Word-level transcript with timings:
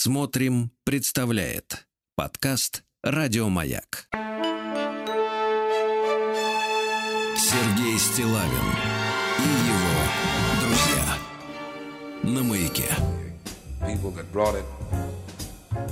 Смотрим, 0.00 0.70
представляет 0.84 1.88
подкаст 2.14 2.84
Радиомаяк. 3.02 4.06
Сергей 7.36 7.98
Стилавин 7.98 8.68
и 9.40 9.50
его 9.66 9.98
друзья 10.62 11.18
на 12.22 12.44
маяке. 12.44 12.88
People 13.80 14.12
that 14.12 14.30
brought 14.32 14.54
it 14.54 14.64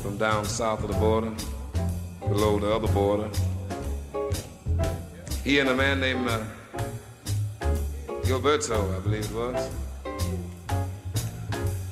from 0.00 0.16
down 0.18 0.44
south 0.44 0.84
of 0.84 0.92
the 0.92 0.98
border, 1.00 1.32
below 2.20 2.60
the 2.60 2.72
other 2.72 2.86
border. 2.94 3.28
He 5.44 5.58
and 5.58 5.68
a 5.70 5.74
man 5.74 5.98
named 5.98 6.28
uh, 6.28 6.44
Gilberto, 8.22 8.96
I 8.96 9.00
believe 9.00 9.24
it 9.24 9.32
was. 9.34 9.85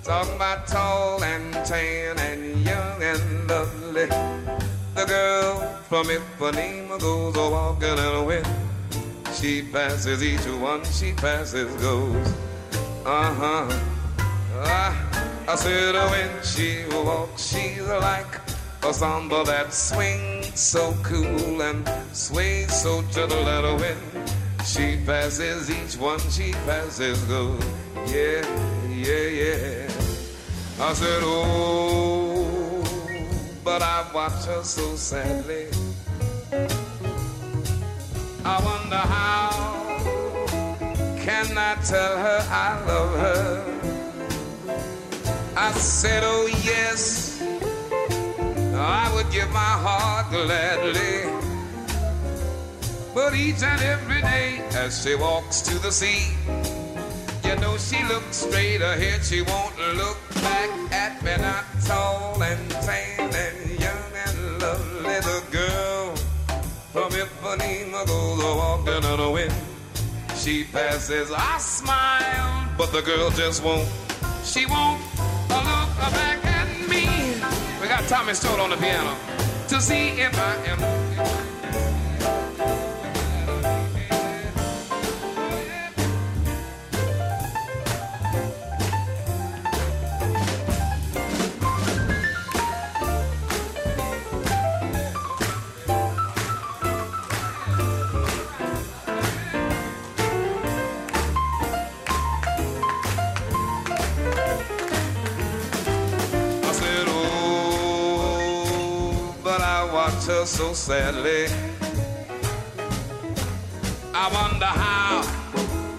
Talking 0.05 0.37
about 0.37 0.67
tall 0.67 1.25
and 1.25 1.51
tan 1.65 2.19
and 2.19 2.61
young 2.63 3.03
and 3.03 3.49
lovely. 3.49 4.05
The 4.95 5.07
girl 5.07 5.61
from 5.89 6.09
Ipanema 6.09 7.01
goes 7.01 7.35
a 7.35 7.51
walking 7.51 7.89
in 7.89 7.99
a 7.99 8.23
wind. 8.23 8.47
She 9.33 9.63
passes 9.63 10.23
each 10.23 10.47
one, 10.61 10.85
she 10.85 11.15
passes 11.15 11.75
goes. 11.81 12.35
Uh-huh. 13.07 13.67
Ah, 14.67 15.47
I 15.49 15.55
said 15.57 15.95
uh, 15.95 16.07
when 16.09 16.31
she 16.43 16.85
walks, 17.03 17.49
she's 17.49 17.81
like 17.81 18.41
a 18.83 18.93
samba 18.93 19.43
that 19.45 19.73
swings 19.73 20.61
so 20.61 20.95
cool 21.03 21.63
and 21.63 21.89
sways 22.13 22.71
so 22.75 23.01
gentle 23.11 23.49
at 23.49 23.65
a 23.65 23.75
wind. 23.75 24.33
She 24.67 24.99
passes 25.07 25.71
each 25.71 25.99
one, 25.99 26.21
she 26.29 26.53
passes 26.69 27.25
goes. 27.25 27.65
Yeah, 28.07 28.45
yeah, 28.91 29.29
yeah. 29.29 29.94
I 30.87 30.93
said, 30.93 31.23
oh, 31.23 32.85
but 33.65 33.81
I 33.81 34.05
watch 34.13 34.45
her 34.45 34.63
so 34.63 34.97
sadly. 34.97 35.69
I 38.45 38.61
wonder 38.63 38.97
how 38.97 39.49
can 41.25 41.57
I 41.57 41.77
tell 41.87 42.19
her 42.19 42.47
I 42.51 42.85
love 42.87 43.19
her? 43.19 43.65
I 45.57 45.73
said, 45.73 46.23
oh 46.23 46.49
yes, 46.63 47.41
I 48.75 49.11
would 49.15 49.33
give 49.33 49.51
my 49.53 49.75
heart 49.87 50.31
gladly. 50.31 51.25
But 53.15 53.35
each 53.35 53.63
and 53.63 53.81
every 53.81 54.21
day 54.21 54.63
as 54.75 55.03
she 55.03 55.15
walks 55.15 55.63
to 55.63 55.79
the 55.79 55.91
sea, 55.91 56.35
you 57.43 57.57
know 57.57 57.79
she 57.79 58.05
looks 58.05 58.37
straight 58.37 58.83
ahead, 58.83 59.25
she 59.25 59.41
won't 59.41 59.79
look 59.97 60.19
back 60.45 60.93
at 60.93 61.23
me, 61.25 61.37
not 61.39 61.65
tall 61.85 62.43
and 62.43 62.71
tan 62.71 63.33
and 63.45 63.81
young 63.85 64.11
and 64.27 64.39
lovely. 64.61 65.19
The 65.31 65.43
girl 65.51 66.17
from 66.93 67.11
goes 67.11 68.45
walking 68.61 69.03
in 69.11 69.17
the 69.17 69.31
wind. 69.31 69.55
She 70.37 70.65
passes, 70.65 71.33
I 71.33 71.59
smile, 71.59 72.69
but 72.77 72.93
the 72.93 73.03
girl 73.03 73.31
just 73.31 73.65
won't. 73.65 73.89
She 74.45 74.67
won't 74.67 75.01
look 75.49 75.91
back 76.21 76.45
at 76.45 76.69
me. 76.89 77.35
We 77.81 77.89
got 77.89 78.05
Tommy 78.09 78.35
Stone 78.35 78.61
on 78.61 78.71
the 78.71 78.77
piano 78.77 79.17
to 79.69 79.81
see 79.81 80.09
if 80.21 80.39
I 80.39 80.55
am. 80.67 81.54
Her 110.15 110.47
so 110.47 110.73
sadly. 110.73 111.49
I 114.15 114.31
wonder 114.33 114.65
how, 114.65 115.23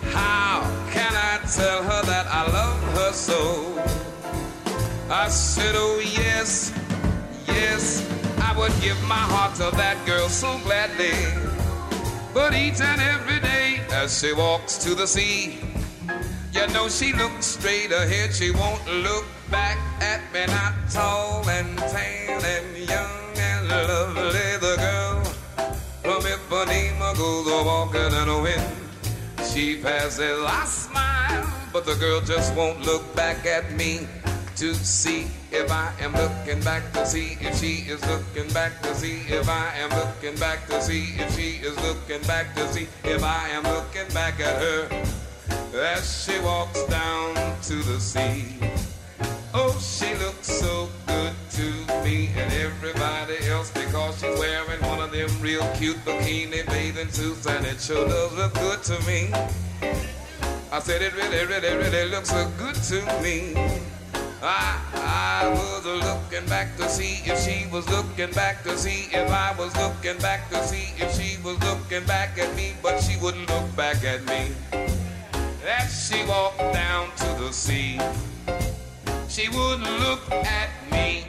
how 0.10 0.62
can 0.90 1.14
I 1.14 1.38
tell 1.46 1.84
her 1.84 2.02
that 2.08 2.26
I 2.28 2.52
love 2.52 2.82
her 2.96 3.12
so? 3.12 3.84
I 5.12 5.28
said, 5.28 5.76
oh 5.78 6.00
yes, 6.00 6.74
yes, 7.46 8.10
I 8.42 8.58
would 8.58 8.72
give 8.82 9.00
my 9.04 9.14
heart 9.14 9.54
to 9.56 9.70
that 9.78 10.04
girl 10.08 10.28
so 10.28 10.58
gladly. 10.64 11.14
But 12.34 12.56
each 12.56 12.82
and 12.82 13.02
every 13.02 13.40
day 13.42 13.82
as 13.92 14.20
she 14.20 14.34
walks 14.34 14.78
to 14.86 14.96
the 14.96 15.06
sea, 15.06 15.60
you 16.52 16.68
know 16.74 16.90
she 16.90 17.14
looks 17.14 17.46
straight 17.46 17.92
ahead, 17.92 18.34
she 18.34 18.50
won't 18.50 18.88
look 19.04 19.26
back 19.52 19.78
at 20.02 20.22
me, 20.34 20.48
not 20.48 20.74
tall 20.90 21.48
and 21.48 21.78
tan 21.78 22.44
and 22.44 22.90
young 22.90 23.25
and 23.46 23.68
lovely. 23.68 24.50
The 24.66 24.76
girl 24.86 25.24
from 26.04 26.22
Ipanema 26.36 27.16
goes 27.18 27.48
a 27.48 27.64
walking 27.64 28.14
in 28.22 28.28
the 28.28 28.40
wind. 28.42 28.76
She 29.52 29.82
passes, 29.82 30.44
I 30.44 30.66
smile, 30.66 31.54
but 31.72 31.86
the 31.86 31.96
girl 31.96 32.22
just 32.22 32.54
won't 32.56 32.86
look 32.86 33.04
back 33.16 33.46
at 33.46 33.72
me 33.74 34.08
to 34.58 34.74
see 34.74 35.28
if 35.52 35.70
I 35.72 35.92
am 36.00 36.14
looking 36.14 36.62
back 36.64 36.92
to 36.94 37.06
see 37.06 37.38
if 37.42 37.60
she 37.60 37.90
is 37.92 38.02
looking 38.08 38.52
back 38.54 38.82
to 38.84 38.96
see 38.96 39.20
if 39.28 39.50
I 39.50 39.74
am 39.78 39.90
looking 39.90 40.40
back 40.40 40.68
to 40.68 40.82
see 40.82 41.16
if 41.18 41.36
she 41.36 41.60
is 41.66 41.76
looking 41.82 42.26
back 42.28 42.56
to 42.56 42.68
see 42.72 42.88
if 43.04 43.24
I 43.24 43.50
am 43.50 43.64
looking 43.64 44.08
back 44.14 44.40
at 44.40 44.62
her 44.62 45.04
as 45.76 46.24
she 46.24 46.40
walks 46.40 46.84
down 46.86 47.36
to 47.64 47.76
the 47.84 48.00
sea. 48.00 48.95
Oh, 49.58 49.72
she 49.80 50.14
looks 50.16 50.48
so 50.48 50.90
good 51.08 51.34
to 51.52 51.64
me 52.04 52.30
and 52.36 52.52
everybody 52.52 53.38
else 53.48 53.72
because 53.72 54.20
she's 54.20 54.38
wearing 54.38 54.82
one 54.82 55.00
of 55.00 55.14
them 55.14 55.30
real 55.40 55.66
cute 55.78 55.96
bikini 56.04 56.68
bathing 56.68 57.08
suits 57.10 57.46
and 57.46 57.66
it 57.66 57.80
sure 57.80 58.06
does 58.06 58.34
look 58.34 58.54
good 58.56 58.84
to 58.84 59.00
me. 59.08 59.32
I 60.74 60.80
said 60.80 61.02
it 61.02 61.16
really, 61.16 61.46
really, 61.46 61.74
really 61.74 62.10
looks 62.12 62.32
so 62.32 62.52
good 62.58 62.76
to 62.76 63.00
me. 63.24 63.54
I, 64.44 64.78
I 64.94 65.48
was 65.48 65.86
looking 65.86 66.46
back 66.50 66.76
to 66.76 66.90
see 66.90 67.22
if 67.24 67.40
she 67.40 67.66
was 67.72 67.88
looking 67.90 68.32
back 68.32 68.62
to 68.64 68.78
see 68.78 69.08
if 69.16 69.32
I 69.32 69.56
was 69.58 69.74
looking 69.78 70.18
back 70.18 70.50
to 70.50 70.62
see 70.68 70.92
if 71.02 71.16
she 71.16 71.42
was 71.44 71.58
looking 71.64 72.06
back 72.06 72.38
at 72.38 72.54
me, 72.58 72.74
but 72.84 73.00
she 73.00 73.18
wouldn't 73.22 73.50
look 73.50 73.74
back 73.78 74.04
at 74.04 74.22
me. 74.26 74.52
As 75.66 76.10
she 76.10 76.26
walked 76.26 76.58
down 76.58 77.08
to 77.16 77.28
the 77.42 77.54
sea, 77.54 78.02
she 79.36 79.50
wouldn't 79.50 80.00
look 80.00 80.32
at 80.32 80.70
me. 80.90 81.26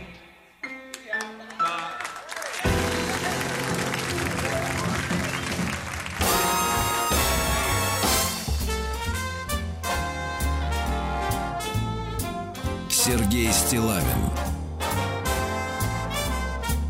Сергей 12.88 13.52
Стилавин 13.52 14.04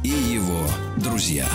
и 0.03 0.09
его 0.09 0.67
друзья. 0.99 1.47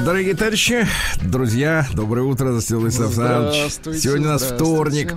Дорогие 0.00 0.34
товарищи, 0.34 0.86
друзья, 1.20 1.86
доброе 1.92 2.22
утро, 2.22 2.46
Владислав 2.50 2.82
Александрович. 2.84 4.00
Сегодня 4.00 4.28
у 4.28 4.30
нас 4.30 4.42
вторник. 4.42 5.14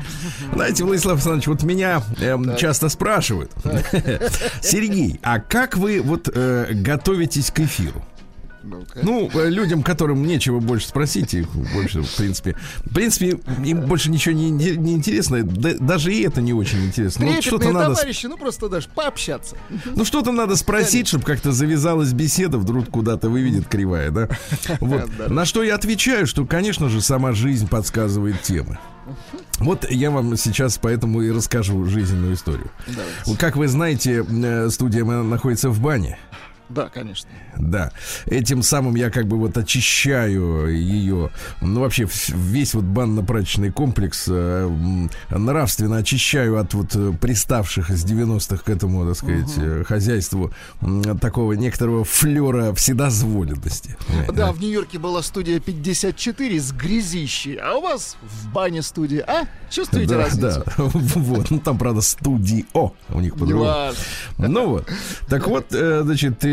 Знаете, 0.53 0.83
Владислав 0.83 1.13
Александрович, 1.13 1.47
вот 1.47 1.63
меня 1.63 2.03
эм, 2.19 2.55
часто 2.57 2.89
спрашивают, 2.89 3.51
Сергей, 4.61 5.19
а 5.23 5.39
как 5.39 5.77
вы 5.77 6.01
вот 6.01 6.29
э, 6.33 6.67
готовитесь 6.73 7.51
к 7.51 7.61
эфиру? 7.61 8.03
Ну-ка. 8.65 8.99
Ну, 9.03 9.29
э, 9.33 9.49
людям, 9.49 9.83
которым 9.83 10.25
нечего 10.25 10.59
больше 10.59 10.87
спросить, 10.87 11.33
их 11.33 11.47
больше, 11.73 12.01
в 12.01 12.15
принципе, 12.15 12.55
в 12.83 12.93
принципе, 12.93 13.39
им 13.63 13.81
больше 13.81 14.09
ничего 14.09 14.33
не, 14.35 14.49
не- 14.49 14.75
не 14.75 14.93
интересно, 14.93 15.43
да- 15.43 15.75
даже 15.79 16.13
и 16.13 16.21
это 16.23 16.41
не 16.41 16.53
очень 16.53 16.83
интересно. 16.85 17.25
Ну, 17.25 17.41
что-то 17.41 17.71
надо, 17.71 17.95
товарищи, 17.95 18.25
ну 18.25 18.37
просто 18.37 18.67
даже 18.69 18.87
пообщаться. 18.93 19.55
ну, 19.95 20.03
что-то 20.05 20.31
надо 20.31 20.55
спросить, 20.55 21.07
чтобы 21.07 21.23
как-то 21.23 21.51
завязалась 21.51 22.11
беседа, 22.13 22.57
вдруг 22.57 22.89
куда-то 22.89 23.29
выведет 23.29 23.67
кривая, 23.67 24.09
да? 24.11 24.29
Вот. 24.79 25.29
На 25.29 25.45
что 25.45 25.63
я 25.63 25.75
отвечаю, 25.75 26.25
что, 26.27 26.45
конечно 26.45 26.89
же, 26.89 27.01
сама 27.01 27.33
жизнь 27.33 27.67
подсказывает 27.67 28.41
темы. 28.41 28.77
Вот 29.59 29.89
я 29.89 30.09
вам 30.11 30.35
сейчас 30.35 30.79
поэтому 30.81 31.21
и 31.21 31.29
расскажу 31.31 31.85
жизненную 31.85 32.33
историю. 32.33 32.71
Вот 33.25 33.37
Как 33.37 33.55
вы 33.55 33.67
знаете, 33.67 34.25
э, 34.27 34.69
студия 34.71 35.03
находится 35.05 35.69
в 35.69 35.79
бане. 35.79 36.17
Да, 36.69 36.89
конечно. 36.89 37.29
Да. 37.57 37.91
Этим 38.25 38.63
самым 38.63 38.95
я 38.95 39.09
как 39.09 39.27
бы 39.27 39.37
вот 39.37 39.57
очищаю 39.57 40.67
ее. 40.67 41.29
Ну, 41.61 41.81
вообще, 41.81 42.07
весь 42.29 42.73
вот 42.73 42.85
банно-прачечный 42.85 43.71
комплекс 43.71 44.25
э, 44.27 44.69
нравственно 45.29 45.97
очищаю 45.97 46.57
от 46.57 46.73
вот 46.73 46.95
э, 46.95 47.13
приставших 47.19 47.91
из 47.91 48.03
90-х 48.05 48.63
к 48.63 48.69
этому, 48.69 49.05
так 49.05 49.15
сказать, 49.15 49.53
э, 49.57 49.83
хозяйству 49.85 50.51
такого 51.21 51.53
некоторого 51.53 52.03
флера 52.03 52.73
вседозволенности. 52.73 53.95
Да, 54.33 54.51
в 54.51 54.59
Нью-Йорке 54.59 54.97
была 54.97 55.21
студия 55.21 55.59
54 55.59 56.59
с 56.59 56.71
грязищей, 56.71 57.55
а 57.55 57.75
у 57.75 57.81
вас 57.81 58.17
в 58.21 58.51
бане 58.51 58.81
студия, 58.81 59.23
а? 59.27 59.43
Чувствуете 59.69 60.15
да, 60.15 60.23
разницу? 60.23 60.63
да, 60.65 60.73
вот. 60.77 61.51
Ну, 61.51 61.59
там, 61.59 61.77
правда, 61.77 62.01
студио 62.01 62.93
у 63.09 63.19
них 63.19 63.35
по-другому. 63.35 63.91
Ну 64.37 64.67
вот. 64.67 64.89
Так 65.27 65.47
вот, 65.47 65.67
э, 65.73 66.01
значит, 66.03 66.43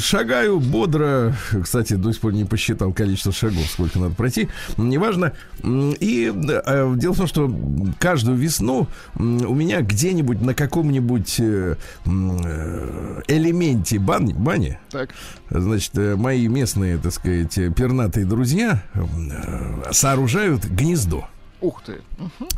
шагаю 0.00 0.60
бодро. 0.60 1.34
Кстати, 1.62 1.94
до 1.94 2.12
сих 2.12 2.20
пор 2.20 2.32
не 2.32 2.44
посчитал 2.44 2.92
количество 2.92 3.32
шагов, 3.32 3.66
сколько 3.70 3.98
надо 3.98 4.14
пройти. 4.14 4.48
Неважно. 4.76 5.32
И 5.64 6.32
э, 6.34 6.94
дело 6.96 7.14
в 7.14 7.16
том, 7.16 7.26
что 7.26 7.54
каждую 7.98 8.36
весну 8.36 8.86
у 9.16 9.54
меня 9.54 9.80
где-нибудь 9.82 10.40
на 10.40 10.54
каком-нибудь 10.54 11.40
э, 11.40 11.76
э, 12.04 13.22
элементе 13.28 13.98
бани, 13.98 14.32
бани 14.32 14.78
Так, 14.90 15.10
значит, 15.50 15.96
э, 15.96 16.16
мои 16.16 16.46
местные, 16.48 16.98
так 16.98 17.12
сказать, 17.12 17.54
пернатые 17.74 18.26
друзья 18.26 18.82
э, 18.94 19.92
сооружают 19.92 20.64
гнездо. 20.64 21.28
Ух 21.60 21.82
ты. 21.84 21.96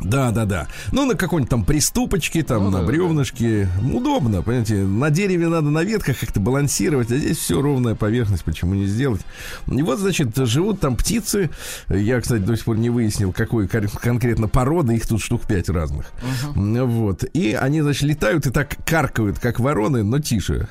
Да, 0.01 0.31
да, 0.31 0.45
да. 0.45 0.67
Ну, 0.91 1.05
на 1.05 1.15
какой-нибудь 1.15 1.49
там 1.49 1.63
приступочке, 1.65 2.43
там, 2.43 2.65
Ну, 2.65 2.69
на 2.69 2.79
да, 2.79 2.85
бревнышке. 2.85 3.67
Удобно, 3.93 4.41
понимаете. 4.41 4.75
На 4.83 5.09
дереве 5.09 5.47
надо 5.47 5.69
на 5.69 5.83
ветках 5.83 6.19
как-то 6.19 6.39
балансировать, 6.39 7.11
а 7.11 7.17
здесь 7.17 7.37
все 7.37 7.61
ровная 7.61 7.95
поверхность, 7.95 8.43
почему 8.43 8.73
не 8.75 8.85
сделать. 8.85 9.21
И 9.67 9.81
вот, 9.81 9.99
значит, 9.99 10.35
живут 10.35 10.79
там 10.79 10.95
птицы. 10.95 11.49
Я, 11.89 12.21
кстати, 12.21 12.41
до 12.41 12.55
сих 12.55 12.65
пор 12.65 12.77
не 12.77 12.89
выяснил, 12.89 13.31
какой 13.31 13.67
кон- 13.67 13.87
конкретно 13.87 14.47
породы. 14.47 14.95
Их 14.95 15.07
тут 15.07 15.21
штук 15.21 15.41
пять 15.47 15.69
разных. 15.69 16.11
Вот. 16.55 17.23
И 17.33 17.53
они, 17.53 17.81
значит, 17.81 18.03
летают 18.03 18.45
и 18.47 18.51
так 18.51 18.77
каркают, 18.85 19.39
как 19.39 19.59
вороны, 19.59 20.03
но 20.03 20.19
тише. 20.19 20.67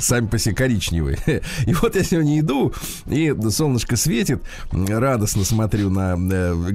Сами 0.00 0.26
по 0.26 0.38
себе 0.38 0.54
коричневые. 0.54 1.18
И 1.66 1.74
вот 1.74 1.94
я 1.96 2.04
сегодня 2.04 2.40
иду, 2.40 2.72
и 3.06 3.34
солнышко 3.50 3.96
светит, 3.96 4.42
радостно 4.72 5.44
смотрю 5.44 5.90
на 5.90 6.16
э, 6.16 6.70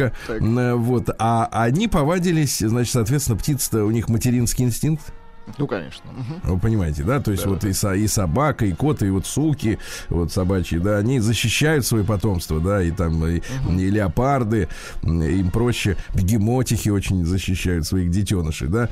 гнездышко, 0.00 0.12
Так. 0.26 0.42
Э, 0.42 0.74
вот, 0.74 1.10
а 1.18 1.48
они 1.52 1.88
повадились, 1.88 2.58
значит, 2.58 2.92
соответственно, 2.92 3.36
птица-то 3.38 3.84
у 3.84 3.90
них 3.90 4.08
материнский 4.08 4.64
инстинкт, 4.64 5.12
Ну, 5.58 5.66
конечно. 5.66 6.04
Вы 6.44 6.58
понимаете, 6.58 7.02
да, 7.04 7.20
то 7.20 7.30
есть 7.30 7.44
вот 7.46 7.64
и, 7.64 7.72
со- 7.72 7.94
и 7.94 8.06
собака, 8.06 8.64
и 8.66 8.72
кот, 8.72 9.02
и 9.02 9.10
вот 9.10 9.26
суки, 9.26 9.78
вот 10.08 10.32
собачьи, 10.32 10.78
да, 10.78 10.98
они 10.98 11.20
защищают 11.20 11.84
свое 11.86 12.04
потомство, 12.04 12.60
да, 12.60 12.82
и 12.82 12.90
там 12.90 13.24
и, 13.26 13.40
и 13.68 13.90
леопарды, 13.90 14.68
им 15.02 15.50
проще, 15.50 15.96
бегемотихи 16.14 16.88
очень 16.90 17.24
защищают 17.24 17.86
своих 17.86 18.10
детенышей, 18.10 18.68
да, 18.68 18.88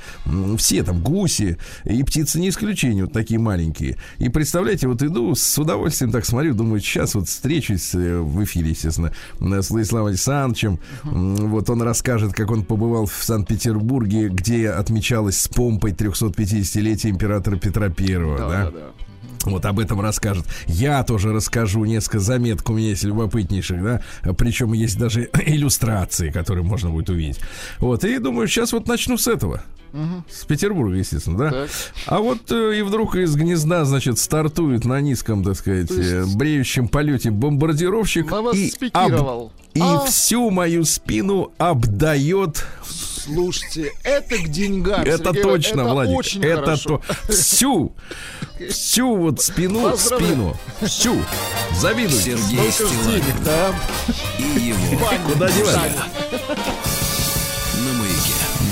все 0.56 0.82
там 0.82 1.00
гуси, 1.02 1.58
и 1.84 2.02
птицы 2.02 2.40
не 2.40 2.48
исключение, 2.50 3.04
вот 3.04 3.12
такие 3.12 3.38
маленькие. 3.40 3.96
И 4.18 4.28
представляете, 4.28 4.88
вот 4.88 5.02
иду 5.02 5.34
с 5.34 5.58
удовольствием 5.58 6.10
так 6.12 6.24
смотрю, 6.24 6.54
думаю, 6.54 6.80
сейчас 6.80 7.14
вот 7.14 7.28
встречусь 7.28 7.94
э, 7.94 8.18
в 8.18 8.42
эфире, 8.44 8.70
естественно, 8.70 9.12
м, 9.40 9.54
с 9.62 9.70
Владиславом 9.70 10.08
Александровичем, 10.08 10.78
М, 11.04 11.50
вот 11.50 11.68
он 11.70 11.82
расскажет, 11.82 12.32
как 12.32 12.50
он 12.50 12.64
побывал 12.64 13.06
в 13.06 13.12
Санкт-Петербурге, 13.22 14.28
где 14.28 14.70
отмечалось 14.70 15.38
с 15.40 15.48
помпой 15.48 15.92
350-летие 16.48 17.10
императора 17.10 17.56
Петра 17.56 17.88
Первого, 17.88 18.38
да? 18.38 18.48
Да, 18.48 18.70
да, 18.70 18.70
да. 18.70 18.88
Вот 19.44 19.64
об 19.64 19.78
этом 19.78 20.00
расскажет. 20.00 20.46
Я 20.66 21.02
тоже 21.04 21.32
расскажу 21.32 21.84
несколько 21.84 22.18
заметок 22.18 22.68
у 22.70 22.74
меня 22.74 22.88
есть 22.90 23.04
любопытнейших, 23.04 23.82
да. 23.82 24.02
Причем 24.36 24.72
есть 24.72 24.98
даже 24.98 25.30
иллюстрации, 25.46 26.30
которые 26.30 26.64
можно 26.64 26.90
будет 26.90 27.10
увидеть. 27.10 27.40
Вот, 27.78 28.04
и 28.04 28.18
думаю, 28.18 28.48
сейчас 28.48 28.72
вот 28.72 28.88
начну 28.88 29.16
с 29.16 29.28
этого. 29.28 29.62
С 30.30 30.44
Петербурга, 30.44 30.96
естественно, 30.96 31.38
да. 31.38 31.50
Так. 31.50 31.70
А 32.06 32.18
вот 32.20 32.50
э, 32.52 32.78
и 32.78 32.82
вдруг 32.82 33.16
из 33.16 33.34
гнезда, 33.34 33.84
значит, 33.84 34.18
стартует 34.18 34.84
на 34.84 35.00
низком, 35.00 35.42
так 35.42 35.56
сказать, 35.56 35.90
э, 35.90 36.24
бреющем 36.36 36.88
полете 36.88 37.30
бомбардировщик 37.30 38.30
На 38.30 38.42
вас 38.42 38.54
и, 38.56 38.70
спикировал. 38.70 39.52
и 39.74 39.80
А? 39.80 40.00
всю 40.06 40.50
мою 40.50 40.84
спину 40.84 41.52
обдает 41.58 42.64
Слушайте, 43.24 43.92
это 44.04 44.36
к 44.38 44.48
деньгам. 44.48 45.02
это 45.02 45.24
Сергей 45.24 45.42
точно, 45.42 45.80
это 45.82 45.90
Владик. 45.90 46.16
очень 46.16 46.42
это 46.44 46.60
хорошо. 46.62 47.02
то. 47.26 47.32
Всю, 47.32 47.92
всю 48.70 49.16
вот 49.16 49.40
спину, 49.42 49.90
Поздравляю. 49.90 50.30
спину, 50.32 50.56
всю. 50.88 51.14
Завидуйте. 51.78 52.36
Сергей 52.38 52.70
Стилавин 52.72 53.22
да? 53.44 53.74
и 54.38 54.42
его 54.68 54.98
Куда 55.30 55.48
девать? 55.50 55.92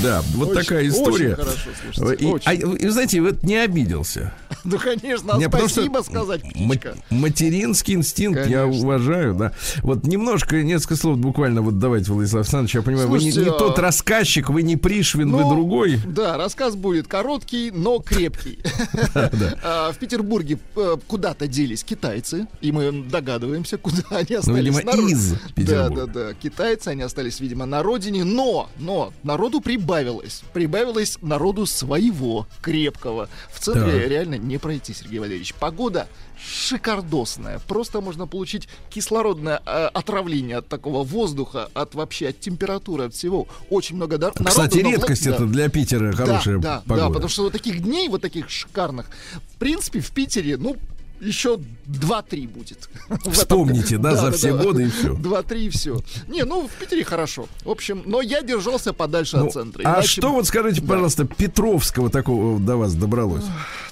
Да, 0.03 0.21
вот 0.35 0.49
Очень- 0.49 0.61
такая 0.63 0.87
история. 0.87 1.33
Очень 1.33 1.35
хорошо, 1.35 1.69
слушайте, 1.93 2.23
И, 2.25 2.27
очень. 2.27 2.63
а, 2.63 2.67
вы 2.67 2.91
знаете, 2.91 3.21
вот 3.21 3.43
не 3.43 3.55
обиделся. 3.57 4.33
Ну, 4.71 4.77
конечно, 4.79 5.33
а 5.33 5.37
Не, 5.37 5.47
спасибо 5.47 6.01
сказать, 6.01 6.41
птичка. 6.41 6.95
материнский 7.09 7.93
инстинкт 7.93 8.45
я 8.47 8.63
Конечно. 8.63 8.83
уважаю, 8.85 9.33
да. 9.33 9.53
Вот 9.81 10.03
немножко, 10.05 10.61
несколько 10.61 10.95
слов 10.97 11.17
буквально, 11.17 11.61
вот 11.61 11.79
давайте, 11.79 12.11
Владислав 12.11 12.41
Александрович, 12.41 12.75
я 12.75 12.81
понимаю, 12.81 13.07
вы 13.07 13.19
не, 13.19 13.31
Слушайте, 13.31 13.49
не 13.49 13.55
а- 13.55 13.59
тот 13.59 13.79
рассказчик, 13.79 14.49
вы 14.49 14.63
не 14.63 14.75
Пришвин, 14.75 15.29
Ну, 15.29 15.37
вы 15.37 15.55
другой. 15.55 15.99
Да, 16.05 16.37
рассказ 16.37 16.75
будет 16.75 17.07
короткий, 17.07 17.71
но 17.71 17.99
крепкий. 17.99 18.59
А, 19.63 19.91
В 19.91 19.97
Петербурге 19.97 20.59
э, 20.75 20.97
куда-то 21.07 21.47
делись 21.47 21.83
китайцы, 21.83 22.47
и 22.61 22.71
мы 22.71 22.91
догадываемся, 22.91 23.77
куда 23.77 24.03
они 24.11 24.35
остались. 24.35 24.45
Ну, 24.47 24.55
видимо, 24.79 25.09
из 25.09 25.31
Да, 25.31 25.37
Петербурга. 25.55 26.05
да, 26.07 26.13
да. 26.27 26.33
Китайцы, 26.33 26.89
они 26.89 27.01
остались, 27.03 27.39
видимо, 27.39 27.65
на 27.65 27.83
родине, 27.83 28.23
но, 28.23 28.69
но 28.77 29.13
народу 29.23 29.61
прибавилось. 29.61 30.43
Прибавилось 30.53 31.17
народу 31.21 31.65
своего, 31.65 32.47
крепкого. 32.61 33.29
В 33.51 33.59
центре 33.59 34.07
реально 34.07 34.35
не 34.35 34.56
пройти, 34.59 34.93
Сергей 34.93 35.19
Валерьевич. 35.19 35.53
Погода 35.53 36.07
шикардосная. 36.39 37.59
Просто 37.67 38.01
можно 38.01 38.27
получить 38.27 38.67
кислородное 38.89 39.61
э, 39.65 39.87
отравление 39.93 40.57
от 40.57 40.67
такого 40.67 41.03
воздуха, 41.03 41.69
от 41.73 41.95
вообще 41.95 42.29
от 42.29 42.39
температуры, 42.39 43.05
от 43.05 43.13
всего. 43.13 43.47
Очень 43.69 43.95
много 43.95 44.17
народу. 44.17 44.43
Кстати, 44.45 44.79
но 44.79 44.91
редкость 44.91 45.25
да. 45.25 45.35
это 45.35 45.45
для 45.45 45.69
Питера 45.69 46.11
хорошая 46.13 46.57
да, 46.57 46.77
да, 46.77 46.83
погода. 46.85 47.01
да, 47.01 47.09
потому 47.09 47.29
что 47.29 47.43
вот 47.43 47.53
таких 47.53 47.81
дней, 47.81 48.07
вот 48.09 48.21
таких 48.21 48.49
шикарных, 48.49 49.07
в 49.53 49.57
принципе, 49.57 49.99
в 49.99 50.11
Питере, 50.11 50.57
ну, 50.57 50.77
еще 51.19 51.59
2-3 51.87 52.47
будет. 52.47 52.89
Вспомните, 53.31 53.97
да, 53.97 54.15
за 54.15 54.31
все 54.31 54.55
годы 54.55 54.83
и 54.83 54.89
всё. 54.89 55.15
2-3 55.15 55.59
и 55.59 55.69
все. 55.69 56.01
Не, 56.27 56.43
ну, 56.43 56.67
в 56.67 56.71
Питере 56.71 57.03
хорошо. 57.03 57.47
В 57.63 57.69
общем, 57.69 58.03
но 58.05 58.21
я 58.21 58.41
держался 58.41 58.93
подальше 58.93 59.37
Ну, 59.37 59.47
от 59.47 59.53
центра. 59.53 59.81
а 59.85 60.01
что 60.03 60.31
вот 60.33 60.47
скажите, 60.47 60.81
пожалуйста, 60.81 61.25
Петровского 61.25 62.09
такого 62.09 62.59
до 62.59 62.77
вас 62.77 62.93
добралось? 62.95 63.43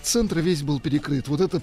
Центр 0.01 0.39
весь 0.39 0.61
был 0.61 0.79
перекрыт. 0.79 1.27
Вот 1.27 1.41
это 1.41 1.61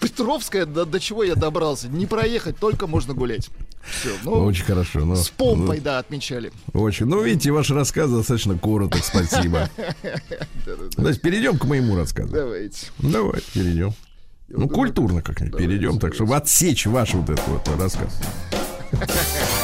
Петровская, 0.00 0.66
до, 0.66 0.98
чего 1.00 1.22
я 1.22 1.34
добрался. 1.34 1.88
Не 1.88 2.06
проехать, 2.06 2.58
только 2.58 2.86
можно 2.86 3.14
гулять. 3.14 3.50
Все, 3.82 4.10
ну, 4.24 4.44
Очень 4.44 4.64
хорошо. 4.64 5.00
Ну, 5.00 5.14
с 5.16 5.28
помпой, 5.30 5.80
да, 5.80 5.98
отмечали. 5.98 6.52
ну, 6.72 6.80
очень. 6.82 7.06
Ну, 7.06 7.22
видите, 7.22 7.50
ваш 7.52 7.70
рассказ 7.70 8.10
достаточно 8.10 8.58
короток, 8.58 9.04
спасибо. 9.04 9.68
Значит, 10.96 11.20
перейдем 11.22 11.58
к 11.58 11.64
моему 11.64 11.96
рассказу. 11.96 12.32
Давайте. 12.32 12.86
Давайте 12.98 13.46
перейдем. 13.52 13.92
Ну, 14.48 14.68
культурно 14.68 15.22
как-нибудь 15.22 15.58
перейдем, 15.58 15.98
так, 15.98 16.14
чтобы 16.14 16.36
отсечь 16.36 16.86
ваш 16.86 17.14
вот 17.14 17.30
этот 17.30 17.46
вот 17.48 17.68
рассказ. 17.80 18.20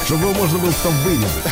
Чтобы 0.05 0.23
его 0.27 0.33
можно 0.33 0.57
было 0.59 0.71
потом 0.71 0.93
вырезать. 1.03 1.45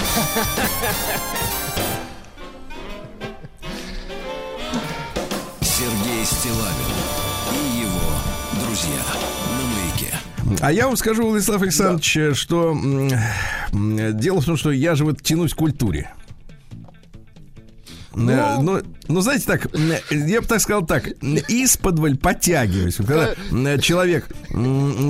Сергей 5.61 6.25
Стилавин 6.25 6.95
и 7.53 7.81
его 7.81 8.65
друзья 8.65 9.01
на 9.57 9.63
маяке. 9.75 10.59
А 10.61 10.71
я 10.71 10.87
вам 10.87 10.97
скажу, 10.97 11.27
Владислав 11.29 11.61
Александрович, 11.61 12.37
что 12.37 12.71
м, 12.71 13.09
м, 13.71 14.17
дело 14.19 14.41
в 14.41 14.45
том, 14.45 14.57
что 14.57 14.71
я 14.71 14.95
же 14.95 15.05
вот 15.05 15.21
тянусь 15.21 15.53
к 15.53 15.57
культуре. 15.57 16.11
Э, 18.13 18.17
Ну, 18.61 18.81
ну, 19.07 19.21
знаете 19.21 19.45
так, 19.45 19.67
я 20.09 20.41
бы 20.41 20.47
так 20.47 20.59
сказал 20.61 20.85
так, 20.85 21.07
из-под 21.07 22.19
подтягиваюсь. 22.21 22.95
Когда 22.95 23.35
м, 23.51 23.79
человек 23.79 24.27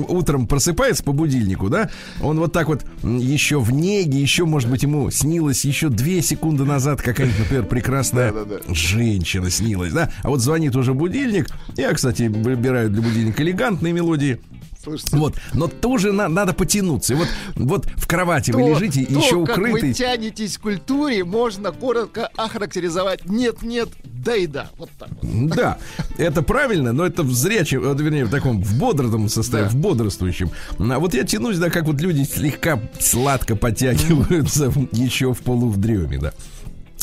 утром 0.08 0.46
просыпается 0.46 1.02
по 1.04 1.12
будильнику, 1.12 1.68
да, 1.68 1.90
он 2.22 2.38
вот 2.38 2.52
так 2.52 2.68
вот 2.68 2.84
еще 3.02 3.60
в 3.60 3.72
неге, 3.72 4.20
еще, 4.20 4.44
может 4.44 4.70
быть, 4.70 4.82
ему 4.82 5.10
снилось 5.10 5.64
еще 5.64 5.88
две 5.88 6.22
секунды 6.22 6.64
назад 6.64 7.00
какая-нибудь, 7.02 7.38
например, 7.40 7.64
прекрасная 7.66 8.32
женщина 8.68 9.50
снилась, 9.50 9.92
да, 9.92 10.10
а 10.22 10.28
вот 10.28 10.40
звонит 10.40 10.76
уже 10.76 10.94
будильник. 10.94 11.48
Я, 11.76 11.92
кстати, 11.92 12.24
выбираю 12.28 12.90
для 12.90 13.02
будильника 13.02 13.42
элегантные 13.42 13.92
мелодии. 13.92 14.40
Слушайте, 14.82 15.16
Вот, 15.16 15.34
но 15.52 15.68
тоже 15.68 16.10
на- 16.12 16.28
надо 16.28 16.54
потянуться. 16.54 17.12
И 17.12 17.16
вот, 17.16 17.28
вот 17.54 17.86
в 17.96 18.06
кровати 18.06 18.50
вы 18.50 18.62
То- 18.62 18.68
лежите, 18.70 19.04
то, 19.04 19.12
еще 19.18 19.44
как 19.44 19.58
вы 19.58 19.68
укрытый. 19.70 19.92
тянетесь 19.92 20.56
к 20.56 20.62
культуре, 20.62 21.22
можно 21.24 21.70
коротко 21.72 22.30
охарактеризовать. 22.36 23.26
Нет, 23.26 23.62
нет, 23.62 23.90
да 24.04 24.36
и 24.36 24.46
да. 24.46 24.70
Вот 24.78 24.88
так 24.98 25.10
вот. 25.20 25.48
Да, 25.54 25.76
это 26.16 26.40
правильно, 26.42 26.92
но 26.92 27.04
это 27.04 27.22
в 27.22 27.32
зрячем, 27.32 27.84
э, 27.84 27.94
вернее, 28.02 28.24
в 28.24 28.30
таком 28.30 28.62
в 28.62 28.78
бодром 28.78 29.28
состоянии, 29.28 29.70
Да. 29.70 29.76
в 29.76 29.80
бодрствующем. 29.80 30.50
А 30.78 30.98
вот 30.98 31.12
я 31.14 31.24
тянусь, 31.24 31.58
да, 31.58 31.68
как 31.68 31.84
вот 31.84 32.00
люди 32.00 32.22
слегка 32.22 32.80
сладко 32.98 33.56
подтягиваются 33.56 34.72
еще 34.92 35.34
в 35.34 35.38
полувдреме, 35.40 36.18
да. 36.18 36.32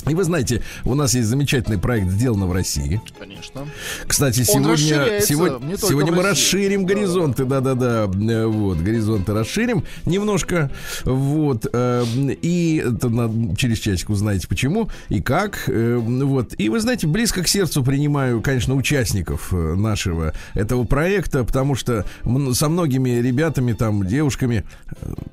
И 0.05 0.15
вы 0.15 0.23
знаете, 0.23 0.63
у 0.85 0.95
нас 0.95 1.13
есть 1.15 1.27
замечательный 1.27 1.77
проект 1.77 2.09
«Сделано 2.09 2.47
в 2.47 2.53
России». 2.53 3.01
Конечно. 3.19 3.67
Кстати, 4.05 4.39
Он 4.41 4.45
сегодня, 4.77 5.21
сегодня, 5.21 6.13
мы 6.13 6.23
расширим 6.23 6.85
Да, 6.85 6.93
горизонты, 6.93 7.45
да-да-да, 7.45 8.05
э, 8.05 8.45
вот, 8.45 8.77
горизонты 8.77 9.33
расширим 9.33 9.83
немножко, 10.05 10.71
вот, 11.03 11.67
э, 11.71 12.05
и 12.41 12.83
это 12.85 13.09
на- 13.09 13.55
через 13.55 13.79
часик 13.79 14.09
узнаете 14.09 14.47
почему 14.47 14.89
и 15.09 15.21
как, 15.21 15.63
э, 15.67 15.97
вот, 15.97 16.53
и 16.57 16.69
вы 16.69 16.79
знаете, 16.79 17.07
близко 17.07 17.43
к 17.43 17.47
сердцу 17.47 17.83
принимаю, 17.83 18.41
конечно, 18.41 18.75
участников 18.75 19.51
нашего 19.51 20.33
этого 20.53 20.85
проекта, 20.85 21.43
потому 21.43 21.75
что 21.75 22.05
со 22.53 22.69
многими 22.69 23.09
ребятами, 23.21 23.73
там, 23.73 24.05
девушками, 24.05 24.63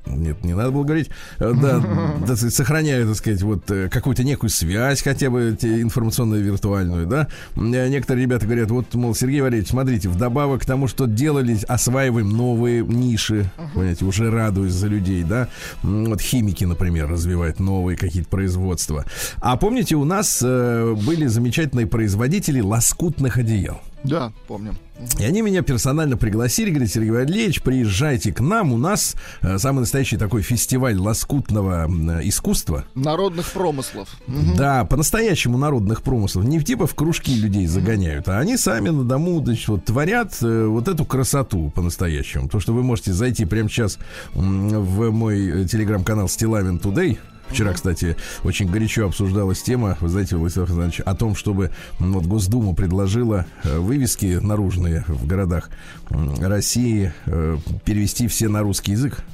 нет, 0.06 0.42
не 0.44 0.54
надо 0.54 0.73
было 0.73 0.83
говорить, 0.85 1.11
да, 1.38 1.80
сохраняю, 2.37 3.06
так 3.06 3.16
сказать, 3.16 3.42
вот 3.42 3.64
какую-то 3.66 4.25
некую 4.25 4.50
связь, 4.54 5.02
хотя 5.02 5.30
бы 5.30 5.56
информационную, 5.62 6.42
виртуальную, 6.42 7.06
да. 7.06 7.28
Некоторые 7.56 8.25
ребята 8.25 8.46
говорят, 8.46 8.70
вот, 8.70 8.94
мол, 8.94 9.14
Сергей 9.14 9.40
Валерьевич, 9.40 9.70
смотрите, 9.70 10.08
вдобавок 10.08 10.62
к 10.62 10.64
тому, 10.64 10.88
что 10.88 11.06
делали, 11.06 11.58
осваиваем 11.68 12.30
новые 12.30 12.84
ниши, 12.84 13.50
понимаете, 13.75 14.04
уже 14.04 14.30
радуюсь 14.30 14.73
за 14.73 14.87
людей, 14.87 15.23
да. 15.23 15.49
Вот 15.82 16.20
химики, 16.20 16.64
например, 16.64 17.08
развивают 17.08 17.61
новые 17.61 17.96
какие-то 17.96 18.28
производства. 18.28 19.04
А 19.40 19.56
помните, 19.56 19.96
у 19.96 20.04
нас 20.04 20.40
э, 20.42 20.94
были 21.06 21.26
замечательные 21.26 21.87
производители 21.87 22.61
лоскутных 22.61 23.38
одеял. 23.38 23.80
Да, 24.04 24.32
помним. 24.46 24.76
И 25.18 25.25
они 25.25 25.42
меня 25.42 25.62
персонально 25.62 26.16
пригласили, 26.16 26.70
говорят, 26.70 26.90
Сергей 26.90 27.11
Валерьевич, 27.11 27.62
приезжайте 27.62 28.32
к 28.32 28.40
нам, 28.40 28.73
у 28.73 28.76
нас 28.76 29.16
э, 29.40 29.58
самый 29.58 29.80
настоящий 29.80 30.16
такой 30.16 30.42
фестиваль 30.42 30.96
лоскутного 30.96 31.88
э, 31.88 32.20
искусства. 32.28 32.84
Народных 32.94 33.50
промыслов. 33.50 34.08
Да, 34.56 34.84
по-настоящему 34.84 35.58
народных 35.58 36.02
промыслов. 36.02 36.44
Не 36.44 36.61
типа 36.61 36.87
в 36.87 36.94
кружки 36.94 37.34
людей 37.34 37.66
загоняют, 37.66 38.28
а 38.28 38.38
они 38.38 38.56
сами 38.56 38.90
на 38.90 39.04
дому 39.04 39.42
значит, 39.42 39.68
вот, 39.68 39.84
творят 39.87 40.37
э, 40.42 40.66
вот 40.66 40.87
эту 40.87 41.04
красоту 41.04 41.73
по-настоящему. 41.75 42.49
То, 42.49 42.61
что 42.61 42.73
вы 42.73 42.82
можете 42.82 43.12
зайти 43.12 43.46
прямо 43.46 43.68
сейчас 43.68 43.99
в 44.34 45.11
мой 45.11 45.62
э, 45.62 45.66
телеграм-канал 45.66 46.28
Стилавин 46.28 46.76
Today. 46.76 47.18
Вчера, 47.49 47.73
кстати, 47.73 48.17
очень 48.43 48.71
горячо 48.71 49.07
обсуждалась 49.07 49.63
тема, 49.63 49.97
вы 50.01 50.09
знаете, 50.09 50.37
Владислав 50.37 50.69
Александрович, 50.69 51.01
о 51.01 51.15
том, 51.15 51.35
чтобы 51.35 51.71
вот 51.99 52.27
Госдума 52.27 52.75
предложила 52.75 53.47
э, 53.63 53.79
вывески 53.79 54.39
наружные 54.41 55.05
в 55.07 55.27
городах 55.27 55.71
России 56.11 57.13
э, 57.27 57.59
перевести 57.85 58.29
все 58.29 58.49
на 58.49 58.63
русский 58.63 58.93
язык. 58.93 59.25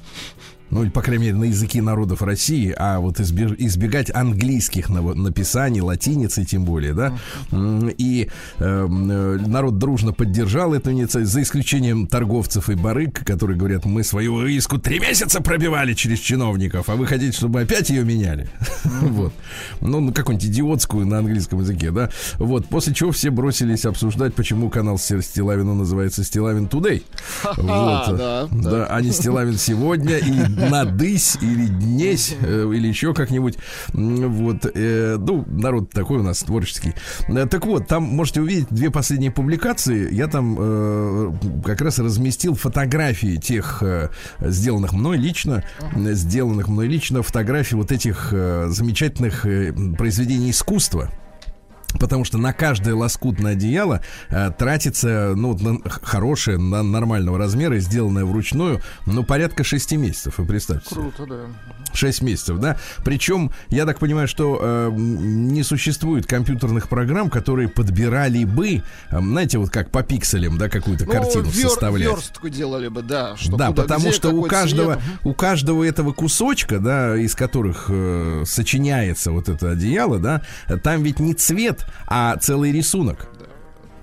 Ну, 0.71 0.85
или, 0.85 0.91
по 0.91 1.03
крайней 1.03 1.25
мере, 1.25 1.37
на 1.37 1.45
языки 1.45 1.81
народов 1.81 2.23
России, 2.23 2.75
а 2.77 3.01
вот 3.01 3.19
избегать 3.21 4.15
английских 4.15 4.89
написаний, 4.89 5.81
латиницы 5.81 6.45
тем 6.45 6.65
более, 6.65 6.95
да. 6.95 7.19
И 7.53 8.29
эм, 8.59 9.11
э, 9.11 9.39
народ 9.47 9.79
дружно 9.79 10.13
поддержал 10.13 10.73
эту 10.75 10.93
инициативу, 10.93 11.31
за 11.31 11.43
исключением 11.43 12.07
торговцев 12.07 12.71
и 12.71 12.75
барыг, 12.75 13.25
которые 13.25 13.59
говорят, 13.59 13.85
мы 13.85 14.05
свою 14.05 14.35
вывеску 14.35 14.79
три 14.79 15.01
месяца 15.01 15.41
пробивали 15.41 15.95
через 15.95 16.21
чиновников, 16.21 16.89
а 16.89 16.95
вы 16.95 17.07
хотите, 17.07 17.37
чтобы 17.37 17.61
опять 17.63 17.91
ее 17.91 18.05
меняли? 18.05 18.49
Вот. 19.01 19.33
Ну, 19.81 20.01
ну, 20.01 20.13
какую-нибудь 20.13 20.49
идиотскую 20.49 21.07
на 21.07 21.19
английском 21.19 21.61
языке, 21.61 21.91
да. 21.91 22.11
Вот. 22.39 22.67
После 22.67 22.95
чего 22.95 23.11
все 23.13 23.31
бросились 23.31 23.85
обсуждать, 23.85 24.35
почему 24.35 24.71
канал 24.71 24.99
Стилавина 24.99 25.75
называется 25.75 26.23
Стилавин 26.23 26.67
Today. 26.67 27.03
Вот. 27.57 28.19
да, 28.63 28.87
а 28.89 29.01
не 29.01 29.11
Стилавин 29.11 29.57
сегодня 29.57 30.17
или 30.17 30.60
надысь, 30.69 31.37
или 31.41 31.67
днесь, 31.67 32.35
э, 32.41 32.71
или 32.75 32.89
еще 32.89 33.15
как-нибудь. 33.15 33.57
Вот, 33.93 34.67
э, 34.75 35.17
ну, 35.19 35.45
народ 35.49 35.91
такой 35.91 36.19
у 36.19 36.23
нас 36.23 36.41
творческий. 36.43 36.95
Э, 37.29 37.47
Так 37.47 37.67
вот, 37.67 37.87
там 37.87 38.03
можете 38.03 38.41
увидеть 38.41 38.67
две 38.71 38.91
последние 38.91 39.31
публикации. 39.31 40.13
Я 40.13 40.27
там 40.27 41.39
как 41.65 41.81
раз 41.81 41.99
разместил 41.99 42.55
фотографии 42.55 43.37
тех, 43.37 43.83
сделанных 44.41 44.93
мной 44.93 45.17
лично, 45.17 45.65
сделанных 45.95 46.69
мной 46.69 46.89
лично, 46.89 47.23
фотографии 47.23 47.75
вот 47.75 47.93
этих 47.93 48.31
замечательных 48.31 49.43
произведений 49.97 50.51
искусства. 50.51 51.11
Потому 51.99 52.25
что 52.25 52.39
на 52.39 52.53
каждое 52.53 52.95
лоскутное 52.95 53.53
одеяло 53.53 54.03
э, 54.29 54.51
тратится, 54.57 55.33
ну, 55.37 55.57
на- 55.59 55.81
хорошее, 55.91 56.59
на 56.59 56.83
нормального 56.83 57.37
размера, 57.39 57.79
сделанное 57.79 58.25
вручную, 58.25 58.81
ну, 59.07 59.25
порядка 59.25 59.65
6 59.65 59.93
месяцев, 59.97 60.35
вы 60.39 60.47
представьте. 60.47 60.89
себе. 60.91 61.01
Круто, 61.03 61.27
да. 61.27 61.41
6 61.93 62.23
месяцев, 62.23 62.59
да. 62.59 62.77
Причем, 63.05 63.51
я 63.69 63.85
так 63.87 63.99
понимаю, 63.99 64.29
что 64.29 64.59
э, 64.63 64.91
не 64.95 65.63
существует 65.65 66.27
компьютерных 66.27 66.89
программ, 66.89 67.29
которые 67.31 67.69
подбирали 67.69 68.45
бы, 68.45 68.83
э, 69.11 69.21
знаете, 69.21 69.59
вот 69.59 69.71
как 69.71 69.91
по 69.91 70.03
пикселям, 70.03 70.57
да, 70.59 70.69
какую-то 70.69 71.05
картину 71.07 71.45
Ну, 71.45 71.51
вер- 71.51 71.69
составлять. 71.69 72.09
верстку 72.09 72.49
делали 72.49 72.89
бы, 72.89 73.03
да. 73.03 73.37
Что 73.37 73.57
да, 73.57 73.69
куда, 73.69 73.83
потому 73.83 74.03
где, 74.07 74.13
что 74.13 74.31
у 74.31 74.43
каждого, 74.45 74.95
цвет. 74.95 75.05
у 75.25 75.35
каждого 75.35 75.85
этого 75.85 76.13
кусочка, 76.13 76.79
да, 76.79 77.17
из 77.17 77.35
которых 77.35 77.87
э, 77.89 78.45
сочиняется 78.47 79.33
вот 79.33 79.49
это 79.49 79.73
одеяло, 79.73 80.19
да, 80.19 80.43
там 80.85 81.03
ведь 81.03 81.19
не 81.19 81.35
цвет, 81.35 81.80
а 82.07 82.37
целый 82.37 82.73
рисунок. 82.73 83.29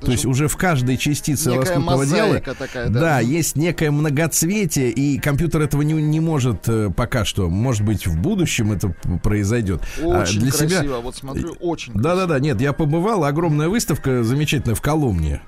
То 0.01 0.11
есть 0.11 0.25
уже 0.25 0.47
в 0.47 0.55
каждой 0.57 0.97
частице 0.97 1.51
лоскутного 1.51 1.97
мозаика 1.97 2.53
такая, 2.53 2.89
да. 2.89 2.99
да, 2.99 3.19
есть 3.19 3.55
некое 3.55 3.91
многоцветие, 3.91 4.91
и 4.91 5.19
компьютер 5.19 5.61
этого 5.61 5.81
не, 5.81 5.93
не 5.93 6.19
может 6.19 6.67
э, 6.67 6.91
пока 6.95 7.25
что. 7.25 7.49
Может 7.49 7.83
быть, 7.83 8.05
в 8.05 8.19
будущем 8.19 8.71
это 8.71 8.89
произойдет. 9.23 9.81
А 10.01 10.21
Очень 10.21 10.41
для 10.41 10.51
красиво, 10.51 10.83
себя 10.83 10.97
вот 10.99 11.15
смотрю, 11.15 11.53
очень 11.59 11.93
да-да-да, 11.93 12.39
нет, 12.39 12.61
я 12.61 12.73
побывал, 12.73 13.23
огромная 13.23 13.69
выставка 13.69 14.23
замечательная 14.23 14.75
в 14.75 14.81
Коломне. 14.81 15.41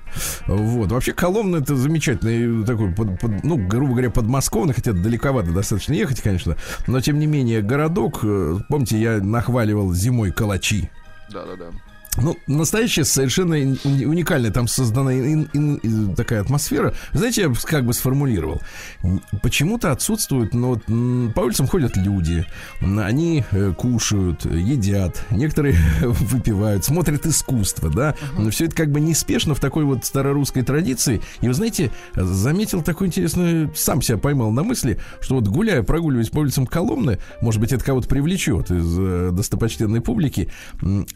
Вот, 0.46 0.90
вообще 0.90 1.12
Коломна 1.12 1.58
это 1.58 1.76
замечательный 1.76 2.64
такой, 2.66 2.92
под- 2.92 3.20
под- 3.20 3.44
ну, 3.44 3.56
грубо 3.56 3.92
говоря, 3.92 4.10
подмосковный, 4.10 4.74
хотя 4.74 4.92
далековато 4.92 5.52
достаточно 5.52 5.92
ехать, 5.92 6.20
конечно, 6.20 6.56
но 6.88 7.00
тем 7.00 7.18
не 7.20 7.26
менее 7.26 7.62
городок, 7.62 8.20
э, 8.24 8.58
помните, 8.68 9.00
я 9.00 9.18
нахваливал 9.18 9.92
зимой 9.92 10.32
калачи. 10.32 10.90
Да-да-да. 11.30 11.66
Ну, 12.16 12.36
настоящая 12.48 13.04
совершенно 13.04 13.54
уникальная 13.54 14.50
там 14.50 14.66
создана 14.66 15.12
ин- 15.14 15.48
ин- 15.54 15.80
ин- 15.82 16.14
такая 16.16 16.40
атмосфера. 16.40 16.92
Знаете, 17.12 17.42
я 17.42 17.52
как 17.64 17.86
бы 17.86 17.94
сформулировал. 17.94 18.60
Почему-то 19.42 19.92
отсутствует, 19.92 20.52
ну, 20.52 20.70
вот, 20.74 21.32
по 21.34 21.40
улицам 21.40 21.68
ходят 21.68 21.96
люди, 21.96 22.44
они 22.80 23.44
э, 23.52 23.72
кушают, 23.78 24.44
едят, 24.44 25.24
некоторые 25.30 25.76
выпивают, 26.02 26.84
смотрят 26.84 27.26
искусство, 27.26 27.88
да. 27.88 28.16
Но 28.36 28.50
все 28.50 28.64
это 28.64 28.74
как 28.74 28.90
бы 28.90 28.98
неспешно 29.00 29.54
в 29.54 29.60
такой 29.60 29.84
вот 29.84 30.04
старорусской 30.04 30.62
традиции. 30.62 31.22
И 31.42 31.46
вы 31.48 31.54
знаете, 31.54 31.92
заметил 32.16 32.82
такой 32.82 33.06
интересный, 33.06 33.70
сам 33.76 34.02
себя 34.02 34.18
поймал 34.18 34.50
на 34.50 34.64
мысли, 34.64 34.98
что 35.20 35.36
вот 35.36 35.46
гуляя, 35.46 35.84
прогуливаясь 35.84 36.30
по 36.30 36.40
улицам 36.40 36.66
Коломны, 36.66 37.18
может 37.40 37.60
быть, 37.60 37.72
это 37.72 37.84
кого-то 37.84 38.08
привлечет 38.08 38.70
из 38.72 38.96
э, 38.98 39.30
достопочтенной 39.32 40.00
публики, 40.00 40.50
м, 40.82 41.06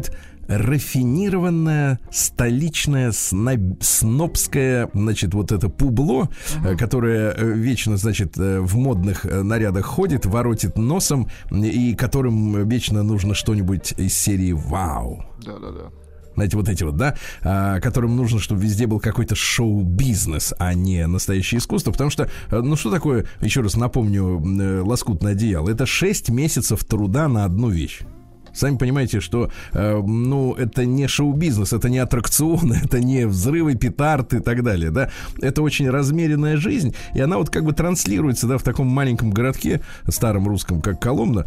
отсутствует 0.00 0.10
рафинированное 0.48 2.00
столичное 2.10 3.12
сноб- 3.12 3.80
снобское, 3.80 4.90
значит, 4.92 5.32
вот 5.32 5.52
это 5.52 5.68
публо, 5.68 6.28
э, 6.64 6.76
которое 6.76 7.30
э, 7.30 7.52
вечно, 7.52 7.96
значит, 7.96 8.36
э, 8.36 8.58
в 8.58 8.76
модных 8.76 9.24
нарядах 9.24 9.86
ходит, 9.86 10.26
воротит 10.26 10.76
носом, 10.76 11.28
и 11.52 11.94
которым 11.94 12.68
вечно 12.68 13.04
нужно 13.04 13.34
что-нибудь 13.34 13.94
из 13.96 14.14
серии 14.14 14.50
«Вау». 14.50 15.24
Да-да-да. 15.44 15.92
Знаете, 16.34 16.56
вот 16.56 16.68
эти 16.68 16.82
вот, 16.82 16.96
да, 16.96 17.16
а, 17.42 17.80
которым 17.80 18.16
нужно, 18.16 18.40
чтобы 18.40 18.62
везде 18.62 18.86
был 18.86 18.98
какой-то 18.98 19.34
шоу-бизнес, 19.34 20.54
а 20.58 20.74
не 20.74 21.06
настоящее 21.06 21.58
искусство. 21.58 21.92
Потому 21.92 22.08
что, 22.08 22.30
ну 22.50 22.76
что 22.76 22.90
такое, 22.90 23.26
еще 23.40 23.60
раз 23.60 23.76
напомню, 23.76 24.40
лоскутное 24.84 25.32
одеяло? 25.32 25.68
Это 25.68 25.86
6 25.86 26.30
месяцев 26.30 26.84
труда 26.84 27.28
на 27.28 27.44
одну 27.44 27.68
вещь. 27.68 28.00
Сами 28.52 28.76
понимаете, 28.76 29.20
что, 29.20 29.50
э, 29.72 30.02
ну, 30.04 30.54
это 30.54 30.84
не 30.84 31.06
шоу-бизнес, 31.08 31.72
это 31.72 31.88
не 31.88 31.98
аттракционы, 31.98 32.80
это 32.84 33.00
не 33.00 33.26
взрывы, 33.26 33.74
петард 33.74 34.34
и 34.34 34.40
так 34.40 34.62
далее, 34.62 34.90
да. 34.90 35.10
Это 35.40 35.62
очень 35.62 35.88
размеренная 35.90 36.56
жизнь, 36.56 36.94
и 37.14 37.20
она 37.20 37.38
вот 37.38 37.50
как 37.50 37.64
бы 37.64 37.72
транслируется, 37.72 38.46
да, 38.46 38.58
в 38.58 38.62
таком 38.62 38.86
маленьком 38.88 39.30
городке, 39.30 39.80
старом 40.08 40.46
русском, 40.48 40.80
как 40.80 41.00
Коломна. 41.00 41.46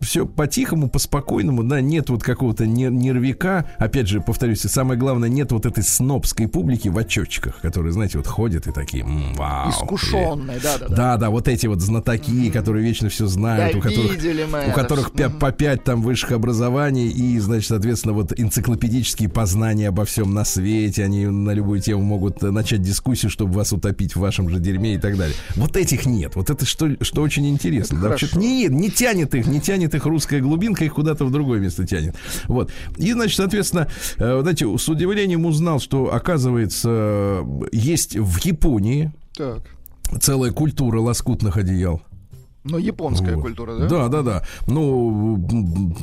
Все 0.00 0.26
по-тихому, 0.26 0.88
по-спокойному, 0.88 1.62
да, 1.64 1.80
нет 1.80 2.10
вот 2.10 2.22
какого-то 2.22 2.64
нер- 2.64 2.90
нервика. 2.90 3.68
Опять 3.78 4.08
же, 4.08 4.20
повторюсь, 4.20 4.64
и 4.64 4.68
самое 4.68 4.98
главное, 4.98 5.28
нет 5.28 5.52
вот 5.52 5.66
этой 5.66 5.82
снобской 5.82 6.48
публики 6.48 6.88
в 6.88 6.98
очечках, 6.98 7.60
которые, 7.60 7.92
знаете, 7.92 8.18
вот 8.18 8.26
ходят 8.26 8.66
и 8.66 8.72
такие, 8.72 9.04
«М, 9.04 9.34
вау. 9.34 9.70
Искушенный, 9.70 10.58
да-да-да. 10.62 10.94
Да, 10.94 11.16
да, 11.16 11.30
вот 11.30 11.48
эти 11.48 11.66
вот 11.66 11.80
знатоки, 11.80 12.50
которые 12.50 12.84
вечно 12.86 13.08
все 13.08 13.26
знают, 13.26 13.72
Да, 13.72 13.78
у 13.78 13.82
которых, 13.82 14.12
видели 14.12 14.44
мы 14.50 14.68
у 14.68 14.72
которых 14.72 15.10
пя- 15.12 15.30
по 15.36 15.52
пять 15.52 15.84
там 15.84 16.02
высших 16.08 16.32
образований 16.32 17.08
и, 17.08 17.38
значит, 17.38 17.68
соответственно, 17.68 18.14
вот 18.14 18.32
энциклопедические 18.34 19.28
познания 19.28 19.88
обо 19.88 20.06
всем 20.06 20.32
на 20.32 20.46
свете. 20.46 21.04
Они 21.04 21.26
на 21.26 21.50
любую 21.50 21.82
тему 21.82 22.02
могут 22.02 22.40
начать 22.40 22.80
дискуссию, 22.80 23.30
чтобы 23.30 23.52
вас 23.52 23.74
утопить 23.74 24.16
в 24.16 24.20
вашем 24.20 24.48
же 24.48 24.58
дерьме 24.58 24.94
и 24.94 24.98
так 24.98 25.18
далее. 25.18 25.36
Вот 25.54 25.76
этих 25.76 26.06
нет. 26.06 26.34
Вот 26.34 26.48
это 26.48 26.64
что, 26.64 26.88
что 27.02 27.20
очень 27.20 27.46
интересно. 27.46 28.00
Да, 28.00 28.16
что 28.16 28.38
не, 28.38 28.68
не 28.68 28.90
тянет 28.90 29.34
их, 29.34 29.46
не 29.46 29.60
тянет 29.60 29.94
их 29.94 30.06
русская 30.06 30.40
глубинка, 30.40 30.82
их 30.82 30.94
куда-то 30.94 31.26
в 31.26 31.30
другое 31.30 31.60
место 31.60 31.86
тянет. 31.86 32.16
Вот. 32.46 32.72
И, 32.96 33.12
значит, 33.12 33.36
соответственно, 33.36 33.88
э, 34.16 34.38
знаете, 34.40 34.66
с 34.78 34.88
удивлением 34.88 35.44
узнал, 35.44 35.78
что, 35.78 36.14
оказывается, 36.14 37.44
есть 37.70 38.16
в 38.16 38.42
Японии 38.46 39.12
Так. 39.36 39.60
целая 40.22 40.52
культура 40.52 41.00
лоскутных 41.00 41.58
одеял. 41.58 42.00
Но 42.64 42.78
японская 42.78 43.36
Вот. 43.36 43.42
культура, 43.42 43.76
да? 43.76 43.86
Да, 43.88 44.08
да, 44.08 44.22
да. 44.22 44.42
Ну, 44.66 45.48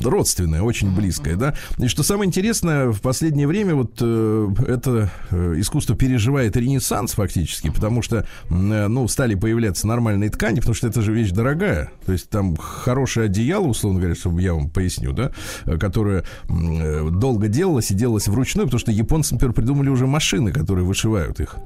родственная, 0.02 0.62
очень 0.62 0.94
близкая, 0.94 1.36
да. 1.36 1.54
И 1.78 1.86
что 1.86 2.02
самое 2.02 2.26
интересное, 2.26 2.90
в 2.90 3.00
последнее 3.00 3.46
время 3.46 3.74
вот 3.74 3.98
э, 4.00 4.48
это 4.66 5.10
э, 5.30 5.54
искусство 5.58 5.94
переживает 5.94 6.56
ренессанс 6.56 7.12
фактически, 7.12 7.70
потому 7.70 8.02
что, 8.02 8.26
э, 8.48 8.86
ну, 8.88 9.06
стали 9.06 9.34
появляться 9.34 9.86
нормальные 9.86 10.30
ткани, 10.30 10.60
потому 10.60 10.74
что 10.74 10.88
это 10.88 11.02
же 11.02 11.12
вещь 11.12 11.30
дорогая. 11.30 11.90
То 12.04 12.12
есть 12.12 12.30
там 12.30 12.56
хорошее 12.56 13.26
одеяло, 13.26 13.66
условно 13.66 14.00
говоря, 14.00 14.14
чтобы 14.16 14.42
я 14.42 14.54
вам 14.54 14.70
поясню, 14.70 15.12
да, 15.12 15.32
э, 15.66 15.78
которое 15.78 16.24
э, 16.48 17.08
долго 17.10 17.48
делалось 17.48 17.90
и 17.90 17.94
делалось 17.94 18.28
вручную, 18.28 18.66
потому 18.66 18.80
что 18.80 18.92
японцы, 18.92 19.34
например, 19.34 19.54
придумали 19.54 19.88
уже 19.88 20.06
машины, 20.06 20.52
которые 20.52 20.84
вышивают 20.86 21.38
их. 21.40 21.56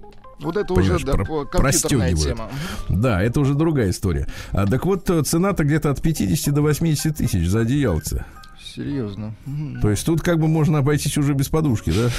Вот 0.40 0.56
это 0.56 0.75
Понимаешь, 0.75 0.97
уже 0.97 1.06
да, 1.06 1.12
про- 1.12 1.44
компьютерная 1.44 2.14
тема. 2.14 2.49
Да, 2.88 3.23
это 3.23 3.40
уже 3.40 3.54
другая 3.54 3.90
история. 3.90 4.26
А, 4.52 4.66
так 4.66 4.87
вот, 4.87 5.09
э, 5.11 5.23
цена-то 5.23 5.64
где-то 5.64 5.90
от 5.90 6.00
50 6.00 6.54
до 6.54 6.62
80 6.62 7.16
тысяч 7.16 7.49
за 7.49 7.61
одеяльце. 7.61 8.25
Серьезно. 8.74 9.34
То 9.82 9.90
есть 9.90 10.04
тут 10.06 10.20
как 10.20 10.38
бы 10.38 10.46
можно 10.46 10.78
обойтись 10.78 11.18
уже 11.18 11.34
без 11.34 11.48
подушки, 11.48 11.90
да? 11.90 12.10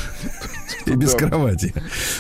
И 0.92 0.96
без 0.96 1.14
кровати. 1.14 1.74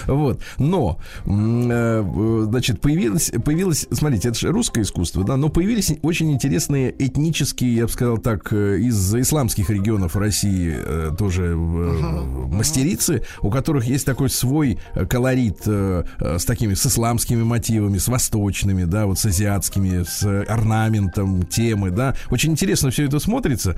Вот. 0.05 0.41
Но, 0.57 0.99
э, 1.25 2.45
значит, 2.45 2.79
появилось, 2.79 3.31
появилось, 3.43 3.87
смотрите, 3.91 4.29
это 4.29 4.39
же 4.39 4.51
русское 4.51 4.81
искусство, 4.81 5.23
да, 5.23 5.35
но 5.37 5.49
появились 5.49 5.91
очень 6.01 6.31
интересные 6.31 6.93
этнические, 6.97 7.75
я 7.75 7.85
бы 7.85 7.91
сказал 7.91 8.17
так, 8.19 8.53
э, 8.53 8.79
из 8.79 9.15
исламских 9.15 9.69
регионов 9.69 10.15
России 10.15 10.73
э, 10.75 11.11
тоже 11.17 11.55
мастерицы, 11.55 13.23
у 13.41 13.49
которых 13.49 13.85
есть 13.85 14.05
такой 14.05 14.29
свой 14.29 14.79
колорит 15.09 15.61
с 15.65 16.45
такими, 16.45 16.73
с 16.73 16.85
исламскими 16.85 17.43
мотивами, 17.43 17.97
с 17.97 18.07
восточными, 18.07 18.83
да, 18.83 19.05
вот 19.05 19.19
с 19.19 19.25
азиатскими, 19.25 20.03
с 20.03 20.23
орнаментом, 20.47 21.43
темы, 21.43 21.91
да. 21.91 22.15
Очень 22.29 22.51
интересно 22.51 22.91
все 22.91 23.05
это 23.05 23.19
смотрится, 23.19 23.75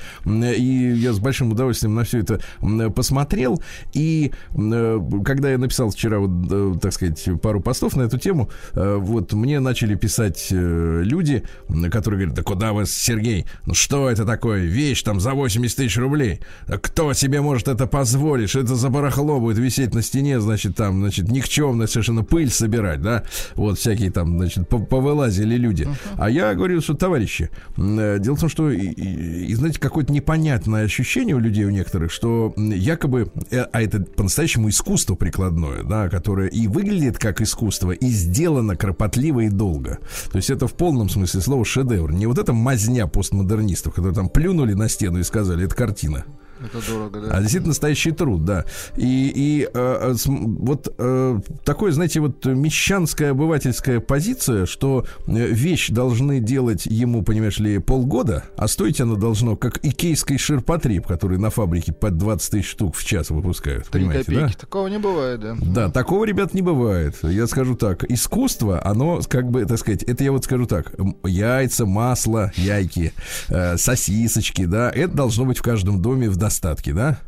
и 0.51 0.93
я 0.95 1.13
с 1.13 1.19
большим 1.19 1.51
удовольствием 1.51 1.95
на 1.95 2.03
все 2.03 2.19
это 2.19 2.39
м, 2.61 2.91
посмотрел, 2.91 3.61
и 3.93 4.31
э, 4.55 4.99
когда 5.25 5.51
я 5.51 5.57
написал 5.57 5.89
вчера, 5.89 6.19
вот, 6.19 6.31
э, 6.51 6.73
так 6.81 6.93
сказать, 6.93 7.27
пару 7.41 7.61
постов 7.61 7.95
на 7.95 8.03
эту 8.03 8.17
тему, 8.17 8.49
э, 8.73 8.95
вот 8.99 9.33
мне 9.33 9.59
начали 9.59 9.95
писать 9.95 10.47
э, 10.51 11.01
люди, 11.03 11.43
которые 11.91 12.19
говорят, 12.19 12.35
да 12.35 12.43
куда 12.43 12.73
вы, 12.73 12.85
Сергей, 12.85 13.45
ну 13.65 13.73
что 13.73 14.09
это 14.09 14.25
такое, 14.25 14.63
вещь 14.65 15.01
там 15.03 15.19
за 15.19 15.31
80 15.33 15.77
тысяч 15.77 15.97
рублей, 15.97 16.39
кто 16.81 17.13
себе 17.13 17.41
может 17.41 17.67
это 17.67 17.87
позволить, 17.87 18.49
что 18.49 18.59
это 18.59 18.75
за 18.75 18.89
барахло 18.89 19.39
будет 19.39 19.57
висеть 19.57 19.93
на 19.93 20.01
стене, 20.01 20.39
значит, 20.39 20.75
там, 20.75 20.99
значит, 21.01 21.29
никчемно 21.29 21.87
совершенно 21.87 22.23
пыль 22.23 22.49
собирать, 22.49 23.01
да, 23.01 23.23
вот 23.55 23.77
всякие 23.79 24.11
там, 24.11 24.37
значит, 24.37 24.67
по- 24.67 24.79
повылазили 24.79 25.55
люди. 25.55 25.87
А 26.17 26.29
я 26.29 26.53
говорю, 26.55 26.81
что, 26.81 26.93
товарищи, 26.93 27.49
э, 27.77 28.17
дело 28.19 28.35
в 28.35 28.39
том, 28.39 28.49
что, 28.49 28.69
и, 28.71 28.79
и- 28.79 29.45
и, 29.47 29.53
знаете, 29.55 29.79
какое-то 29.79 30.11
непонятное 30.33 30.85
ощущение 30.85 31.35
у 31.35 31.39
людей, 31.39 31.65
у 31.65 31.69
некоторых, 31.69 32.11
что 32.11 32.53
якобы, 32.57 33.31
э, 33.51 33.65
а 33.71 33.81
это 33.81 33.99
по-настоящему 33.99 34.69
искусство 34.69 35.15
прикладное, 35.15 35.83
да, 35.83 36.09
которое 36.09 36.47
и 36.47 36.67
выглядит 36.67 37.19
как 37.19 37.41
искусство, 37.41 37.91
и 37.91 38.07
сделано 38.07 38.75
кропотливо 38.75 39.41
и 39.41 39.49
долго. 39.49 39.99
То 40.31 40.37
есть 40.37 40.49
это 40.49 40.67
в 40.67 40.73
полном 40.73 41.09
смысле 41.09 41.41
слова 41.41 41.63
шедевр. 41.63 42.11
Не 42.11 42.25
вот 42.25 42.39
эта 42.39 42.51
мазня 42.53 43.05
постмодернистов, 43.05 43.93
которые 43.93 44.15
там 44.15 44.29
плюнули 44.29 44.73
на 44.73 44.89
стену 44.89 45.19
и 45.19 45.23
сказали, 45.23 45.65
это 45.65 45.75
картина. 45.75 46.25
Это 46.63 46.85
дорого, 46.87 47.21
да. 47.21 47.27
А 47.31 47.41
действительно 47.41 47.69
настоящий 47.69 48.11
труд, 48.11 48.45
да. 48.45 48.65
И, 48.95 49.31
и 49.35 49.63
э, 49.63 49.69
э, 49.73 50.15
вот 50.27 50.93
э, 50.97 51.39
такое, 51.63 51.91
знаете, 51.91 52.19
вот 52.19 52.45
мещанская 52.45 53.31
обывательская 53.31 53.99
позиция, 53.99 54.65
что 54.65 55.05
э, 55.27 55.31
вещь 55.47 55.89
должны 55.89 56.39
делать 56.39 56.85
ему, 56.85 57.23
понимаешь 57.23 57.59
ли, 57.59 57.79
полгода, 57.79 58.43
а 58.57 58.67
стоить 58.67 59.01
она 59.01 59.15
должно, 59.15 59.55
как 59.55 59.79
икейский 59.83 60.37
ширпотреб, 60.37 61.05
который 61.07 61.37
на 61.37 61.49
фабрике 61.49 61.91
под 61.93 62.17
20 62.17 62.51
тысяч 62.51 62.69
штук 62.69 62.95
в 62.95 63.05
час 63.05 63.29
выпускают. 63.29 63.87
Три 63.87 64.01
понимаете, 64.01 64.25
копейки. 64.25 64.53
да? 64.53 64.59
Такого 64.59 64.87
не 64.87 64.99
бывает, 64.99 65.39
да. 65.41 65.55
Да, 65.61 65.89
такого, 65.89 66.25
ребят, 66.25 66.53
не 66.53 66.61
бывает. 66.61 67.15
Я 67.23 67.47
скажу 67.47 67.75
так, 67.75 68.03
искусство, 68.09 68.81
оно, 68.85 69.21
как 69.27 69.49
бы, 69.49 69.65
так 69.65 69.79
сказать, 69.79 70.03
это 70.03 70.23
я 70.23 70.31
вот 70.31 70.45
скажу 70.45 70.65
так, 70.65 70.93
яйца, 71.25 71.85
масло, 71.85 72.51
яйки, 72.55 73.13
э, 73.49 73.77
сосисочки, 73.77 74.65
да, 74.65 74.89
это 74.89 75.13
должно 75.13 75.45
быть 75.45 75.57
в 75.57 75.61
каждом 75.61 76.01
доме 76.01 76.29
в 76.29 76.37
достатке, 76.53 76.93
да? 76.93 77.19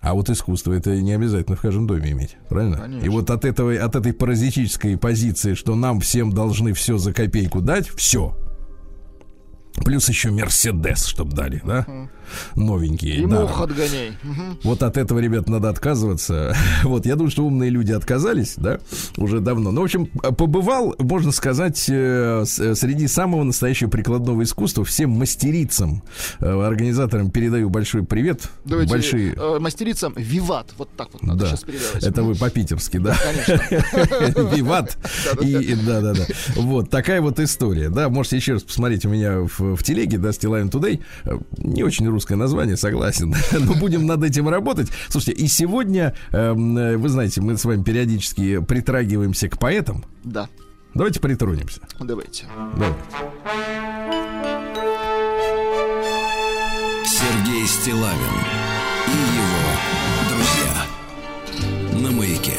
А 0.00 0.14
вот 0.14 0.28
искусство 0.28 0.72
это 0.74 0.94
не 1.00 1.12
обязательно 1.12 1.56
в 1.56 1.60
каждом 1.60 1.86
доме 1.86 2.12
иметь, 2.12 2.36
правильно? 2.48 2.76
Конечно. 2.76 3.04
И 3.04 3.08
вот 3.08 3.30
от 3.30 3.44
этого, 3.44 3.74
от 3.74 3.96
этой 3.96 4.12
паразитической 4.12 4.96
позиции, 4.96 5.54
что 5.54 5.74
нам 5.74 6.00
всем 6.00 6.32
должны 6.32 6.74
все 6.74 6.98
за 6.98 7.12
копейку 7.12 7.60
дать, 7.60 7.88
все. 7.88 8.36
Плюс 9.84 10.08
еще 10.08 10.30
Мерседес, 10.30 11.06
чтобы 11.06 11.34
дали, 11.34 11.60
да? 11.64 11.86
Новенькие. 12.54 13.16
И 13.16 13.26
даром. 13.26 13.42
мух 13.48 13.60
отгоняй. 13.60 14.12
Вот 14.62 14.82
от 14.82 14.96
этого, 14.96 15.18
ребят, 15.18 15.48
надо 15.48 15.68
отказываться. 15.68 16.54
Вот, 16.84 17.06
я 17.06 17.16
думаю, 17.16 17.30
что 17.30 17.44
умные 17.44 17.70
люди 17.70 17.92
отказались, 17.92 18.54
да, 18.56 18.78
уже 19.16 19.40
давно. 19.40 19.70
Ну, 19.72 19.80
в 19.80 19.84
общем, 19.84 20.06
побывал, 20.06 20.94
можно 20.98 21.32
сказать, 21.32 21.84
э, 21.88 22.44
с- 22.46 22.74
среди 22.76 23.08
самого 23.08 23.42
настоящего 23.42 23.88
прикладного 23.90 24.42
искусства 24.42 24.84
всем 24.84 25.10
мастерицам, 25.10 26.02
э, 26.40 26.46
организаторам 26.48 27.30
передаю 27.30 27.70
большой 27.70 28.04
привет. 28.04 28.42
Давайте 28.64 28.92
Большие... 28.92 29.34
э, 29.36 29.58
мастерицам 29.58 30.12
виват. 30.16 30.72
Вот 30.78 30.88
так 30.96 31.08
вот 31.12 31.22
надо 31.22 31.40
Да, 31.40 31.46
сейчас 31.48 31.60
передавать. 31.64 32.02
это 32.04 32.22
вы 32.22 32.34
по-питерски, 32.34 32.98
да? 32.98 33.16
Конечно. 33.46 34.50
Виват. 34.54 34.96
И 35.40 35.74
да, 35.86 36.00
да, 36.00 36.14
да. 36.14 36.24
Вот 36.56 36.90
такая 36.90 37.20
вот 37.20 37.40
история. 37.40 37.88
Да, 37.90 38.08
можете 38.08 38.36
еще 38.36 38.54
раз 38.54 38.62
посмотреть 38.62 39.04
у 39.04 39.08
меня 39.08 39.40
в, 39.40 39.82
телеге, 39.82 40.18
да, 40.18 40.32
Стилайн. 40.32 40.70
Э, 41.24 41.38
Не 41.58 41.82
очень 41.84 42.08
русское 42.16 42.36
название, 42.36 42.76
согласен. 42.76 43.34
Но 43.52 43.74
будем 43.74 44.06
над 44.06 44.24
этим 44.24 44.48
работать. 44.48 44.88
Слушайте, 45.08 45.42
и 45.42 45.46
сегодня, 45.48 46.14
эм, 46.32 46.76
э, 46.76 46.96
вы 46.96 47.08
знаете, 47.10 47.42
мы 47.42 47.56
с 47.56 47.64
вами 47.64 47.82
периодически 47.82 48.60
притрагиваемся 48.60 49.48
к 49.48 49.58
поэтам. 49.58 50.04
Да. 50.24 50.48
Давайте 50.94 51.20
притронемся. 51.20 51.82
Давайте. 52.00 52.46
Давай. 52.74 52.94
Сергей 57.04 57.66
Стилавин 57.66 58.36
и 59.08 59.18
его 59.36 59.66
друзья 60.30 62.02
на 62.02 62.10
маяке. 62.16 62.54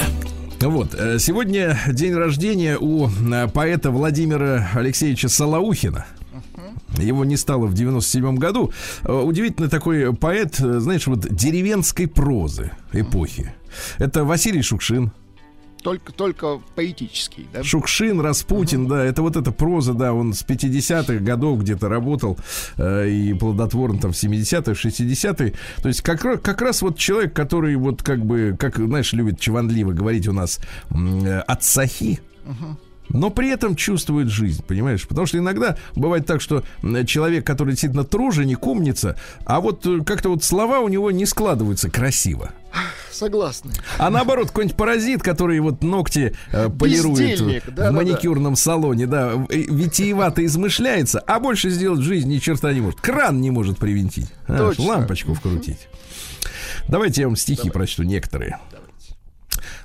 Вот, 0.61 0.93
э, 0.93 1.17
сегодня 1.17 1.79
день 1.87 2.13
рождения 2.13 2.77
у 2.79 3.07
э, 3.07 3.47
поэта 3.47 3.89
Владимира 3.89 4.69
Алексеевича 4.75 5.29
Салаухина. 5.29 6.05
Его 6.97 7.25
не 7.25 7.37
стало 7.37 7.67
в 7.67 7.73
97 7.73 8.37
году. 8.37 8.71
Э, 9.03 9.13
Удивительный 9.13 9.69
такой 9.69 10.15
поэт, 10.15 10.59
э, 10.59 10.79
знаешь, 10.79 11.07
вот 11.07 11.27
деревенской 11.33 12.07
прозы 12.07 12.71
эпохи. 12.93 13.53
Это 13.97 14.23
Василий 14.23 14.61
Шукшин. 14.61 15.11
Только, 15.83 16.11
только 16.11 16.59
поэтический, 16.75 17.47
да? 17.53 17.63
Шукшин, 17.63 18.19
Распутин, 18.19 18.87
да, 18.87 19.05
это 19.05 19.21
вот 19.21 19.37
эта 19.37 19.51
проза, 19.51 19.93
да, 19.93 20.11
он 20.11 20.33
с 20.33 20.43
50-х 20.43 21.23
годов 21.23 21.59
где-то 21.61 21.87
работал 21.87 22.37
э, 22.77 23.09
и 23.09 23.33
плодотворно 23.33 23.99
там 23.99 24.11
в 24.11 24.15
70-х, 24.15 24.71
60-е. 24.71 25.53
То 25.81 25.87
есть 25.87 26.01
как, 26.01 26.41
как 26.41 26.61
раз 26.61 26.81
вот 26.81 26.97
человек, 26.97 27.33
который 27.33 27.75
вот 27.75 28.01
как 28.01 28.25
бы, 28.25 28.55
как, 28.59 28.77
знаешь, 28.77 29.13
любит 29.13 29.39
чеванливо 29.39 29.93
говорить 29.93 30.27
у 30.27 30.33
нас 30.33 30.59
э, 30.89 31.39
от 31.39 31.63
сахи, 31.63 32.19
но 33.09 33.29
при 33.29 33.49
этом 33.49 33.75
чувствует 33.75 34.27
жизнь, 34.29 34.63
понимаешь? 34.65 35.07
Потому 35.07 35.27
что 35.27 35.37
иногда 35.37 35.77
бывает 35.95 36.25
так, 36.25 36.41
что 36.41 36.63
человек, 37.05 37.45
который 37.45 37.71
действительно 37.71 38.03
труженик, 38.03 38.65
умница, 38.67 39.15
а 39.45 39.59
вот 39.61 39.85
э, 39.85 40.03
как-то 40.05 40.29
вот 40.29 40.43
слова 40.43 40.79
у 40.79 40.87
него 40.87 41.11
не 41.11 41.25
складываются 41.25 41.89
красиво. 41.89 42.51
Согласны. 43.11 43.71
А 43.97 44.09
наоборот, 44.09 44.49
какой-нибудь 44.49 44.77
паразит, 44.77 45.23
который 45.23 45.59
вот 45.59 45.81
ногти 45.81 46.35
э, 46.51 46.69
полирует 46.69 47.17
Бездельник, 47.39 47.63
в 47.65 47.91
маникюрном 47.91 48.55
салоне, 48.55 49.07
да, 49.07 49.35
в- 49.35 49.49
э, 49.49 49.57
витиевато 49.69 50.45
измышляется, 50.45 51.19
а 51.19 51.39
больше 51.39 51.69
сделать 51.69 52.01
в 52.01 52.03
жизни 52.03 52.35
ни 52.35 52.39
черта 52.39 52.71
не 52.73 52.81
может. 52.81 52.99
Кран 53.01 53.41
не 53.41 53.49
может 53.51 53.77
привинтить. 53.79 54.27
а, 54.47 54.71
лампочку 54.77 55.33
вкрутить. 55.33 55.87
Давайте 56.87 57.21
я 57.21 57.27
вам 57.27 57.35
стихи 57.35 57.69
прочту 57.69 58.03
некоторые. 58.03 58.59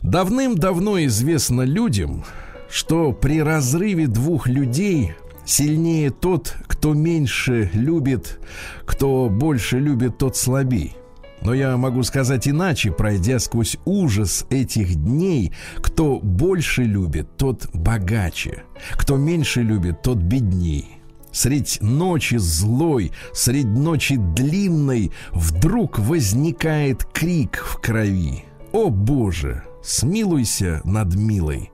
Давным-давно 0.03 1.05
известно 1.07 1.63
людям, 1.63 2.25
что 2.73 3.13
при 3.13 3.43
разрыве 3.43 4.07
двух 4.07 4.49
людей 4.49 5.15
Сильнее 5.45 6.11
тот, 6.11 6.55
кто 6.69 6.95
меньше 6.95 7.69
любит, 7.73 8.41
кто 8.87 9.29
больше 9.29 9.81
любит, 9.81 10.19
тот 10.19 10.37
слабей. 10.37 10.97
Но 11.41 11.53
я 11.53 11.77
могу 11.77 12.05
сказать 12.05 12.47
иначе, 12.47 12.93
пройдя 12.93 13.41
сквозь 13.41 13.77
ужас 13.85 14.47
этих 14.51 14.95
дней, 14.95 15.53
кто 15.79 16.21
больше 16.21 16.85
любит, 16.85 17.37
тот 17.37 17.69
богаче, 17.75 18.63
кто 18.93 19.17
меньше 19.17 19.63
любит, 19.63 20.03
тот 20.03 20.19
бедней. 20.19 21.01
Средь 21.33 21.79
ночи 21.81 22.37
злой, 22.37 23.11
средь 23.33 23.67
ночи 23.67 24.17
длинной 24.17 25.11
вдруг 25.33 25.99
возникает 25.99 27.05
крик 27.05 27.57
в 27.57 27.81
крови. 27.81 28.45
О 28.71 28.91
Боже, 28.91 29.65
смилуйся 29.83 30.81
над 30.85 31.17
милой, 31.17 31.72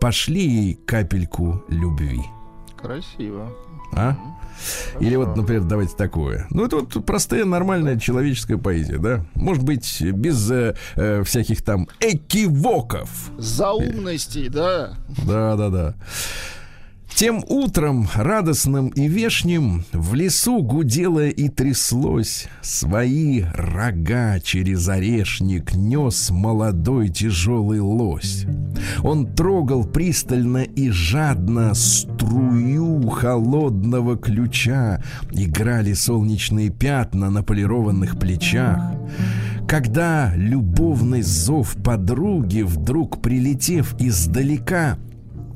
пошли 0.00 0.40
ей 0.40 0.74
капельку 0.74 1.62
любви. 1.68 2.22
Красиво. 2.80 3.50
А? 3.92 4.16
Или 5.00 5.16
вот, 5.16 5.36
например, 5.36 5.64
давайте 5.64 5.94
такое. 5.96 6.46
Ну, 6.50 6.66
это 6.66 6.76
вот 6.76 7.04
простая, 7.06 7.44
нормальная 7.44 7.98
человеческая 7.98 8.58
поэзия, 8.58 8.98
да? 8.98 9.24
Может 9.34 9.62
быть, 9.62 10.02
без 10.02 10.50
э, 10.50 10.74
э, 10.96 11.22
всяких 11.22 11.62
там 11.62 11.88
экивоков. 12.00 13.30
Заумностей, 13.38 14.48
да. 14.48 14.94
Да, 15.24 15.56
да, 15.56 15.68
да. 15.70 15.94
Тем 17.18 17.42
утром, 17.48 18.06
радостным 18.14 18.90
и 18.90 19.08
вешним, 19.08 19.84
в 19.92 20.14
лесу 20.14 20.62
гудело 20.62 21.26
и 21.26 21.48
тряслось. 21.48 22.46
Свои 22.62 23.42
рога 23.54 24.38
через 24.38 24.88
орешник 24.88 25.74
нес 25.74 26.30
молодой 26.30 27.08
тяжелый 27.08 27.80
лось. 27.80 28.46
Он 29.02 29.26
трогал 29.34 29.84
пристально 29.84 30.58
и 30.58 30.90
жадно 30.90 31.74
струю 31.74 33.08
холодного 33.08 34.16
ключа. 34.16 35.02
Играли 35.32 35.94
солнечные 35.94 36.70
пятна 36.70 37.30
на 37.30 37.42
полированных 37.42 38.16
плечах. 38.20 38.92
Когда 39.66 40.32
любовный 40.36 41.22
зов 41.22 41.74
подруги, 41.82 42.62
вдруг 42.62 43.20
прилетев 43.20 43.96
издалека, 43.98 44.98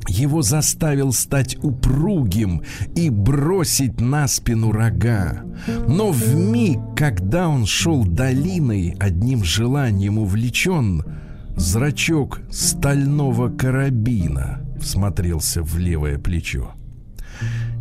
его 0.08 0.42
заставил 0.42 1.12
стать 1.12 1.56
упругим 1.62 2.62
и 2.94 3.10
бросить 3.10 4.00
на 4.00 4.28
спину 4.28 4.72
рога. 4.72 5.44
Но 5.88 6.10
в 6.10 6.34
миг, 6.34 6.80
когда 6.96 7.48
он 7.48 7.66
шел 7.66 8.04
долиной, 8.04 8.96
одним 8.98 9.44
желанием 9.44 10.18
увлечен, 10.18 11.04
зрачок 11.56 12.40
стального 12.50 13.48
карабина 13.48 14.60
всмотрелся 14.80 15.62
в 15.62 15.78
левое 15.78 16.18
плечо. 16.18 16.72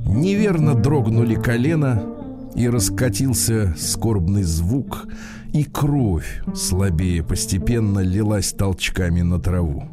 Неверно 0.06 0.76
дрогнули 0.76 1.36
колено, 1.36 2.04
и 2.54 2.68
раскатился 2.68 3.74
скорбный 3.78 4.44
звук, 4.44 5.08
и 5.54 5.64
кровь, 5.64 6.42
слабее 6.54 7.24
постепенно, 7.24 8.00
лилась 8.00 8.52
толчками 8.52 9.22
на 9.22 9.40
траву 9.40 9.91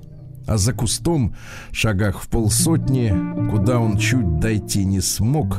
а 0.48 0.56
за 0.56 0.72
кустом, 0.72 1.34
шагах 1.72 2.20
в 2.20 2.28
полсотни, 2.28 3.14
куда 3.50 3.78
он 3.78 3.98
чуть 3.98 4.40
дойти 4.40 4.84
не 4.84 5.00
смог, 5.00 5.58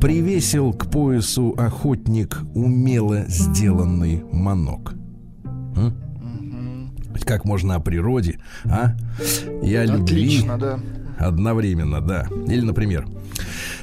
привесил 0.00 0.72
к 0.72 0.90
поясу 0.90 1.54
охотник 1.58 2.40
умело 2.54 3.24
сделанный 3.28 4.24
манок. 4.32 4.94
М? 5.76 5.94
Как 7.26 7.44
можно 7.44 7.74
о 7.74 7.80
природе, 7.80 8.40
а? 8.64 8.96
Я 9.62 9.82
Отлично, 9.82 10.52
любви 10.52 10.60
да. 10.60 10.78
одновременно, 11.18 12.00
да. 12.00 12.26
Или, 12.48 12.62
например, 12.62 13.06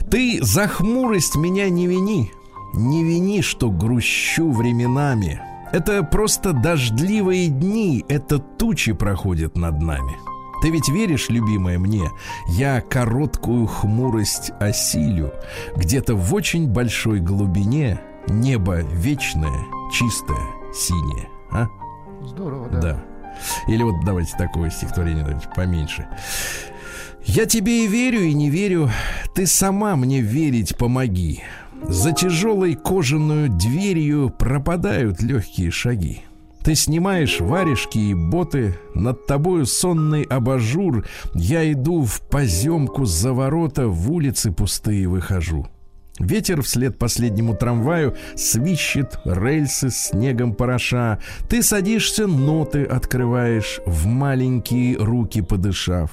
ты 0.09 0.39
за 0.41 0.67
хмурость 0.67 1.35
меня 1.35 1.69
не 1.69 1.85
вини, 1.85 2.31
не 2.73 3.03
вини, 3.03 3.41
что 3.43 3.69
грущу 3.69 4.51
временами. 4.51 5.39
Это 5.71 6.01
просто 6.01 6.53
дождливые 6.53 7.49
дни, 7.49 8.03
это 8.09 8.39
тучи 8.39 8.93
проходят 8.93 9.55
над 9.55 9.79
нами. 9.79 10.28
Ты 10.61 10.69
ведь 10.69 10.89
веришь, 10.89 11.29
любимая 11.29 11.79
мне, 11.79 12.11
я 12.47 12.81
короткую 12.81 13.65
хмурость 13.67 14.51
осилю. 14.59 15.33
Где-то 15.75 16.15
в 16.15 16.33
очень 16.33 16.67
большой 16.67 17.19
глубине 17.19 18.01
небо 18.27 18.81
вечное, 18.81 19.65
чистое, 19.91 20.45
синее. 20.73 21.29
А? 21.51 21.67
Здорово, 22.23 22.69
да. 22.69 22.79
Да. 22.81 23.05
Или 23.67 23.83
вот 23.83 24.03
давайте 24.03 24.35
такое 24.37 24.69
стихотворение 24.69 25.23
давайте 25.23 25.47
поменьше. 25.55 26.07
Я 27.23 27.45
тебе 27.45 27.85
и 27.85 27.87
верю, 27.87 28.21
и 28.21 28.33
не 28.33 28.49
верю. 28.49 28.89
Ты 29.33 29.45
сама 29.45 29.95
мне 29.95 30.21
верить 30.21 30.77
помоги. 30.77 31.41
За 31.83 32.11
тяжелой 32.11 32.75
кожаную 32.75 33.49
дверью 33.49 34.29
пропадают 34.29 35.21
легкие 35.21 35.71
шаги. 35.71 36.23
Ты 36.63 36.75
снимаешь 36.75 37.39
варежки 37.39 37.97
и 37.97 38.13
боты, 38.13 38.77
над 38.93 39.25
тобою 39.25 39.65
сонный 39.65 40.23
абажур. 40.23 41.05
Я 41.33 41.71
иду 41.71 42.03
в 42.03 42.21
поземку 42.21 43.05
за 43.05 43.33
ворота, 43.33 43.87
в 43.87 44.11
улицы 44.11 44.51
пустые 44.51 45.07
выхожу. 45.07 45.67
Ветер 46.19 46.61
вслед 46.61 46.99
последнему 46.99 47.55
трамваю 47.55 48.15
свищет 48.35 49.19
рельсы 49.23 49.89
снегом 49.89 50.53
пороша. 50.53 51.19
Ты 51.47 51.63
садишься, 51.63 52.27
ноты 52.27 52.83
открываешь, 52.83 53.79
в 53.85 54.05
маленькие 54.05 54.97
руки 54.97 55.41
подышав. 55.41 56.11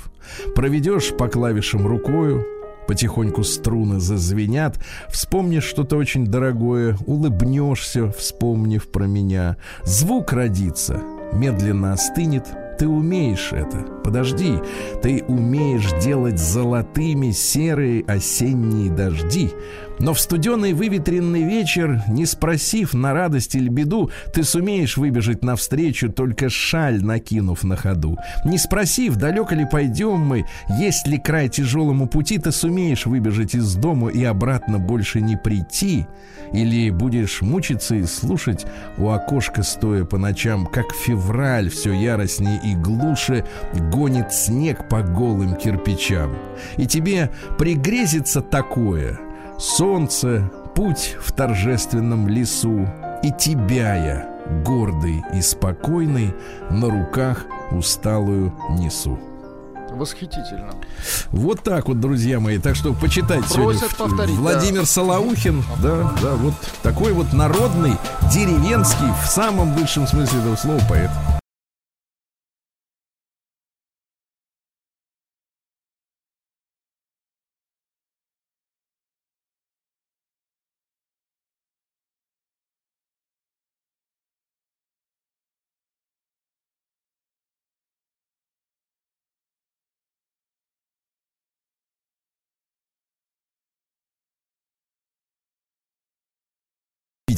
Проведешь 0.54 1.12
по 1.16 1.26
клавишам 1.26 1.86
рукою, 1.86 2.46
Потихоньку 2.86 3.42
струны 3.44 4.00
зазвенят. 4.00 4.78
Вспомнишь 5.08 5.64
что-то 5.64 5.96
очень 5.96 6.26
дорогое 6.26 6.96
Улыбнешься, 7.06 8.10
вспомнив 8.10 8.86
про 8.88 9.04
меня. 9.04 9.56
Звук 9.84 10.32
родится, 10.32 11.00
медленно 11.32 11.92
остынет. 11.92 12.46
Ты 12.78 12.86
умеешь 12.86 13.52
это, 13.52 13.86
подожди 14.04 14.58
Ты 15.02 15.24
умеешь 15.28 15.92
делать 16.04 16.38
золотыми 16.38 17.30
Серые 17.30 18.04
осенние 18.04 18.90
дожди 18.90 19.50
но 19.98 20.12
в 20.12 20.20
студеный 20.20 20.72
выветренный 20.72 21.42
вечер, 21.42 22.02
не 22.08 22.26
спросив 22.26 22.94
на 22.94 23.12
радость 23.12 23.54
или 23.54 23.68
беду, 23.68 24.10
ты 24.32 24.44
сумеешь 24.44 24.96
выбежать 24.96 25.42
навстречу, 25.42 26.10
только 26.10 26.50
шаль 26.50 27.02
накинув 27.02 27.64
на 27.64 27.76
ходу. 27.76 28.18
Не 28.44 28.58
спросив, 28.58 29.16
далеко 29.16 29.54
ли 29.54 29.66
пойдем 29.70 30.18
мы, 30.20 30.44
есть 30.78 31.06
ли 31.06 31.18
край 31.18 31.48
тяжелому 31.48 32.06
пути, 32.06 32.38
ты 32.38 32.52
сумеешь 32.52 33.06
выбежать 33.06 33.54
из 33.54 33.74
дома 33.74 34.08
и 34.08 34.22
обратно 34.24 34.78
больше 34.78 35.20
не 35.20 35.36
прийти. 35.36 36.06
Или 36.52 36.90
будешь 36.90 37.42
мучиться 37.42 37.96
и 37.96 38.04
слушать 38.04 38.66
у 38.98 39.08
окошка, 39.08 39.62
стоя 39.62 40.04
по 40.04 40.18
ночам, 40.18 40.66
как 40.66 40.92
февраль 40.92 41.70
все 41.70 41.92
яростнее 41.92 42.60
и 42.62 42.74
глуше 42.74 43.44
гонит 43.90 44.32
снег 44.32 44.88
по 44.88 45.02
голым 45.02 45.56
кирпичам. 45.56 46.36
И 46.76 46.86
тебе 46.86 47.30
пригрезится 47.58 48.42
такое— 48.42 49.18
Солнце, 49.58 50.50
путь 50.74 51.16
в 51.20 51.32
торжественном 51.32 52.28
лесу, 52.28 52.88
И 53.22 53.32
тебя 53.32 53.94
я, 53.94 54.28
гордый 54.64 55.24
и 55.34 55.40
спокойный, 55.40 56.34
На 56.70 56.90
руках 56.90 57.46
усталую 57.70 58.52
несу. 58.78 59.18
Восхитительно. 59.92 60.74
Вот 61.30 61.62
так 61.62 61.88
вот, 61.88 62.00
друзья 62.00 62.38
мои. 62.38 62.58
Так 62.58 62.76
что 62.76 62.92
почитайте 62.92 63.48
Просят 63.54 63.90
сегодня 63.90 63.96
повторить, 63.96 64.36
Владимир 64.36 64.84
Солоухин. 64.84 65.64
Да, 65.82 66.12
да, 66.22 66.34
вот 66.34 66.52
такой 66.82 67.12
вот 67.12 67.32
народный, 67.32 67.94
деревенский, 68.30 69.06
в 69.24 69.26
самом 69.26 69.74
высшем 69.74 70.06
смысле 70.06 70.40
этого 70.40 70.56
слова 70.56 70.80
поэт. 70.86 71.10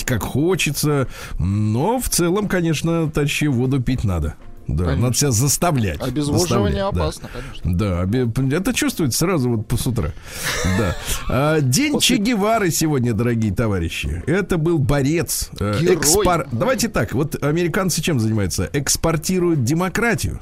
Как 0.08 0.22
хочется, 0.22 1.06
но 1.38 1.98
в 2.00 2.08
целом, 2.08 2.48
конечно, 2.48 3.10
тащи 3.10 3.46
воду 3.48 3.80
пить 3.82 4.04
надо. 4.04 4.34
Да, 4.66 4.84
Конечно. 4.84 5.02
надо 5.06 5.16
себя 5.16 5.30
заставлять. 5.30 5.98
Обезвоживание 6.02 6.82
Заставлять, 6.84 6.94
да. 6.94 7.02
опасно, 7.04 7.28
конечно. 7.32 7.74
Да, 7.78 8.00
обе- 8.02 8.54
это 8.54 8.74
чувствуется 8.74 9.18
сразу 9.20 9.48
вот 9.66 9.80
с 9.80 9.86
утра. 9.86 10.12
Да. 10.78 10.94
А, 11.30 11.60
День 11.62 11.98
Че 12.00 12.16
Гевары 12.18 12.70
сегодня, 12.70 13.14
дорогие 13.14 13.54
товарищи. 13.54 14.22
Это 14.26 14.58
был 14.58 14.78
борец. 14.78 15.48
э, 15.58 15.74
Герой. 15.80 16.44
Давайте 16.52 16.88
так, 16.90 17.12
вот 17.14 17.42
американцы 17.42 18.02
чем 18.02 18.20
занимаются? 18.20 18.68
Экспортируют 18.74 19.64
демократию. 19.64 20.40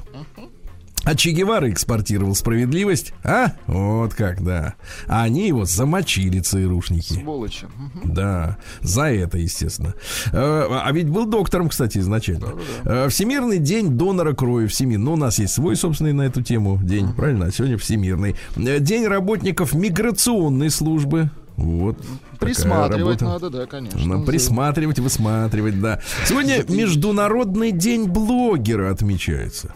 А 1.03 1.15
Че 1.15 1.31
Гевара 1.31 1.69
экспортировал 1.71 2.35
справедливость, 2.35 3.13
а? 3.23 3.53
Вот 3.65 4.13
как, 4.13 4.43
да. 4.43 4.73
А 5.07 5.23
они 5.23 5.47
его 5.47 5.63
замочили, 5.63 6.39
ЦРУшники. 6.39 7.13
Сволочи. 7.13 7.67
Да, 8.03 8.57
за 8.81 9.03
это, 9.03 9.37
естественно. 9.37 9.93
Э, 10.33 10.67
А 10.69 10.91
ведь 10.91 11.07
был 11.09 11.25
доктором, 11.25 11.69
кстати, 11.69 11.99
изначально. 11.99 12.47
Э, 12.83 13.07
Всемирный 13.09 13.59
день 13.59 13.91
донора 13.91 14.33
крови. 14.33 14.67
Всемирный. 14.67 15.05
Ну, 15.05 15.13
у 15.13 15.17
нас 15.17 15.39
есть 15.39 15.53
свой 15.53 15.77
собственный 15.77 16.11
на 16.11 16.23
эту 16.23 16.41
тему 16.41 16.77
день, 16.83 17.13
правильно? 17.13 17.45
А 17.45 17.51
сегодня 17.51 17.77
Всемирный. 17.77 18.35
Э, 18.57 18.79
День 18.79 19.07
работников 19.07 19.73
миграционной 19.73 20.69
службы. 20.69 21.29
Вот. 21.55 21.97
Присматривать 22.39 23.21
надо, 23.21 23.49
да, 23.49 23.65
конечно. 23.65 23.99
Ну, 24.03 24.25
присматривать, 24.25 24.99
высматривать, 24.99 25.79
да. 25.79 26.01
Сегодня 26.25 26.63
Международный 26.67 27.71
день 27.71 28.07
блогера 28.07 28.91
отмечается. 28.91 29.73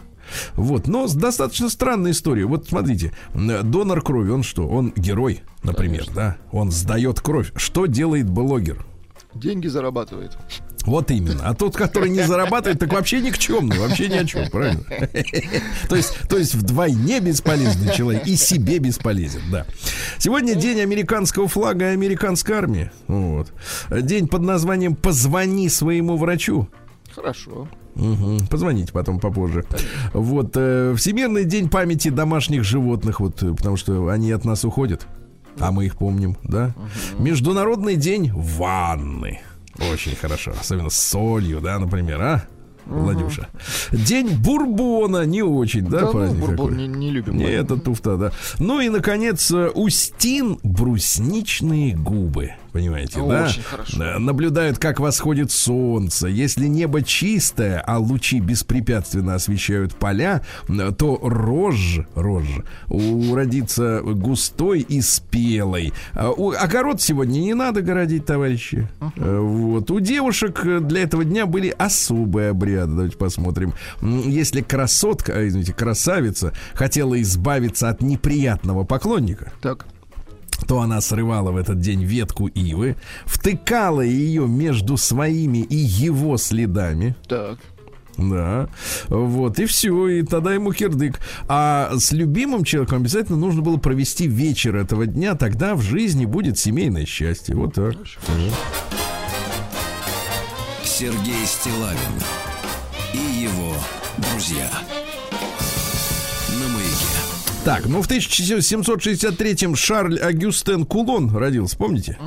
Вот, 0.56 0.88
но 0.88 1.08
достаточно 1.08 1.70
странной 1.70 2.12
историей. 2.12 2.46
Вот 2.46 2.68
смотрите, 2.68 3.14
донор 3.34 4.02
крови, 4.02 4.32
он 4.32 4.44
что? 4.44 4.68
Он 4.68 4.94
герой, 4.96 5.42
например, 5.64 6.06
да? 6.14 6.38
Он 6.52 6.72
сдает 6.72 7.22
кровь. 7.22 7.52
Что 7.56 7.86
делает 7.86 8.30
блогер? 8.30 8.86
Деньги 9.34 9.68
зарабатывает. 9.68 10.38
Вот 10.86 11.10
именно. 11.12 11.48
А 11.48 11.54
тот, 11.54 11.78
который 11.78 12.10
не 12.10 12.22
зарабатывает, 12.22 12.80
так 12.80 12.92
вообще 12.92 13.22
никчемный, 13.22 13.80
вообще 13.80 14.10
ни 14.10 14.16
о 14.16 14.26
чем, 14.26 14.50
правильно? 14.50 14.84
То 15.88 15.96
есть, 15.96 16.28
то 16.28 16.38
есть 16.38 16.56
вдвойне 16.56 17.20
бесполезный 17.20 17.94
человек 17.94 18.28
и 18.28 18.36
себе 18.36 18.80
бесполезен, 18.80 19.42
да. 19.52 19.66
Сегодня 20.18 20.56
день 20.56 20.82
американского 20.82 21.48
флага 21.48 21.92
и 21.92 21.94
американской 21.94 22.56
армии. 22.56 22.92
Вот. 23.08 23.54
День 23.90 24.28
под 24.28 24.42
названием 24.42 24.96
«Позвони 24.96 25.70
своему 25.70 26.18
врачу». 26.18 26.68
Хорошо. 27.16 27.70
Мгм. 28.02 28.48
Позвоните 28.48 28.92
потом 28.92 29.20
попозже. 29.20 29.64
Вот 30.14 30.52
э, 30.56 30.94
Всемирный 30.98 31.46
день 31.46 31.70
памяти 31.70 32.10
домашних 32.10 32.64
животных, 32.64 33.20
вот 33.20 33.42
э, 33.44 33.54
потому 33.54 33.78
что 33.78 34.10
они 34.10 34.32
от 34.32 34.44
нас 34.44 34.66
уходят, 34.66 35.08
а 35.60 35.72
мы 35.72 35.86
их 35.86 35.96
помним, 35.98 36.36
да. 36.44 36.74
Международный 37.20 37.96
день 37.96 38.32
ванны. 38.34 39.40
Очень 39.92 40.16
хорошо, 40.16 40.54
особенно 40.60 40.90
с 40.90 40.98
солью, 41.00 41.62
да, 41.62 41.80
например, 41.80 42.22
а? 42.22 42.44
Владюша. 42.86 43.48
День 43.92 44.36
бурбона 44.38 45.24
не 45.26 45.44
очень, 45.44 45.86
да, 45.86 46.00
Да, 46.00 46.06
ну, 46.08 46.12
праздник 46.12 46.40
бурбон 46.40 46.70
такой? 46.72 46.88
не, 46.88 46.88
не 46.88 47.12
любим. 47.12 47.38
Не, 47.38 47.46
это 47.46 47.78
туфта, 47.78 48.18
да. 48.18 48.32
Ну 48.60 48.82
и, 48.82 48.90
наконец, 48.90 49.52
э, 49.52 49.70
Устин 49.70 50.60
брусничные 50.64 51.96
губы. 51.96 52.54
Понимаете, 52.72 53.20
да? 53.28 53.46
Очень 53.46 53.64
хорошо. 53.64 53.98
Да, 53.98 54.20
Наблюдают, 54.20 54.78
как 54.78 55.00
восходит 55.00 55.52
солнце. 55.52 56.28
Если 56.28 56.68
небо 56.68 57.02
чистое, 57.02 57.84
а 57.86 57.98
лучи 57.98 58.40
беспрепятственно 58.40 59.36
освещают 59.36 59.96
поля, 59.96 60.42
то 60.98 61.20
рожь, 61.22 62.00
рожь 62.16 62.62
уродится 62.88 64.02
густой 64.04 64.80
и 64.82 65.02
спелой. 65.02 65.94
А 66.14 66.32
Огород 66.60 67.02
сегодня 67.02 67.40
не 67.40 67.54
надо 67.54 67.82
городить, 67.82 68.26
товарищи. 68.26 68.88
Э, 69.18 69.40
Вот. 69.40 69.92
У 69.92 70.00
девушек 70.00 70.62
э, 70.66 70.80
для 70.80 71.04
этого 71.04 71.26
дня 71.26 71.46
были 71.46 71.74
особые 71.78 72.50
обряды. 72.50 72.92
Давайте 72.94 73.18
посмотрим. 73.18 73.74
Если 74.02 74.62
красотка, 74.62 75.34
а, 75.34 75.48
извините, 75.48 75.74
красавица 75.74 76.54
хотела 76.74 77.22
избавиться 77.22 77.90
от 77.90 78.02
неприятного 78.02 78.84
поклонника, 78.84 79.52
Так. 79.62 79.86
То 80.68 80.82
она 80.82 81.02
срывала 81.02 81.52
в 81.52 81.58
этот 81.58 81.80
день 81.80 82.04
ветку 82.04 82.48
ивы, 82.48 82.96
втыкала 83.26 84.02
ее 84.02 84.48
между 84.48 84.98
своими 84.98 85.60
и 85.60 85.76
его 85.76 86.38
следами. 86.38 87.16
Так. 87.28 87.60
Да, 88.18 88.68
вот, 89.08 89.58
и 89.60 89.66
все, 89.66 90.08
и 90.08 90.24
тогда 90.24 90.54
ему 90.54 90.74
кирдык. 90.74 91.20
А 91.48 91.92
с 91.98 92.12
любимым 92.12 92.64
человеком 92.64 93.00
обязательно 93.00 93.38
нужно 93.38 93.62
было 93.62 93.78
провести 93.78 94.28
вечер 94.28 94.76
этого 94.76 95.08
дня, 95.08 95.36
тогда 95.36 95.76
в 95.76 95.82
жизни 95.82 96.26
будет 96.26 96.60
семейное 96.60 97.06
счастье. 97.06 97.56
Вот 97.56 97.74
так. 97.74 97.96
Сергей 100.84 101.46
Стилавин 101.46 101.98
и 103.14 103.44
его 103.44 103.74
друзья. 104.18 104.70
Так, 107.64 107.86
ну 107.86 108.02
в 108.02 108.10
1763-м 108.10 109.76
Шарль 109.76 110.18
Агюстен 110.18 110.84
Кулон 110.84 111.36
родился, 111.36 111.78
помните? 111.78 112.18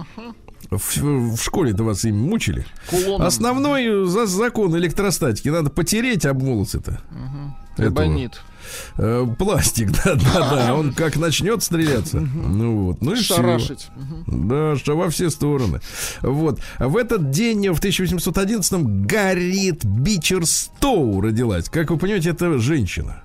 В, 0.70 0.97
в 1.03 1.42
школе-то 1.42 1.83
вас 1.83 2.05
им 2.05 2.18
мучили. 2.18 2.64
Кулоном. 2.88 3.27
Основной 3.27 3.85
э, 3.85 4.05
за 4.07 4.27
закон 4.27 4.77
электростатики. 4.77 5.49
Надо 5.49 5.70
потереть 5.70 6.25
об 6.25 6.40
волосы-то. 6.42 7.01
Этого. 7.77 7.88
Эбонит. 7.88 8.40
Э, 8.97 9.27
пластик, 9.38 9.90
да, 10.05 10.14
да, 10.14 10.51
да. 10.51 10.75
Он 10.75 10.92
как 10.92 11.16
начнет 11.16 11.62
стреляться. 11.62 12.20
Ну 12.20 12.85
вот. 12.87 13.03
Ну 13.03 13.14
и. 13.14 13.16
Шарашить. 13.16 13.88
Мгм. 13.97 14.49
Да, 14.49 14.77
что 14.77 14.97
во 14.97 15.11
все 15.11 15.31
стороны. 15.31 15.81
Вот. 16.23 16.61
В 16.79 16.97
этот 16.97 17.31
день, 17.31 17.68
в 17.70 17.81
1811-м, 17.81 19.07
Гарриет 19.07 19.85
Бичерстоу 19.85 21.20
родилась. 21.20 21.68
Как 21.68 21.90
вы 21.90 21.99
понимаете, 21.99 22.31
это 22.31 22.59
женщина. 22.59 23.23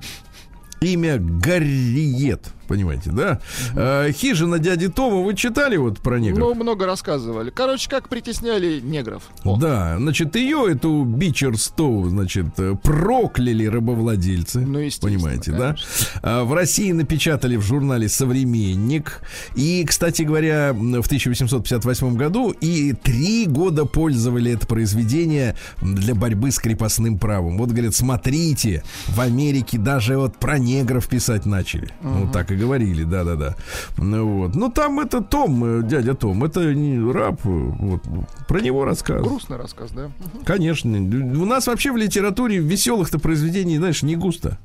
Имя 0.81 1.17
Гарриет, 1.19 2.51
понимаете, 2.69 3.09
да? 3.11 3.41
Э, 3.75 4.11
хижина 4.11 4.59
дяди 4.59 4.87
Тома, 4.89 5.17
вы 5.23 5.35
читали 5.35 5.75
вот 5.75 5.99
про 5.99 6.19
негров? 6.19 6.39
Ну, 6.39 6.53
много 6.53 6.85
рассказывали. 6.85 7.49
Короче, 7.49 7.89
как 7.89 8.07
притесняли 8.09 8.79
негров. 8.79 9.23
О, 9.43 9.57
Да, 9.57 9.97
значит, 9.97 10.35
ее, 10.35 10.67
эту 10.71 11.03
Бичерстоу, 11.03 12.07
значит, 12.09 12.47
э, 12.59 12.75
прокляли 12.81 13.65
рабовладельцы. 13.65 14.59
Ну, 14.59 14.79
естественно, 14.79 15.17
Понимаете, 15.17 15.51
да? 15.51 15.57
конечно. 15.57 15.87
А, 16.21 16.43
В 16.43 16.53
России 16.53 16.91
напечатали 16.91 17.55
в 17.55 17.61
журнале 17.63 18.07
«Современник». 18.07 19.21
И, 19.55 19.83
кстати 19.85 20.21
говоря, 20.21 20.73
в 20.73 21.05
1858 21.05 22.15
году 22.15 22.51
и 22.51 22.93
три 22.93 23.47
года 23.47 23.85
пользовали 23.85 24.51
это 24.51 24.67
произведение 24.67 25.55
для 25.81 26.13
борьбы 26.13 26.51
с 26.51 26.59
крепостным 26.59 27.17
правом. 27.17 27.57
Вот, 27.57 27.71
говорят, 27.71 27.95
смотрите, 27.95 28.83
в 29.07 29.19
Америке 29.19 29.79
даже 29.79 30.17
вот 30.17 30.37
про 30.37 30.59
негров 30.59 31.07
писать 31.07 31.47
начали. 31.47 31.89
Ну, 32.01 32.29
так 32.31 32.51
и 32.51 32.55
говорили, 32.59 33.03
да-да-да. 33.03 33.55
Ну, 33.97 34.27
вот. 34.39 34.55
Ну, 34.55 34.69
там 34.69 34.99
это 34.99 35.21
Том, 35.21 35.63
э, 35.63 35.83
дядя 35.83 36.13
Том, 36.13 36.43
это 36.43 36.73
не 36.73 37.11
раб, 37.11 37.39
э, 37.43 37.49
вот, 37.49 38.01
про 38.47 38.59
него 38.59 38.85
рассказывают. 38.85 39.27
грустный 39.27 39.57
рассказ, 39.57 39.91
да? 39.91 40.11
Конечно. 40.45 40.97
У 40.97 41.45
нас 41.45 41.67
вообще 41.67 41.91
в 41.91 41.97
литературе 41.97 42.57
веселых-то 42.57 43.19
произведений, 43.19 43.77
знаешь, 43.77 44.03
не 44.03 44.15
густо. 44.15 44.57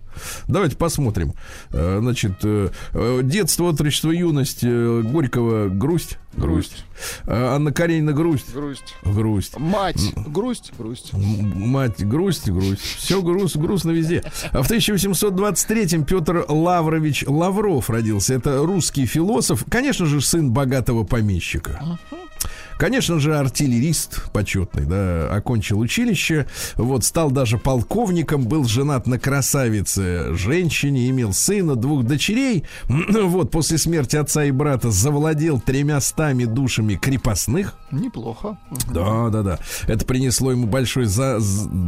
Давайте 0.48 0.76
посмотрим. 0.76 1.32
Э, 1.70 1.98
Значит, 2.00 2.32
э, 2.42 2.68
э, 2.92 3.20
детство, 3.22 3.70
отрочество, 3.70 4.10
юность 4.10 4.64
Горького 4.64 5.68
грусть. 5.68 6.18
Грусть. 6.36 6.84
Анна 7.26 7.72
Каренина 7.72 8.12
грусть. 8.12 8.52
Грусть. 8.52 8.94
Грусть. 9.04 9.56
Мать. 9.56 10.00
Грусть. 10.26 10.72
Грусть. 10.76 11.12
Мать, 11.12 12.04
грусть, 12.04 12.50
грусть. 12.50 12.82
Все 12.82 13.22
груст, 13.22 13.56
грустно 13.56 13.92
везде. 13.92 14.24
А 14.50 14.62
в 14.62 14.70
1823-м 14.70 16.04
Петр 16.04 16.44
Лаврович 16.48 17.24
Лавров 17.26 17.88
родился. 17.88 18.34
Это 18.34 18.58
русский 18.58 19.06
философ. 19.06 19.64
Конечно 19.68 20.06
же, 20.06 20.20
сын 20.20 20.50
богатого 20.50 21.04
помещика. 21.04 21.98
Конечно 22.78 23.18
же, 23.20 23.36
артиллерист 23.36 24.30
почетный, 24.32 24.84
да, 24.84 25.28
окончил 25.34 25.78
училище, 25.78 26.46
вот, 26.76 27.04
стал 27.04 27.30
даже 27.30 27.56
полковником, 27.58 28.44
был 28.44 28.64
женат 28.64 29.06
на 29.06 29.18
красавице 29.18 30.34
женщине, 30.34 31.08
имел 31.10 31.32
сына, 31.32 31.76
двух 31.76 32.04
дочерей, 32.04 32.64
вот, 32.88 33.50
после 33.50 33.78
смерти 33.78 34.16
отца 34.16 34.44
и 34.44 34.50
брата 34.50 34.90
завладел 34.90 35.60
тремя 35.60 36.00
стами 36.00 36.44
душами 36.44 36.94
крепостных, 36.96 37.74
Неплохо. 37.90 38.58
Да, 38.92 39.28
да, 39.30 39.42
да. 39.42 39.58
Это 39.86 40.04
принесло 40.04 40.50
ему 40.50 40.66
большой 40.66 41.04
за- 41.04 41.38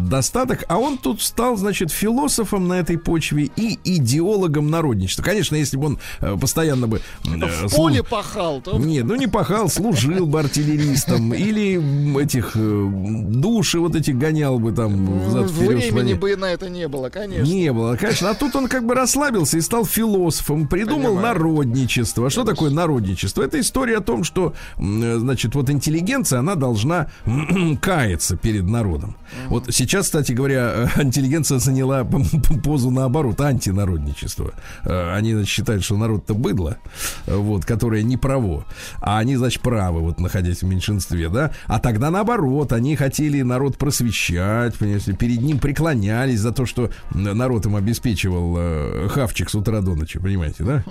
достаток, 0.07 0.65
а 0.69 0.79
он 0.79 0.99
тут 0.99 1.21
стал, 1.21 1.57
значит, 1.57 1.91
философом 1.91 2.69
на 2.69 2.75
этой 2.75 2.97
почве 2.97 3.51
и 3.57 3.77
идеологом 3.83 4.71
народничества. 4.71 5.25
Конечно, 5.25 5.57
если 5.57 5.77
бы 5.77 5.87
он 5.87 5.99
э, 6.21 6.37
постоянно 6.41 6.87
бы... 6.87 6.99
э, 7.25 7.29
В 7.29 7.65
слу- 7.67 7.77
поле 7.77 8.03
пахал, 8.05 8.61
то 8.61 8.79
Нет, 8.79 9.05
ну 9.05 9.17
не 9.17 9.27
пахал, 9.27 9.69
служил 9.69 10.27
бы 10.27 10.39
артиллеристом 10.39 10.76
или 10.77 11.77
м, 11.77 12.19
этих 12.19 12.53
э, 12.55 12.89
души 13.29 13.79
вот 13.81 13.95
этих 13.97 14.17
гонял 14.19 14.59
бы 14.59 14.73
там 14.73 15.21
взад 15.27 15.51
вперед. 15.51 15.93
времени 15.93 16.15
бы 16.15 16.37
на 16.37 16.47
это 16.47 16.69
не 16.69 16.89
было, 16.89 17.09
конечно. 17.09 17.45
Не 17.45 17.73
было, 17.73 17.97
конечно. 17.97 18.31
А 18.31 18.35
тут 18.35 18.55
он 18.57 18.69
как 18.69 18.85
бы 18.85 18.95
расслабился 18.95 19.59
и 19.59 19.61
стал 19.61 19.85
философом, 19.85 20.69
придумал 20.69 21.15
Понимаю. 21.17 21.35
народничество. 21.35 22.27
А 22.27 22.31
что 22.31 22.45
такое 22.45 22.71
народничество? 22.71 23.43
Это 23.43 23.61
история 23.61 23.99
о 23.99 24.01
том, 24.01 24.25
что, 24.25 24.55
э, 24.79 25.17
значит, 25.19 25.55
вот 25.55 25.71
интеллигенция, 25.71 26.41
она 26.41 26.55
должна 26.55 27.09
каяться 27.81 28.37
перед 28.37 28.65
народом. 28.65 29.17
Вот 29.49 29.67
сейчас, 29.71 30.07
кстати 30.07 30.33
говоря, 30.33 30.89
э, 30.97 31.03
интеллигенция 31.03 31.59
заняла 31.59 32.05
позу 32.65 32.91
наоборот, 32.91 33.41
антинародничество. 33.41 34.53
Они, 34.85 35.33
значит, 35.33 35.49
считают, 35.49 35.85
что 35.85 35.97
народ-то 35.97 36.35
быдло, 36.35 36.79
вот, 37.27 37.65
которое 37.65 38.03
не 38.03 38.17
право. 38.17 38.65
А 39.01 39.19
они, 39.19 39.37
значит, 39.37 39.63
правы, 39.63 40.01
вот, 40.01 40.21
находясь 40.21 40.63
в 40.67 40.69
меньшинстве, 40.69 41.29
да? 41.29 41.53
А 41.67 41.79
тогда 41.79 42.11
наоборот, 42.11 42.73
они 42.73 42.97
хотели 42.97 43.43
народ 43.43 43.79
просвещать, 43.79 44.75
понимаете, 44.77 45.13
перед 45.15 45.41
ним 45.41 45.59
преклонялись 45.59 46.41
за 46.41 46.53
то, 46.53 46.67
что 46.67 46.91
народ 47.15 47.67
им 47.67 47.77
обеспечивал 47.77 48.57
э, 48.59 49.09
хавчик 49.09 49.49
с 49.51 49.55
утра 49.55 49.81
до 49.81 49.95
ночи, 49.95 50.19
понимаете, 50.19 50.65
да? 50.65 50.85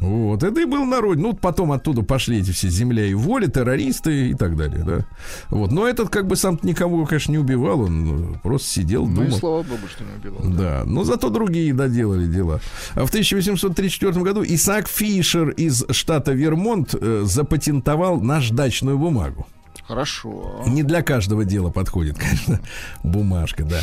Вот, 0.00 0.42
это 0.42 0.60
и 0.60 0.64
был 0.64 0.84
народ. 0.86 1.18
Ну, 1.18 1.34
потом 1.34 1.72
оттуда 1.72 2.02
пошли 2.02 2.38
эти 2.40 2.52
все 2.52 2.68
земля 2.70 3.04
и 3.06 3.14
воля, 3.14 3.48
террористы 3.48 4.30
и 4.30 4.34
так 4.34 4.56
далее, 4.56 4.82
да. 4.84 5.06
Вот, 5.50 5.70
но 5.72 5.86
этот 5.86 6.08
как 6.08 6.26
бы 6.26 6.36
сам 6.36 6.58
никого, 6.62 7.04
конечно, 7.04 7.32
не 7.32 7.38
убивал, 7.38 7.82
он 7.82 8.38
просто 8.42 8.68
сидел, 8.68 9.06
Ну 9.06 9.16
думал. 9.22 9.32
слава 9.38 9.62
богу, 9.62 9.86
что 9.88 10.04
не 10.04 10.12
убивал. 10.18 10.52
Да, 10.52 10.82
но 10.86 11.04
зато 11.04 11.28
другие 11.28 11.74
доделали 11.74 12.26
дела. 12.26 12.60
А 12.94 13.04
в 13.04 13.10
1834 13.10 14.12
году 14.22 14.42
Исаак 14.42 14.88
Фишер 14.88 15.50
из 15.50 15.84
штата 15.90 16.32
Вермонт 16.32 16.94
э, 16.98 17.22
запатентовал 17.24 18.20
наждачную 18.20 18.98
бумагу. 18.98 19.46
Хорошо. 19.90 20.62
Не 20.68 20.84
для 20.84 21.02
каждого 21.02 21.44
дела 21.44 21.70
подходит, 21.70 22.16
конечно, 22.16 22.60
бумажка, 23.02 23.64
да. 23.64 23.80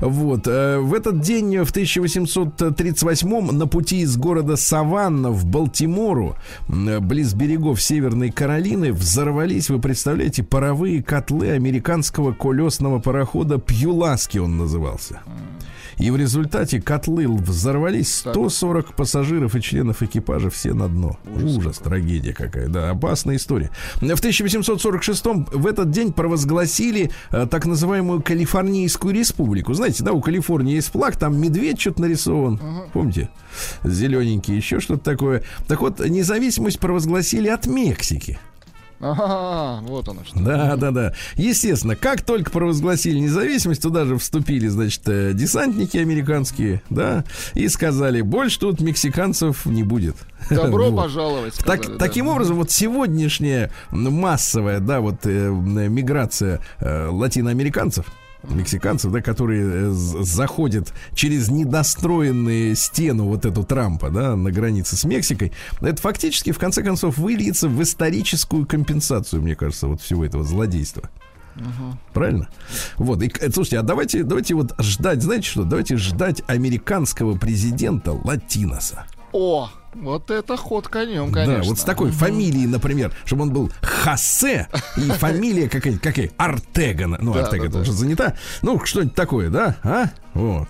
Вот. 0.00 0.46
э, 0.46 0.78
В 0.78 0.94
этот 0.94 1.20
день, 1.20 1.58
в 1.58 1.70
1838 1.70 3.50
на 3.52 3.66
пути 3.66 4.00
из 4.00 4.16
города 4.16 4.56
Саванна 4.56 5.30
в 5.30 5.44
Балтимору, 5.44 6.36
близ 6.66 7.34
берегов 7.34 7.82
Северной 7.82 8.30
Каролины, 8.30 8.90
взорвались, 8.94 9.68
вы 9.68 9.80
представляете, 9.80 10.42
паровые 10.42 11.02
котлы 11.02 11.50
американского 11.50 12.32
колесного 12.32 12.98
парохода 12.98 13.58
Пьюласки 13.58 14.38
он 14.38 14.56
назывался. 14.56 15.20
И 16.00 16.10
в 16.10 16.16
результате 16.16 16.80
котлы 16.80 17.28
взорвались, 17.28 18.14
140 18.14 18.94
пассажиров 18.94 19.54
и 19.54 19.60
членов 19.60 20.02
экипажа 20.02 20.48
все 20.48 20.72
на 20.72 20.88
дно. 20.88 21.18
Ужас, 21.42 21.78
трагедия 21.78 22.32
какая, 22.32 22.68
да, 22.68 22.90
опасная 22.90 23.36
история. 23.36 23.70
В 23.96 24.02
1846 24.02 25.24
в 25.52 25.66
этот 25.66 25.90
день 25.90 26.12
провозгласили 26.12 27.10
э, 27.30 27.46
так 27.50 27.66
называемую 27.66 28.22
Калифорнийскую 28.22 29.14
республику. 29.14 29.74
Знаете, 29.74 30.02
да, 30.02 30.12
у 30.12 30.22
Калифорнии 30.22 30.74
есть 30.74 30.90
флаг, 30.90 31.16
там 31.16 31.38
медведь 31.38 31.80
что-то 31.80 32.02
нарисован, 32.02 32.58
помните? 32.92 33.28
Зелененький, 33.84 34.56
еще 34.56 34.80
что-то 34.80 35.04
такое. 35.04 35.42
Так 35.68 35.82
вот, 35.82 36.00
независимость 36.00 36.78
провозгласили 36.78 37.48
от 37.48 37.66
Мексики. 37.66 38.38
Ага, 39.00 39.80
вот 39.86 40.08
оно 40.08 40.24
что. 40.24 40.38
Да, 40.38 40.76
да, 40.76 40.90
да. 40.90 41.14
Естественно, 41.36 41.96
как 41.96 42.22
только 42.22 42.50
провозгласили 42.50 43.18
независимость, 43.18 43.82
туда 43.82 44.04
же 44.04 44.18
вступили, 44.18 44.68
значит, 44.68 45.02
э, 45.08 45.32
десантники 45.32 45.96
американские, 45.96 46.82
да, 46.90 47.24
и 47.54 47.66
сказали, 47.68 48.20
больше 48.20 48.60
тут 48.60 48.80
мексиканцев 48.80 49.64
не 49.64 49.82
будет. 49.82 50.16
Добро 50.50 50.90
Вот. 50.90 51.04
пожаловать. 51.04 51.54
Так- 51.64 51.82
сказали, 51.82 51.98
да. 51.98 52.04
Таким 52.06 52.28
образом, 52.28 52.56
вот 52.56 52.70
сегодняшняя 52.70 53.70
массовая, 53.90 54.80
да, 54.80 55.00
вот 55.00 55.24
э, 55.24 55.48
миграция 55.50 56.60
э, 56.80 57.08
латиноамериканцев, 57.08 58.04
мексиканцев, 58.42 59.12
да, 59.12 59.20
которые 59.20 59.64
э, 59.64 59.90
заходят 59.92 60.92
через 61.14 61.48
недостроенные 61.48 62.74
стену 62.74 63.24
вот 63.24 63.44
эту 63.44 63.64
Трампа, 63.64 64.10
да, 64.10 64.36
на 64.36 64.50
границе 64.50 64.96
с 64.96 65.04
Мексикой, 65.04 65.52
это 65.80 66.00
фактически, 66.00 66.52
в 66.52 66.58
конце 66.58 66.82
концов, 66.82 67.18
выльется 67.18 67.68
в 67.68 67.82
историческую 67.82 68.66
компенсацию, 68.66 69.42
мне 69.42 69.54
кажется, 69.54 69.86
вот 69.86 70.00
всего 70.00 70.24
этого 70.24 70.44
злодейства. 70.44 71.10
Правильно? 72.12 72.48
Вот. 72.96 73.22
И, 73.22 73.32
э, 73.40 73.50
слушайте, 73.50 73.78
а 73.78 73.82
давайте, 73.82 74.22
давайте 74.22 74.54
вот 74.54 74.74
ждать, 74.78 75.22
знаете 75.22 75.48
что? 75.48 75.64
Давайте 75.64 75.96
ждать 75.96 76.42
американского 76.46 77.36
президента 77.36 78.12
Латиноса. 78.12 79.04
О, 79.32 79.70
вот 79.94 80.30
это 80.30 80.56
ход 80.56 80.88
конем, 80.88 81.32
конечно. 81.32 81.62
Да, 81.62 81.68
вот 81.68 81.78
с 81.78 81.82
такой 81.82 82.10
фамилией, 82.10 82.66
например, 82.66 83.12
чтобы 83.24 83.42
он 83.42 83.52
был 83.52 83.72
Хосе 83.82 84.68
и 84.96 85.00
фамилия 85.10 85.68
какая-нибудь, 85.68 86.02
какая 86.02 86.30
Артега. 86.36 87.06
Ну, 87.06 87.34
Артега 87.36 87.68
да. 87.68 87.80
уже 87.80 87.92
занята. 87.92 88.36
Ну, 88.62 88.84
что-нибудь 88.84 89.14
такое, 89.14 89.50
да? 89.50 89.76
А? 89.82 90.10
Вот. 90.34 90.68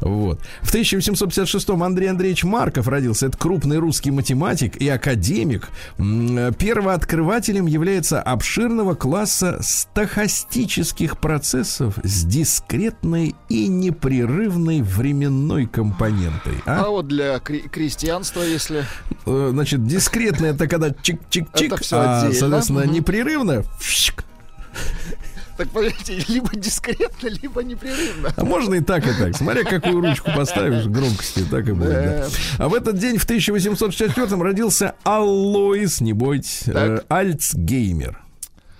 Вот. 0.00 0.40
В 0.62 0.74
1856-м 0.74 1.82
Андрей 1.82 2.08
Андреевич 2.08 2.44
Марков 2.44 2.88
родился. 2.88 3.26
Это 3.26 3.36
крупный 3.38 3.78
русский 3.78 4.10
математик 4.10 4.76
и 4.76 4.88
академик. 4.88 5.68
М, 5.98 6.54
Первооткрывателем 6.54 7.66
является 7.66 8.20
обширного 8.22 8.94
класса 8.94 9.58
стохастических 9.62 11.18
процессов 11.18 11.98
с 12.02 12.24
дискретной 12.24 13.34
и 13.48 13.68
непрерывной 13.68 14.82
временной 14.82 15.66
компонентой. 15.66 16.54
А? 16.66 16.84
А 16.86 16.88
вот 16.90 17.08
для 17.08 17.36
кре- 17.36 17.68
крестьянства, 17.68 18.42
если... 18.42 18.84
Э, 19.26 19.48
Значит, 19.50 19.86
дискретно 19.86 20.46
это 20.46 20.66
когда 20.68 20.88
чик-чик-чик, 20.88 21.78
а, 21.92 22.30
соответственно, 22.32 22.84
непрерывно. 22.84 23.64
Так, 25.58 25.68
понимаете, 25.70 26.24
либо 26.28 26.48
дискретно, 26.54 27.28
либо 27.28 27.62
непрерывно. 27.62 28.32
А 28.36 28.44
можно 28.44 28.74
и 28.76 28.80
так, 28.80 29.04
и 29.06 29.12
так. 29.12 29.36
Смотря 29.36 29.64
какую 29.64 30.00
ручку 30.00 30.30
поставишь, 30.34 30.86
громкости, 30.86 31.44
так 31.50 31.68
и 31.68 31.72
будет. 31.72 31.90
да. 31.90 32.26
А 32.58 32.68
в 32.68 32.74
этот 32.74 32.96
день, 32.98 33.18
в 33.18 33.24
1864 33.24 34.40
родился 34.40 34.94
Аллоис, 35.04 36.00
не 36.00 36.12
бойтесь, 36.12 36.62
э, 36.66 36.72
Так. 36.72 37.04
Альцгеймер. 37.08 38.22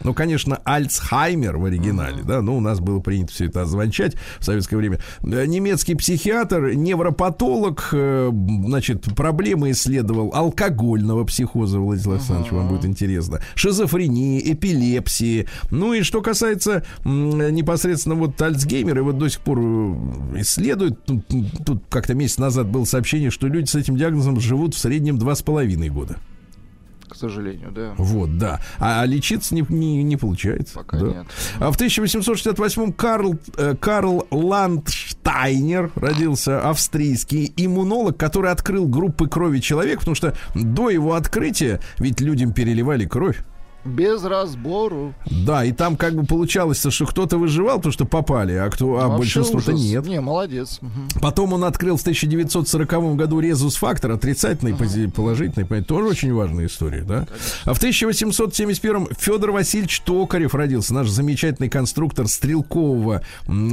Ну, 0.04 0.14
конечно, 0.14 0.60
Альцхаймер 0.64 1.56
в 1.56 1.64
оригинале, 1.64 2.22
да, 2.22 2.40
но 2.40 2.56
у 2.56 2.60
нас 2.60 2.80
было 2.80 3.00
принято 3.00 3.32
все 3.32 3.46
это 3.46 3.62
озвончать 3.62 4.14
в 4.38 4.44
советское 4.44 4.76
время. 4.76 5.00
Э, 5.22 5.44
Немецкий 5.46 5.94
психиатр, 5.94 6.74
невропатолог, 6.74 7.88
э, 7.92 8.30
значит, 8.32 9.14
проблемы 9.16 9.72
исследовал 9.72 10.32
алкогольного 10.34 11.24
психоза, 11.24 11.80
Владислав 11.80 12.16
Александрович, 12.16 12.52
вам 12.52 12.68
будет 12.68 12.84
интересно, 12.84 13.40
шизофрении, 13.54 14.52
эпилепсии. 14.52 15.48
Ну 15.70 15.94
и 15.94 16.02
что 16.02 16.22
касается 16.22 16.84
непосредственно 17.04 18.14
вот 18.14 18.40
Альцгеймера, 18.40 19.00
его 19.00 19.12
до 19.12 19.28
сих 19.28 19.40
пор 19.40 19.58
э, 19.60 20.40
исследуют. 20.40 21.04
Тут, 21.04 21.26
тут 21.66 21.82
как-то 21.88 22.14
месяц 22.14 22.38
назад 22.38 22.68
было 22.68 22.84
сообщение, 22.84 23.30
что 23.30 23.48
люди 23.48 23.66
с 23.66 23.74
этим 23.74 23.96
диагнозом 23.96 24.38
живут 24.40 24.74
в 24.74 24.78
среднем 24.78 25.18
два 25.18 25.34
с 25.34 25.42
половиной 25.42 25.88
года. 25.88 26.18
К 27.08 27.16
сожалению, 27.16 27.70
да. 27.70 27.94
Вот, 27.96 28.38
да. 28.38 28.60
А 28.78 29.04
лечиться 29.04 29.54
не, 29.54 29.64
не, 29.68 30.02
не 30.02 30.16
получается. 30.16 30.74
Пока 30.74 30.98
да. 30.98 31.06
нет. 31.06 31.26
А 31.58 31.70
в 31.70 31.80
1868-м 31.80 32.92
Карл, 32.92 33.38
э, 33.56 33.74
Карл 33.80 34.26
Ландштайнер 34.30 35.90
родился, 35.94 36.60
австрийский 36.68 37.52
иммунолог, 37.56 38.16
который 38.16 38.50
открыл 38.50 38.86
группы 38.86 39.28
крови 39.28 39.60
человека, 39.60 40.00
потому 40.00 40.14
что 40.14 40.34
до 40.54 40.90
его 40.90 41.14
открытия 41.14 41.80
ведь 41.98 42.20
людям 42.20 42.52
переливали 42.52 43.06
кровь. 43.06 43.42
Без 43.88 44.22
разбору. 44.24 45.14
Да, 45.26 45.64
и 45.64 45.72
там 45.72 45.96
как 45.96 46.14
бы 46.14 46.24
получалось, 46.24 46.84
что 46.88 47.06
кто-то 47.06 47.38
выживал, 47.38 47.76
потому 47.78 47.92
что 47.92 48.04
попали, 48.04 48.52
а 48.54 48.68
кто, 48.70 48.98
а 49.00 49.16
большинство-то 49.16 49.72
нет. 49.72 50.06
Не, 50.06 50.20
молодец. 50.20 50.80
Потом 51.20 51.52
он 51.52 51.64
открыл 51.64 51.96
в 51.96 52.00
1940 52.00 53.16
году 53.16 53.40
резус-фактор, 53.40 54.12
отрицательный, 54.12 54.72
пози- 54.72 55.10
положительный, 55.10 55.64
понимаете, 55.66 55.88
тоже 55.88 56.06
очень 56.08 56.32
важная 56.32 56.66
история, 56.66 57.02
да? 57.02 57.26
А 57.64 57.74
в 57.74 57.78
1871 57.78 59.08
Федор 59.18 59.50
Васильевич 59.52 60.00
Токарев 60.00 60.54
родился, 60.54 60.94
наш 60.94 61.08
замечательный 61.08 61.68
конструктор 61.68 62.28
стрелкового 62.28 63.22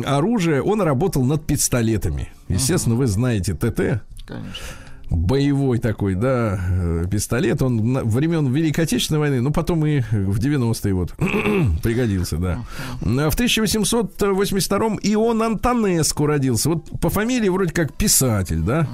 оружия. 0.06 0.62
Он 0.62 0.82
работал 0.82 1.23
над 1.23 1.45
пистолетами. 1.45 2.32
Естественно, 2.47 2.95
вы 2.95 3.08
знаете 3.08 3.54
ТТ, 3.54 4.01
Конечно. 4.25 4.63
Боевой 5.15 5.80
такой, 5.80 6.15
да, 6.15 6.60
э, 6.69 7.06
пистолет. 7.10 7.62
Он 7.62 7.99
времен 8.08 8.51
Великой 8.51 8.82
Отечественной 8.82 9.19
войны, 9.19 9.41
ну, 9.41 9.51
потом 9.51 9.86
и 9.86 10.01
в 10.01 10.39
90-е 10.39 10.93
вот 10.93 11.13
пригодился, 11.84 12.38
да. 12.38 12.65
А 13.01 13.30
В 13.30 13.36
1882-м 13.36 14.99
Ион 15.01 15.41
Антонеску 15.41 16.25
родился. 16.25 16.69
Вот 16.69 16.99
по 16.99 17.10
фамилии 17.10 17.49
вроде 17.49 17.73
как 17.73 17.93
писатель, 17.93 18.60
да? 18.60 18.88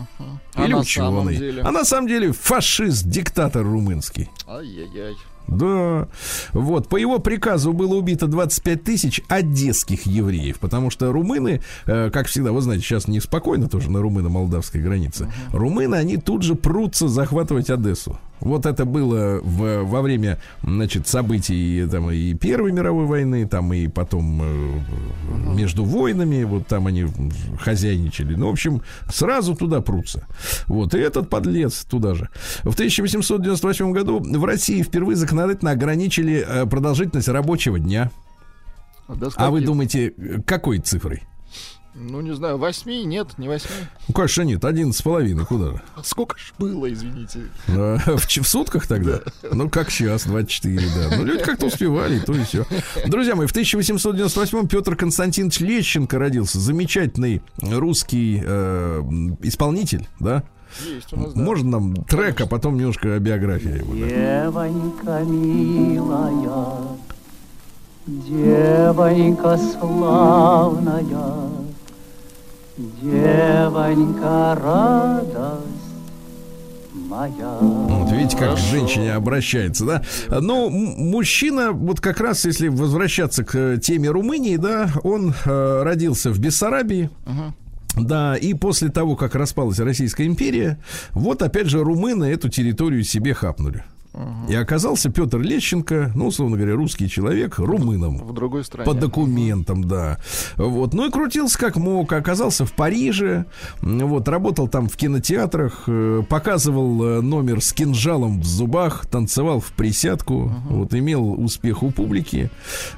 А 0.54 0.66
Или 0.66 0.74
ученый. 0.74 1.62
А 1.62 1.72
на 1.72 1.84
самом 1.86 2.08
деле 2.08 2.32
фашист, 2.32 3.06
диктатор 3.06 3.64
румынский. 3.64 4.30
Ай-яй-яй. 4.48 5.16
Да. 5.52 6.08
Вот. 6.54 6.88
По 6.88 6.96
его 6.96 7.20
приказу 7.20 7.74
было 7.74 7.96
убито 7.96 8.28
25 8.28 8.84
тысяч 8.84 9.22
одесских 9.28 10.06
евреев, 10.06 10.60
потому 10.60 10.90
что 10.90 11.12
румыны, 11.12 11.62
э, 11.86 12.10
как 12.10 12.28
всегда, 12.28 12.52
вы 12.52 12.62
знаете, 12.62 12.84
сейчас 12.84 13.08
неспокойно 13.08 13.68
тоже 13.68 13.92
на 13.92 14.00
румыно-молдавской 14.00 14.82
границе. 14.82 15.32
Румыны, 15.52 15.96
они 15.96 16.18
тут 16.18 16.44
же 16.44 16.56
прутся 16.56 17.08
захватывать 17.08 17.70
Одессу. 17.70 18.18
Вот 18.42 18.66
это 18.66 18.86
было 18.86 19.40
в- 19.42 19.84
во 19.84 20.02
время, 20.02 20.38
значит, 20.64 21.08
событий 21.08 21.88
там, 21.90 22.12
и 22.12 22.34
Первой 22.34 22.72
мировой 22.72 23.06
войны, 23.06 23.48
там 23.48 23.72
и 23.74 23.88
потом 23.88 24.42
э, 24.44 24.80
между 25.56 25.84
войнами, 25.86 26.44
вот 26.44 26.68
там 26.68 26.88
они 26.88 27.06
хозяйничали. 27.60 28.36
Ну, 28.36 28.48
в 28.48 28.52
общем, 28.52 28.82
сразу 29.12 29.56
туда 29.56 29.82
прутся. 29.82 30.26
Вот, 30.68 30.94
и 30.96 30.98
этот 30.98 31.30
подлец 31.30 31.86
туда 31.86 32.16
же. 32.16 32.30
В 32.64 32.74
1898 32.74 33.92
году 33.92 34.20
в 34.20 34.44
России 34.46 34.82
впервые 34.84 35.16
законодательно 35.16 35.72
ограничили 35.72 36.44
э, 36.48 36.66
продолжительность 36.66 37.28
рабочего 37.30 37.80
дня. 37.80 38.12
до 39.08 39.30
А 39.36 39.50
вы 39.52 39.62
думаете, 39.62 40.14
э, 40.18 40.42
какой 40.46 40.80
цифрой? 40.80 41.24
Ну, 42.04 42.22
не 42.22 42.34
знаю, 42.34 42.58
восьми? 42.58 43.04
Нет, 43.06 43.38
не 43.38 43.48
восьми. 43.48 43.76
Ну, 44.08 44.14
конечно, 44.16 44.42
нет, 44.42 44.66
один 44.66 44.92
с 44.92 45.02
половиной, 45.04 45.46
куда 45.46 45.72
же? 45.72 45.82
А 45.96 46.04
сколько 46.04 46.36
ж 46.38 46.54
было, 46.58 46.92
извините? 46.92 47.42
А, 47.68 47.98
В, 48.18 48.26
в 48.26 48.48
сутках 48.48 48.88
тогда? 48.88 49.20
Ну, 49.52 49.70
как 49.70 49.92
сейчас, 49.92 50.24
24, 50.26 50.80
да. 50.96 51.16
Ну, 51.18 51.24
люди 51.26 51.44
как-то 51.44 51.68
успевали, 51.68 52.18
и 52.18 52.20
то 52.20 52.34
и 52.34 52.44
все. 52.44 52.66
Друзья 53.06 53.36
мои, 53.36 53.46
в 53.46 53.54
1898-м 53.56 54.68
Петр 54.68 54.96
Константинович 54.96 55.60
Лещенко 55.60 56.18
родился. 56.18 56.60
Замечательный 56.60 57.42
русский 57.62 58.42
э, 58.44 59.02
исполнитель, 59.44 60.08
да? 60.20 60.44
Есть 60.86 61.14
у 61.14 61.20
нас, 61.20 61.34
да. 61.34 61.42
Можно 61.42 61.70
нам 61.80 61.96
трек, 62.06 62.42
а 62.42 62.48
потом 62.48 62.78
немножко 62.78 63.14
о 63.16 63.20
биографии 63.20 63.78
его, 63.80 63.94
да? 63.94 64.46
Девонька 64.46 65.20
милая, 65.24 66.98
девонька 68.08 69.58
славная, 69.58 71.04
девонька 72.78 74.58
радость 74.62 75.66
моя. 76.94 77.58
Вот 77.60 78.12
видите, 78.12 78.38
как 78.38 78.56
к 78.56 78.60
женщине 78.60 79.14
обращается, 79.14 79.86
да? 79.86 80.02
Ну, 80.40 80.68
м- 80.70 81.10
мужчина, 81.12 81.72
вот 81.74 82.00
как 82.00 82.20
раз, 82.20 82.46
если 82.46 82.70
возвращаться 82.70 83.44
к 83.44 83.56
э, 83.56 83.78
теме 83.82 84.10
Румынии, 84.10 84.56
да, 84.58 84.90
он 85.04 85.34
э, 85.46 85.84
родился 85.84 86.32
в 86.32 86.40
Бессарабии. 86.40 87.10
Да, 87.98 88.38
и 88.38 88.54
после 88.54 88.88
того, 88.88 89.18
как 89.18 89.36
распалась 89.36 89.78
Российская 89.80 90.26
империя, 90.26 90.80
вот 91.12 91.42
опять 91.42 91.68
же 91.68 91.84
румыны 91.84 92.24
эту 92.24 92.48
территорию 92.48 93.04
себе 93.04 93.34
хапнули. 93.34 93.84
И 94.50 94.56
оказался 94.56 95.10
Петр 95.10 95.40
Лещенко, 95.40 96.12
ну, 96.16 96.28
условно 96.28 96.58
говоря, 96.58 96.76
русский 96.76 97.08
человек, 97.10 97.60
румыном. 97.60 98.18
В 98.18 98.34
другой 98.34 98.64
стране. 98.66 98.86
По 98.86 98.94
документам, 98.94 99.86
да. 99.86 100.18
Вот. 100.58 100.94
Ну 100.94 101.08
и 101.08 101.12
крутился 101.12 101.58
как 101.58 101.78
мог. 101.78 102.12
Оказался 102.12 102.66
в 102.66 102.74
Париже. 102.74 103.46
Вот. 103.82 104.28
Работал 104.28 104.68
там 104.68 104.90
в 104.90 104.98
кинотеатрах. 104.98 105.84
э, 105.88 106.24
Показывал 106.28 107.04
э, 107.04 107.22
номер 107.22 107.62
с 107.62 107.72
кинжалом 107.72 108.42
в 108.42 108.46
зубах. 108.46 109.06
Танцевал 109.06 109.60
в 109.62 109.72
присядку. 109.72 110.52
Вот. 110.70 110.94
Имел 110.94 111.32
успех 111.42 111.82
у 111.84 111.92
публики. 111.92 112.50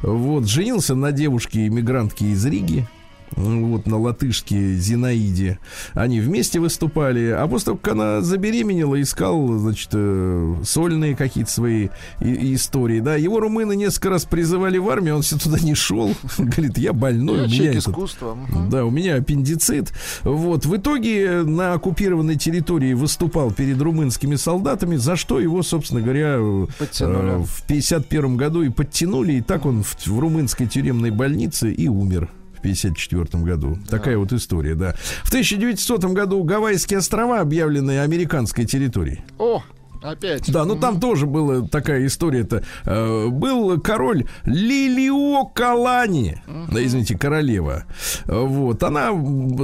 Вот. 0.01 0.47
Женился 0.47 0.95
на 0.95 1.11
девушке-иммигрантке 1.11 2.25
из 2.31 2.43
Риги. 2.45 2.87
Вот 3.35 3.85
на 3.85 3.97
латышке 3.99 4.75
Зинаиде. 4.75 5.59
Они 5.93 6.19
вместе 6.19 6.59
выступали. 6.59 7.29
А 7.29 7.47
после 7.47 7.65
того, 7.65 7.77
как 7.77 7.93
она 7.93 8.21
забеременела, 8.21 9.01
искал, 9.01 9.47
значит, 9.57 9.89
э, 9.93 10.55
сольные 10.63 11.15
какие-то 11.15 11.51
свои 11.51 11.89
истории. 12.21 12.99
Да, 12.99 13.15
его 13.15 13.39
румыны 13.39 13.75
несколько 13.75 14.09
раз 14.09 14.25
призывали 14.25 14.77
в 14.77 14.89
армию, 14.89 15.15
он 15.17 15.21
все 15.21 15.37
туда 15.37 15.59
не 15.59 15.75
шел. 15.75 16.13
Говорит, 16.37 16.77
я 16.77 16.93
больной, 16.93 17.39
Я 17.39 17.43
у 17.43 17.47
меня 17.47 17.71
этот- 17.71 18.69
да, 18.69 18.85
у 18.85 18.89
меня 18.91 19.15
аппендицит. 19.15 19.93
Вот. 20.23 20.65
В 20.65 20.75
итоге 20.75 21.43
на 21.43 21.73
оккупированной 21.73 22.35
территории 22.35 22.93
выступал 22.93 23.51
перед 23.51 23.81
румынскими 23.81 24.35
солдатами, 24.35 24.95
за 24.95 25.15
что 25.15 25.39
его, 25.39 25.63
собственно 25.63 26.01
говоря, 26.01 26.35
э, 26.37 26.67
Подтянули. 26.79 27.43
в 27.45 27.63
51 27.67 28.37
году 28.37 28.61
и 28.61 28.69
подтянули. 28.69 29.33
И 29.33 29.41
так 29.41 29.65
он 29.65 29.83
в, 29.83 29.95
в 30.05 30.19
румынской 30.19 30.67
тюремной 30.67 31.11
больнице 31.11 31.71
и 31.71 31.87
умер. 31.87 32.29
В 32.63 32.65
54 32.65 33.43
году. 33.43 33.77
Такая 33.89 34.17
вот 34.17 34.31
история, 34.31 34.73
да. 34.75 34.95
В 35.23 35.27
1900 35.27 36.05
году 36.05 36.41
Гавайские 36.43 36.99
острова 36.99 37.41
объявлены 37.41 37.99
американской 37.99 38.63
территорией. 38.63 39.19
О, 39.37 39.61
опять. 40.01 40.49
Да, 40.49 40.63
ну 40.63 40.77
там 40.77 41.01
тоже 41.01 41.25
была 41.25 41.67
такая 41.67 42.05
история-то. 42.05 42.63
Э, 42.85 43.27
был 43.27 43.81
король 43.81 44.23
Лилио 44.45 45.43
Калани, 45.47 46.41
да, 46.71 46.81
извините, 46.81 47.17
королева. 47.17 47.83
Э, 48.27 48.39
Вот, 48.39 48.81
она 48.81 49.09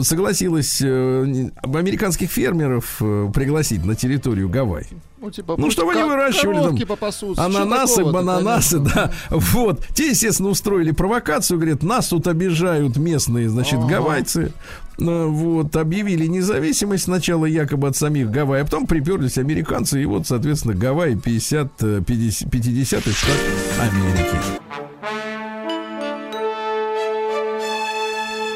согласилась 0.01 0.81
э, 0.81 1.49
американских 1.63 2.29
фермеров 2.29 2.97
э, 2.99 3.31
пригласить 3.33 3.85
на 3.85 3.95
территорию 3.95 4.49
Гавайи. 4.49 4.87
Ну, 5.21 5.31
типа, 5.31 5.55
Ну, 5.57 5.69
чтобы 5.69 5.91
они 5.91 6.01
ко- 6.01 6.07
выращивали 6.07 6.59
там 6.77 6.87
попасутся. 6.87 7.43
Ананасы, 7.43 8.05
бананасы, 8.05 8.77
конечно. 8.77 8.95
да. 8.95 9.11
Вот. 9.29 9.85
Те, 9.93 10.09
естественно, 10.11 10.49
устроили 10.49 10.91
провокацию. 10.91 11.57
Говорят, 11.59 11.83
нас 11.83 12.07
тут 12.07 12.27
обижают 12.27 12.95
местные, 12.95 13.49
значит, 13.49 13.79
Ага. 13.79 13.87
гавайцы. 13.87 14.53
Ну, 14.97 15.29
Вот, 15.31 15.75
объявили 15.75 16.25
независимость 16.25 17.05
сначала 17.05 17.45
якобы 17.45 17.87
от 17.87 17.95
самих 17.95 18.29
Гавайи, 18.31 18.61
а 18.61 18.65
потом 18.65 18.85
приперлись 18.85 19.37
американцы, 19.37 20.01
и 20.01 20.05
вот, 20.05 20.27
соответственно, 20.27 20.73
Гавайи 20.73 21.15
50, 21.15 21.71
э, 21.83 22.01
50, 22.05 22.49
50 22.51 23.01
штат 23.13 23.37
Америки. 23.81 24.37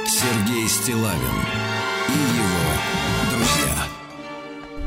Сергей 0.05 0.68
Стилавин 0.68 1.62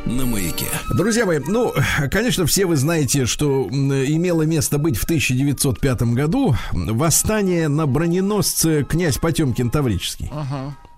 На 0.07 0.25
маяке. 0.25 0.67
Друзья 0.95 1.27
мои, 1.27 1.41
ну, 1.45 1.75
конечно, 2.13 2.47
все 2.47 2.65
вы 2.65 2.77
знаете, 2.77 3.27
что 3.27 3.67
имело 3.69 4.43
место 4.43 4.79
быть 4.79 4.97
в 4.97 5.03
1905 5.03 6.03
году 6.15 6.55
восстание 6.73 7.67
на 7.67 7.87
броненосце 7.89 8.85
князь 8.85 9.19
Потемкин 9.19 9.69
Таврический. 9.69 10.31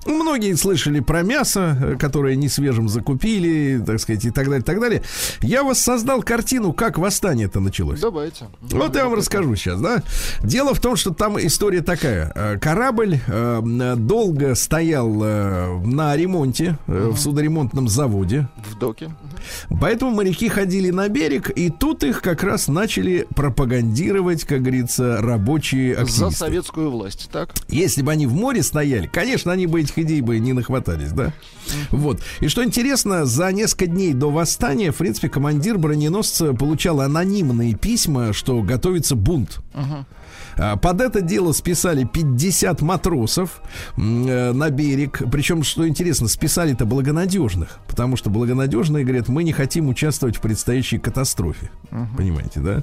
Многие 0.07 0.55
слышали 0.55 1.01
про 1.01 1.23
мясо, 1.23 1.77
э, 1.81 1.97
которое 1.99 2.37
не 2.37 2.49
свежим 2.49 2.89
закупили, 2.89 3.83
так 3.85 4.01
сказать, 4.01 4.25
и 4.25 4.31
так 4.31 4.47
далее, 4.47 4.61
и 4.61 4.65
так 4.65 4.81
далее. 4.81 5.03
Я 5.43 5.65
воссоздал 5.65 6.23
картину, 6.23 6.73
как 6.73 6.99
восстание-то 6.99 7.61
началось. 7.61 8.01
Давайте. 8.01 8.47
Вот 8.61 8.97
я 8.97 9.05
вам 9.05 9.15
расскажу 9.15 9.55
сейчас, 9.57 9.81
да. 9.81 10.03
Дело 10.43 10.73
в 10.75 10.81
том, 10.81 10.97
что 10.97 11.13
там 11.13 11.39
история 11.39 11.83
такая. 11.83 12.33
Э, 12.35 12.59
Корабль 12.59 13.19
э, 13.27 13.95
долго 13.97 14.55
стоял 14.55 15.23
э, 15.23 15.79
на 15.85 16.17
ремонте 16.17 16.79
э, 16.87 17.11
в 17.13 17.19
судоремонтном 17.19 17.89
заводе. 17.89 18.49
В 18.71 18.79
доке. 18.79 19.11
Поэтому 19.81 20.13
моряки 20.13 20.49
ходили 20.49 20.91
на 20.91 21.09
берег, 21.09 21.51
и 21.51 21.71
тут 21.71 22.03
их 22.05 22.23
как 22.23 22.43
раз 22.43 22.69
начали 22.69 23.27
пропагандировать, 23.35 24.45
как 24.45 24.61
говорится, 24.63 25.19
рабочие 25.21 25.95
За 25.97 26.03
активисты. 26.03 26.31
советскую 26.37 26.91
власть, 26.91 27.29
так? 27.33 27.51
Если 27.69 28.03
бы 28.03 28.13
они 28.13 28.27
в 28.27 28.33
море 28.35 28.63
стояли, 28.63 29.07
конечно, 29.07 29.53
они 29.53 29.67
бы 29.67 29.81
этих 29.81 29.98
идей 29.99 30.21
бы 30.21 30.39
не 30.39 30.53
нахватались, 30.53 31.13
да? 31.13 31.33
Вот. 31.91 32.21
И 32.41 32.49
что 32.49 32.65
интересно, 32.65 33.25
за 33.25 33.53
несколько 33.53 33.87
дней 33.87 34.15
до 34.15 34.31
восстания, 34.31 34.93
в 34.93 34.97
принципе, 34.97 35.29
командир 35.29 35.79
броненосца 35.79 36.55
получал 36.55 37.01
анонимные 37.01 37.75
письма, 37.75 38.33
что 38.33 38.63
готовится 38.63 39.17
бунт. 39.17 39.61
А, 39.75 40.05
Под 40.83 41.01
это 41.01 41.21
дело 41.21 41.53
списали 41.53 42.05
50 42.05 42.83
матросов 42.83 43.63
э, 43.97 44.53
на 44.53 44.71
берег. 44.71 45.23
Причем, 45.31 45.63
что 45.63 45.87
интересно, 45.87 46.29
списали-то 46.29 46.85
благонадежных. 46.85 47.79
Потому 47.87 48.17
что 48.17 48.31
благонадежные 48.31 49.05
говорят, 49.05 49.29
мы 49.29 49.45
не 49.45 49.53
хотим 49.53 49.89
участвовать 49.89 50.37
в 50.37 50.41
предстоящей 50.41 50.99
катастрофе. 50.99 51.71
Понимаете, 52.17 52.61
да? 52.61 52.83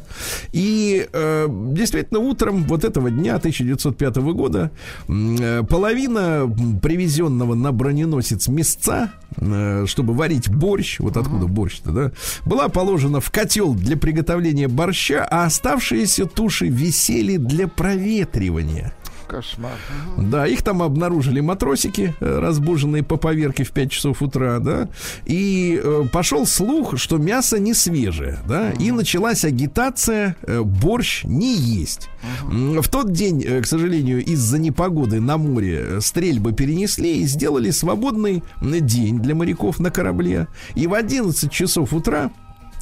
И 0.51 1.07
э, 1.11 1.47
действительно, 1.49 2.19
утром 2.19 2.63
вот 2.63 2.83
этого 2.83 3.11
дня, 3.11 3.35
1905 3.35 4.15
года, 4.17 4.71
э, 5.07 5.63
половина 5.63 6.51
привезенного 6.81 7.55
на 7.55 7.71
броненосец 7.71 8.47
мясца, 8.47 9.11
э, 9.37 9.85
чтобы 9.87 10.13
варить 10.13 10.49
борщ, 10.49 10.99
вот 10.99 11.17
откуда 11.17 11.47
борщ-то, 11.47 11.91
да, 11.91 12.11
была 12.45 12.69
положена 12.69 13.19
в 13.19 13.31
котел 13.31 13.73
для 13.73 13.97
приготовления 13.97 14.67
борща, 14.67 15.25
а 15.29 15.45
оставшиеся 15.45 16.25
туши 16.25 16.67
висели 16.67 17.37
для 17.37 17.64
проветривания. 17.67 18.93
Кошмар. 19.27 19.71
Да, 20.19 20.45
их 20.45 20.61
там 20.61 20.83
обнаружили 20.83 21.39
матросики, 21.39 22.13
э, 22.19 22.39
разбуженные 22.39 23.01
по 23.01 23.17
поверке 23.17 23.63
в 23.63 23.71
5 23.71 23.91
часов 23.91 24.21
утра, 24.21 24.59
да, 24.59 24.87
и 25.25 25.81
э, 25.83 26.03
пошел 26.13 26.45
слух, 26.45 26.99
что 26.99 27.17
мясо 27.17 27.57
не 27.57 27.73
свежее, 27.73 28.37
да, 28.47 28.69
и 28.73 28.91
началась 28.91 29.43
агитация 29.43 30.35
э, 30.43 30.61
борщ 30.61 31.23
не 31.23 31.55
есть. 31.57 32.07
М, 32.43 32.79
В 32.83 32.87
тот 32.87 33.11
день, 33.13 33.43
э, 33.43 33.61
к 33.61 33.65
сожалению, 33.65 34.23
из-за 34.23 34.59
непогоды 34.59 35.19
на 35.19 35.37
море 35.37 35.79
э, 35.83 35.99
стрельбы 36.01 36.53
перенесли 36.53 37.21
и 37.21 37.25
сделали 37.25 37.71
свободный 37.71 38.43
м, 38.61 38.85
день 38.85 39.19
для 39.19 39.33
моряков 39.33 39.79
на 39.79 39.89
корабле. 39.89 40.47
И 40.75 40.85
в 40.85 40.93
11 40.93 41.51
часов 41.51 41.93
утра 41.93 42.29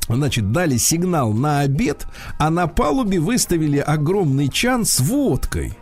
Значит, 0.08 0.51
дали 0.51 0.78
сигнал 0.78 1.34
на 1.34 1.62
обед, 1.62 2.06
а 2.38 2.49
на 2.49 2.68
палубе 2.68 3.20
выставили 3.20 3.78
огромный 3.78 4.49
чан 4.49 4.86
с 4.86 4.99
водкой. 4.99 5.78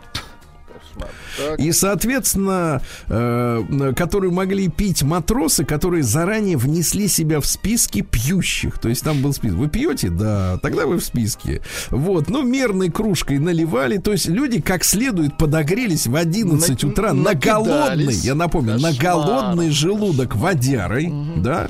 Так. 1.38 1.58
И, 1.60 1.72
соответственно, 1.72 2.82
э, 3.08 3.92
которую 3.96 4.32
могли 4.32 4.68
пить 4.68 5.02
матросы, 5.02 5.64
которые 5.64 6.02
заранее 6.02 6.56
внесли 6.56 7.08
себя 7.08 7.40
в 7.40 7.46
списки 7.46 8.02
пьющих. 8.02 8.78
То 8.78 8.88
есть 8.88 9.02
там 9.04 9.22
был 9.22 9.32
список. 9.32 9.58
Вы 9.58 9.68
пьете? 9.68 10.08
Да, 10.10 10.58
тогда 10.62 10.86
вы 10.86 10.98
в 10.98 11.04
списке. 11.04 11.62
Вот, 11.90 12.28
ну, 12.28 12.42
мерной 12.42 12.90
кружкой 12.90 13.38
наливали. 13.38 13.98
То 13.98 14.12
есть 14.12 14.28
люди 14.28 14.60
как 14.60 14.84
следует 14.84 15.36
подогрелись 15.38 16.06
в 16.06 16.16
11 16.16 16.82
На- 16.82 16.88
утра 16.88 17.12
на 17.12 17.34
голодный, 17.34 18.14
я 18.14 18.34
напомню, 18.34 18.78
на 18.78 18.88
Кошмар. 18.90 19.02
голодный 19.02 19.70
желудок 19.70 20.36
водярой, 20.36 21.12
да. 21.36 21.68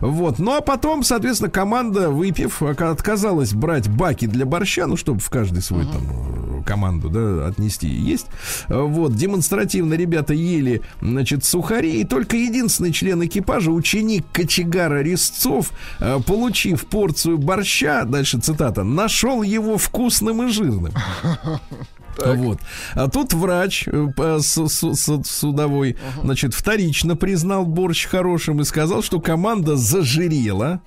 Вот, 0.00 0.38
ну 0.38 0.56
а 0.56 0.60
потом, 0.60 1.02
соответственно, 1.02 1.50
команда, 1.50 2.10
выпив, 2.10 2.62
отказалась 2.62 3.52
брать 3.52 3.88
баки 3.88 4.26
для 4.26 4.46
борща, 4.46 4.86
ну, 4.86 4.96
чтобы 4.96 5.20
в 5.20 5.28
каждый 5.30 5.62
свой 5.62 5.84
там 5.86 6.02
э, 6.60 6.62
команду, 6.64 7.08
да, 7.08 7.46
отнести. 7.46 7.88
Есть. 7.88 8.26
Вот, 8.68 9.01
демонстративно 9.08 9.94
ребята 9.94 10.34
ели, 10.34 10.82
значит, 11.00 11.44
сухари, 11.44 12.00
и 12.00 12.04
только 12.04 12.36
единственный 12.36 12.92
член 12.92 13.24
экипажа, 13.24 13.70
ученик 13.70 14.24
кочегара 14.32 15.02
Резцов, 15.02 15.72
э, 16.00 16.20
получив 16.26 16.86
порцию 16.86 17.38
борща, 17.38 18.04
дальше 18.04 18.38
цитата, 18.38 18.84
нашел 18.84 19.42
его 19.42 19.78
вкусным 19.78 20.42
и 20.42 20.48
жирным. 20.48 20.92
Вот. 22.18 22.58
А 22.94 23.08
тут 23.08 23.32
врач 23.32 23.84
э, 23.86 24.08
с- 24.40 24.68
с- 24.68 24.94
с- 24.94 25.22
судовой, 25.24 25.96
значит, 26.22 26.54
вторично 26.54 27.16
признал 27.16 27.64
борщ 27.66 28.06
хорошим 28.06 28.60
и 28.60 28.64
сказал, 28.64 29.02
что 29.02 29.20
команда 29.20 29.76
зажирела. 29.76 30.80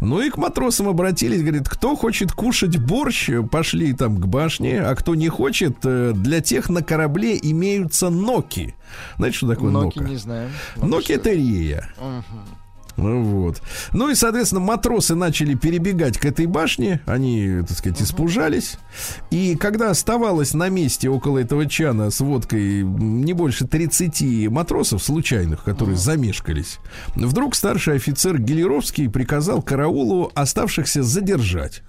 Ну 0.00 0.20
и 0.20 0.30
к 0.30 0.36
матросам 0.36 0.88
обратились, 0.88 1.42
говорит, 1.42 1.68
кто 1.68 1.96
хочет 1.96 2.32
кушать 2.32 2.78
борщ, 2.78 3.30
пошли 3.50 3.92
там 3.92 4.16
к 4.20 4.26
башне, 4.26 4.80
а 4.80 4.94
кто 4.94 5.14
не 5.14 5.28
хочет, 5.28 5.76
э, 5.84 6.12
для 6.14 6.40
тех 6.40 6.68
на 6.70 6.82
корабле 6.82 7.38
имеются 7.40 8.10
ноки. 8.10 8.74
Знаете, 9.16 9.36
что 9.38 9.48
такое 9.48 9.70
Ноки 9.70 9.98
нока? 9.98 10.10
не 10.10 10.16
знаем. 10.16 10.50
Ноки 10.76 11.12
это 11.12 11.30
рея. 11.32 11.88
Ну 12.00 12.22
вот. 12.96 13.62
Ну 13.92 14.10
и, 14.10 14.14
соответственно, 14.14 14.60
матросы 14.60 15.14
начали 15.14 15.54
перебегать 15.54 16.18
к 16.18 16.24
этой 16.24 16.46
башне. 16.46 17.00
Они, 17.06 17.62
так 17.66 17.76
сказать, 17.76 18.00
испужались. 18.00 18.78
И 19.30 19.56
когда 19.56 19.90
оставалось 19.90 20.54
на 20.54 20.68
месте 20.68 21.08
около 21.08 21.38
этого 21.38 21.66
чана 21.66 22.10
с 22.10 22.20
водкой 22.20 22.82
не 22.84 23.32
больше 23.32 23.66
30 23.66 24.50
матросов 24.50 25.02
случайных, 25.02 25.64
которые 25.64 25.96
замешкались, 25.96 26.78
вдруг 27.14 27.54
старший 27.54 27.96
офицер 27.96 28.38
Гелеровский 28.38 29.08
приказал 29.08 29.62
караулу 29.62 30.32
оставшихся 30.34 31.02
задержать. 31.02 31.82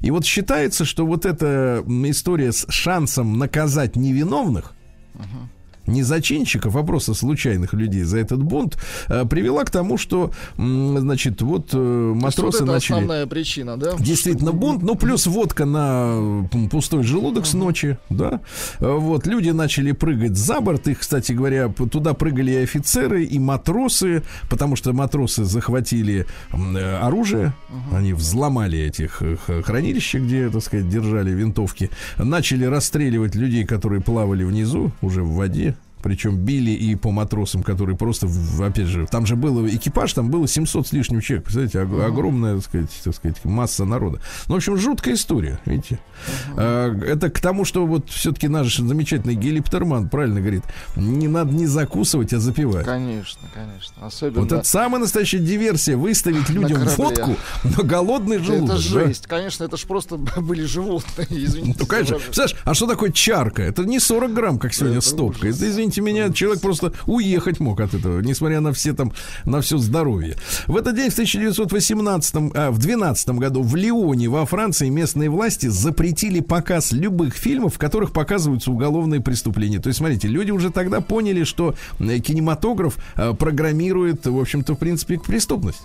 И 0.00 0.10
вот 0.10 0.24
считается, 0.24 0.84
что 0.86 1.06
вот 1.06 1.26
эта 1.26 1.84
история 1.86 2.52
с 2.52 2.66
шансом 2.70 3.38
наказать 3.38 3.94
невиновных, 3.96 4.72
не 5.88 6.02
зачинщиков, 6.02 6.76
а 6.76 6.82
просто 6.82 7.14
случайных 7.14 7.72
людей 7.72 8.02
за 8.02 8.18
этот 8.18 8.42
бунт, 8.42 8.78
э, 9.08 9.24
привела 9.24 9.64
к 9.64 9.70
тому, 9.70 9.98
что, 9.98 10.30
значит, 10.56 11.42
вот 11.42 11.70
э, 11.72 11.76
матросы 11.78 12.64
вот 12.64 12.72
начали... 12.72 12.94
основная 12.94 13.26
причина, 13.26 13.76
да? 13.76 13.92
Действительно 13.98 14.52
бунт, 14.52 14.82
ну 14.82 14.94
плюс 14.94 15.26
водка 15.26 15.64
на 15.64 16.48
пустой 16.70 17.02
желудок 17.02 17.46
с 17.46 17.54
ночи, 17.54 17.98
да. 18.10 18.40
Э, 18.80 18.96
Вот 18.98 19.26
люди 19.26 19.50
начали 19.50 19.92
прыгать 19.92 20.36
за 20.36 20.60
борт, 20.60 20.88
их, 20.88 21.00
кстати 21.00 21.32
говоря, 21.32 21.68
туда 21.68 22.14
прыгали 22.14 22.52
и 22.52 22.56
офицеры, 22.56 23.24
и 23.24 23.38
матросы, 23.38 24.22
потому 24.50 24.76
что 24.76 24.92
матросы 24.92 25.44
захватили 25.44 26.26
э, 26.52 26.96
оружие, 26.96 27.52
они 27.92 28.12
взломали 28.12 28.78
этих 28.78 29.22
э, 29.22 29.36
хранилища, 29.62 30.18
где, 30.20 30.50
так 30.50 30.62
сказать, 30.62 30.88
держали 30.88 31.30
винтовки, 31.30 31.90
начали 32.18 32.64
расстреливать 32.64 33.34
людей, 33.34 33.64
которые 33.64 34.00
плавали 34.02 34.44
внизу, 34.44 34.92
уже 35.00 35.22
в 35.22 35.32
воде. 35.32 35.76
Причем 36.02 36.36
били 36.36 36.70
и 36.70 36.94
по 36.94 37.10
матросам, 37.10 37.62
которые 37.62 37.96
просто, 37.96 38.28
опять 38.60 38.86
же, 38.86 39.06
там 39.10 39.26
же 39.26 39.36
было 39.36 39.66
экипаж, 39.68 40.12
там 40.12 40.30
было 40.30 40.46
700 40.46 40.86
с 40.88 40.92
лишним 40.92 41.20
человек, 41.20 41.44
представляете, 41.44 41.80
ог- 41.82 42.02
огромная, 42.06 42.56
так 42.56 42.64
сказать, 42.64 42.90
так 43.04 43.14
сказать, 43.14 43.44
масса 43.44 43.84
народа. 43.84 44.20
Ну, 44.46 44.54
в 44.54 44.56
общем, 44.56 44.76
жуткая 44.76 45.14
история, 45.14 45.58
видите. 45.66 45.98
А, 46.56 46.94
это 47.02 47.30
к 47.30 47.40
тому, 47.40 47.64
что 47.64 47.86
вот 47.86 48.10
все-таки 48.10 48.48
наш 48.48 48.76
замечательный 48.76 49.34
Гелиптерман 49.34 50.08
правильно 50.08 50.40
говорит, 50.40 50.62
не 50.96 51.28
надо 51.28 51.52
не 51.54 51.66
закусывать, 51.66 52.32
а 52.32 52.38
запивать. 52.38 52.84
Конечно, 52.84 53.48
конечно. 53.54 54.06
Особенно... 54.06 54.42
Вот 54.42 54.52
это 54.52 54.64
самая 54.66 55.00
настоящая 55.00 55.38
диверсия, 55.38 55.96
выставить 55.96 56.48
людям 56.50 56.84
водку 56.96 57.36
на 57.64 57.82
голодный 57.84 58.38
желудок. 58.38 58.76
это 58.78 58.92
да? 58.94 59.04
жесть. 59.06 59.26
Конечно, 59.26 59.64
это 59.64 59.76
ж 59.76 59.82
просто 59.82 60.16
были 60.36 60.64
животные, 60.64 61.26
извините. 61.30 61.78
Ну, 61.80 61.86
конечно. 61.86 62.16
Представляешь, 62.18 62.56
а 62.64 62.74
что 62.74 62.86
такое 62.86 63.10
чарка? 63.10 63.62
Это 63.62 63.84
не 63.84 63.98
40 64.00 64.32
грамм, 64.32 64.58
как 64.58 64.72
сегодня 64.74 64.98
Это 64.98 65.06
стопка. 65.06 65.46
ужас. 65.46 65.56
Это, 65.56 65.68
извините 65.68 65.87
меня, 65.96 66.30
человек 66.32 66.60
просто 66.60 66.92
уехать 67.06 67.60
мог 67.60 67.80
от 67.80 67.94
этого, 67.94 68.20
несмотря 68.20 68.60
на 68.60 68.72
все 68.72 68.92
там, 68.92 69.12
на 69.44 69.60
все 69.60 69.78
здоровье. 69.78 70.36
В 70.66 70.76
этот 70.76 70.96
день, 70.96 71.10
в 71.10 71.14
1918, 71.14 72.34
а, 72.54 72.70
в 72.70 72.78
12 72.78 73.28
году 73.30 73.62
в 73.62 73.74
Лионе, 73.76 74.28
во 74.28 74.44
Франции, 74.46 74.88
местные 74.88 75.30
власти 75.30 75.66
запретили 75.66 76.40
показ 76.40 76.92
любых 76.92 77.34
фильмов, 77.34 77.74
в 77.74 77.78
которых 77.78 78.12
показываются 78.12 78.70
уголовные 78.70 79.20
преступления. 79.20 79.78
То 79.78 79.88
есть, 79.88 79.98
смотрите, 79.98 80.28
люди 80.28 80.50
уже 80.50 80.70
тогда 80.70 81.00
поняли, 81.00 81.44
что 81.44 81.74
э, 81.98 82.18
кинематограф 82.18 82.98
э, 83.16 83.32
программирует, 83.34 84.26
в 84.26 84.38
общем-то, 84.38 84.74
в 84.74 84.78
принципе, 84.78 85.18
к 85.18 85.24
преступности. 85.24 85.82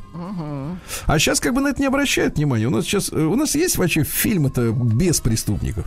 А 1.06 1.20
сейчас 1.20 1.40
как 1.40 1.54
бы 1.54 1.62
на 1.62 1.70
это 1.70 1.82
не 1.82 1.88
обращают 1.88 2.38
внимания. 2.38 2.68
У 2.68 2.72
нас 2.72 2.86
сейчас, 2.86 3.12
э, 3.12 3.16
у 3.16 3.36
нас 3.36 3.56
есть 3.56 3.78
вообще 3.78 4.04
фильмы-то 4.04 4.72
без 4.72 5.22
преступников? 5.22 5.86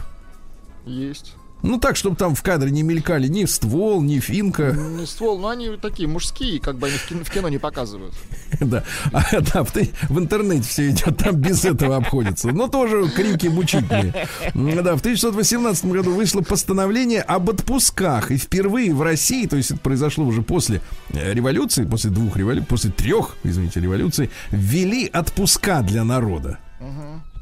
Есть. 0.87 1.35
Ну 1.67 1.81
так, 1.81 1.97
чтобы 1.97 2.15
там 2.15 2.37
в 2.37 2.43
кадре 2.43 2.71
не 2.71 2.85
мелькали 2.85 3.27
ни 3.27 3.45
ствол, 3.45 4.01
ни 4.01 4.21
финка. 4.21 4.71
Не 4.73 5.05
ствол, 5.05 5.39
но 5.39 5.49
они 5.49 5.71
такие 5.77 6.09
мужские, 6.09 6.61
как 6.61 6.79
бы 6.79 6.87
они 6.87 6.97
в 6.97 7.07
кино, 7.07 7.25
в 7.25 7.31
кино 7.31 7.49
не 7.49 7.59
показывают. 7.59 8.15
Да, 8.61 8.85
а, 9.13 9.23
да 9.41 9.65
в, 9.65 9.75
в 9.75 10.19
интернете 10.19 10.63
все 10.63 10.91
идет, 10.91 11.19
там 11.19 11.35
без 11.35 11.65
этого 11.65 11.97
обходится. 11.97 12.49
Но 12.49 12.69
тоже 12.69 13.09
крики 13.09 13.49
мучительные. 13.49 14.29
Да, 14.55 14.97
в 14.97 15.01
1918 15.01 15.85
году 15.87 16.13
вышло 16.13 16.41
постановление 16.41 17.23
об 17.23 17.51
отпусках. 17.51 18.31
И 18.31 18.37
впервые 18.39 18.95
в 18.95 19.03
России, 19.03 19.47
то 19.47 19.57
есть 19.57 19.73
это 19.73 19.81
произошло 19.81 20.25
уже 20.25 20.43
после 20.43 20.81
э, 21.11 21.35
революции, 21.35 21.85
после 21.85 22.11
двух 22.11 22.37
революций, 22.37 22.67
после 22.67 22.91
трех, 22.91 23.37
извините, 23.43 23.81
революций, 23.81 24.31
ввели 24.51 25.11
отпуска 25.13 25.83
для 25.83 26.05
народа. 26.05 26.59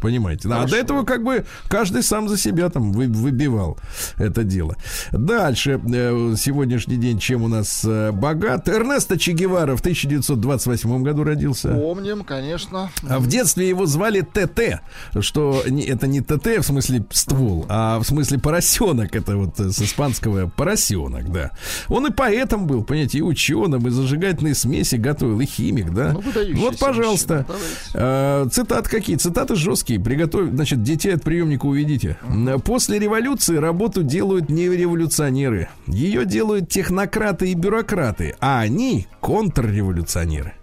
Понимаете? 0.00 0.48
Да, 0.48 0.62
а 0.62 0.66
до 0.66 0.76
этого 0.76 1.04
как 1.04 1.22
бы 1.24 1.44
каждый 1.68 2.02
сам 2.02 2.28
за 2.28 2.36
себя 2.36 2.68
там 2.68 2.92
вы- 2.92 3.08
выбивал 3.08 3.78
это 4.18 4.44
дело. 4.44 4.76
Дальше, 5.12 5.80
э, 5.92 6.34
сегодняшний 6.36 6.96
день, 6.96 7.18
чем 7.18 7.42
у 7.42 7.48
нас 7.48 7.82
э, 7.84 8.12
богат. 8.12 8.68
Эрнесто 8.68 9.18
Че 9.18 9.32
Гевара 9.32 9.76
в 9.76 9.80
1928 9.80 11.02
году 11.02 11.24
родился. 11.24 11.68
Помним, 11.74 12.24
конечно. 12.24 12.90
А 13.08 13.18
в 13.18 13.26
детстве 13.26 13.68
его 13.68 13.86
звали 13.86 14.20
ТТ, 14.20 14.80
что 15.20 15.62
не- 15.68 15.84
это 15.84 16.06
не 16.06 16.20
ТТ 16.20 16.58
в 16.58 16.62
смысле 16.62 17.04
ствол, 17.10 17.66
а 17.68 17.98
в 17.98 18.04
смысле 18.04 18.38
поросенок. 18.38 19.14
Это 19.16 19.36
вот 19.36 19.58
э, 19.60 19.70
с 19.70 19.80
испанского 19.80 20.48
поросенок, 20.48 21.30
да. 21.32 21.50
Он 21.88 22.06
и 22.06 22.10
поэтом 22.10 22.66
был, 22.66 22.84
понимаете, 22.84 23.18
и 23.18 23.22
ученым, 23.22 23.86
и 23.86 23.90
зажигательные 23.90 24.54
смеси 24.54 24.96
готовил, 24.96 25.40
и 25.40 25.46
химик, 25.46 25.92
да. 25.92 26.12
Ну, 26.12 26.22
вот, 26.56 26.78
пожалуйста. 26.78 27.46
мужчина, 27.48 27.58
давайте. 27.94 28.46
Э, 28.46 28.48
Цитаты 28.50 28.90
какие? 28.90 29.16
Цитаты 29.16 29.54
жесткие. 29.56 29.93
Приготовь, 29.98 30.50
значит, 30.50 30.82
детей 30.82 31.14
от 31.14 31.22
приемника 31.22 31.66
уведите. 31.66 32.18
После 32.64 32.98
революции 32.98 33.56
работу 33.56 34.02
делают 34.02 34.48
не 34.48 34.68
революционеры. 34.68 35.68
Ее 35.86 36.24
делают 36.24 36.68
технократы 36.68 37.50
и 37.50 37.54
бюрократы, 37.54 38.36
а 38.40 38.60
они 38.60 39.06
контрреволюционеры. 39.20 40.54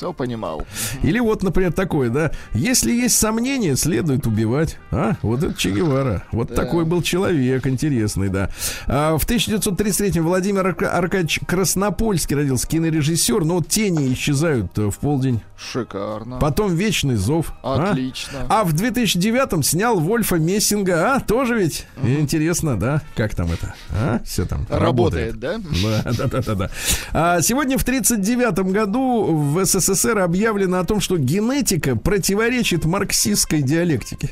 Все 0.00 0.14
понимал. 0.14 0.66
Или 1.02 1.18
вот, 1.18 1.42
например, 1.42 1.74
такое, 1.74 2.08
да. 2.08 2.30
Если 2.54 2.90
есть 2.90 3.18
сомнения, 3.18 3.76
следует 3.76 4.26
убивать. 4.26 4.78
А, 4.90 5.16
вот 5.20 5.42
это 5.42 5.52
Че 5.52 5.72
Гевара. 5.72 6.24
Вот 6.32 6.54
такой 6.54 6.86
был 6.86 7.02
человек, 7.02 7.66
интересный, 7.66 8.30
да. 8.30 8.48
А, 8.86 9.18
в 9.18 9.24
1933 9.24 10.22
Владимир 10.22 10.66
Арка- 10.68 10.90
Аркадьевич 10.96 11.40
Краснопольский 11.46 12.34
родился, 12.34 12.66
кинорежиссер. 12.66 13.44
Но 13.44 13.56
вот 13.56 13.68
тени 13.68 14.10
исчезают 14.14 14.78
э, 14.78 14.90
в 14.90 14.96
полдень. 14.96 15.42
Шикарно. 15.58 16.38
Потом 16.38 16.74
Вечный 16.74 17.16
зов. 17.16 17.52
а? 17.62 17.90
Отлично. 17.90 18.46
А 18.48 18.64
в 18.64 18.72
2009-м 18.72 19.62
снял 19.62 20.00
Вольфа 20.00 20.36
Мессинга. 20.36 21.16
А, 21.16 21.20
тоже 21.20 21.58
ведь 21.58 21.86
интересно, 22.02 22.78
да? 22.80 23.02
Как 23.14 23.34
там 23.34 23.52
это? 23.52 23.74
А, 23.90 24.20
все 24.24 24.46
там 24.46 24.66
Работает, 24.70 25.38
да? 25.38 25.58
да, 25.58 26.12
да, 26.16 26.26
да, 26.26 26.40
да, 26.40 26.54
да. 26.54 26.70
А 27.12 27.42
сегодня 27.42 27.76
в 27.76 27.82
1939 27.82 28.72
году 28.72 29.26
в 29.26 29.62
СССР 29.62 29.89
объявлено 30.24 30.78
о 30.78 30.84
том, 30.84 31.00
что 31.00 31.18
генетика 31.18 31.96
противоречит 31.96 32.84
марксистской 32.84 33.62
диалектике. 33.62 34.30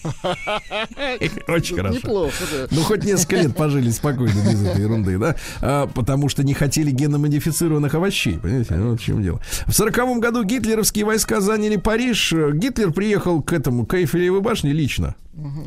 Очень 1.48 1.76
хорошо. 1.76 1.96
Неплохо, 1.96 2.44
да. 2.52 2.66
Ну, 2.70 2.82
хоть 2.82 3.04
несколько 3.04 3.36
лет 3.36 3.54
пожили 3.54 3.90
спокойно 3.90 4.40
без 4.50 4.62
этой 4.64 4.82
ерунды, 4.82 5.18
да? 5.18 5.36
А, 5.60 5.86
потому 5.86 6.28
что 6.28 6.42
не 6.42 6.54
хотели 6.54 6.90
геномодифицированных 6.90 7.94
овощей, 7.94 8.38
понимаете? 8.38 8.74
Ну, 8.74 8.96
в 8.96 9.00
чем 9.00 9.22
дело. 9.22 9.40
В 9.66 9.72
сороковом 9.72 10.20
году 10.20 10.44
гитлеровские 10.44 11.04
войска 11.04 11.40
заняли 11.40 11.76
Париж. 11.76 12.32
Гитлер 12.54 12.92
приехал 12.92 13.42
к 13.42 13.52
этому, 13.52 13.86
к 13.86 13.94
Эйфелевой 13.94 14.40
башне 14.40 14.72
лично. 14.72 15.14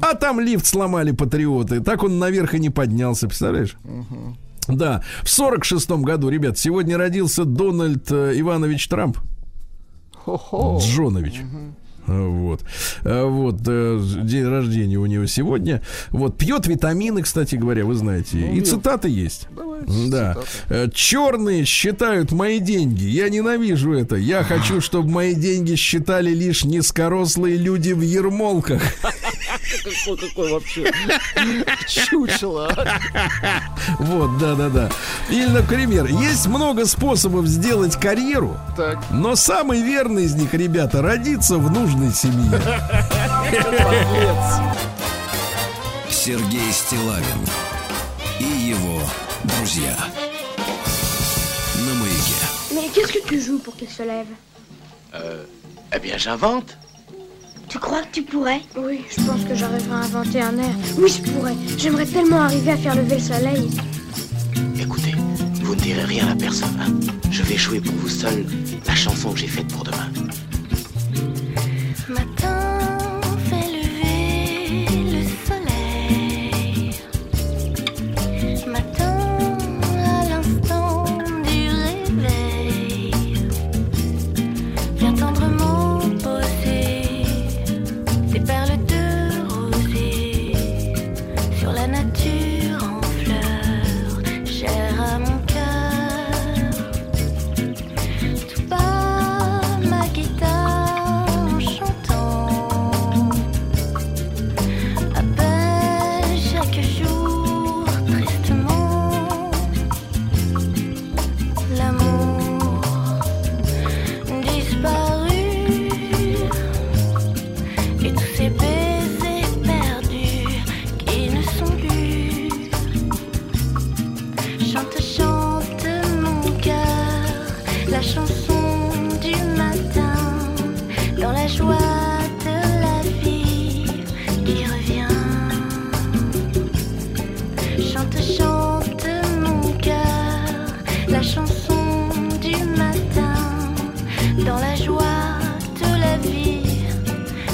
А 0.02 0.16
там 0.16 0.40
лифт 0.40 0.66
сломали 0.66 1.12
патриоты. 1.12 1.80
Так 1.80 2.04
он 2.04 2.20
наверх 2.20 2.54
и 2.54 2.60
не 2.60 2.70
поднялся, 2.70 3.28
представляешь? 3.28 3.76
Да, 4.68 5.04
в 5.24 5.30
сорок 5.30 5.66
шестом 5.66 6.04
году, 6.04 6.30
ребят, 6.30 6.58
сегодня 6.58 6.98
родился 6.98 7.46
Дональд 7.46 8.12
э, 8.12 8.34
Иванович 8.40 8.88
Трамп. 8.88 9.18
Хо-хо. 10.14 10.80
Джонович. 10.82 11.42
А, 11.42 11.72
Вот. 12.08 12.62
А, 13.04 13.26
Вот. 13.26 13.58
э, 13.68 14.00
День 14.24 14.48
рождения 14.48 14.98
у 14.98 15.06
него 15.06 15.26
сегодня. 15.26 15.82
Вот. 16.12 16.38
Пьет 16.38 16.68
витамины, 16.68 17.22
кстати 17.22 17.56
говоря, 17.56 17.86
вы 17.86 17.96
знаете. 17.96 18.38
И 18.40 18.58
я- 18.60 18.64
цитаты 18.66 19.10
есть. 19.10 19.48
Давайте 19.56 19.92
Да. 20.10 20.36
цитаты. 20.68 20.92
Черные 20.94 21.66
считают 21.66 22.32
мои 22.32 22.60
деньги. 22.60 23.04
Я 23.06 23.30
ненавижу 23.30 23.94
это. 23.94 24.16
Я 24.16 24.44
хочу, 24.44 24.82
чтобы 24.82 25.10
мои 25.10 25.34
деньги 25.34 25.76
считали 25.76 26.32
лишь 26.34 26.64
низкорослые 26.64 27.58
люди 27.58 27.92
в 27.94 28.02
ермолках. 28.02 28.82
Какой, 29.84 30.18
какой 30.18 30.52
вообще 30.52 30.92
чучело. 31.88 32.68
а? 32.70 33.00
Вот, 34.00 34.38
да-да-да. 34.38 34.90
Или, 35.30 35.48
например, 35.48 36.06
есть 36.08 36.48
много 36.48 36.86
способов 36.86 37.48
сделать 37.48 37.96
карьеру, 38.00 38.58
Так, 38.78 39.04
но 39.12 39.36
самый 39.36 39.82
верный 39.82 40.26
из 40.26 40.36
них, 40.36 40.54
ребята, 40.54 41.02
родиться 41.02 41.58
в 41.58 41.72
нужной 41.93 42.13
семье. 42.13 42.51
подлец. 43.61 44.61
Сергей 46.11 46.73
Стилавин 46.73 47.43
и 48.41 48.45
его 48.45 49.01
друзья. 49.45 49.97
На 51.87 51.95
маяке. 51.95 52.35
Mais 52.75 52.89
qu'est-ce 52.93 53.13
que 53.13 53.27
tu 53.27 53.41
joues 53.41 53.59
pour 53.59 53.77
qu'il 53.77 53.89
se 53.89 54.03
lève 54.03 54.27
Eh 55.95 55.99
bien, 56.01 56.17
j'invente. 56.19 56.77
Tu 57.69 57.79
crois 57.79 58.03
que 58.03 58.13
tu 58.13 58.23
pourrais 58.23 58.63
Oui, 58.77 59.05
je 59.11 59.23
pense 59.27 59.45
que 59.45 59.55
j'arriverai 59.55 59.95
à 59.95 59.99
inventer 60.05 60.41
un 60.41 60.57
air. 60.59 60.75
Oui, 60.99 61.11
je 61.11 61.31
pourrais. 61.31 61.55
J'aimerais 61.77 62.07
tellement 62.07 62.41
arriver 62.43 62.73
à 62.73 62.77
faire 62.79 62.95
lever 62.95 63.17
le 63.17 63.21
soleil. 63.21 63.71
Écoutez, 64.81 65.15
vous 65.63 65.75
ne 65.75 65.81
direz 65.81 66.05
rien 66.05 66.29
à 66.29 66.35
personne. 66.35 66.77
hein. 66.81 66.93
Je 67.31 67.43
vais 67.43 67.57
jouer 67.57 67.81
pour 67.81 67.95
vous 67.97 68.09
seul 68.09 68.47
la 68.87 68.95
chanson 68.95 69.33
que 69.33 69.39
j'ai 69.41 69.47
faite 69.49 69.69
pour 69.69 69.85
demain. 69.85 70.09
Matin 72.10 72.73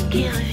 scared. 0.10 0.49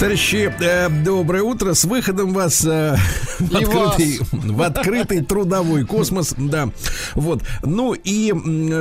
Товарищи, 0.00 0.50
э, 0.60 0.88
доброе 0.88 1.42
утро. 1.42 1.74
С 1.74 1.84
выходом 1.84 2.32
вас 2.32 2.64
э, 2.64 2.96
в, 3.38 3.54
открытый, 3.54 4.18
в 4.32 4.62
открытый 4.62 5.22
трудовой 5.22 5.84
космос. 5.84 6.34
Да. 6.38 6.70
Вот. 7.14 7.42
Ну 7.62 7.92
и 7.92 8.32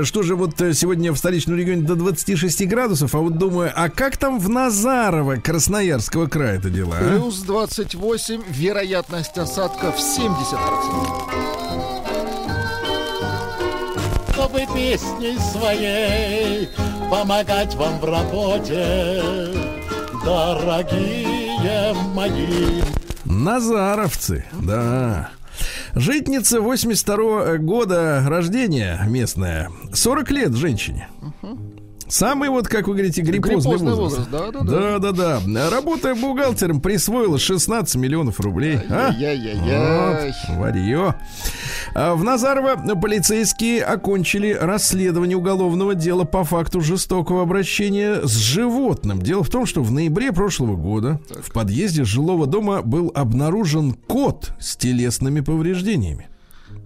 что 0.05 0.23
же, 0.23 0.37
вот 0.37 0.53
сегодня 0.57 1.11
в 1.11 1.17
столичном 1.17 1.57
регионе 1.57 1.81
до 1.81 1.95
26 1.95 2.65
градусов, 2.69 3.15
а 3.15 3.17
вот 3.17 3.37
думаю, 3.37 3.73
а 3.75 3.89
как 3.89 4.15
там 4.15 4.39
в 4.39 4.47
Назарово, 4.47 5.35
Красноярского 5.35 6.27
края 6.27 6.57
это 6.57 6.69
дела? 6.69 6.95
а? 6.97 7.09
Плюс 7.09 7.41
28, 7.41 8.43
вероятность 8.49 9.37
осадков 9.37 9.95
70%. 9.97 11.49
чтобы 14.31 14.65
песней 14.73 15.37
своей 15.51 16.69
помогать 17.11 17.75
вам 17.75 17.99
в 17.99 18.05
работе, 18.05 19.68
дорогие 20.29 21.93
мои. 22.13 22.81
Назаровцы, 23.25 24.45
да. 24.61 25.31
Житница 25.95 26.61
82 26.61 27.57
года 27.57 28.23
рождения 28.27 29.01
местная. 29.07 29.71
40 29.91 30.31
лет 30.31 30.53
женщине. 30.53 31.07
Самый 32.09 32.49
вот, 32.49 32.67
как 32.67 32.87
вы 32.87 32.95
говорите, 32.95 33.21
гриппозный, 33.21 33.71
Гриппозный 33.77 33.93
возраст. 33.93 34.29
возраст, 34.31 34.65
да, 34.65 34.99
да, 34.99 35.11
да, 35.11 35.39
да. 35.45 35.69
Работая 35.69 36.15
бухгалтером, 36.15 36.81
присвоила 36.81 37.37
16 37.37 37.95
миллионов 37.95 38.39
рублей. 38.39 38.79
А? 38.89 39.09
Ай-яй-яй-яй. 39.09 40.33
Вот. 40.49 41.15
А 41.93 42.15
В 42.15 42.23
Назарово 42.23 42.75
полицейские 42.95 43.83
окончили 43.83 44.51
расследование 44.53 45.37
уголовного 45.37 45.95
дела 45.95 46.23
по 46.23 46.43
факту 46.43 46.81
жестокого 46.81 47.43
обращения 47.43 48.21
с 48.23 48.31
животным. 48.35 49.21
Дело 49.21 49.43
в 49.43 49.49
том, 49.49 49.65
что 49.65 49.83
в 49.83 49.91
ноябре 49.91 50.31
прошлого 50.31 50.75
года 50.75 51.19
в 51.41 51.51
подъезде 51.53 52.03
жилого 52.03 52.47
дома 52.47 52.81
был 52.81 53.11
обнаружен 53.13 53.93
кот 53.93 54.51
с 54.59 54.75
телесными 54.75 55.41
повреждениями. 55.41 56.27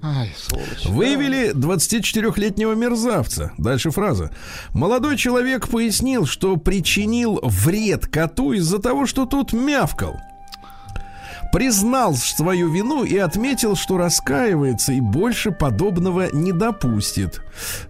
Ай, 0.05 0.33
сволочь. 0.37 0.85
Выявили 0.85 1.53
24-летнего 1.53 2.73
мерзавца. 2.73 3.53
Дальше 3.57 3.89
фраза. 3.89 4.31
Молодой 4.73 5.15
человек 5.15 5.69
пояснил, 5.69 6.25
что 6.25 6.57
причинил 6.57 7.39
вред 7.41 8.07
коту 8.07 8.51
из-за 8.51 8.79
того, 8.79 9.05
что 9.05 9.25
тот 9.25 9.53
мявкал. 9.53 10.19
Признал 11.53 12.15
свою 12.15 12.67
вину 12.69 13.03
и 13.03 13.15
отметил, 13.15 13.75
что 13.75 13.97
раскаивается 13.97 14.91
и 14.91 14.99
больше 14.99 15.51
подобного 15.51 16.29
не 16.35 16.51
допустит. 16.51 17.41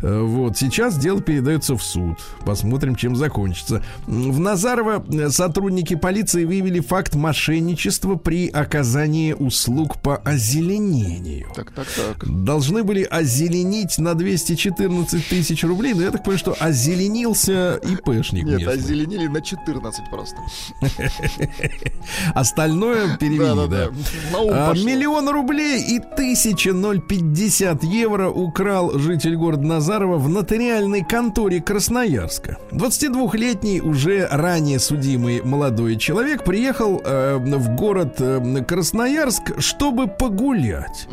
Э, 0.01 0.19
Вот, 0.21 0.57
сейчас 0.57 0.97
дело 0.97 1.21
передается 1.21 1.77
в 1.77 1.81
суд. 1.81 2.19
Посмотрим, 2.45 2.95
чем 2.97 3.15
закончится. 3.15 3.81
В 4.05 4.37
Назарово 4.37 5.01
э, 5.09 5.29
сотрудники 5.29 5.95
полиции 5.95 6.43
выявили 6.43 6.81
факт 6.81 7.15
мошенничества 7.15 8.15
при 8.15 8.49
оказании 8.49 9.31
услуг 9.31 9.97
по 10.01 10.17
озеленению 10.17 11.47
Так, 11.55 11.71
так, 11.71 11.87
так. 11.87 12.43
должны 12.43 12.83
были 12.83 13.03
озеленить 13.03 13.97
на 13.97 14.13
214 14.13 15.25
тысяч 15.29 15.63
рублей, 15.63 15.93
но 15.93 16.01
я 16.01 16.11
так 16.11 16.23
понимаю, 16.25 16.39
что 16.39 16.55
озеленился 16.59 17.79
ипэшник 17.81 18.43
Нет, 18.43 18.59
местный. 18.59 18.73
озеленили 18.73 19.27
на 19.27 19.41
14 19.41 20.09
просто. 20.09 20.35
Остальное 22.33 23.15
перевели, 23.17 23.52
да. 23.67 23.89
Ум 24.37 24.49
А, 24.51 24.73
миллион 24.73 25.29
рублей 25.29 25.81
и 25.81 25.99
1050 25.99 27.83
евро 27.83 28.29
украл 28.29 28.97
житель 28.97 29.35
города 29.35 29.63
Назарова 29.63 30.17
в 30.17 30.29
нотариальной 30.29 31.03
конторе 31.03 31.61
Красноярска. 31.61 32.57
22-летний, 32.71 33.81
уже 33.81 34.27
ранее 34.29 34.79
судимый 34.79 35.41
молодой 35.41 35.97
человек 35.97 36.43
приехал 36.43 37.01
э, 37.03 37.37
в 37.37 37.75
город 37.75 38.15
э, 38.19 38.63
Красноярск, 38.67 39.59
чтобы 39.59 40.07
погулять. 40.07 41.07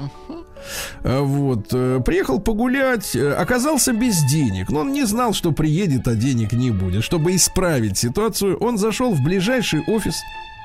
Э, 1.02 1.20
Вот, 1.20 1.68
э, 1.72 2.00
приехал 2.04 2.40
погулять, 2.40 3.14
э, 3.16 3.32
оказался 3.32 3.92
без 3.92 4.22
денег, 4.30 4.70
но 4.70 4.80
он 4.80 4.92
не 4.92 5.04
знал, 5.04 5.32
что 5.32 5.52
приедет, 5.52 6.06
а 6.08 6.14
денег 6.14 6.52
не 6.52 6.70
будет. 6.70 7.04
Чтобы 7.04 7.34
исправить 7.34 7.98
ситуацию, 7.98 8.56
он 8.58 8.78
зашел 8.78 9.12
в 9.12 9.22
ближайший 9.22 9.80
офис, 9.86 10.16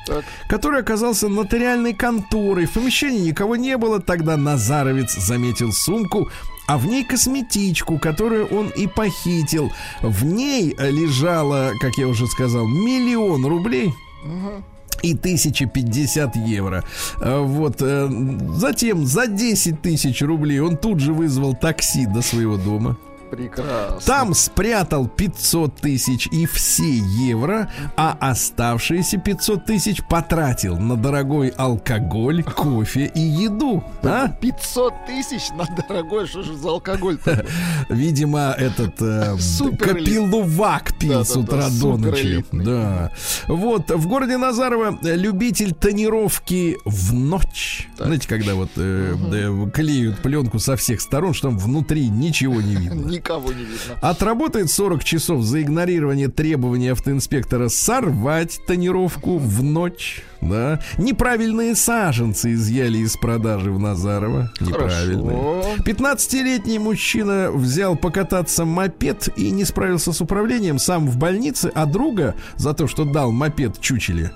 Так. 0.06 0.24
который 0.47 0.82
оказался 0.82 1.28
нотариальной 1.30 1.93
конторой. 1.93 2.66
В 2.66 2.74
помещении 2.74 3.30
никого 3.30 3.56
не 3.56 3.78
было. 3.78 3.99
Тогда 3.99 4.38
Назаровец 4.38 5.14
заметил 5.16 5.72
сумку 5.72 6.30
а 6.68 6.80
в 6.80 6.88
ней 6.88 7.03
косметичку, 7.03 7.99
которую 7.99 8.47
он 8.47 8.70
и 8.70 8.88
похитил. 8.88 9.72
В 10.01 10.26
ней 10.26 10.76
лежало, 10.80 11.74
как 11.80 11.95
я 11.97 12.08
уже 12.08 12.26
сказал, 12.26 12.66
миллион 12.66 13.45
рублей 13.45 13.93
и 15.03 15.14
1050 15.14 16.36
евро. 16.38 16.84
А, 17.22 17.41
Вот. 17.41 17.82
э, 17.82 18.10
Затем 18.56 19.06
за 19.06 19.28
10 19.28 19.82
тысяч 19.84 20.22
рублей 20.24 20.60
он 20.60 20.78
тут 20.78 20.99
же 20.99 21.14
вызвал 21.14 21.53
такси 21.56 22.08
до 22.08 22.24
своего 22.24 22.58
дома. 22.58 22.97
Прекрасно. 23.36 23.99
Там 24.05 24.33
спрятал 24.33 25.07
500 25.07 25.75
тысяч 25.75 26.27
и 26.27 26.45
все 26.45 26.97
евро, 27.27 27.69
а 27.97 28.17
оставшиеся 28.19 29.17
500 29.17 29.65
тысяч 29.65 30.01
потратил 30.07 30.77
на 30.77 30.95
дорогой 30.95 31.49
алкоголь, 31.49 32.43
кофе 32.43 33.11
и 33.13 33.19
еду. 33.19 33.83
А? 34.03 34.29
500 34.29 34.93
тысяч 35.05 35.49
на 35.51 35.65
дорогой, 35.65 36.27
что 36.27 36.43
же 36.43 36.55
за 36.55 36.69
алкоголь 36.69 37.17
такой? 37.17 37.45
Видимо, 37.89 38.55
этот 38.57 39.01
э, 39.01 39.36
капеллувак 39.77 40.97
пил 40.97 41.09
Да-да-да, 41.09 41.25
с 41.25 41.36
утра 41.36 41.63
до 41.63 41.69
супер 41.71 42.11
ночи. 42.11 42.21
элитный. 42.25 42.65
Да. 42.65 43.11
Вот, 43.47 43.91
в 43.91 44.07
городе 44.07 44.38
Назарово 44.38 44.97
э, 45.03 45.15
любитель 45.15 45.73
тонировки 45.73 46.77
в 46.86 47.13
ночь. 47.13 47.89
Знаете, 47.97 48.27
когда 48.29 48.55
вот 48.55 48.69
э, 48.77 49.15
э, 49.33 49.69
клеют 49.73 50.19
пленку 50.19 50.59
со 50.59 50.77
всех 50.77 51.01
сторон, 51.01 51.33
что 51.33 51.49
там 51.49 51.57
внутри 51.57 52.07
ничего 52.07 52.61
не 52.61 52.75
видно. 52.75 53.11
Никого 53.26 53.51
не 53.53 53.63
видно. 53.63 53.97
Отработает 54.01 54.69
40 54.69 55.03
часов 55.03 55.41
за 55.41 55.63
игнорирование 55.63 56.28
требований 56.28 56.89
автоинспектора 56.89 57.69
сорвать 57.69 58.61
тонировку 58.67 59.39
в 59.39 59.63
ночь. 59.63 60.23
Да. 60.41 60.79
Неправильные 60.97 61.75
саженцы 61.75 62.53
изъяли 62.53 62.99
из 62.99 63.15
продажи 63.17 63.71
в 63.71 63.79
Назарово. 63.79 64.51
Неправильные. 64.59 65.38
Хорошо. 65.38 65.83
15-летний 65.83 66.79
мужчина 66.79 67.49
взял 67.51 67.95
покататься 67.95 68.65
мопед 68.65 69.29
и 69.38 69.51
не 69.51 69.65
справился 69.65 70.13
с 70.13 70.21
управлением 70.21 70.79
сам 70.79 71.07
в 71.07 71.17
больнице, 71.17 71.71
а 71.73 71.86
друга 71.86 72.36
за 72.57 72.73
то, 72.73 72.88
что 72.88 73.05
дал 73.05 73.31
мопед 73.31 73.79
чучеле, 73.81 74.31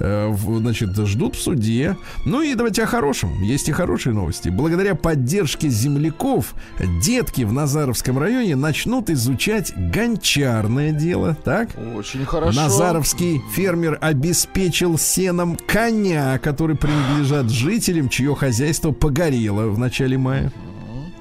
э, 0.00 0.28
в- 0.28 0.58
значит, 0.58 0.96
ждут 1.06 1.36
в 1.36 1.40
суде. 1.42 1.96
Ну 2.24 2.42
и 2.42 2.54
давайте 2.54 2.82
о 2.82 2.86
хорошем. 2.86 3.42
Есть 3.42 3.68
и 3.68 3.72
хорошие 3.72 4.12
новости. 4.14 4.48
Благодаря 4.48 4.94
поддержке 4.94 5.68
земляков 5.68 6.54
детки 7.02 7.42
в 7.42 7.52
Назаровском 7.52 8.18
районе 8.18 8.56
начнут 8.56 9.10
изучать 9.10 9.72
гончарное 9.76 10.92
дело. 10.92 11.36
Так? 11.44 11.68
Очень 11.96 12.24
хорошо. 12.24 12.60
Назаровский 12.60 13.40
фермер 13.54 13.98
обеспечил 14.00 14.98
сеном 14.98 15.51
коня, 15.56 16.38
который 16.38 16.76
принадлежат 16.76 17.50
жителям, 17.50 18.08
чье 18.08 18.34
хозяйство 18.34 18.92
погорело 18.92 19.68
в 19.68 19.78
начале 19.78 20.18
мая. 20.18 20.52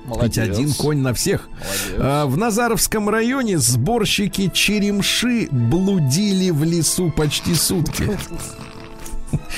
Ведь 0.06 0.38
Молодец. 0.38 0.38
один 0.38 0.74
конь 0.74 0.98
на 0.98 1.14
всех. 1.14 1.48
А, 1.98 2.26
в 2.26 2.36
Назаровском 2.36 3.08
районе 3.08 3.60
сборщики 3.60 4.52
черемши 4.54 5.48
блудили 5.52 6.50
в 6.50 6.64
лесу 6.64 7.12
почти 7.16 7.56
сутки. 7.56 8.04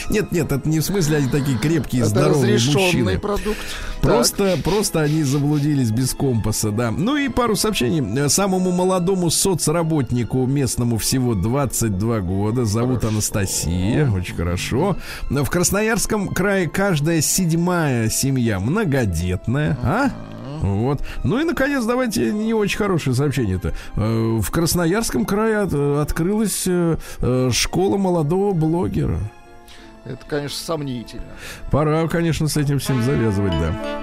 Нет, 0.09 0.31
нет, 0.31 0.51
это 0.51 0.67
не 0.67 0.79
в 0.79 0.83
смысле 0.85 1.17
они 1.17 1.27
такие 1.27 1.57
крепкие, 1.57 2.01
Это 2.01 2.09
здоровые 2.09 2.53
мужчины. 2.53 3.17
продукт. 3.19 3.57
Просто, 4.01 4.57
просто 4.63 5.01
они 5.01 5.23
заблудились 5.23 5.91
без 5.91 6.13
компаса, 6.13 6.71
да. 6.71 6.91
Ну 6.91 7.15
и 7.15 7.29
пару 7.29 7.55
сообщений. 7.55 8.29
Самому 8.29 8.71
молодому 8.71 9.29
соцработнику 9.29 10.45
местному 10.45 10.97
всего 10.97 11.35
22 11.35 12.19
года. 12.19 12.65
Зовут 12.65 13.03
Анастасия. 13.05 14.09
Очень 14.11 14.35
хорошо. 14.35 14.97
В 15.29 15.49
Красноярском 15.49 16.27
крае 16.29 16.67
каждая 16.69 17.21
седьмая 17.21 18.09
семья 18.09 18.59
многодетная. 18.59 19.77
А? 19.83 20.09
Вот. 20.61 21.01
Ну 21.23 21.39
и, 21.41 21.43
наконец, 21.43 21.83
давайте 21.83 22.31
не 22.31 22.53
очень 22.53 22.77
хорошее 22.77 23.15
сообщение-то. 23.15 23.73
Э, 23.95 24.39
В 24.41 24.49
Красноярском 24.51 25.25
крае 25.25 25.57
от- 25.59 25.73
открылась 25.73 26.63
э, 26.67 26.97
э, 27.19 27.49
школа 27.51 27.97
молодого 27.97 28.53
блогера. 28.53 29.19
Это, 30.05 30.25
конечно, 30.27 30.57
сомнительно. 30.57 31.23
Пора, 31.71 32.07
конечно, 32.07 32.47
с 32.47 32.57
этим 32.57 32.79
всем 32.79 33.01
завязывать, 33.03 33.53
да. 33.53 34.01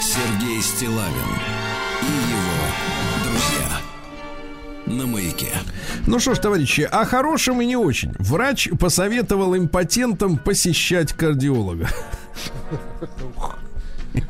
Сергей 0.00 0.62
Стилавин 0.62 1.08
и 2.02 2.30
его 2.30 2.58
друзья. 3.24 3.80
На 4.86 5.06
маяке. 5.06 5.52
Ну 6.06 6.20
что 6.20 6.34
ж, 6.34 6.38
товарищи, 6.38 6.82
о 6.82 7.04
хорошем 7.04 7.60
и 7.60 7.66
не 7.66 7.76
очень. 7.76 8.14
Врач 8.18 8.68
посоветовал 8.78 9.56
импотентам 9.56 10.38
посещать 10.38 11.12
кардиолога. 11.12 11.88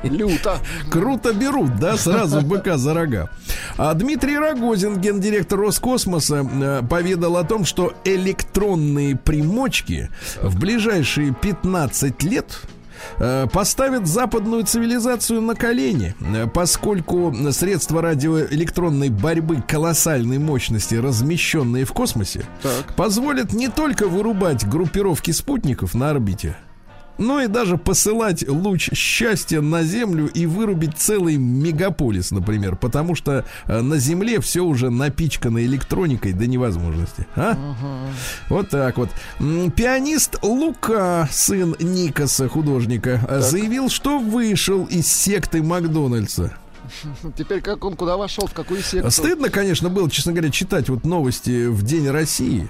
Люто. 0.02 0.58
Круто 0.90 1.32
берут, 1.32 1.76
да, 1.78 1.96
сразу 1.96 2.40
быка 2.42 2.76
за 2.78 2.94
рога. 2.94 3.30
А 3.76 3.94
Дмитрий 3.94 4.38
Рогозин, 4.38 4.98
гендиректор 5.00 5.58
Роскосмоса, 5.58 6.46
э, 6.50 6.82
поведал 6.88 7.36
о 7.36 7.44
том, 7.44 7.64
что 7.64 7.94
электронные 8.04 9.16
примочки 9.16 10.10
в 10.42 10.58
ближайшие 10.58 11.34
15 11.34 12.22
лет 12.24 12.60
э, 13.18 13.46
поставят 13.52 14.06
западную 14.06 14.64
цивилизацию 14.64 15.40
на 15.40 15.54
колени, 15.54 16.14
э, 16.20 16.46
поскольку 16.52 17.34
средства 17.52 18.02
радиоэлектронной 18.02 19.08
борьбы 19.08 19.62
колоссальной 19.66 20.38
мощности, 20.38 20.96
размещенные 20.96 21.84
в 21.84 21.92
космосе, 21.92 22.44
Так. 22.62 22.94
позволят 22.96 23.52
не 23.52 23.68
только 23.68 24.08
вырубать 24.08 24.66
группировки 24.68 25.30
спутников 25.30 25.94
на 25.94 26.10
орбите, 26.10 26.56
но 27.18 27.42
и 27.42 27.48
даже 27.48 27.76
посылать 27.76 28.48
луч 28.48 28.90
счастья 28.92 29.60
на 29.60 29.82
Землю 29.82 30.26
и 30.26 30.46
вырубить 30.46 30.96
целый 30.96 31.36
мегаполис, 31.36 32.30
например, 32.30 32.76
потому 32.76 33.14
что 33.14 33.44
э, 33.66 33.80
на 33.80 33.98
Земле 33.98 34.40
все 34.40 34.62
уже 34.62 34.90
напичкано 34.90 35.64
электроникой 35.64 36.32
до 36.32 36.46
невозможности. 36.46 37.26
А? 37.36 37.56
Вот 38.48 38.70
так 38.70 38.96
вот. 38.96 39.10
Пианист 39.38 40.38
Лука, 40.42 41.28
сын 41.30 41.74
Никаса, 41.78 42.48
художника, 42.48 43.20
э, 43.28 43.40
заявил, 43.40 43.88
что 43.88 44.18
вышел 44.18 44.84
из 44.84 45.06
секты 45.06 45.62
Макдональдса. 45.62 46.54
Теперь 47.36 47.60
как 47.60 47.84
он 47.84 47.96
куда 47.96 48.16
вошел, 48.16 48.46
в 48.46 48.52
какую 48.52 48.82
секту? 48.82 49.10
Стыдно, 49.10 49.50
конечно, 49.50 49.88
было, 49.88 50.10
честно 50.10 50.32
говоря, 50.32 50.50
читать 50.50 50.88
вот 50.88 51.04
новости 51.04 51.66
в 51.66 51.82
День 51.82 52.08
России, 52.08 52.68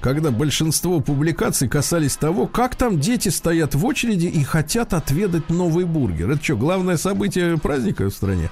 когда 0.00 0.30
большинство 0.30 1.00
публикаций 1.00 1.68
касались 1.68 2.16
того, 2.16 2.46
как 2.46 2.76
там 2.76 3.00
дети 3.00 3.28
стоят 3.28 3.74
в 3.74 3.84
очереди 3.84 4.26
и 4.26 4.42
хотят 4.42 4.94
отведать 4.94 5.50
новый 5.50 5.84
бургер. 5.84 6.30
Это 6.30 6.42
что, 6.42 6.56
главное 6.56 6.96
событие 6.96 7.58
праздника 7.58 8.08
в 8.08 8.14
стране? 8.14 8.50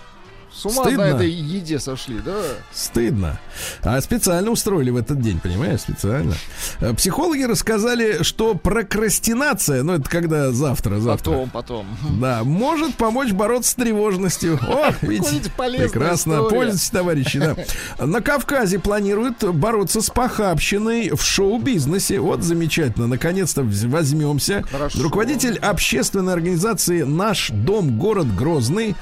С 0.53 0.67
ума 0.67 0.85
стыдно. 0.85 1.05
на 1.05 1.09
этой 1.09 1.31
еде 1.31 1.79
сошли, 1.79 2.19
да? 2.25 2.37
Стыдно. 2.73 3.39
А 3.83 4.01
специально 4.01 4.51
устроили 4.51 4.91
в 4.91 4.97
этот 4.97 5.21
день, 5.21 5.39
понимаешь, 5.41 5.81
специально. 5.81 6.35
Э, 6.81 6.93
Психологи 6.95 7.43
рассказали, 7.43 8.23
что 8.23 8.55
прокрастинация, 8.55 9.83
ну 9.83 9.95
это 9.95 10.09
когда 10.11 10.51
завтра, 10.53 10.99
завтра. 10.99 11.31
Потом, 11.33 11.51
потом. 11.51 11.87
Да, 12.21 12.43
может 12.45 12.95
помочь 12.97 13.33
бороться 13.33 13.71
с 13.71 13.75
тревожностью. 13.75 14.59
О, 14.69 14.93
видите, 15.03 15.51
прекрасно. 15.57 16.35
история. 16.35 16.51
Пользуйтесь, 16.51 16.91
товарищи. 16.91 17.39
Да. 17.39 18.07
На 18.07 18.21
Кавказе 18.21 18.79
планируют 18.79 19.43
бороться 19.45 20.01
с 20.03 20.11
похабщиной 20.11 21.11
в 21.11 21.23
шоу-бизнесе. 21.23 22.19
Вот 22.21 22.43
замечательно. 22.43 23.07
Наконец-то 23.07 23.63
возьмемся. 23.63 24.65
Хорошо. 24.71 25.03
Руководитель 25.03 25.59
общественной 25.59 26.33
организации 26.33 27.03
«Наш 27.03 27.51
дом. 27.51 27.99
Город 27.99 28.35
Грозный» 28.37 28.95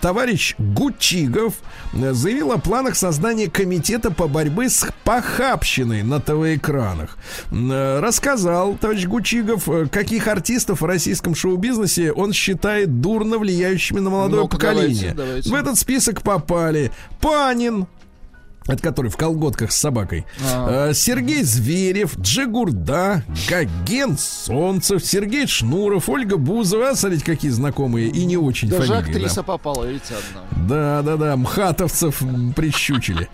товарищ 0.00 0.54
Гучигов 0.60 1.54
э, 1.94 2.12
заявил 2.12 2.52
о 2.52 2.58
планах 2.58 2.94
создания 2.94 3.48
комитета 3.48 4.10
по 4.10 4.28
борьбе 4.28 4.68
с 4.68 4.86
похабщиной 5.04 6.02
на 6.02 6.20
ТВ-экранах. 6.20 7.16
Э, 7.50 8.00
Рассказал 8.00 8.74
товарищ 8.74 9.06
Гучигов, 9.06 9.68
э, 9.68 9.86
каких 9.86 10.28
артистов 10.28 10.82
в 10.82 10.84
российском 10.84 11.34
шоу-бизнесе 11.34 12.12
он 12.12 12.32
считает 12.34 13.00
дурно 13.00 13.38
влияющими 13.38 14.00
на 14.00 14.10
молодое 14.10 14.42
Ну-ка, 14.42 14.56
поколение. 14.56 15.14
давайте, 15.14 15.14
давайте. 15.14 15.50
В 15.50 15.54
этот 15.54 15.78
список 15.78 16.22
попали 16.22 16.92
Панин, 17.20 17.86
это 18.70 18.82
который 18.82 19.10
в 19.10 19.16
колготках 19.16 19.72
с 19.72 19.76
собакой. 19.76 20.26
А. 20.52 20.90
Э, 20.90 20.94
Сергей 20.94 21.42
Зверев, 21.42 22.18
Джигурда, 22.18 23.24
Гоген 23.48 24.16
Солнцев, 24.18 25.04
Сергей 25.04 25.46
Шнуров, 25.46 26.08
Ольга 26.08 26.36
Бузова. 26.36 26.90
А, 26.90 26.94
Смотрите, 26.94 27.24
какие 27.24 27.50
знакомые 27.50 28.08
и 28.08 28.24
не 28.24 28.36
очень 28.36 28.68
Даже 28.68 28.86
фамилии. 28.88 29.02
да. 29.04 29.10
актриса 29.10 29.42
попала, 29.42 29.84
видите, 29.84 30.14
одна. 30.14 30.66
Да, 30.68 31.02
да, 31.02 31.16
да, 31.16 31.36
мхатовцев 31.36 32.22
прищучили. 32.56 33.28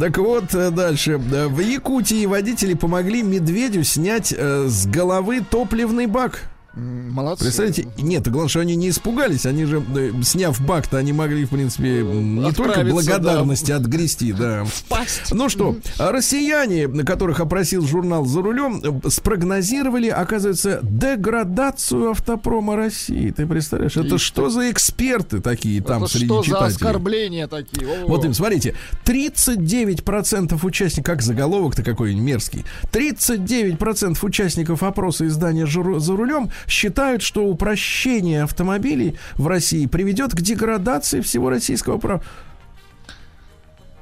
Так 0.00 0.18
вот, 0.18 0.54
э, 0.54 0.70
дальше. 0.70 1.12
Э, 1.32 1.48
В 1.48 1.60
Якутии 1.60 2.26
водители 2.26 2.74
помогли 2.74 3.22
медведю 3.22 3.84
снять 3.84 4.32
с 4.32 4.86
головы 4.86 5.40
топливный 5.48 6.06
бак. 6.06 6.50
Молодцы. 6.76 7.44
Представляете, 7.44 7.86
нет, 7.98 8.28
главное, 8.28 8.48
что 8.48 8.60
они 8.60 8.74
не 8.74 8.88
испугались, 8.88 9.46
они 9.46 9.64
же, 9.64 9.82
э, 9.96 10.10
сняв 10.22 10.60
бак-то, 10.60 10.98
они 10.98 11.12
могли, 11.12 11.44
в 11.44 11.50
принципе, 11.50 12.02
не 12.02 12.50
только 12.52 12.80
благодарности 12.82 13.70
отгрести, 13.70 14.32
да. 14.32 14.64
Впасть. 14.64 15.32
Ну 15.32 15.48
что, 15.48 15.76
а 15.98 16.10
россияне, 16.10 16.88
на 16.88 17.04
которых 17.04 17.38
опросил 17.40 17.86
журнал 17.86 18.24
«За 18.26 18.42
рулем», 18.42 18.80
э, 18.82 19.08
спрогнозировали, 19.08 20.08
оказывается, 20.08 20.80
деградацию 20.82 22.10
автопрома 22.10 22.74
России. 22.76 23.30
Ты 23.30 23.46
представляешь, 23.46 23.96
это 23.96 24.16
И 24.16 24.18
что 24.18 24.50
за 24.50 24.70
эксперты 24.70 25.40
такие 25.40 25.80
там 25.80 26.02
Это 26.04 26.12
среди 26.12 26.26
что 26.26 26.38
за 26.42 26.44
читателей? 26.46 26.74
оскорбления 26.74 27.46
такие? 27.46 27.86
О, 27.86 28.06
Вот 28.08 28.24
им, 28.24 28.34
смотрите, 28.34 28.74
39% 29.04 30.58
участников, 30.64 31.04
как 31.04 31.22
заголовок-то 31.22 31.82
какой 31.82 32.14
мерзкий, 32.14 32.64
39% 32.92 34.18
участников 34.22 34.82
опроса 34.82 35.26
издания 35.26 35.66
«Журу- 35.66 35.98
«За 36.00 36.16
рулем» 36.16 36.50
считают, 36.68 37.22
что 37.22 37.44
упрощение 37.46 38.42
автомобилей 38.42 39.16
в 39.36 39.46
России 39.46 39.86
приведет 39.86 40.32
к 40.32 40.40
деградации 40.40 41.20
всего 41.20 41.50
российского 41.50 41.98
права. 41.98 42.22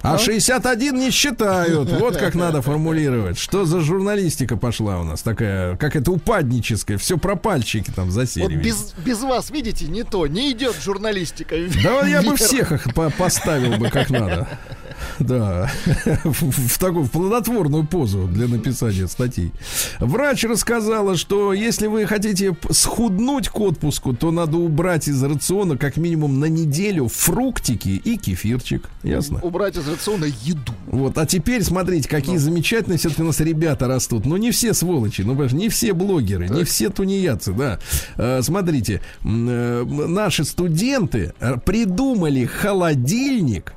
А 0.02 0.18
61 0.18 0.94
не 0.96 1.10
считают. 1.10 1.88
Вот 2.02 2.16
как 2.16 2.34
надо 2.34 2.60
формулировать. 2.62 3.38
Что 3.38 3.64
за 3.64 3.80
журналистика 3.80 4.56
пошла 4.56 5.00
у 5.00 5.04
нас 5.04 5.22
такая, 5.22 5.76
как 5.76 5.94
это 5.94 6.10
упадническая. 6.10 6.98
Все 6.98 7.16
про 7.16 7.36
пальчики 7.36 7.92
там 7.94 8.10
засели. 8.10 8.42
Вот 8.42 8.52
без, 8.64 8.94
без 9.04 9.20
вас, 9.20 9.50
видите, 9.50 9.86
не 9.86 10.02
то, 10.02 10.26
не 10.26 10.50
идет 10.50 10.74
журналистика. 10.82 11.54
Да 11.84 12.06
я 12.06 12.22
бы 12.22 12.36
всех 12.36 12.72
их 12.72 12.92
по- 12.94 13.10
поставил 13.10 13.76
бы 13.76 13.88
как 13.90 14.10
надо. 14.10 14.48
Да, 15.18 15.70
в, 16.24 16.78
такую 16.78 17.05
в 17.05 17.11
плодотворную 17.11 17.86
позу 17.86 18.26
для 18.26 18.48
написания 18.48 19.07
статей. 19.09 19.53
Врач 20.00 20.44
рассказала, 20.44 21.16
что 21.16 21.53
если 21.53 21.86
вы 21.86 22.07
хотите 22.07 22.57
схуднуть 22.70 23.48
к 23.48 23.61
отпуску, 23.61 24.14
то 24.14 24.30
надо 24.30 24.57
убрать 24.59 25.09
из 25.09 25.22
рациона 25.22 25.76
как 25.76 25.96
минимум 25.96 26.40
на 26.40 26.46
неделю 26.46 27.09
фруктики 27.09 27.90
и 27.90 28.16
кефирчик. 28.16 28.88
Ясно? 29.03 29.40
Убрать 29.42 29.76
из 29.76 29.88
рациона 29.88 30.26
еду. 30.42 30.72
Вот, 30.86 31.18
а 31.18 31.26
теперь 31.26 31.62
смотрите, 31.62 32.09
какие 32.09 32.36
замечательные 32.36 32.98
все-таки 32.98 33.22
у 33.22 33.26
нас 33.26 33.40
ребята 33.40 33.88
растут. 33.88 34.26
Ну, 34.26 34.36
не 34.36 34.50
все 34.50 34.74
сволочи, 34.74 35.22
ну, 35.22 35.34
не 35.53 35.68
все 35.68 35.92
блогеры, 35.92 36.48
не 36.48 36.64
все 36.64 36.90
тунеядцы, 36.90 37.53
да. 37.53 37.78
Э, 38.16 38.40
смотрите, 38.42 39.00
э, 39.24 39.84
наши 39.84 40.44
студенты 40.44 41.34
э, 41.40 41.57
придумали 41.64 42.44
холодильник 42.44 43.74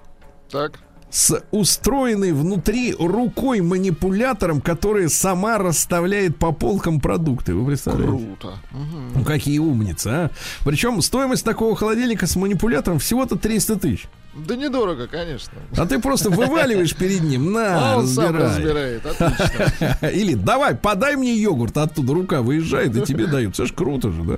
Так. 0.50 0.80
С 1.10 1.42
устроенной 1.52 2.34
внутри 2.34 2.94
рукой 2.94 3.62
манипулятором, 3.62 4.62
который 4.62 5.10
сама 5.10 5.58
расставляет 5.58 6.38
по 6.38 6.52
полкам 6.52 7.00
продукты. 7.00 7.54
Вы 7.54 7.66
представляете? 7.68 8.26
Круто. 8.40 8.58
Мгм. 8.72 9.12
Ну, 9.16 9.24
какие 9.24 9.60
умницы, 9.60 10.08
а? 10.08 10.32
Причем 10.64 11.02
стоимость 11.02 11.46
такого 11.46 11.76
холодильника 11.76 12.28
с 12.28 12.36
манипулятором 12.36 13.00
всего-то 13.00 13.38
300 13.38 13.78
тысяч. 13.78 14.08
Да 14.36 14.56
недорого, 14.58 15.08
конечно. 15.08 15.54
А 15.78 15.86
ты 15.86 16.00
просто 16.00 16.30
вываливаешь 16.30 16.94
перед 16.96 17.22
ним, 17.24 17.54
на, 17.54 17.94
А 17.94 17.98
он 18.00 18.08
сам 18.08 18.36
разбирай. 18.36 19.00
разбирает. 19.00 19.06
Отлично. 19.06 19.98
Или 20.10 20.34
давай, 20.34 20.76
подай 20.76 21.16
мне 21.16 21.36
йогурт, 21.36 21.78
оттуда 21.78 22.14
рука 22.14 22.42
выезжает 22.42 22.96
и 22.98 23.02
тебе 23.02 23.28
дают. 23.28 23.54
Это 23.54 23.66
ж 23.66 23.72
круто 23.74 24.12
же, 24.12 24.24
да? 24.24 24.38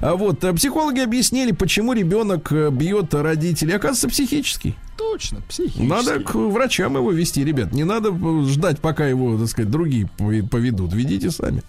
А 0.00 0.16
вот 0.16 0.44
э, 0.44 0.52
психологи 0.52 1.00
объяснили, 1.00 1.52
почему 1.52 1.94
ребенок 1.94 2.52
э, 2.52 2.70
бьет 2.70 3.14
родителей. 3.14 3.74
Оказывается, 3.74 4.08
психический. 4.08 4.74
Точно, 4.98 5.40
психически. 5.48 5.82
Надо 5.82 6.18
к 6.20 6.34
врачам 6.34 6.96
его 6.96 7.12
вести, 7.12 7.44
ребят. 7.44 7.72
Не 7.72 7.84
надо 7.84 8.10
э, 8.10 8.44
ждать, 8.48 8.80
пока 8.80 9.06
его, 9.06 9.38
так 9.38 9.48
сказать, 9.48 9.70
другие 9.70 10.10
пове- 10.18 10.46
поведут. 10.46 10.92
Ведите 10.92 11.30
сами. 11.30 11.62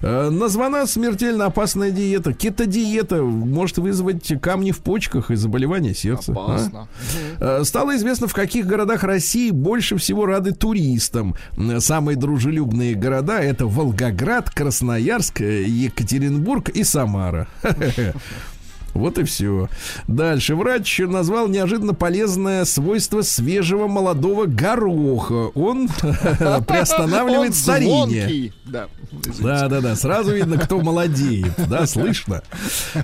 Названа 0.00 0.86
смертельно 0.86 1.46
опасная 1.46 1.90
диета. 1.90 2.32
Кетодиета 2.32 3.22
может 3.22 3.78
вызвать 3.78 4.32
камни 4.40 4.70
в 4.70 4.78
почках 4.78 5.30
и 5.30 5.34
заболевания 5.34 5.94
сердца. 5.94 6.32
а? 6.36 6.86
Э, 7.40 7.62
Стало 7.64 7.96
известно, 7.96 8.26
в 8.28 8.34
каких 8.34 8.66
городах 8.66 9.04
России 9.04 9.50
больше 9.50 9.96
всего 9.96 10.26
рады 10.26 10.52
туристам. 10.52 11.34
Самые 11.78 12.16
дружелюбные 12.16 12.94
города 12.94 13.38
это 13.38 13.66
Волгоград, 13.66 14.50
Красноярск, 14.50 15.40
э, 15.40 15.62
Екатеринбург 15.64 16.68
и 16.68 16.84
Самара. 16.84 17.48
Вот 18.96 19.18
и 19.18 19.24
все. 19.24 19.68
Дальше. 20.08 20.54
Врач 20.54 20.98
назвал 20.98 21.48
неожиданно 21.48 21.94
полезное 21.94 22.64
свойство 22.64 23.22
свежего 23.22 23.86
молодого 23.86 24.46
гороха. 24.46 25.50
Он 25.54 25.88
приостанавливает 26.66 27.54
старение. 27.54 28.52
Да. 28.64 28.88
Да, 29.40 29.68
да. 29.68 29.94
Сразу 29.96 30.34
видно, 30.34 30.58
кто 30.58 30.80
молодеет. 30.80 31.52
Да, 31.68 31.86
слышно. 31.86 32.42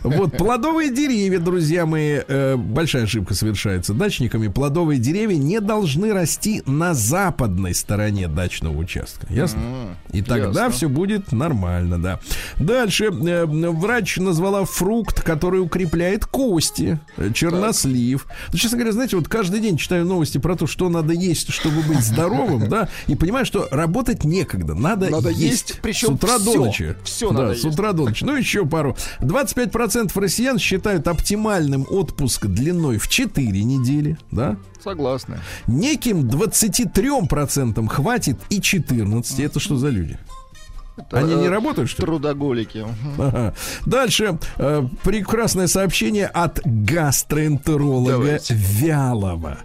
Вот 0.02 0.36
плодовые 0.36 0.92
деревья, 0.92 1.38
друзья 1.38 1.86
мои, 1.86 2.20
э, 2.26 2.56
большая 2.56 3.04
ошибка 3.04 3.34
совершается 3.34 3.94
дачниками. 3.94 4.48
Плодовые 4.48 4.98
деревья 4.98 5.36
не 5.36 5.60
должны 5.60 6.12
расти 6.12 6.62
на 6.66 6.94
западной 6.94 7.74
стороне 7.74 8.28
дачного 8.28 8.76
участка. 8.76 9.26
Ясно? 9.30 9.60
И 10.12 10.22
тогда 10.22 10.70
все 10.70 10.88
будет 10.88 11.32
нормально, 11.32 12.00
да. 12.00 12.20
Дальше 12.58 13.04
э, 13.04 13.46
врач 13.46 14.16
назвала 14.16 14.64
фрукт, 14.64 15.22
который 15.22 15.60
укрепляет 15.60 15.81
кости. 15.86 16.98
Э, 17.16 17.30
Чернослив. 17.32 18.26
Ну, 18.52 18.58
честно 18.58 18.78
говоря, 18.78 18.92
знаете, 18.92 19.16
вот 19.16 19.28
каждый 19.28 19.60
день 19.60 19.76
читаю 19.76 20.04
новости 20.04 20.38
про 20.38 20.56
то, 20.56 20.66
что 20.66 20.88
надо 20.88 21.12
есть, 21.12 21.52
чтобы 21.52 21.82
быть 21.82 22.00
здоровым, 22.00 22.68
да, 22.68 22.88
и 23.06 23.14
понимаю, 23.14 23.46
что 23.46 23.68
работать 23.70 24.24
некогда. 24.24 24.74
Надо, 24.74 25.10
Надо 25.10 25.28
есть. 25.30 25.40
есть, 25.70 25.80
причем 25.82 26.08
с 26.08 26.10
утра 26.12 26.38
до 26.38 26.50
всё. 26.50 26.64
ночи. 26.64 26.96
Всё 27.04 27.30
да, 27.30 27.42
надо 27.42 27.54
с 27.54 27.64
есть. 27.64 27.66
утра 27.66 27.92
до 27.92 28.04
ночи. 28.04 28.24
Ну, 28.24 28.36
еще 28.36 28.66
пару. 28.66 28.96
25% 29.20 30.18
россиян 30.20 30.58
считают 30.58 31.08
оптимальным 31.08 31.86
отпуск 31.88 32.46
длиной 32.46 32.98
в 32.98 33.08
4 33.08 33.62
недели, 33.64 34.18
да. 34.30 34.56
Согласны. 34.82 35.38
Неким 35.66 36.28
23% 36.28 37.86
хватит 37.88 38.38
и 38.50 38.60
14. 38.60 39.40
Это 39.40 39.60
что 39.60 39.76
за 39.76 39.88
люди? 39.88 40.18
Они 41.10 41.34
не 41.34 41.46
э, 41.46 41.50
работают, 41.50 41.88
что 41.88 42.02
ли? 42.02 42.06
Трудоголики. 42.06 42.84
Ага. 43.18 43.54
Дальше 43.86 44.38
э, 44.58 44.82
прекрасное 45.02 45.66
сообщение 45.66 46.26
от 46.26 46.60
гастроэнтеролога 46.64 48.10
Давайте. 48.12 48.54
Вялова. 48.54 49.58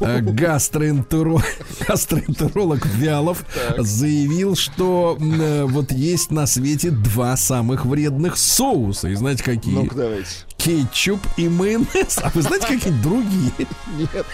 Э, 0.00 0.20
гастроэнтеро- 0.20 1.42
Гастроэнтеролог 1.88 2.86
Вялов 2.86 3.44
заявил, 3.78 4.54
что 4.56 5.18
э, 5.20 5.64
вот 5.64 5.90
есть 5.92 6.30
на 6.30 6.46
свете 6.46 6.90
два 6.90 7.36
самых 7.36 7.84
вредных 7.84 8.36
соуса. 8.36 9.08
И 9.08 9.14
знаете 9.14 9.42
какие? 9.42 9.74
Ну-ка, 9.74 9.96
давайте. 9.96 10.30
Кетчуп 10.56 11.20
и 11.36 11.48
майонез. 11.48 12.18
А 12.22 12.30
вы 12.34 12.42
знаете 12.42 12.66
какие 12.68 12.92
другие? 13.02 13.52
Нет. 13.98 14.26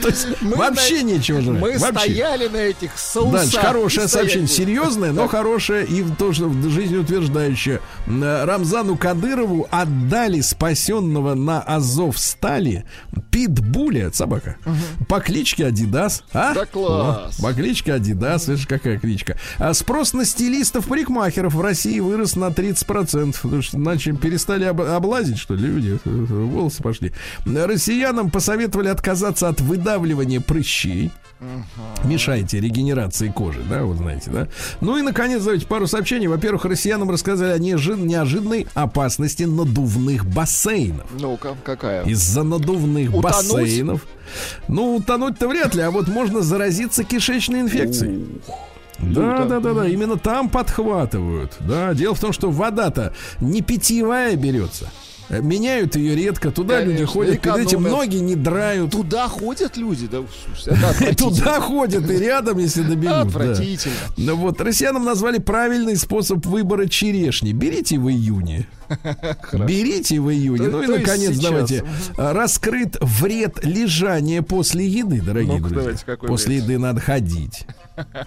То 0.00 0.08
есть 0.08 0.26
вообще 0.40 1.02
нечего 1.02 1.40
жрать. 1.40 1.60
Мы 1.60 1.78
стояли 1.78 2.48
на 2.48 2.56
этих 2.56 2.90
соусах. 2.98 3.32
Дальше 3.42 3.58
хорошее 3.58 4.08
сообщение, 4.08 4.48
серьезное, 4.48 5.12
но 5.12 5.28
хорошее 5.28 5.86
и 5.86 6.04
тоже 6.18 6.46
в 6.46 6.70
жизни 6.70 6.96
утверждающее. 6.96 7.80
М, 8.06 8.22
Рамзану 8.22 8.96
Кадырову 8.96 9.68
отдали 9.70 10.40
спасенного 10.40 11.34
на 11.34 11.60
Азов 11.60 12.18
стали 12.18 12.84
питбуля, 13.30 14.10
собака, 14.12 14.56
по 15.08 15.20
кличке 15.20 15.66
Адидас. 15.66 16.24
А? 16.32 16.54
Да 16.54 16.66
класс. 16.66 17.36
По 17.40 17.52
кличке 17.52 17.94
Адидас, 17.94 18.46
же 18.46 18.66
какая 18.66 18.98
кличка. 18.98 19.36
А 19.58 19.72
спрос 19.74 20.12
на 20.12 20.24
стилистов-парикмахеров 20.24 21.54
в 21.54 21.60
России 21.60 22.00
вырос 22.00 22.36
на 22.36 22.46
30%, 22.48 23.36
потому 23.42 23.62
что 23.62 23.76
иначе 23.76 24.12
перестали 24.12 24.64
об- 24.64 24.80
облазить, 24.80 25.38
что 25.38 25.54
ли, 25.54 25.66
люди, 25.66 25.98
волосы 26.04 26.82
пошли. 26.82 27.12
Россиянам 27.46 28.30
посоветовали 28.30 28.88
отказаться 28.88 29.48
от 29.48 29.59
выдавливания 29.60 30.40
прыщей. 30.40 31.10
Мешаете 32.04 32.60
регенерации 32.60 33.28
кожи, 33.28 33.62
да, 33.68 33.84
вы 33.84 33.96
знаете, 33.96 34.30
да. 34.30 34.48
Ну 34.82 34.98
и, 34.98 35.02
наконец, 35.02 35.42
давайте 35.42 35.66
пару 35.66 35.86
сообщений. 35.86 36.26
Во-первых, 36.26 36.66
россиянам 36.66 37.10
рассказали 37.10 37.52
о 37.52 37.58
неожи- 37.58 37.98
неожиданной 37.98 38.66
опасности 38.74 39.44
надувных 39.44 40.26
бассейнов. 40.26 41.06
Ну-ка, 41.18 41.56
какая? 41.64 42.04
Из-за 42.04 42.42
надувных 42.42 43.08
Утонуть? 43.08 43.22
бассейнов. 43.22 44.06
Ну, 44.68 44.96
утонуть-то 44.96 45.48
вряд 45.48 45.74
ли, 45.74 45.80
а 45.80 45.90
вот 45.90 46.08
можно 46.08 46.42
заразиться 46.42 47.04
кишечной 47.04 47.62
инфекцией. 47.62 48.26
Да, 48.98 49.46
да, 49.46 49.60
да, 49.60 49.72
да, 49.72 49.88
именно 49.88 50.18
там 50.18 50.50
подхватывают. 50.50 51.56
Да, 51.60 51.94
дело 51.94 52.14
в 52.14 52.20
том, 52.20 52.34
что 52.34 52.50
вода-то 52.50 53.14
не 53.40 53.62
питьевая 53.62 54.36
берется. 54.36 54.90
Меняют 55.30 55.94
ее 55.96 56.16
редко, 56.16 56.50
туда 56.50 56.80
люди 56.80 56.96
Конечно, 57.04 57.06
ходят, 57.12 57.40
перед 57.40 57.56
этим 57.58 57.80
экономят. 57.80 57.92
ноги 57.92 58.16
не 58.16 58.34
драют. 58.34 58.90
Туда 58.90 59.28
ходят 59.28 59.76
люди, 59.76 60.06
да? 60.08 60.18
слушайте. 60.56 61.14
Туда 61.18 61.60
ходят 61.60 62.10
и 62.10 62.16
рядом, 62.18 62.58
если 62.58 62.82
добегут. 62.82 63.02
да. 63.04 63.20
Отвратительно. 63.22 63.94
Ну 64.16 64.36
вот, 64.36 64.60
россиянам 64.60 65.04
назвали 65.04 65.38
правильный 65.38 65.96
способ 65.96 66.44
выбора 66.46 66.86
черешни. 66.88 67.52
Берите 67.52 67.98
в 67.98 68.08
июне. 68.10 68.66
Берите 69.52 70.20
в 70.20 70.30
июне. 70.30 70.64
То- 70.68 70.70
ну 70.70 70.82
и, 70.82 70.86
наконец, 70.98 71.38
давайте. 71.38 71.84
а, 72.16 72.32
Раскрыт 72.32 72.96
вред 73.00 73.64
лежания 73.64 74.42
после 74.42 74.86
еды, 74.86 75.20
дорогие 75.20 75.58
друзья. 75.60 75.78
давайте, 75.78 76.04
после 76.26 76.54
вред? 76.56 76.64
еды 76.64 76.78
надо 76.78 77.00
ходить. 77.00 77.66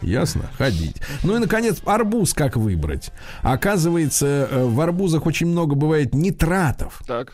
Ясно? 0.01 0.43
Ходить. 0.57 0.97
Ну 1.23 1.35
и, 1.35 1.39
наконец, 1.39 1.81
арбуз 1.85 2.33
как 2.33 2.55
выбрать? 2.57 3.11
Оказывается, 3.41 4.47
э, 4.49 4.65
в 4.65 4.79
арбузах 4.81 5.25
очень 5.25 5.47
много 5.47 5.75
бывает 5.75 6.13
нитратов 6.13 7.01
Так. 7.07 7.33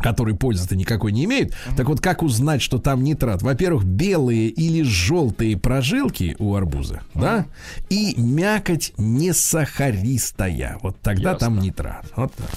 которые 0.00 0.36
пользы-то 0.36 0.76
никакой 0.76 1.10
не 1.12 1.24
имеют. 1.24 1.54
Так 1.76 1.88
вот, 1.88 2.00
как 2.00 2.22
узнать, 2.22 2.62
что 2.62 2.78
там 2.78 3.02
нитрат? 3.02 3.42
Во-первых, 3.42 3.84
белые 3.84 4.48
или 4.48 4.82
желтые 4.82 5.56
прожилки 5.56 6.36
у 6.38 6.54
арбуза, 6.54 7.00
да, 7.14 7.46
и 7.88 8.14
мякоть 8.16 8.92
не 8.96 9.32
сахаристая. 9.32 10.78
Вот 10.82 11.00
тогда 11.00 11.34
там 11.34 11.58
нитрат. 11.58 12.06
Вот 12.14 12.32
так. 12.34 12.48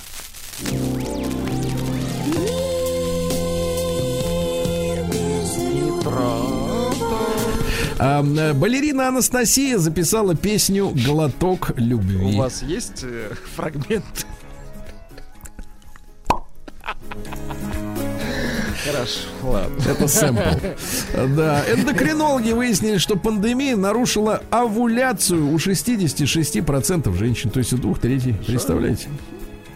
Э, 6.04 6.61
балерина 8.02 9.10
Анастасия 9.10 9.78
записала 9.78 10.36
песню 10.36 10.92
«Глоток 11.06 11.72
любви». 11.78 12.36
У 12.36 12.38
вас 12.38 12.64
есть 12.64 13.04
э, 13.04 13.32
фрагмент? 13.56 14.26
Хорошо, 18.84 19.28
ладно. 19.44 19.84
Это 19.88 20.08
сэмпл. 20.08 20.42
Да, 21.36 21.64
эндокринологи 21.72 22.52
выяснили, 22.52 22.98
что 22.98 23.16
пандемия 23.16 23.78
нарушила 23.78 24.42
овуляцию 24.50 25.50
у 25.50 25.56
66% 25.58 27.16
женщин, 27.16 27.52
то 27.52 27.60
есть 27.60 27.74
у 27.74 27.78
двух 27.78 28.00
третей. 28.00 28.34
Представляете? 28.48 29.10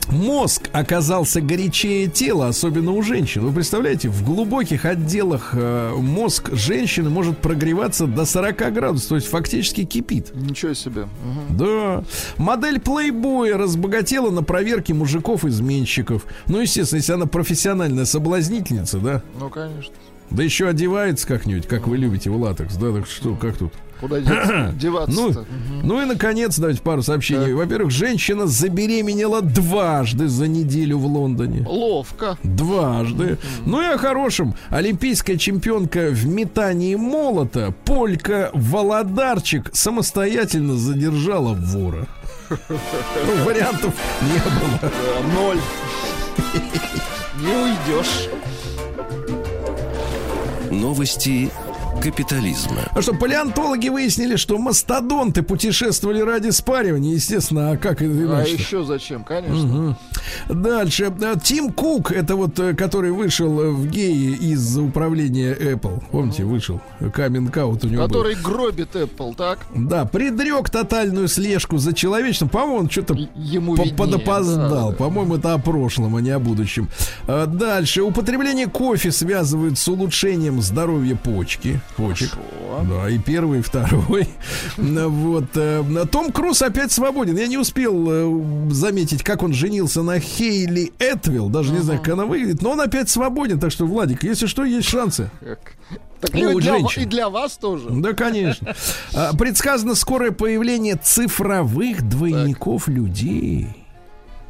Мозг 0.09 0.69
оказался 0.71 1.41
горячее 1.41 2.07
тела, 2.07 2.47
особенно 2.47 2.91
у 2.91 3.01
женщин. 3.01 3.41
Вы 3.45 3.51
представляете, 3.53 4.09
в 4.09 4.23
глубоких 4.23 4.85
отделах 4.85 5.49
э, 5.53 5.93
мозг 5.97 6.49
женщины 6.53 7.09
может 7.09 7.39
прогреваться 7.39 8.05
до 8.07 8.25
40 8.25 8.73
градусов, 8.73 9.09
то 9.09 9.15
есть 9.15 9.27
фактически 9.27 9.83
кипит. 9.83 10.31
Ничего 10.35 10.73
себе. 10.73 11.07
Мгм. 11.49 11.57
Да. 11.57 12.03
Модель 12.37 12.79
плейбоя 12.79 13.57
разбогатела 13.57 14.29
на 14.29 14.43
проверке 14.43 14.93
мужиков-изменщиков. 14.93 16.25
Ну, 16.47 16.59
естественно, 16.61 16.99
если 16.99 17.13
она 17.13 17.25
профессиональная 17.25 18.05
соблазнительница, 18.05 18.99
да, 18.99 19.23
Ну, 19.39 19.49
конечно. 19.49 19.93
да 20.29 20.43
еще 20.43 20.67
одевается 20.67 21.27
как-нибудь, 21.27 21.67
как 21.67 21.87
вы 21.87 21.97
любите 21.97 22.29
в 22.29 22.37
латекс, 22.37 22.75
да, 22.75 22.91
так 22.93 23.07
что, 23.07 23.35
как 23.35 23.57
тут? 23.57 23.73
Куда 24.07 24.19
деться- 24.73 25.05
Ну, 25.07 25.33
ну 25.83 26.01
и, 26.01 26.05
наконец, 26.05 26.57
давайте 26.57 26.81
пару 26.81 27.01
сообщений. 27.01 27.53
Во-первых, 27.53 27.91
женщина 27.91 28.45
забеременела 28.47 29.41
дважды 29.41 30.27
за 30.27 30.47
неделю 30.47 30.97
в 30.99 31.05
Лондоне. 31.05 31.65
Ловко. 31.67 32.37
Дважды. 32.43 33.37
Ну 33.65 33.81
и 33.81 33.85
о 33.85 33.97
хорошем. 33.97 34.55
Олимпийская 34.69 35.37
чемпионка 35.37 36.09
в 36.11 36.25
метании 36.27 36.95
молота 36.95 37.73
Полька 37.85 38.51
Володарчик 38.53 39.69
самостоятельно 39.73 40.75
задержала 40.75 41.53
вора. 41.53 42.07
Ну, 42.49 43.43
вариантов 43.43 43.93
не 44.21 44.39
было. 44.39 44.79
Да, 44.81 44.89
Ноль. 45.33 45.57
Не 47.41 47.55
уйдешь. 47.63 48.29
Новости 50.71 51.49
капитализма. 52.01 52.81
А 52.91 53.01
что, 53.01 53.13
палеонтологи 53.13 53.89
выяснили, 53.89 54.35
что 54.35 54.57
мастодонты 54.57 55.41
путешествовали 55.43 56.21
ради 56.21 56.49
спаривания, 56.49 57.13
естественно, 57.13 57.71
а 57.71 57.77
как 57.77 58.01
это 58.01 58.11
А 58.11 58.23
иначе? 58.23 58.53
еще 58.53 58.83
зачем? 58.83 59.23
Конечно. 59.23 59.55
Мгм. 59.55 59.97
Дальше. 60.49 61.13
Э, 61.21 61.35
Тим 61.43 61.71
Кук, 61.71 62.11
это 62.11 62.35
вот, 62.35 62.59
э, 62.59 62.73
который 62.73 63.11
вышел 63.11 63.49
в 63.73 63.87
геи 63.87 64.35
из 64.35 64.77
управления 64.77 65.53
Apple. 65.53 66.03
Помните, 66.11 66.43
вышел. 66.43 66.81
каминг 67.13 67.55
у 67.55 67.59
него 67.59 68.01
был. 68.03 68.07
Который 68.07 68.35
гробит 68.35 68.95
Apple, 68.95 69.35
так? 69.35 69.59
Да, 69.75 70.05
предрек 70.05 70.69
тотальную 70.69 71.27
слежку 71.27 71.77
за 71.77 71.93
человечеством. 71.93 72.49
По-моему, 72.49 72.77
он 72.77 72.89
что-то 72.89 73.15
Ему 73.35 73.75
по- 73.75 73.81
виднее, 73.83 73.97
подопоздал. 73.97 74.69
да, 74.69 74.89
да. 74.89 74.95
По-моему, 74.95 75.35
это 75.35 75.53
о 75.53 75.57
прошлом, 75.57 76.15
а 76.15 76.21
не 76.21 76.31
о 76.31 76.39
будущем. 76.39 76.89
А, 77.27 77.45
Дальше. 77.45 78.01
Употребление 78.03 78.67
кофе 78.67 79.11
связывают 79.11 79.77
с 79.79 79.87
улучшением 79.87 80.61
здоровья 80.61 81.15
почки. 81.15 81.79
Почек. 81.97 82.31
Да, 82.89 83.09
и 83.09 83.17
первый, 83.17 83.59
и 83.59 83.61
второй. 83.61 84.27
Ну, 84.77 85.09
Вот. 85.09 85.45
э, 85.55 85.83
Том 86.11 86.31
Круз 86.33 86.61
опять 86.61 86.91
свободен. 86.91 87.37
Я 87.37 87.47
не 87.47 87.57
успел 87.57 88.05
э, 88.09 88.71
заметить, 88.71 89.23
как 89.23 89.43
он 89.43 89.53
женился 89.53 90.01
на 90.03 90.19
Хейли 90.19 90.91
Этвилл. 90.99 91.47
Даже 91.49 91.71
не 91.71 91.79
знаю, 91.79 91.99
как 92.01 92.13
она 92.13 92.25
выглядит. 92.25 92.61
Но 92.61 92.71
он 92.71 92.81
опять 92.81 93.09
свободен. 93.09 93.59
Так 93.59 93.71
что, 93.71 93.85
Владик, 93.85 94.23
если 94.23 94.45
что, 94.47 94.65
есть 94.65 94.89
шансы. 94.89 95.29
Так 96.19 96.33
И 96.35 96.39
и, 96.41 96.45
для, 96.55 96.61
женщин. 96.61 97.01
и 97.03 97.05
для 97.05 97.29
вас 97.29 97.57
тоже. 97.57 97.89
Да, 97.89 98.13
конечно. 98.13 98.73
А, 99.13 99.33
Предсказано 99.33 99.95
скорое 99.95 100.31
появление 100.31 100.95
цифровых 101.01 102.01
двойников 102.01 102.87
людей. 102.89 103.67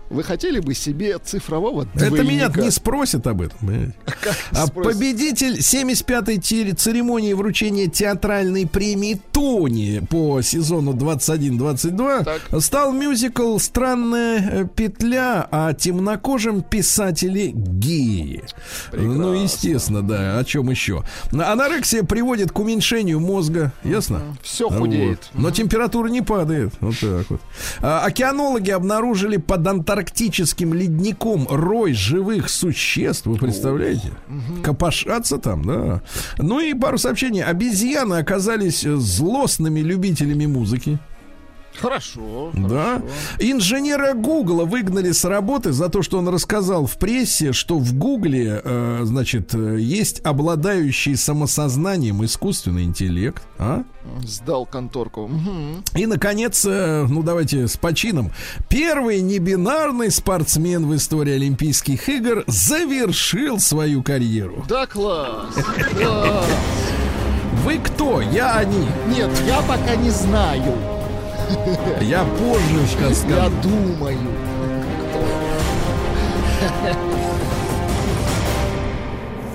Вы 0.09 0.23
хотели 0.23 0.59
бы 0.59 0.73
себе 0.73 1.17
цифрового 1.17 1.87
Это 1.95 2.09
меня 2.11 2.47
двойника? 2.47 2.61
не 2.61 2.71
спросят 2.71 3.25
об 3.27 3.41
этом. 3.41 3.57
А 4.51 4.67
победитель 4.67 5.59
75-й 5.59 6.37
те- 6.39 6.73
церемонии 6.73 7.33
вручения 7.33 7.87
театральной 7.87 8.65
премии 8.67 9.19
Тони 9.31 10.01
по 10.09 10.41
сезону 10.41 10.93
21-22 10.93 12.59
стал 12.61 12.91
мюзикл 12.93 13.57
«Странная 13.57 14.49
э, 14.63 14.65
петля» 14.73 15.47
о 15.51 15.73
темнокожем 15.73 16.61
писателе 16.61 17.51
геи. 17.53 18.43
Ну, 18.93 19.33
естественно, 19.33 20.01
да. 20.01 20.37
О 20.39 20.43
чем 20.43 20.69
еще? 20.69 21.03
Анорексия 21.31 22.03
приводит 22.03 22.51
к 22.51 22.59
уменьшению 22.59 23.19
мозга. 23.19 23.73
Ясно? 23.83 24.21
Все 24.41 24.69
Вот. 24.69 24.79
худеет. 24.79 25.29
Но 25.33 25.51
температура 25.51 26.07
не 26.07 26.21
падает. 26.21 26.73
Вот 26.79 26.95
так 26.99 27.29
вот. 27.29 27.41
А, 27.81 28.01
океанологи 28.05 28.71
обнаружили 28.71 29.37
под 29.37 29.67
антарктическим 29.95 30.73
ледником 30.73 31.47
рой 31.49 31.93
живых 31.93 32.49
существ. 32.49 33.25
Вы 33.25 33.37
представляете? 33.37 34.11
Копошатся 34.61 35.37
там, 35.37 35.63
да. 35.63 36.01
Ну 36.37 36.59
и 36.59 36.73
пару 36.73 36.97
сообщений. 36.97 37.43
Обезьяны 37.43 38.15
оказались 38.15 38.81
злостными 38.81 39.79
любителями 39.79 40.45
музыки. 40.45 40.99
Хорошо. 41.79 42.51
Да. 42.53 43.01
Инженера 43.39 44.13
Гугла 44.13 44.65
выгнали 44.65 45.11
с 45.11 45.25
работы 45.25 45.71
за 45.71 45.89
то, 45.89 46.01
что 46.01 46.17
он 46.17 46.27
рассказал 46.29 46.85
в 46.85 46.97
прессе, 46.97 47.53
что 47.53 47.77
в 47.77 47.93
Гугле, 47.93 48.61
э, 48.63 49.01
значит, 49.03 49.53
э, 49.53 49.77
есть 49.79 50.21
обладающий 50.23 51.15
самосознанием 51.15 52.23
искусственный 52.23 52.83
интеллект. 52.83 53.43
А? 53.57 53.83
Сдал 54.23 54.65
конторку. 54.65 55.29
И, 55.95 56.05
наконец, 56.05 56.65
э, 56.65 57.05
ну 57.09 57.23
давайте 57.23 57.67
с 57.67 57.77
почином. 57.77 58.31
Первый 58.69 59.21
небинарный 59.21 60.11
спортсмен 60.11 60.85
в 60.85 60.95
истории 60.95 61.33
Олимпийских 61.33 62.07
игр 62.09 62.43
завершил 62.47 63.59
свою 63.59 64.03
карьеру. 64.03 64.63
Да, 64.67 64.85
класс. 64.85 65.53
Класс. 65.97 66.45
Вы 67.63 67.79
кто? 67.79 68.21
Я 68.21 68.57
они. 68.57 68.87
Нет, 69.07 69.31
я 69.47 69.61
пока 69.61 69.95
не 69.95 70.11
знаю. 70.11 70.94
Я 72.01 72.23
позже 72.23 72.87
сейчас 72.87 73.23
Я 73.29 73.49
скажу. 73.49 73.55
думаю. 73.63 74.17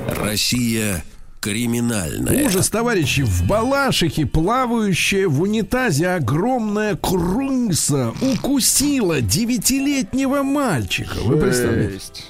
Россия 0.09 1.05
криминальная. 1.41 2.45
Ужас, 2.45 2.68
товарищи, 2.68 3.22
в 3.22 3.47
Балашихе 3.47 4.26
плавающая 4.26 5.26
в 5.26 5.41
унитазе 5.41 6.09
огромная 6.11 6.97
крыса 6.97 8.12
укусила 8.20 9.22
девятилетнего 9.22 10.43
мальчика. 10.43 11.14
Вы 11.24 11.38
представляете? 11.38 12.24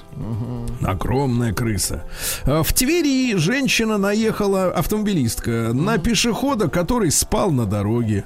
Огромная 0.81 1.53
крыса. 1.53 2.05
А, 2.45 2.63
В 2.63 2.71
Твери 2.73 3.35
женщина 3.35 3.97
наехала, 3.97 4.71
автомобилистка, 4.71 5.71
на 5.73 5.97
пешехода, 5.97 6.69
который 6.69 7.11
спал 7.11 7.51
на 7.51 7.65
дороге. 7.65 8.23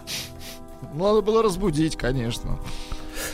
Надо 0.95 1.21
было 1.21 1.43
разбудить, 1.43 1.97
конечно. 1.97 2.57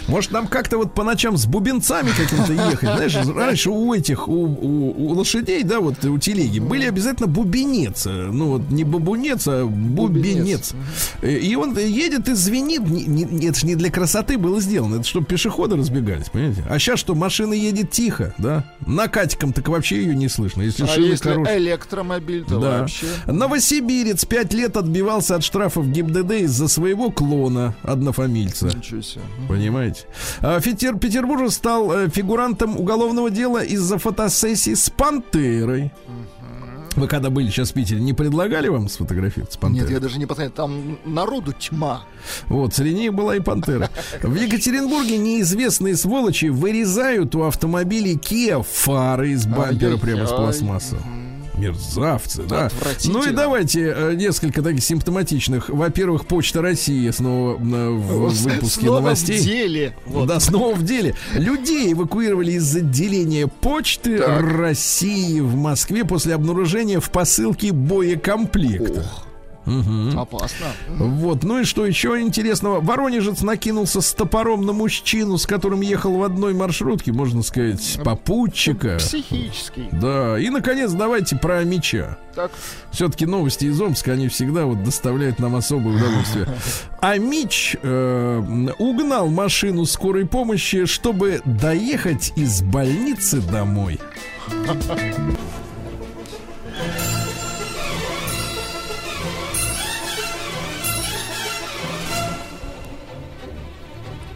Может, 0.08 0.32
нам 0.32 0.48
как-то 0.48 0.78
вот 0.78 0.94
по 0.94 1.04
ночам 1.04 1.38
с 1.38 1.46
бубенцами 1.46 2.10
каким-то 2.18 2.54
ехать? 2.54 2.90
Знаешь, 2.90 3.16
раньше 3.36 3.70
у 3.70 3.94
этих, 3.94 4.28
у, 4.28 4.34
у- 4.34 5.10
у 5.10 5.14
лошадей, 5.14 5.64
да, 5.64 5.80
вот 5.80 6.04
у 6.06 6.18
телеги, 6.18 6.60
были 6.60 6.86
обязательно 6.86 7.28
бубенец. 7.28 8.06
э, 8.08 8.10
Ну, 8.32 8.48
вот 8.52 8.70
не 8.70 8.84
бубунец, 8.84 9.48
а 9.48 9.66
бубенец. 9.66 10.74
Э, 11.22 11.32
И 11.38 11.56
он 11.56 11.78
едет 11.78 12.28
и 12.30 12.34
звенит. 12.34 12.82
Не- 12.82 13.06
не- 13.06 13.48
Это 13.48 13.60
же 13.60 13.66
не 13.68 13.76
для 13.76 13.90
красоты 13.90 14.38
было 14.38 14.60
сделано. 14.62 14.96
Это 14.96 15.04
чтобы 15.06 15.26
пешеходы 15.26 15.76
разбегались, 15.76 16.30
понимаете? 16.30 16.64
А 16.70 16.80
сейчас 16.80 17.00
что, 17.00 17.16
машина 17.16 17.54
едет 17.54 17.92
тихо, 17.92 18.34
да? 18.38 18.64
Накатиком 18.86 19.54
так 19.54 19.68
вообще 19.70 19.98
ее 19.98 20.16
не 20.16 20.28
слышно. 20.30 20.62
Если 20.62 20.84
А 20.84 20.98
если 21.00 21.30
хорошие. 21.30 21.58
электромобиль, 21.58 22.44
то 22.46 22.60
Да. 22.60 22.80
вообще. 22.82 23.06
Новосибирец 23.28 24.26
пять 24.26 24.54
лет 24.54 24.78
отбивался 24.78 25.36
от 25.36 25.44
штрафов 25.44 25.88
ГИБДД 25.90 26.32
из-за 26.44 26.68
своего 26.68 27.10
клона 27.12 27.76
однофамильца. 27.84 28.68
Ничего 28.68 29.02
себе. 29.02 29.22
Понимаете? 29.50 29.81
А 30.42 30.60
Фитер, 30.60 30.98
Петербург 30.98 31.52
стал 31.52 31.92
э, 31.92 32.10
фигурантом 32.10 32.78
уголовного 32.78 33.30
дела 33.30 33.64
из-за 33.64 33.98
фотосессии 33.98 34.74
с 34.74 34.90
пантерой. 34.90 35.92
Вы 36.96 37.08
когда 37.08 37.30
были 37.30 37.50
сейчас 37.50 37.72
в 37.72 37.74
Питере, 37.74 38.02
не 38.02 38.14
предлагали 38.14 38.68
вам 38.68 38.90
сфотографироваться 38.90 39.58
с 39.58 39.62
Нет, 39.62 39.62
пантерой? 39.62 39.94
я 39.94 40.00
даже 40.00 40.20
не 40.20 40.26
посмотрел. 40.26 40.52
Там 40.52 41.00
народу 41.06 41.54
тьма. 41.54 42.04
Вот, 42.48 42.74
среди 42.74 42.96
них 42.96 43.14
была 43.14 43.38
и 43.38 43.40
пантера. 43.40 43.90
В 44.22 44.36
Екатеринбурге 44.36 45.18
неизвестные 45.18 45.96
сволочи 45.96 46.48
вырезают 46.48 47.34
у 47.36 47.44
автомобилей 47.44 48.16
Kia 48.16 48.64
фары 48.70 49.32
из 49.32 49.46
бампера 49.46 49.98
прямо 49.98 50.26
с 50.26 50.32
пластмассы. 50.32 50.98
Мерзавцы, 51.62 52.44
да. 52.44 52.70
Ну 53.06 53.24
и 53.24 53.32
давайте 53.32 53.94
э, 53.96 54.14
несколько 54.16 54.62
таких 54.62 54.84
симптоматичных. 54.84 55.70
Во-первых, 55.70 56.26
Почта 56.26 56.62
России 56.62 57.10
снова 57.12 57.54
э, 57.54 57.90
в 57.90 58.30
выпуске 58.44 58.82
снова 58.82 59.00
новостей. 59.00 59.40
в 59.40 59.44
деле. 59.44 59.96
Вот. 60.06 60.28
Да, 60.28 60.40
снова 60.40 60.74
в 60.76 60.84
деле. 60.84 61.16
Людей 61.34 61.94
эвакуировали 61.94 62.54
из 62.54 62.76
отделения 62.76 63.48
почты 63.48 64.20
Так. 64.20 64.42
России 64.42 65.40
в 65.40 65.56
Москве 65.56 66.04
после 66.04 66.34
обнаружения 66.34 67.00
в 67.00 67.10
посылке 67.12 67.72
боекомплекта. 67.72 69.02
Ох, 69.02 69.28
Мгм. 69.66 70.18
опасно. 70.18 70.68
Вот, 70.90 71.44
ну 71.44 71.60
и 71.60 71.64
что 71.64 71.86
еще 71.86 72.20
интересного? 72.22 72.82
Воронежец 72.82 73.42
накинулся 73.42 74.02
с 74.02 74.14
топором 74.14 74.66
на 74.66 74.74
мужчину, 74.74 75.38
с 75.38 75.46
которым 75.46 75.82
ехал 75.82 76.18
в 76.18 76.24
одной 76.24 76.54
маршрутке, 76.54 77.12
можно 77.12 77.44
сказать, 77.44 78.00
попутчика. 78.04 78.98
Психический. 78.98 79.90
Да, 79.92 80.40
и, 80.40 80.50
наконец, 80.50 80.92
давайте 80.92 81.36
про 81.36 81.64
меча. 81.64 82.18
Так, 82.36 82.52
Все-таки 82.92 83.26
новости 83.26 83.66
из 83.66 83.80
Омска, 83.82 84.14
они 84.14 84.30
всегда 84.30 84.66
вот 84.66 84.84
доставляют 84.84 85.40
нам 85.40 85.56
особое 85.56 85.96
удовольствие. 85.96 86.48
А 87.02 87.18
Мич 87.18 87.76
э, 87.82 88.70
угнал 88.78 89.28
машину 89.28 89.86
скорой 89.86 90.28
помощи, 90.28 90.86
чтобы 90.86 91.42
доехать 91.46 92.32
из 92.36 92.62
больницы 92.62 93.42
домой. 93.42 94.00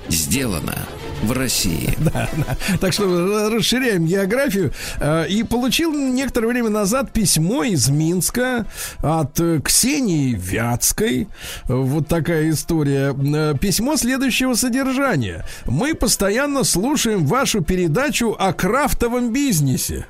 Сделано 0.10 0.76
в 1.24 1.32
России. 1.32 1.98
Так 2.80 2.94
что 2.94 3.50
расширяем 3.50 4.06
географию. 4.06 4.74
Э, 5.00 5.26
И 5.28 5.44
получил 5.44 5.92
некоторое 5.94 6.48
время 6.48 6.70
назад 6.70 7.12
письмо 7.12 7.64
из 7.64 7.88
Минска 7.90 8.66
от 9.02 9.40
э, 9.40 9.60
Ксении 9.64 10.34
Вятской. 10.34 11.28
Вот 11.68 12.08
такая 12.08 12.50
история. 12.50 13.14
Э, 13.14 13.54
Письмо 13.60 13.96
следующего 13.98 14.54
содержания. 14.54 15.46
Мы 15.66 15.96
постоянно 15.96 16.64
слушаем 16.64 17.26
вашу 17.26 17.62
передачу 17.62 18.36
о 18.38 18.54
крафтовом 18.54 19.32
бизнесе. 19.32 20.06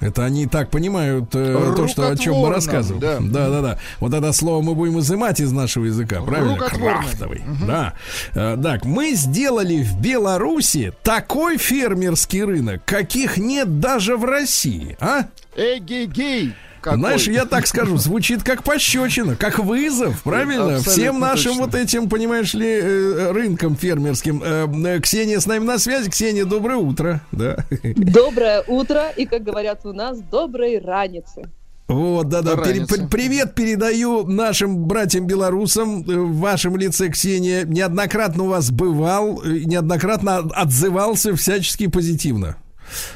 Это 0.00 0.24
они 0.24 0.46
так 0.46 0.70
понимают 0.70 1.34
э, 1.34 1.72
то, 1.76 1.88
что, 1.88 2.08
о 2.10 2.16
чем 2.16 2.36
мы 2.36 2.50
рассказываем. 2.50 3.30
да. 3.30 3.48
Да, 3.48 3.50
да, 3.50 3.62
да. 3.62 3.78
Вот 4.00 4.14
это 4.14 4.32
слово 4.32 4.62
мы 4.62 4.74
будем 4.74 4.98
изымать 5.00 5.40
из 5.40 5.50
нашего 5.52 5.86
языка, 5.86 6.20
правильно? 6.22 6.56
Крафтовый. 6.56 7.42
Да. 7.66 7.94
Э, 8.34 8.56
Так, 8.62 8.84
мы 8.84 9.14
сделали 9.14 9.82
в 9.82 10.00
Беларуси 10.00 10.92
такой 11.02 11.58
фермерский 11.58 12.42
рынок, 12.44 12.82
каких 12.84 13.36
нет 13.38 13.80
даже 13.80 14.16
в 14.16 14.24
России, 14.24 14.96
а? 15.00 15.24
эгегей. 15.56 16.54
Какой. 16.90 16.98
Знаешь, 17.00 17.28
я 17.28 17.44
так 17.44 17.66
скажу, 17.66 17.96
звучит 17.96 18.42
как 18.42 18.62
пощечина, 18.62 19.36
как 19.36 19.58
вызов, 19.58 20.22
правильно? 20.22 20.76
Абсолютно 20.76 20.92
Всем 20.92 21.20
нашим 21.20 21.52
точно. 21.52 21.64
вот 21.66 21.74
этим, 21.74 22.08
понимаешь 22.08 22.54
ли, 22.54 22.66
э, 22.66 23.32
рынкам 23.32 23.76
фермерским. 23.76 24.42
Э, 24.44 24.66
э, 24.66 25.00
Ксения 25.00 25.40
с 25.40 25.46
нами 25.46 25.64
на 25.64 25.78
связи. 25.78 26.10
Ксения, 26.10 26.44
доброе 26.44 26.76
утро. 26.76 27.20
Да. 27.32 27.64
Доброе 27.82 28.62
утро 28.66 29.10
и, 29.16 29.24
как 29.26 29.42
говорят 29.42 29.84
у 29.86 29.92
нас, 29.92 30.18
доброй 30.20 30.78
раницы. 30.78 31.48
Вот, 31.88 32.30
Разница. 32.32 32.96
пр- 32.96 33.08
привет 33.08 33.54
передаю 33.54 34.26
нашим 34.26 34.84
братьям-белорусам. 34.86 36.02
Э, 36.02 36.16
В 36.18 36.36
вашем 36.38 36.76
лице, 36.76 37.08
Ксения, 37.08 37.64
неоднократно 37.64 38.42
у 38.44 38.48
вас 38.48 38.70
бывал, 38.70 39.40
э, 39.42 39.60
неоднократно 39.64 40.38
отзывался 40.38 41.34
всячески 41.34 41.86
позитивно. 41.86 42.56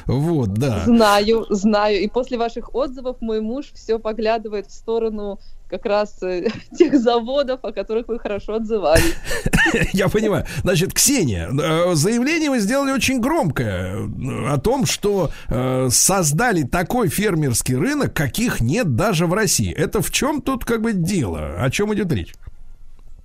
Вот, 0.05 0.53
да. 0.53 0.83
Знаю, 0.85 1.45
знаю. 1.49 2.01
И 2.01 2.07
после 2.07 2.37
ваших 2.37 2.73
отзывов 2.75 3.17
мой 3.21 3.41
муж 3.41 3.71
все 3.73 3.99
поглядывает 3.99 4.67
в 4.67 4.71
сторону 4.71 5.39
как 5.73 5.85
раз 5.85 6.21
э, 6.21 6.49
тех 6.77 6.99
заводов, 6.99 7.59
о 7.63 7.71
которых 7.71 8.07
вы 8.07 8.19
хорошо 8.19 8.55
отзывались. 8.55 9.15
Я 9.93 10.07
понимаю. 10.07 10.45
Значит, 10.61 10.93
Ксения, 10.93 11.49
э, 11.49 11.95
заявление 11.95 12.51
вы 12.51 12.59
сделали 12.59 12.91
очень 12.91 13.19
громкое 13.19 13.95
э, 13.95 14.47
о 14.49 14.59
том, 14.59 14.85
что 14.85 15.31
э, 15.49 15.87
создали 15.89 16.63
такой 16.63 17.07
фермерский 17.09 17.75
рынок, 17.75 18.13
каких 18.13 18.61
нет 18.61 18.95
даже 18.95 19.25
в 19.25 19.33
России. 19.33 19.73
Это 19.73 20.01
в 20.01 20.11
чем 20.11 20.41
тут 20.41 20.63
как 20.63 20.81
бы 20.81 20.93
дело? 20.93 21.55
О 21.57 21.69
чем 21.71 21.93
идет 21.93 22.11
речь? 22.11 22.33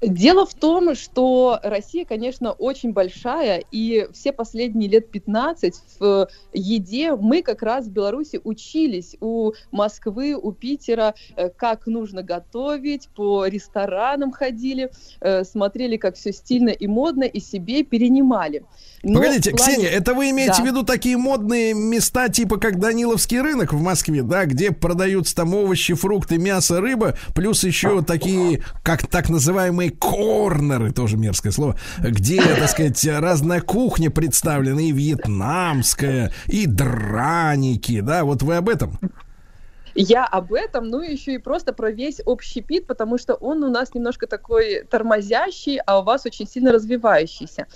Дело 0.00 0.46
в 0.46 0.54
том, 0.54 0.94
что 0.94 1.58
Россия, 1.64 2.04
конечно, 2.04 2.52
очень 2.52 2.92
большая, 2.92 3.64
и 3.72 4.06
все 4.12 4.32
последние 4.32 4.88
лет 4.88 5.10
15 5.10 5.74
в 5.98 6.28
еде 6.52 7.16
мы 7.16 7.42
как 7.42 7.62
раз 7.62 7.86
в 7.86 7.90
Беларуси 7.90 8.40
учились 8.44 9.16
у 9.20 9.54
Москвы, 9.72 10.34
у 10.34 10.52
Питера, 10.52 11.14
э, 11.34 11.50
как 11.50 11.88
нужно 11.88 12.22
готовить, 12.22 13.08
по 13.08 13.46
ресторанам 13.46 14.30
ходили, 14.30 14.92
э, 15.20 15.42
смотрели, 15.42 15.96
как 15.96 16.14
все 16.14 16.32
стильно 16.32 16.70
и 16.70 16.86
модно, 16.86 17.24
и 17.24 17.40
себе 17.40 17.82
перенимали. 17.82 18.64
Но 19.04 19.20
Погодите, 19.20 19.52
плане- 19.52 19.72
Ксения, 19.74 19.88
это 19.90 20.12
вы 20.12 20.30
имеете 20.30 20.54
Да. 20.58 20.62
в 20.64 20.66
виду 20.66 20.82
такие 20.82 21.16
модные 21.16 21.72
места, 21.72 22.28
типа 22.28 22.58
как 22.58 22.80
Даниловский 22.80 23.40
рынок 23.40 23.72
в 23.72 23.80
Москве, 23.80 24.22
да, 24.22 24.44
где 24.44 24.72
продаются 24.72 25.36
там 25.36 25.54
овощи, 25.54 25.94
фрукты, 25.94 26.36
мясо, 26.36 26.80
рыба, 26.80 27.16
плюс 27.34 27.62
еще 27.62 28.02
такие, 28.02 28.64
как 28.82 29.06
так 29.06 29.28
называемые 29.30 29.90
корнеры, 29.90 30.90
тоже 30.92 31.16
мерзкое 31.16 31.52
слово, 31.52 31.78
где, 32.00 32.42
так 32.42 32.68
сказать, 32.68 33.04
разная 33.06 33.60
кухня 33.60 34.10
представлена, 34.10 34.82
и 34.82 34.90
вьетнамская, 34.90 36.32
и 36.46 36.66
драники, 36.66 38.00
да, 38.00 38.24
вот 38.24 38.42
вы 38.42 38.56
об 38.56 38.68
этом? 38.68 38.98
Я 39.94 40.24
об 40.24 40.52
этом, 40.52 40.88
ну 40.88 41.02
и 41.02 41.12
еще 41.12 41.34
и 41.34 41.38
просто 41.38 41.72
про 41.72 41.90
весь 41.90 42.20
общий 42.24 42.60
пит, 42.62 42.86
потому 42.86 43.18
что 43.18 43.34
он 43.34 43.64
у 43.64 43.70
нас 43.70 43.94
немножко 43.94 44.26
такой 44.26 44.84
тормозящий, 44.84 45.78
а 45.86 46.00
у 46.00 46.04
вас 46.04 46.24
очень 46.26 46.48
сильно 46.48 46.72
развивающийся. 46.72 47.66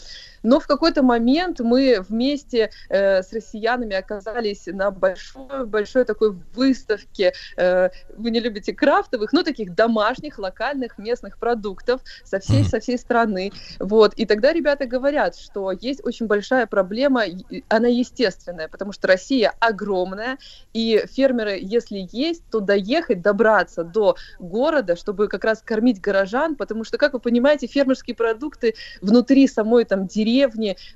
Но 0.43 0.61
в 0.61 0.67
какой-то 0.67 1.03
момент 1.03 1.61
мы 1.61 2.01
вместе 2.09 2.71
э, 2.89 3.23
с 3.23 3.33
россиянами 3.33 3.95
оказались 3.95 4.67
на 4.67 4.91
большой, 4.91 5.67
большой 5.67 6.05
такой 6.05 6.33
выставке. 6.55 7.33
Э, 7.57 7.91
вы 8.17 8.31
не 8.31 8.41
любите 8.41 8.73
крафтовых, 8.73 9.33
но 9.33 9.43
таких 9.43 9.75
домашних, 9.75 10.39
локальных, 10.39 10.99
местных 10.99 11.39
продуктов 11.39 12.01
со 12.25 12.41
всей, 12.41 12.65
со 12.65 12.81
всей 12.81 12.99
страны. 12.99 13.53
Вот. 13.79 14.15
И 14.15 14.27
тогда 14.27 14.53
ребята 14.53 14.87
говорят, 14.87 15.37
что 15.37 15.73
есть 15.73 16.05
очень 16.05 16.27
большая 16.27 16.67
проблема, 16.67 17.23
она 17.69 17.89
естественная, 17.89 18.69
потому 18.69 18.93
что 18.93 19.09
Россия 19.09 19.53
огромная, 19.61 20.39
и 20.73 21.05
фермеры, 21.13 21.59
если 21.61 22.09
есть, 22.11 22.43
то 22.51 22.61
доехать, 22.61 23.23
добраться 23.23 23.85
до 23.85 24.17
города, 24.39 24.97
чтобы 24.97 25.29
как 25.29 25.45
раз 25.45 25.63
кормить 25.63 26.01
горожан, 26.01 26.57
потому 26.57 26.85
что, 26.85 26.99
как 26.99 27.13
вы 27.13 27.21
понимаете, 27.21 27.67
фермерские 27.67 28.17
продукты 28.17 28.75
внутри 29.01 29.47
самой 29.47 29.85
там 29.85 30.07
деревни 30.07 30.32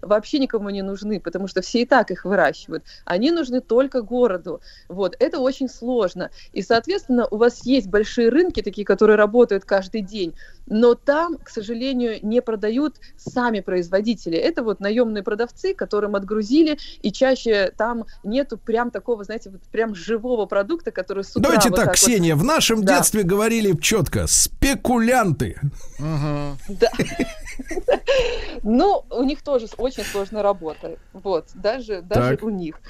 вообще 0.02 0.38
никому 0.38 0.70
не 0.70 0.82
нужны, 0.82 1.20
потому 1.20 1.48
что 1.48 1.60
все 1.60 1.82
и 1.82 1.86
так 1.86 2.10
их 2.10 2.24
выращивают. 2.24 2.84
Они 3.04 3.30
нужны 3.30 3.60
только 3.60 4.02
городу. 4.02 4.60
Вот, 4.88 5.16
это 5.18 5.38
очень 5.38 5.68
сложно. 5.68 6.30
И, 6.52 6.62
соответственно, 6.62 7.26
у 7.30 7.36
вас 7.36 7.64
есть 7.66 7.88
большие 7.88 8.28
рынки, 8.28 8.62
такие, 8.62 8.84
которые 8.84 9.16
работают 9.16 9.64
каждый 9.64 10.00
день, 10.02 10.34
но 10.66 10.94
там, 10.94 11.36
к 11.38 11.48
сожалению, 11.48 12.18
не 12.22 12.42
продают 12.42 12.96
сами 13.16 13.60
производители. 13.60 14.36
Это 14.36 14.62
вот 14.62 14.80
наемные 14.80 15.22
продавцы, 15.22 15.74
которым 15.74 16.16
отгрузили, 16.16 16.78
и 17.02 17.12
чаще 17.12 17.72
там 17.76 18.04
нету 18.24 18.58
прям 18.58 18.90
такого, 18.90 19.24
знаете, 19.24 19.50
вот 19.50 19.62
прям 19.70 19.94
живого 19.94 20.46
продукта, 20.46 20.90
который 20.90 21.24
с 21.24 21.30
утра 21.36 21.42
Давайте 21.42 21.68
вот 21.68 21.76
так, 21.76 21.86
вот- 21.86 21.94
Ксения, 21.96 22.34
в 22.36 22.44
нашем 22.44 22.84
Да. 22.84 22.98
детстве 22.98 23.22
говорили 23.22 23.76
четко, 23.80 24.26
спекулянты. 24.26 25.60
Да. 25.98 26.90
Ну, 28.62 29.04
у 29.10 29.22
них 29.22 29.42
тоже 29.42 29.66
очень 29.76 30.04
сложная 30.04 30.42
работа. 30.42 30.96
Вот, 31.12 31.48
даже, 31.54 32.02
даже 32.02 32.38
у 32.42 32.48
них. 32.48 32.80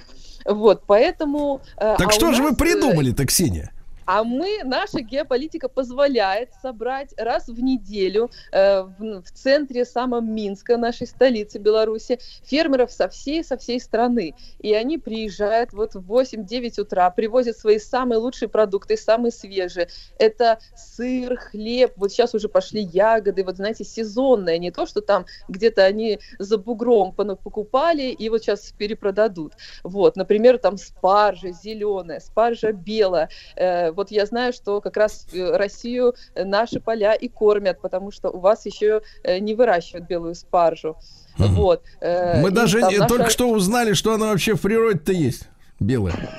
Вот, 0.45 0.83
поэтому... 0.87 1.61
э, 1.77 1.97
Так 1.99 2.09
а 2.09 2.11
что 2.13 2.33
же 2.33 2.43
вы 2.43 2.51
нас, 2.51 2.57
э, 2.57 2.59
придумали-то, 2.59 3.27
Ксения? 3.27 3.73
А 4.07 4.23
мы, 4.23 4.61
наша 4.63 5.01
геополитика 5.01 5.69
позволяет 5.69 6.51
собрать 6.63 7.13
раз 7.17 7.49
в 7.49 7.61
неделю 7.61 8.31
э, 8.53 8.83
в, 8.83 9.23
в 9.23 9.31
центре 9.33 9.85
самом 9.85 10.33
Минска, 10.33 10.77
нашей 10.77 11.09
столицы 11.09 11.59
Беларуси, 11.59 12.21
фермеров 12.45 12.93
со 12.93 13.09
всей, 13.09 13.43
со 13.43 13.57
всей 13.57 13.81
страны. 13.81 14.35
И 14.61 14.73
они 14.75 14.99
приезжают 14.99 15.73
вот 15.73 15.95
в 15.95 16.13
8-9 16.13 16.81
утра, 16.81 17.11
привозят 17.11 17.57
свои 17.57 17.81
самые 17.81 18.19
лучшие 18.19 18.49
продукты, 18.49 18.97
самые 18.97 19.33
свежие. 19.33 19.89
Это 20.19 20.61
сыр, 20.77 21.37
хлеб, 21.37 21.95
вот 21.97 22.13
сейчас 22.13 22.33
уже 22.33 22.49
пошли 22.49 22.83
ягоды, 22.83 23.43
вот 23.43 23.57
знаете, 23.57 23.83
сезонные, 23.83 24.61
не 24.61 24.71
то, 24.71 24.87
что 24.87 25.01
там 25.01 25.27
где-то 25.49 25.83
они 25.85 26.21
за 26.39 26.59
бугром 26.59 27.13
покупали 27.13 28.05
и 28.05 28.29
вот 28.29 28.43
сейчас 28.43 28.73
перепродадут. 28.79 29.55
Вот, 29.83 30.15
например, 30.15 30.59
там 30.59 30.77
спаржа 30.77 31.51
зеленая, 31.51 32.21
спаржа 32.21 32.71
белая. 32.71 33.29
Э, 33.57 33.96
вот 33.97 34.11
я 34.11 34.27
знаю, 34.27 34.53
что 34.53 34.81
как 34.81 34.97
раз 34.97 35.27
э, 35.33 35.57
Россию 35.57 36.15
э, 36.35 36.45
наши 36.45 36.79
поля 36.81 37.15
и 37.15 37.29
кормят, 37.29 37.81
потому 37.81 38.11
что 38.13 38.31
у 38.31 38.39
вас 38.39 38.67
еще 38.67 39.01
э, 39.25 39.39
не 39.39 39.55
выращивают 39.55 40.07
белую 40.07 40.35
спаржу. 40.35 40.97
Вот. 41.39 41.83
э, 42.01 42.41
Мы 42.41 42.49
и 42.49 42.53
даже 42.53 42.79
не- 42.83 42.99
наша- 42.99 43.09
только 43.09 43.31
что 43.31 43.49
узнали, 43.51 43.95
что 43.95 44.15
она 44.15 44.27
вообще 44.27 44.55
в 44.55 44.61
природе-то 44.61 45.13
есть. 45.13 45.49
Белая. 45.81 46.31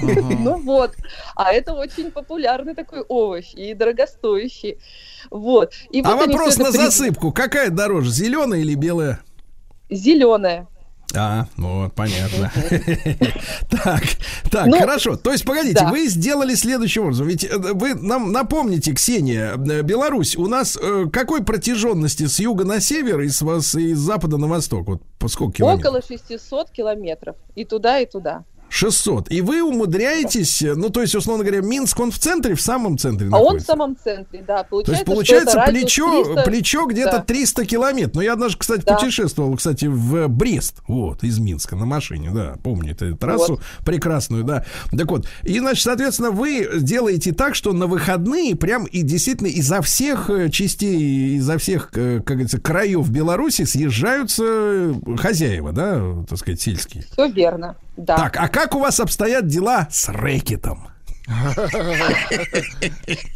Ну 0.00 0.58
вот, 0.60 0.92
а 1.34 1.52
это 1.52 1.72
очень 1.72 2.10
популярный 2.10 2.74
такой 2.74 3.00
овощ 3.08 3.54
и 3.54 3.72
дорогостоящий. 3.72 4.78
Вот. 5.30 5.72
И 5.90 6.02
А 6.04 6.14
вот 6.16 6.26
вопрос 6.28 6.58
на 6.58 6.70
при- 6.70 6.76
засыпку. 6.76 7.32
Какая 7.32 7.70
дороже, 7.70 8.10
зеленая 8.10 8.60
или 8.60 8.74
белая? 8.74 9.20
Зеленая. 9.90 10.66
А, 11.16 11.46
вот, 11.56 11.94
понятно. 11.94 12.52
Так, 13.70 14.02
так, 14.50 14.66
Ну, 14.66 14.78
хорошо. 14.78 15.16
То 15.16 15.32
есть, 15.32 15.44
погодите, 15.44 15.80
да. 15.80 15.90
вы 15.90 16.06
сделали 16.08 16.54
следующим 16.54 17.02
образом. 17.02 17.26
Ведь 17.26 17.44
э, 17.44 17.56
вы 17.56 17.94
нам 17.94 18.32
напомните, 18.32 18.92
Ксения, 18.92 19.54
э, 19.54 19.82
Беларусь 19.82 20.36
у 20.36 20.46
нас 20.46 20.78
э, 20.80 21.06
какой 21.12 21.42
протяженности 21.42 22.26
с 22.26 22.38
юга 22.38 22.64
на 22.64 22.80
север 22.80 23.20
и 23.20 23.28
с, 23.28 23.42
вас, 23.42 23.74
и 23.74 23.94
с 23.94 23.98
запада 23.98 24.36
на 24.36 24.46
восток? 24.46 24.86
Вот 24.88 25.02
по 25.18 25.28
сколько 25.28 25.58
километров? 25.58 25.94
Около 25.94 26.02
600 26.02 26.70
километров. 26.70 27.36
И 27.54 27.64
туда, 27.64 27.98
и 27.98 28.06
туда. 28.06 28.44
600. 28.76 29.30
И 29.32 29.40
вы 29.40 29.62
умудряетесь, 29.62 30.62
э, 30.62 30.74
ну, 30.74 30.90
то 30.90 31.00
есть, 31.00 31.14
условно 31.14 31.44
говоря, 31.44 31.62
Минск, 31.62 31.98
он 31.98 32.10
в 32.10 32.18
центре, 32.18 32.54
в 32.54 32.60
самом 32.60 32.98
центре 32.98 33.28
А 33.28 33.30
он 33.30 33.32
в 33.34 33.42
находится? 33.44 33.66
самом 33.66 33.96
центре, 33.96 34.44
да. 34.46 34.62
То 34.62 34.68
Получается, 34.68 34.92
есть 34.92 35.02
что 35.02 35.12
получается 35.12 35.64
плечо, 35.66 36.24
300 36.24 36.42
плечо 36.50 36.86
где-то 36.86 37.10
Да. 37.18 37.22
300 37.22 37.64
километров. 37.64 38.14
Но 38.16 38.22
я 38.22 38.36
даже, 38.36 38.56
кстати, 38.58 38.84
Да. 38.84 38.94
путешествовал, 38.96 39.56
кстати, 39.56 39.86
в 39.86 40.28
Брест, 40.28 40.82
вот, 40.86 41.24
из 41.24 41.38
Минска 41.38 41.74
на 41.76 41.86
машине, 41.86 42.30
да, 42.34 42.56
помню 42.62 42.92
эту 42.92 43.16
трассу 43.16 43.54
Вот. 43.54 43.60
прекрасную, 43.84 44.44
да. 44.44 44.64
Так 44.96 45.10
вот, 45.10 45.26
и, 45.42 45.58
значит, 45.58 45.82
соответственно, 45.82 46.30
вы 46.30 46.68
делаете 46.80 47.32
так, 47.32 47.54
что 47.54 47.72
на 47.72 47.86
выходные 47.86 48.54
прям 48.56 48.84
и 48.84 49.02
действительно 49.02 49.48
изо 49.48 49.80
всех 49.80 50.28
э, 50.28 50.50
частей, 50.50 51.36
изо 51.36 51.56
всех, 51.58 51.90
э, 51.94 52.18
как 52.18 52.36
говорится, 52.36 52.60
краев 52.60 53.08
Беларуси 53.08 53.64
съезжаются 53.64 54.44
э, 54.44 54.94
хозяева, 55.18 55.72
да, 55.72 56.02
так 56.28 56.38
сказать, 56.38 56.60
сельские. 56.60 57.04
Все 57.12 57.28
верно. 57.28 57.76
Да. 57.96 58.16
Так, 58.16 58.36
а 58.38 58.48
как 58.48 58.74
у 58.74 58.80
вас 58.80 59.00
обстоят 59.00 59.46
дела 59.46 59.88
с 59.90 60.08
рэкетом? 60.08 60.88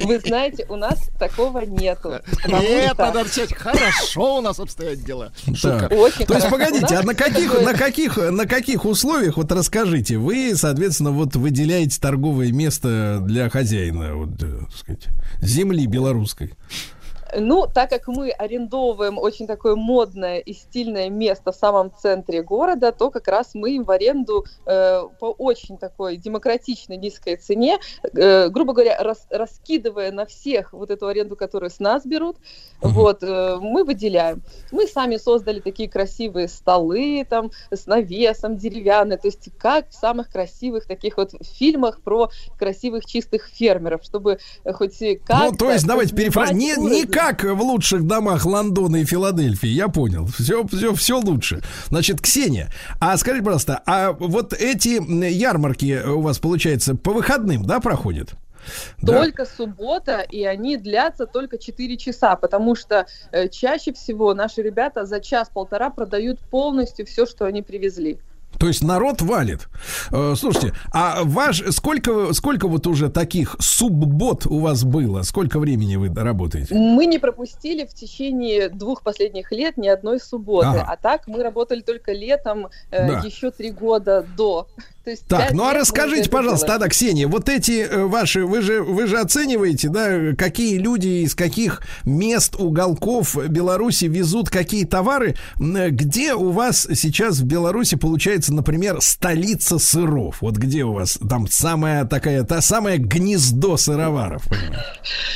Вы 0.04 0.20
знаете, 0.20 0.64
у 0.68 0.76
нас 0.76 1.10
такого 1.18 1.60
нету. 1.60 2.20
Нет, 2.46 2.96
надо 2.96 3.22
отвечать, 3.22 3.52
хорошо 3.54 4.38
у 4.38 4.40
нас 4.40 4.60
обстоят 4.60 5.02
дела. 5.02 5.32
Шутка. 5.54 5.88
Очень 5.90 6.26
То 6.26 6.34
есть, 6.34 6.48
погодите, 6.48 6.94
а 6.94 7.02
на 7.02 7.14
каких, 7.14 7.60
на 7.60 7.74
каких, 7.74 8.16
на 8.16 8.46
каких 8.46 8.84
условиях, 8.84 9.36
вот 9.36 9.50
расскажите, 9.50 10.18
вы, 10.18 10.54
соответственно, 10.54 11.10
вот 11.10 11.34
выделяете 11.34 11.98
торговое 12.00 12.52
место 12.52 13.18
для 13.22 13.50
хозяина, 13.50 14.14
вот, 14.14 14.40
э, 14.40 14.60
так 14.66 14.76
сказать, 14.76 15.08
земли 15.40 15.86
белорусской? 15.86 16.52
Ну, 17.38 17.66
так 17.72 17.90
как 17.90 18.08
мы 18.08 18.30
арендовываем 18.30 19.18
очень 19.18 19.46
такое 19.46 19.76
модное 19.76 20.38
и 20.38 20.52
стильное 20.52 21.08
место 21.08 21.52
в 21.52 21.56
самом 21.56 21.92
центре 21.94 22.42
города, 22.42 22.92
то 22.92 23.10
как 23.10 23.28
раз 23.28 23.50
мы 23.54 23.72
им 23.76 23.84
в 23.84 23.90
аренду 23.90 24.44
э, 24.66 25.02
по 25.18 25.26
очень 25.26 25.78
такой 25.78 26.16
демократичной 26.16 26.96
низкой 26.96 27.36
цене, 27.36 27.78
э, 28.02 28.48
грубо 28.48 28.72
говоря, 28.72 28.98
рас- 29.00 29.26
раскидывая 29.30 30.12
на 30.12 30.26
всех 30.26 30.72
вот 30.72 30.90
эту 30.90 31.06
аренду, 31.06 31.36
которую 31.36 31.70
с 31.70 31.78
нас 31.78 32.04
берут, 32.06 32.36
вот, 32.80 33.22
э, 33.22 33.58
мы 33.60 33.84
выделяем. 33.84 34.42
Мы 34.72 34.86
сами 34.86 35.16
создали 35.16 35.60
такие 35.60 35.88
красивые 35.88 36.48
столы 36.48 37.26
там 37.28 37.50
с 37.70 37.86
навесом 37.86 38.56
деревянные, 38.56 39.18
то 39.18 39.28
есть 39.28 39.50
как 39.58 39.90
в 39.90 39.94
самых 39.94 40.30
красивых 40.30 40.86
таких 40.86 41.16
вот 41.16 41.32
фильмах 41.42 42.00
про 42.02 42.30
красивых 42.58 43.04
чистых 43.04 43.46
фермеров, 43.46 44.02
чтобы 44.02 44.38
хоть 44.64 45.00
и 45.02 45.16
как 45.16 45.50
ну, 45.50 45.56
то 45.56 45.70
есть, 45.70 45.86
давайте 45.86 46.14
перефразируем. 46.14 46.90
Не, 46.90 47.00
не 47.00 47.06
как 47.20 47.44
в 47.44 47.60
лучших 47.60 48.06
домах 48.06 48.46
Лондона 48.46 48.96
и 48.96 49.04
Филадельфии, 49.04 49.68
я 49.68 49.88
понял. 49.88 50.26
Все, 50.26 50.66
все, 50.66 50.94
все 50.94 51.20
лучше. 51.20 51.60
Значит, 51.88 52.22
Ксения, 52.22 52.72
а 52.98 53.14
скажите, 53.18 53.44
пожалуйста, 53.44 53.82
а 53.84 54.12
вот 54.12 54.54
эти 54.54 55.00
ярмарки 55.30 56.02
у 56.02 56.22
вас, 56.22 56.38
получается, 56.38 56.94
по 56.94 57.12
выходным, 57.12 57.64
да, 57.64 57.80
проходят? 57.80 58.30
Да. 59.02 59.18
Только 59.18 59.44
суббота, 59.44 60.20
и 60.20 60.44
они 60.44 60.78
длятся 60.78 61.26
только 61.26 61.58
4 61.58 61.96
часа, 61.98 62.36
потому 62.36 62.74
что 62.74 63.06
э, 63.32 63.48
чаще 63.48 63.92
всего 63.92 64.32
наши 64.32 64.62
ребята 64.62 65.04
за 65.04 65.20
час-полтора 65.20 65.90
продают 65.90 66.40
полностью 66.40 67.04
все, 67.04 67.26
что 67.26 67.44
они 67.44 67.60
привезли. 67.60 68.18
То 68.58 68.68
есть 68.68 68.82
народ 68.84 69.22
валит. 69.22 69.68
Э, 70.12 70.34
Слушайте, 70.36 70.74
а 70.92 71.20
ваш 71.24 71.62
сколько 71.70 72.32
сколько 72.34 72.68
вот 72.68 72.86
уже 72.86 73.08
таких 73.08 73.56
суббот 73.58 74.46
у 74.46 74.58
вас 74.58 74.84
было? 74.84 75.22
Сколько 75.22 75.58
времени 75.58 75.96
вы 75.96 76.12
работаете? 76.14 76.74
Мы 76.74 77.06
не 77.06 77.18
пропустили 77.18 77.86
в 77.86 77.94
течение 77.94 78.68
двух 78.68 79.02
последних 79.02 79.50
лет 79.52 79.76
ни 79.78 79.88
одной 79.88 80.20
субботы, 80.20 80.66
Ага. 80.68 80.86
а 80.88 80.96
так 80.96 81.26
мы 81.26 81.42
работали 81.42 81.80
только 81.80 82.12
летом 82.12 82.66
э, 82.90 83.06
Да. 83.08 83.22
еще 83.24 83.50
три 83.50 83.70
года 83.70 84.26
до. 84.36 84.66
То 85.02 85.10
есть 85.10 85.26
Так, 85.28 85.52
ну 85.52 85.64
а 85.64 85.72
расскажите, 85.72 86.28
пожалуйста, 86.28 86.66
тогда, 86.66 86.88
Ксения, 86.88 87.26
вот 87.26 87.48
эти 87.48 87.86
э, 87.88 88.04
ваши, 88.04 88.44
вы 88.44 88.60
же, 88.60 88.82
вы 88.82 89.06
же 89.06 89.18
оцениваете, 89.18 89.88
да, 89.88 90.34
какие 90.36 90.76
люди 90.76 91.24
из 91.24 91.34
каких 91.34 91.80
мест, 92.04 92.54
уголков 92.58 93.34
Беларуси 93.48 94.04
везут 94.04 94.50
какие 94.50 94.84
товары, 94.84 95.36
где 95.56 96.34
у 96.34 96.50
вас 96.50 96.86
сейчас 96.94 97.38
в 97.38 97.46
Беларуси 97.46 97.96
получается, 97.96 98.52
например, 98.52 99.00
столица 99.00 99.78
сыров? 99.78 100.42
Вот 100.42 100.56
где 100.56 100.84
у 100.84 100.92
вас 100.92 101.18
там 101.28 101.48
самая 101.48 102.04
такая, 102.04 102.44
та 102.44 102.60
самое 102.60 102.98
гнездо 102.98 103.78
сыроваров? 103.78 104.42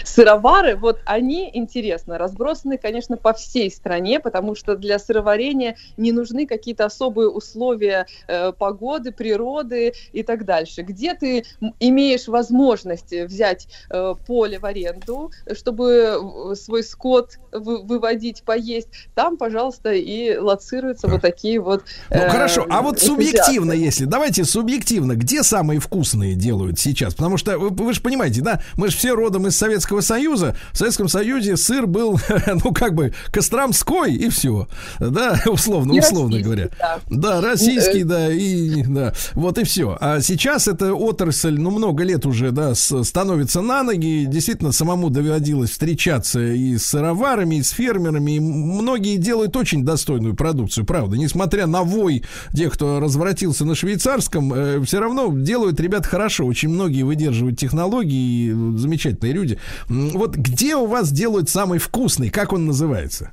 Сыровары, 0.05 0.77
вот 0.77 1.01
они, 1.07 1.51
интересно, 1.55 2.19
разбросаны, 2.19 2.77
конечно, 2.77 3.17
по 3.17 3.33
всей 3.33 3.71
стране, 3.71 4.21
потому 4.21 4.55
что 4.55 4.77
для 4.77 4.99
сыроварения 4.99 5.77
не 5.97 6.13
нужны 6.13 6.47
какие-то 6.47 6.85
особые 6.85 7.31
условия 7.31 8.07
э, 8.29 8.53
погоды, 8.53 9.11
природы 9.11 9.54
и 9.63 10.23
так 10.23 10.45
дальше. 10.45 10.83
Где 10.83 11.15
ты 11.15 11.45
имеешь 11.81 12.29
возможность 12.29 13.13
взять 13.13 13.69
э, 13.91 14.15
поле 14.27 14.59
в 14.59 14.65
аренду, 14.65 15.31
чтобы 15.57 16.21
э, 16.53 16.55
свой 16.55 16.83
скот 16.83 17.39
вы- 17.53 17.83
выводить, 17.83 18.43
поесть, 18.45 18.89
там, 19.15 19.37
пожалуйста, 19.37 19.93
и 19.93 20.37
лоцируются 20.37 21.09
вот 21.09 21.23
такие 21.23 21.61
вот 21.61 21.85
Ну 22.11 22.17
э, 22.17 22.29
хорошо, 22.29 22.67
а 22.69 22.83
вот 22.83 23.01
субъективно, 23.01 23.73
если, 23.73 24.05
давайте 24.05 24.45
субъективно, 24.45 25.15
где 25.15 25.43
самые 25.43 25.81
вкусные 25.81 26.35
делают 26.35 26.79
сейчас? 26.79 27.15
Потому 27.15 27.37
что 27.37 27.59
вы, 27.59 27.71
вы 27.71 27.93
же 27.93 28.01
понимаете, 28.01 28.41
да, 28.41 28.61
мы 28.77 28.89
же 28.89 28.97
все 28.97 29.15
родом 29.15 29.47
из 29.47 29.57
Советского 29.57 30.01
Союза. 30.01 30.57
В 30.73 30.79
Советском 30.79 31.09
Союзе 31.09 31.57
сыр 31.57 31.87
был, 31.87 32.19
ну 32.65 32.73
как 32.73 32.95
бы, 32.95 33.13
костромской 33.33 34.15
и 34.15 34.29
все, 34.31 34.69
да, 34.99 35.41
условно, 35.47 35.93
И 35.93 36.01
условно 36.01 36.37
российский, 36.37 36.43
говоря. 36.45 36.69
да. 36.79 37.01
Да, 37.11 37.41
российский, 37.41 38.01
Э, 38.03 38.05
да, 38.05 38.33
и 38.33 38.83
да, 38.85 39.13
вот 39.45 39.59
и 39.59 39.65
все. 39.65 39.97
А 40.01 40.21
сейчас 40.21 40.67
эта 40.67 40.95
отрасль, 40.95 41.59
ну 41.59 41.71
много 41.71 42.03
лет 42.03 42.27
уже, 42.27 42.51
да, 42.51 42.75
становится 42.75 43.61
на 43.61 43.83
ноги. 43.83 44.25
Действительно, 44.27 44.73
самому 44.73 45.11
доводилось 45.11 45.71
встречаться 45.71 46.41
и 46.41 46.77
с 46.77 46.87
сыроварами, 46.87 47.57
и 47.57 47.63
с 47.63 47.71
фермерами. 47.71 48.33
И 48.33 48.41
многие 48.41 49.17
делают 49.17 49.57
очень 49.57 49.85
достойную 49.85 50.35
продукцию, 50.35 50.85
правда. 50.85 51.17
Несмотря 51.17 51.67
на 51.67 51.83
вой 51.83 52.25
тех, 52.55 52.73
кто 52.73 53.01
развратился 53.01 53.65
на 53.65 53.75
швейцарском, 53.75 54.85
все 54.85 54.99
равно 54.99 55.31
делают 55.33 55.79
ребят 55.79 56.07
хорошо. 56.07 56.47
Очень 56.47 56.71
многие 56.71 57.03
выдерживают 57.03 57.59
технологии, 57.59 58.49
и 58.49 58.53
замечательные 58.79 59.33
люди. 59.33 59.59
Вот 59.89 60.37
где 60.37 60.77
у 60.77 60.87
вас 60.87 61.13
делают 61.13 61.49
самый 61.49 61.79
вкусный? 61.79 62.31
Как 62.31 62.53
он 62.53 62.67
называется? 62.67 63.33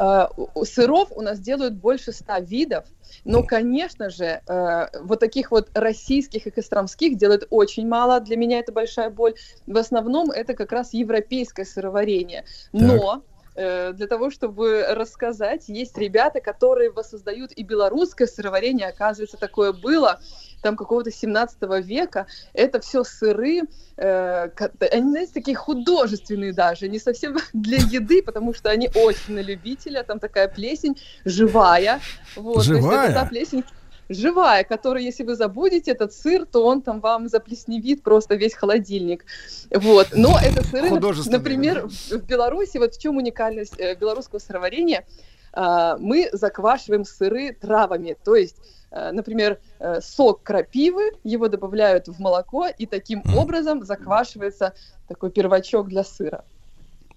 Э, 0.00 0.28
Сыров 0.64 1.12
у 1.14 1.20
нас 1.20 1.38
делают 1.38 1.74
больше 1.74 2.12
ста 2.12 2.40
видов, 2.40 2.86
но, 3.24 3.42
конечно 3.42 4.08
же, 4.08 4.40
э, 4.46 4.86
вот 5.02 5.20
таких 5.20 5.50
вот 5.50 5.68
российских 5.74 6.46
и 6.46 6.50
костромских 6.50 7.18
делают 7.18 7.46
очень 7.50 7.86
мало. 7.86 8.20
Для 8.20 8.36
меня 8.36 8.60
это 8.60 8.72
большая 8.72 9.10
боль. 9.10 9.34
В 9.66 9.76
основном 9.76 10.30
это 10.30 10.54
как 10.54 10.72
раз 10.72 10.94
европейское 10.94 11.66
сыроварение. 11.66 12.44
Но 12.72 13.22
э, 13.54 13.92
для 13.92 14.06
того, 14.06 14.30
чтобы 14.30 14.86
рассказать, 14.88 15.68
есть 15.68 15.98
ребята, 15.98 16.40
которые 16.40 16.90
воссоздают 16.90 17.52
и 17.52 17.62
белорусское 17.62 18.26
сыроварение, 18.26 18.88
оказывается, 18.88 19.36
такое 19.36 19.74
было. 19.74 20.18
Там 20.60 20.76
какого-то 20.76 21.10
17 21.10 21.58
века. 21.84 22.26
Это 22.52 22.80
все 22.80 23.04
сыры, 23.04 23.62
э, 23.96 24.50
они, 24.92 25.10
знаете, 25.10 25.32
такие 25.34 25.56
художественные 25.56 26.52
даже, 26.52 26.88
не 26.88 26.98
совсем 26.98 27.36
для 27.52 27.78
еды, 27.78 28.22
потому 28.22 28.54
что 28.54 28.70
они 28.70 28.90
очень 28.94 29.34
на 29.34 29.40
любителя, 29.40 30.02
там 30.02 30.18
такая 30.18 30.48
плесень 30.48 30.98
живая. 31.24 32.00
Вот, 32.36 32.66
То 32.66 32.74
есть 32.74 32.84
Живая? 32.84 33.10
это 33.10 33.20
та 33.20 33.26
плесень, 33.26 33.64
живая, 34.08 34.64
которая, 34.64 35.02
если 35.02 35.22
вы 35.22 35.36
забудете 35.36 35.92
этот 35.92 36.12
сыр, 36.12 36.44
то 36.44 36.64
он 36.64 36.82
там 36.82 37.00
вам 37.00 37.28
заплесневит 37.28 38.02
просто 38.02 38.34
весь 38.34 38.54
холодильник. 38.54 39.24
Вот. 39.70 40.08
Но 40.12 40.38
это 40.42 40.64
сыры, 40.64 40.90
например, 41.26 41.88
в 41.88 42.26
Беларуси, 42.26 42.78
вот 42.78 42.94
в 42.94 43.00
чем 43.00 43.16
уникальность 43.16 43.78
э, 43.78 43.94
белорусского 43.94 44.40
сыроварения, 44.40 45.04
а, 45.52 45.96
мы 45.98 46.28
заквашиваем 46.32 47.04
сыры 47.04 47.52
травами, 47.52 48.16
то 48.24 48.36
есть 48.36 48.56
Например, 48.90 49.58
э, 49.78 50.00
сок 50.02 50.42
крапивы, 50.42 51.12
его 51.22 51.48
добавляют 51.48 52.08
в 52.08 52.18
молоко, 52.20 52.66
и 52.66 52.86
таким 52.86 53.22
образом 53.36 53.84
заквашивается 53.84 54.72
такой 55.08 55.30
первачок 55.30 55.88
для 55.88 56.02
сыра. 56.04 56.44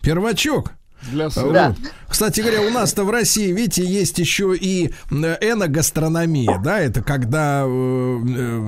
Первачок. 0.01 0.71
Для 1.11 1.25
Вот. 1.25 1.33
сыра. 1.33 1.75
Кстати 2.07 2.39
говоря, 2.39 2.61
у 2.61 2.69
нас-то 2.69 3.03
в 3.03 3.09
России, 3.09 3.51
видите, 3.51 3.83
есть 3.83 4.19
еще 4.19 4.55
и 4.55 4.93
э, 5.11 5.15
эногастрономия, 5.41 6.57
да, 6.63 6.79
это 6.79 7.01
когда 7.03 7.63
э, 7.65 8.19
э, 8.37 8.61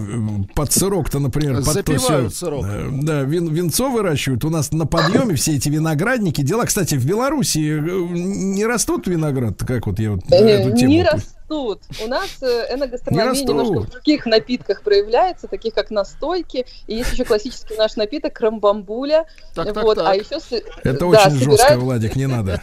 под 0.53 0.71
сырок-то, 0.73 1.19
например, 1.19 1.55
под 1.57 1.65
то 1.65 1.71
Запивают 1.71 2.33
всё, 2.33 2.45
сырок. 2.47 2.65
э, 2.67 2.89
да, 2.91 3.21
вин- 3.21 3.53
винцо 3.53 3.89
выращивают. 3.89 4.43
У 4.43 4.49
нас 4.49 4.71
на 4.73 4.85
подъеме 4.85 5.35
все 5.35 5.55
эти 5.55 5.69
виноградники, 5.69 6.41
дела. 6.41 6.65
Кстати, 6.65 6.95
в 6.95 7.05
Беларуси 7.05 7.59
э, 7.59 7.79
не 7.81 8.65
растут 8.65 9.07
виноград, 9.07 9.57
как 9.63 9.87
вот 9.87 9.99
я 9.99 10.11
вот 10.11 10.21
Э, 10.29 10.35
эту 10.35 10.75
тему 10.75 10.91
Не 10.91 11.03
пу- 11.03 11.21
растут. 11.47 11.81
У 12.03 12.07
нас 12.07 12.29
э, 12.41 12.73
эногастрономия 12.73 13.31
Не 13.31 13.43
немножко 13.43 13.79
в 13.79 13.89
других 13.89 14.25
напитках 14.25 14.81
проявляется, 14.81 15.47
таких 15.47 15.73
как 15.73 15.91
настойки. 15.91 16.65
И 16.87 16.95
есть 16.95 17.13
еще 17.13 17.23
классический 17.23 17.75
наш 17.75 17.95
напиток 17.95 18.33
крамбамбуля. 18.33 19.25
Так, 19.53 19.73
так, 19.73 19.83
вот, 19.83 19.97
так. 19.97 20.07
а 20.07 20.15
еще 20.15 20.39
с- 20.39 20.51
Это 20.83 20.99
да, 20.99 21.05
очень 21.05 21.31
жестко, 21.31 21.57
собирают- 21.57 21.83
Владик, 21.83 22.15
не 22.15 22.27
надо. 22.27 22.61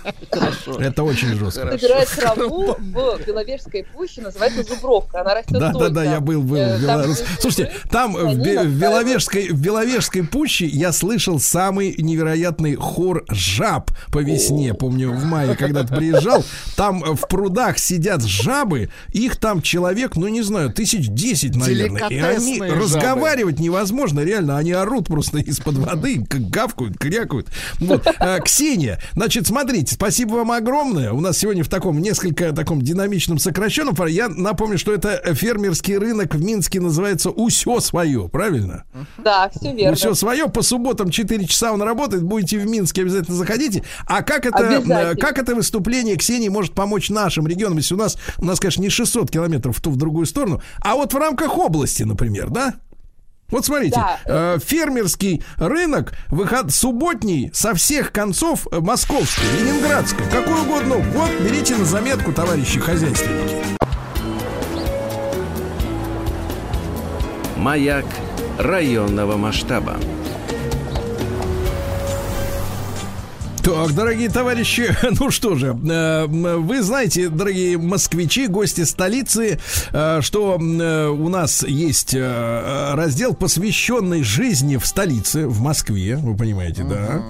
Это 0.78 1.02
очень 1.02 1.28
жестко. 1.34 1.78
собирает 1.78 2.08
траву 2.08 2.76
в 2.78 3.20
Беловежской 3.26 3.84
пуще, 3.84 4.22
называется 4.22 4.62
зубровка. 4.62 5.20
Она 5.20 5.34
растет 5.34 5.58
Да, 5.58 5.72
да, 5.72 5.88
да, 5.88 6.04
я 6.04 6.20
был, 6.20 6.42
был 6.42 6.56
э, 6.56 6.76
в 6.78 6.86
там, 6.86 6.98
Беларуси. 6.98 7.24
Слушайте, 7.40 7.72
там 7.90 8.14
в. 8.14 8.36
Беловежской, 8.36 9.48
в 9.48 9.60
Беловежской 9.60 10.22
пуще 10.24 10.66
я 10.66 10.92
слышал 10.92 11.38
самый 11.38 11.94
невероятный 11.98 12.74
хор 12.74 13.24
жаб 13.28 13.90
по 14.10 14.18
весне. 14.18 14.74
Помню, 14.74 15.12
в 15.12 15.24
мае 15.24 15.56
когда-то 15.56 15.94
приезжал. 15.94 16.44
Там 16.76 17.04
э, 17.04 17.14
в 17.14 17.28
прудах 17.28 17.78
сидят 17.78 18.22
жабы, 18.22 18.71
их 18.76 19.36
там 19.36 19.62
человек, 19.62 20.16
ну 20.16 20.28
не 20.28 20.42
знаю, 20.42 20.72
тысяч 20.72 21.08
десять, 21.08 21.56
наверное. 21.56 22.08
И 22.08 22.18
они 22.18 22.58
жабы. 22.58 22.74
разговаривать 22.74 23.58
невозможно, 23.58 24.20
реально. 24.20 24.58
Они 24.58 24.72
орут 24.72 25.06
просто 25.06 25.38
из-под 25.38 25.76
воды, 25.76 26.24
как 26.28 26.48
гавкают, 26.48 26.98
крякают. 26.98 27.48
Вот. 27.78 28.06
А, 28.18 28.40
Ксения, 28.40 29.00
значит, 29.14 29.46
смотрите, 29.46 29.94
спасибо 29.94 30.34
вам 30.34 30.52
огромное. 30.52 31.12
У 31.12 31.20
нас 31.20 31.38
сегодня 31.38 31.64
в 31.64 31.68
таком 31.68 32.00
несколько 32.00 32.52
таком 32.52 32.82
динамичном 32.82 33.38
сокращенном. 33.38 33.94
Я 34.06 34.28
напомню, 34.28 34.78
что 34.78 34.92
это 34.92 35.20
фермерский 35.34 35.96
рынок 35.96 36.34
в 36.34 36.42
Минске 36.42 36.80
называется 36.80 37.30
«Усё 37.30 37.80
свое», 37.80 38.28
правильно? 38.28 38.84
Да, 39.18 39.50
все 39.54 39.74
верно. 39.74 39.92
«Усё 39.92 40.14
свое». 40.14 40.48
По 40.48 40.62
субботам 40.62 41.10
4 41.10 41.46
часа 41.46 41.72
он 41.72 41.82
работает. 41.82 42.22
Будете 42.22 42.58
в 42.58 42.66
Минске, 42.66 43.02
обязательно 43.02 43.36
заходите. 43.36 43.84
А 44.06 44.22
как 44.22 44.46
это, 44.46 45.16
как 45.18 45.38
это 45.38 45.54
выступление 45.54 46.16
Ксении 46.16 46.48
может 46.48 46.74
помочь 46.74 47.10
нашим 47.10 47.46
регионам? 47.46 47.78
Если 47.78 47.94
у 47.94 47.98
нас, 47.98 48.18
у 48.38 48.44
нас, 48.44 48.60
конечно, 48.62 48.82
не 48.82 48.88
600 48.90 49.30
километров 49.30 49.76
в 49.76 49.80
ту, 49.80 49.90
в 49.90 49.96
другую 49.96 50.26
сторону, 50.26 50.62
а 50.80 50.94
вот 50.94 51.12
в 51.12 51.16
рамках 51.16 51.56
области, 51.58 52.02
например, 52.04 52.48
да? 52.50 52.74
Вот 53.50 53.66
смотрите, 53.66 53.96
Да. 53.96 54.18
э, 54.24 54.58
фермерский 54.64 55.42
рынок, 55.58 56.14
выход 56.28 56.72
субботний 56.72 57.50
со 57.52 57.74
всех 57.74 58.10
концов 58.10 58.66
э, 58.72 58.80
московский, 58.80 59.42
ленинградский, 59.60 60.24
какой 60.32 60.62
угодно. 60.62 60.96
Вот, 61.12 61.30
берите 61.42 61.76
на 61.76 61.84
заметку, 61.84 62.32
товарищи 62.32 62.80
хозяйственники. 62.80 63.56
Маяк 67.58 68.06
районного 68.58 69.36
масштаба. 69.36 69.98
Так, 73.62 73.92
дорогие 73.92 74.28
товарищи, 74.28 74.92
ну 75.20 75.30
что 75.30 75.54
же, 75.54 75.68
э, 75.68 76.26
вы 76.26 76.82
знаете, 76.82 77.28
дорогие 77.28 77.78
москвичи, 77.78 78.48
гости 78.48 78.82
столицы, 78.82 79.60
э, 79.92 80.18
что 80.20 80.58
э, 80.60 81.06
у 81.08 81.28
нас 81.28 81.62
есть 81.62 82.12
раздел, 82.14 83.34
посвященный 83.34 84.24
жизни 84.24 84.78
в 84.78 84.86
столице, 84.86 85.46
в 85.46 85.60
Москве, 85.60 86.16
вы 86.16 86.36
понимаете, 86.36 86.84
да. 86.84 87.22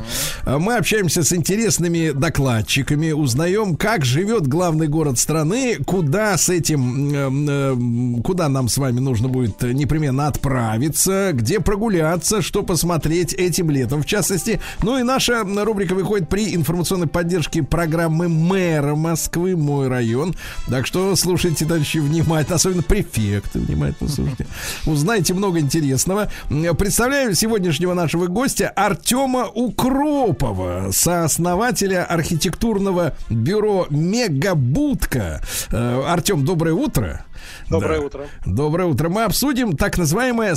Мы 0.59 0.77
общаемся 0.77 1.23
с 1.23 1.35
интересными 1.35 2.13
докладчиками, 2.13 3.13
узнаем, 3.13 3.77
как 3.77 4.07
живет 4.07 4.47
главный 4.47 4.89
город 4.89 5.19
страны, 5.19 5.77
куда 5.85 6.39
с 6.39 6.49
этим, 6.49 8.23
куда 8.23 8.49
нам 8.49 8.69
с 8.69 8.79
вами 8.79 9.01
нужно 9.01 9.29
будет 9.29 9.63
непременно 9.63 10.29
отправиться, 10.29 11.31
где 11.35 11.61
прогуляться, 11.61 12.41
что 12.41 12.63
посмотреть 12.63 13.35
этим 13.35 13.71
летом, 13.71 14.03
в 14.03 14.07
частности. 14.07 14.61
Ну 14.83 14.99
и 14.99 15.03
наша 15.03 15.45
рубрика 15.45 15.95
выходит 15.95 16.22
при 16.23 16.55
информационной 16.55 17.07
поддержке 17.07 17.63
программы 17.63 18.29
мэра 18.29 18.95
Москвы 18.95 19.57
«Мой 19.57 19.89
район». 19.89 20.35
Так 20.69 20.87
что 20.87 21.15
слушайте, 21.17 21.65
товарищи, 21.65 21.99
внимательно, 21.99 22.57
особенно 22.57 22.83
префекты, 22.83 23.59
внимательно 23.59 24.09
слушайте. 24.09 24.47
Узнаете 24.87 25.35
много 25.35 25.59
интересного. 25.61 26.31
Представляю 26.79 27.35
сегодняшнего 27.35 27.95
нашего 27.95 28.27
гостя 28.27 28.69
Артема 28.69 29.47
Укропова, 29.47 30.89
сооснователя 30.93 32.05
архитектурного 32.05 33.15
бюро 33.31 33.87
«Мегабудка». 33.91 35.41
Э, 35.71 36.03
Артем, 36.07 36.45
доброе 36.45 36.75
утро. 36.75 37.25
Доброе 37.69 37.99
Да. 38.01 38.07
утро. 38.07 38.27
Доброе 38.47 38.85
утро. 38.87 39.09
Мы 39.09 39.25
обсудим 39.25 39.77
так 39.77 39.99
называемое 39.99 40.55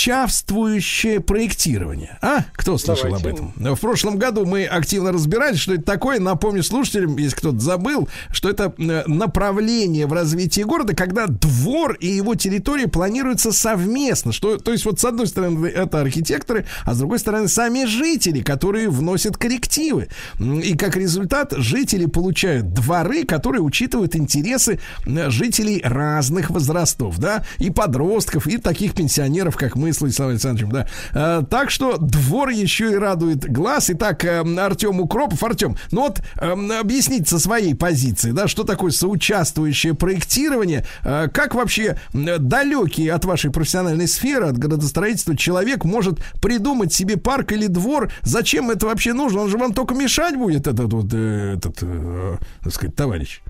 соучаствующее 0.00 1.20
проектирование. 1.20 2.18
А? 2.22 2.44
Кто 2.52 2.78
слышал 2.78 3.10
Давайте. 3.10 3.28
об 3.28 3.34
этом? 3.34 3.74
В 3.74 3.80
прошлом 3.80 4.16
году 4.18 4.44
мы 4.46 4.59
активно 4.66 5.12
разбирались, 5.12 5.58
что 5.58 5.74
это 5.74 5.82
такое. 5.82 6.20
Напомню 6.20 6.62
слушателям, 6.62 7.16
если 7.16 7.36
кто-то 7.36 7.60
забыл, 7.60 8.08
что 8.30 8.48
это 8.48 8.74
э, 8.76 9.04
направление 9.06 10.06
в 10.06 10.12
развитии 10.12 10.62
города, 10.62 10.94
когда 10.94 11.26
двор 11.26 11.94
и 11.94 12.06
его 12.06 12.34
территория 12.34 12.88
планируются 12.88 13.52
совместно. 13.52 14.32
Что, 14.32 14.56
то 14.56 14.72
есть 14.72 14.84
вот 14.84 15.00
с 15.00 15.04
одной 15.04 15.26
стороны 15.26 15.66
это 15.66 16.00
архитекторы, 16.00 16.66
а 16.84 16.94
с 16.94 16.98
другой 16.98 17.18
стороны 17.18 17.48
сами 17.48 17.84
жители, 17.84 18.40
которые 18.40 18.88
вносят 18.88 19.36
коррективы. 19.36 20.08
И 20.38 20.76
как 20.76 20.96
результат 20.96 21.52
жители 21.56 22.06
получают 22.06 22.72
дворы, 22.72 23.24
которые 23.24 23.62
учитывают 23.62 24.16
интересы 24.16 24.80
жителей 25.06 25.80
разных 25.84 26.50
возрастов, 26.50 27.18
да, 27.18 27.44
и 27.58 27.70
подростков, 27.70 28.46
и 28.46 28.58
таких 28.58 28.94
пенсионеров, 28.94 29.56
как 29.56 29.76
мы 29.76 29.92
с 29.92 30.00
Владиславом 30.00 30.32
Александровичем, 30.32 30.72
да. 30.72 30.86
Э, 31.12 31.42
так 31.48 31.70
что 31.70 31.96
двор 31.98 32.48
еще 32.50 32.92
и 32.92 32.94
радует 32.94 33.50
глаз. 33.50 33.90
Итак, 33.90 34.24
э, 34.24 34.42
Артем 34.58 35.00
Укропов. 35.00 35.42
Артем, 35.42 35.76
ну 35.90 36.02
вот 36.02 36.20
э, 36.36 36.78
объясните 36.78 37.26
со 37.26 37.38
своей 37.38 37.74
позиции, 37.74 38.32
да, 38.32 38.48
что 38.48 38.64
такое 38.64 38.90
соучаствующее 38.90 39.94
проектирование, 39.94 40.86
э, 41.04 41.28
как 41.32 41.54
вообще 41.54 41.98
далекий 42.12 43.08
от 43.08 43.24
вашей 43.24 43.50
профессиональной 43.50 44.08
сферы, 44.08 44.46
от 44.46 44.58
градостроительства 44.58 45.36
человек 45.36 45.84
может 45.84 46.20
придумать 46.40 46.92
себе 46.92 47.16
парк 47.16 47.52
или 47.52 47.66
двор, 47.66 48.10
зачем 48.22 48.70
это 48.70 48.86
вообще 48.86 49.12
нужно? 49.12 49.42
Он 49.42 49.48
же 49.48 49.58
вам 49.58 49.74
только 49.74 49.94
мешать 49.94 50.36
будет, 50.36 50.66
этот 50.66 50.92
вот, 50.92 51.06
э, 51.12 51.54
этот, 51.56 51.78
э, 51.82 52.36
так 52.62 52.72
сказать, 52.72 52.94
товарищ. 52.94 53.40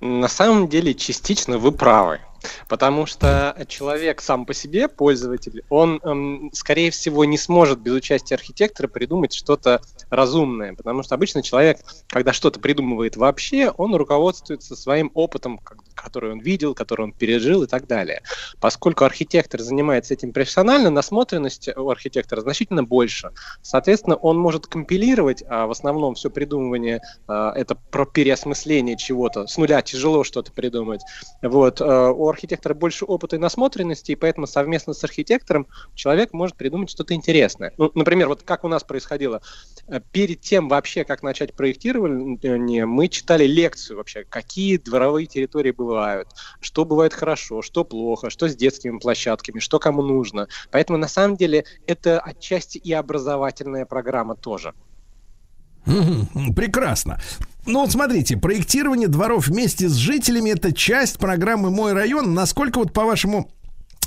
На 0.00 0.28
самом 0.28 0.68
деле, 0.68 0.94
частично 0.94 1.58
вы 1.58 1.72
правы. 1.72 2.20
Потому 2.68 3.06
что 3.06 3.56
человек 3.68 4.20
сам 4.20 4.46
по 4.46 4.54
себе, 4.54 4.88
пользователь, 4.88 5.64
он, 5.68 6.00
эм, 6.02 6.50
скорее 6.52 6.90
всего, 6.90 7.24
не 7.24 7.38
сможет 7.38 7.80
без 7.80 7.92
участия 7.92 8.34
архитектора 8.34 8.88
придумать 8.88 9.32
что-то 9.32 9.80
разумное. 10.10 10.74
Потому 10.74 11.02
что 11.02 11.14
обычно 11.14 11.42
человек, 11.42 11.78
когда 12.08 12.32
что-то 12.32 12.60
придумывает 12.60 13.16
вообще, 13.16 13.70
он 13.70 13.94
руководствуется 13.94 14.76
своим 14.76 15.10
опытом, 15.14 15.60
который 15.94 16.32
он 16.32 16.40
видел, 16.40 16.74
который 16.74 17.02
он 17.02 17.12
пережил 17.12 17.62
и 17.62 17.66
так 17.66 17.86
далее. 17.86 18.22
Поскольку 18.60 19.04
архитектор 19.04 19.60
занимается 19.60 20.14
этим 20.14 20.32
профессионально, 20.32 20.90
насмотренность 20.90 21.68
у 21.76 21.90
архитектора 21.90 22.40
значительно 22.40 22.84
больше. 22.84 23.32
Соответственно, 23.62 24.16
он 24.16 24.38
может 24.38 24.66
компилировать, 24.66 25.42
а 25.48 25.66
в 25.66 25.70
основном 25.70 26.14
все 26.14 26.30
придумывание 26.30 27.00
а, 27.26 27.52
это 27.52 27.74
про 27.74 28.06
переосмысление 28.06 28.96
чего-то. 28.96 29.46
С 29.46 29.56
нуля 29.56 29.82
тяжело 29.82 30.24
что-то 30.24 30.52
придумать. 30.52 31.02
Вот. 31.42 31.80
а, 31.80 32.10
У 32.10 32.28
архитектора 32.36 32.74
больше 32.74 33.04
опыта 33.04 33.36
и 33.36 33.38
насмотренности, 33.38 34.12
и 34.12 34.14
поэтому 34.14 34.46
совместно 34.46 34.92
с 34.92 35.02
архитектором 35.02 35.66
человек 35.94 36.32
может 36.32 36.56
придумать 36.56 36.90
что-то 36.90 37.14
интересное. 37.14 37.72
Ну, 37.78 37.90
например, 37.94 38.28
вот 38.28 38.42
как 38.42 38.64
у 38.64 38.68
нас 38.68 38.84
происходило. 38.84 39.40
Э, 39.88 40.00
Перед 40.12 40.40
тем 40.40 40.68
вообще, 40.68 41.04
как 41.04 41.22
начать 41.22 41.54
проектирование, 41.54 42.86
мы 42.86 43.08
читали 43.08 43.46
лекцию 43.46 43.96
вообще, 43.96 44.24
какие 44.24 44.76
дворовые 44.76 45.26
территории 45.26 45.70
бывают, 45.70 46.28
что 46.60 46.84
бывает 46.84 47.14
хорошо, 47.14 47.62
что 47.62 47.84
плохо, 47.84 48.30
что 48.30 48.48
с 48.48 48.54
детскими 48.54 48.98
площадками, 48.98 49.58
что 49.58 49.78
кому 49.78 50.02
нужно. 50.02 50.48
Поэтому 50.70 50.98
на 50.98 51.08
самом 51.08 51.36
деле 51.36 51.64
это 51.86 52.20
отчасти 52.20 52.78
и 52.78 52.92
образовательная 52.92 53.86
программа 53.86 54.36
тоже. 54.36 54.74
Прекрасно. 56.56 57.20
Ну, 57.66 57.80
вот 57.80 57.90
смотрите, 57.90 58.36
проектирование 58.36 59.08
дворов 59.08 59.48
вместе 59.48 59.88
с 59.88 59.94
жителями 59.94 60.50
это 60.50 60.72
часть 60.72 61.18
программы 61.18 61.70
Мой 61.70 61.92
район. 61.92 62.32
Насколько 62.32 62.78
вот 62.78 62.92
по 62.92 63.04
вашему 63.04 63.50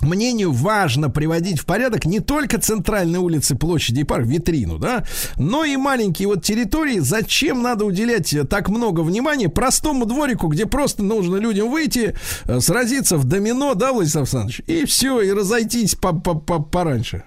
мнению 0.02 0.54
важно 0.54 1.10
приводить 1.10 1.60
в 1.60 1.66
порядок 1.66 2.06
не 2.06 2.22
только 2.22 2.58
центральные 2.58 3.20
улицы, 3.20 3.56
площади 3.56 4.00
и 4.00 4.04
парк, 4.06 4.26
витрину, 4.26 4.78
да, 4.78 5.04
но 5.36 5.66
и 5.66 5.76
маленькие 5.76 6.30
вот 6.30 6.42
территории. 6.42 7.00
Зачем 7.00 7.62
надо 7.62 7.84
уделять 7.84 8.34
э, 8.34 8.46
так 8.46 8.70
много 8.70 9.02
внимания 9.02 9.50
простому 9.50 10.06
дворику, 10.06 10.48
где 10.48 10.66
просто 10.66 11.04
нужно 11.04 11.36
людям 11.36 11.70
выйти, 11.70 12.16
э, 12.46 12.60
сразиться 12.62 13.18
в 13.18 13.26
домино, 13.26 13.74
да, 13.74 13.92
Владислав 13.92 14.22
Александрович, 14.24 14.62
и 14.68 14.86
все, 14.86 15.20
и 15.20 15.32
разойтись 15.32 15.96
по 15.96 16.10
-по 16.10 16.34
-по 16.34 16.64
пораньше. 16.64 17.24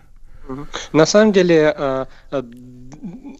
На 0.92 1.06
самом 1.06 1.32
деле, 1.32 1.74
э, 1.76 2.06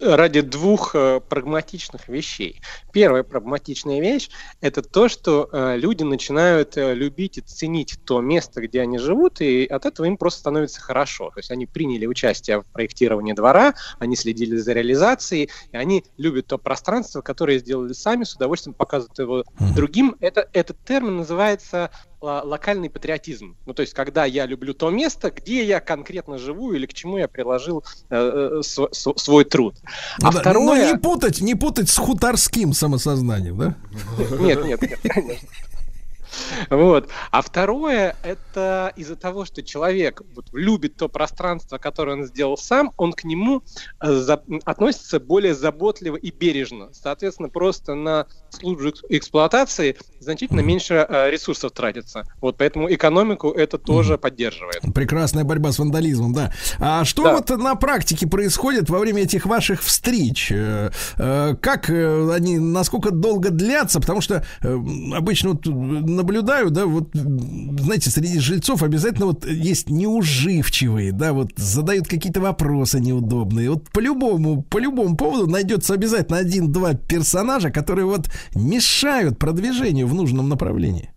ради 0.02 0.40
двух 0.40 0.94
э, 0.94 1.20
прагматичных 1.20 2.08
вещей. 2.08 2.60
Первая 2.92 3.22
прагматичная 3.22 4.00
вещь– 4.00 4.30
это 4.60 4.82
то, 4.82 5.08
что 5.08 5.48
э, 5.52 5.76
люди 5.76 6.02
начинают 6.02 6.76
э, 6.76 6.94
любить 6.94 7.38
и 7.38 7.40
ценить 7.40 7.98
то 8.04 8.20
место, 8.20 8.60
где 8.60 8.80
они 8.80 8.98
живут, 8.98 9.40
и 9.40 9.64
от 9.64 9.86
этого 9.86 10.06
им 10.06 10.16
просто 10.16 10.40
становится 10.40 10.80
хорошо. 10.80 11.30
То 11.30 11.38
есть 11.38 11.50
они 11.50 11.66
приняли 11.66 12.06
участие 12.06 12.62
в 12.62 12.66
проектировании 12.66 13.32
двора, 13.32 13.74
они 13.98 14.16
следили 14.16 14.56
за 14.56 14.72
реализацией, 14.72 15.50
и 15.70 15.76
они 15.76 16.04
любят 16.16 16.48
то 16.48 16.58
пространство, 16.58 17.22
которое 17.22 17.58
сделали 17.58 17.92
сами, 17.92 18.24
с 18.24 18.34
удовольствием 18.34 18.74
показывают 18.74 19.18
его 19.18 19.44
другим. 19.74 20.16
Это, 20.20 20.48
этот 20.52 20.76
термин 20.84 21.18
называется 21.18 21.90
ла- 22.20 22.42
локальный 22.42 22.88
патриотизм. 22.88 23.56
Ну, 23.66 23.74
то 23.74 23.82
есть, 23.82 23.94
когда 23.94 24.24
я 24.24 24.46
люблю 24.46 24.74
то 24.74 24.90
место, 24.90 25.30
где 25.30 25.64
я 25.64 25.80
конкретно 25.80 26.38
живу 26.38 26.72
или 26.72 26.86
к 26.86 26.94
чему 26.94 27.18
я 27.18 27.28
приложил 27.28 27.84
э, 28.10 28.58
э, 28.58 28.62
св- 28.62 28.94
св- 28.94 29.18
свой 29.18 29.44
труд. 29.44 29.76
Ну 30.18 30.28
А 30.28 30.32
да, 30.32 30.40
второе... 30.40 30.64
Но 30.66 30.92
не 30.92 30.98
путать, 30.98 31.40
не 31.40 31.54
путать 31.54 31.88
с 31.88 31.96
хуторским 31.96 32.72
самосознанием, 32.72 33.58
да? 33.58 33.74
Нет, 34.38 34.64
нет, 34.64 34.82
нет, 34.82 34.98
конечно. 35.02 35.48
Вот. 36.70 37.08
А 37.30 37.42
второе, 37.42 38.16
это 38.22 38.92
из-за 38.96 39.16
того, 39.16 39.44
что 39.44 39.62
человек 39.62 40.22
вот, 40.34 40.46
любит 40.52 40.96
то 40.96 41.08
пространство, 41.08 41.78
которое 41.78 42.12
он 42.16 42.24
сделал 42.24 42.56
сам, 42.56 42.90
он 42.96 43.12
к 43.12 43.24
нему 43.24 43.62
э, 44.00 44.12
за- 44.12 44.42
относится 44.64 45.20
более 45.20 45.54
заботливо 45.54 46.16
и 46.16 46.30
бережно. 46.30 46.88
Соответственно, 46.92 47.48
просто 47.50 47.94
на 47.94 48.26
службу 48.50 48.88
экс- 48.88 49.02
эксплуатации 49.10 49.96
значительно 50.22 50.60
меньше 50.60 51.06
э, 51.08 51.30
ресурсов 51.30 51.72
тратится. 51.72 52.24
Вот 52.40 52.56
поэтому 52.56 52.92
экономику 52.92 53.50
это 53.50 53.78
тоже 53.78 54.18
поддерживает. 54.18 54.80
Прекрасная 54.94 55.44
борьба 55.44 55.72
с 55.72 55.78
вандализмом, 55.78 56.32
да. 56.32 56.52
А 56.78 57.04
что 57.04 57.24
Да. 57.24 57.36
вот 57.36 57.50
на 57.50 57.74
практике 57.74 58.26
происходит 58.26 58.90
во 58.90 58.98
время 58.98 59.22
этих 59.22 59.46
ваших 59.46 59.82
встреч? 59.82 60.50
Э, 60.52 60.90
э, 61.18 61.54
Как 61.60 61.88
они, 61.90 62.58
насколько 62.58 63.10
долго 63.10 63.50
длятся? 63.50 64.00
Потому 64.00 64.20
что 64.20 64.44
обычно 64.62 65.50
вот 65.50 65.66
наблюдаю, 65.66 66.70
да, 66.70 66.86
вот, 66.86 67.10
знаете, 67.14 68.10
среди 68.10 68.38
жильцов 68.38 68.82
обязательно 68.82 69.26
вот 69.26 69.46
есть 69.46 69.90
неуживчивые, 69.90 71.12
да, 71.12 71.32
вот 71.32 71.50
задают 71.56 72.08
какие-то 72.08 72.40
вопросы 72.40 73.00
неудобные. 73.00 73.70
Вот 73.70 73.90
по 73.90 74.00
любому, 74.00 74.62
по 74.62 74.78
любому 74.78 75.16
поводу 75.16 75.46
найдется 75.46 75.94
обязательно 75.94 76.38
один-два 76.38 76.94
персонажа, 76.94 77.70
которые 77.70 78.06
вот 78.06 78.28
мешают 78.54 79.38
продвижению 79.38 80.06
в 80.12 80.14
нужном 80.14 80.48
направлении. 80.48 81.10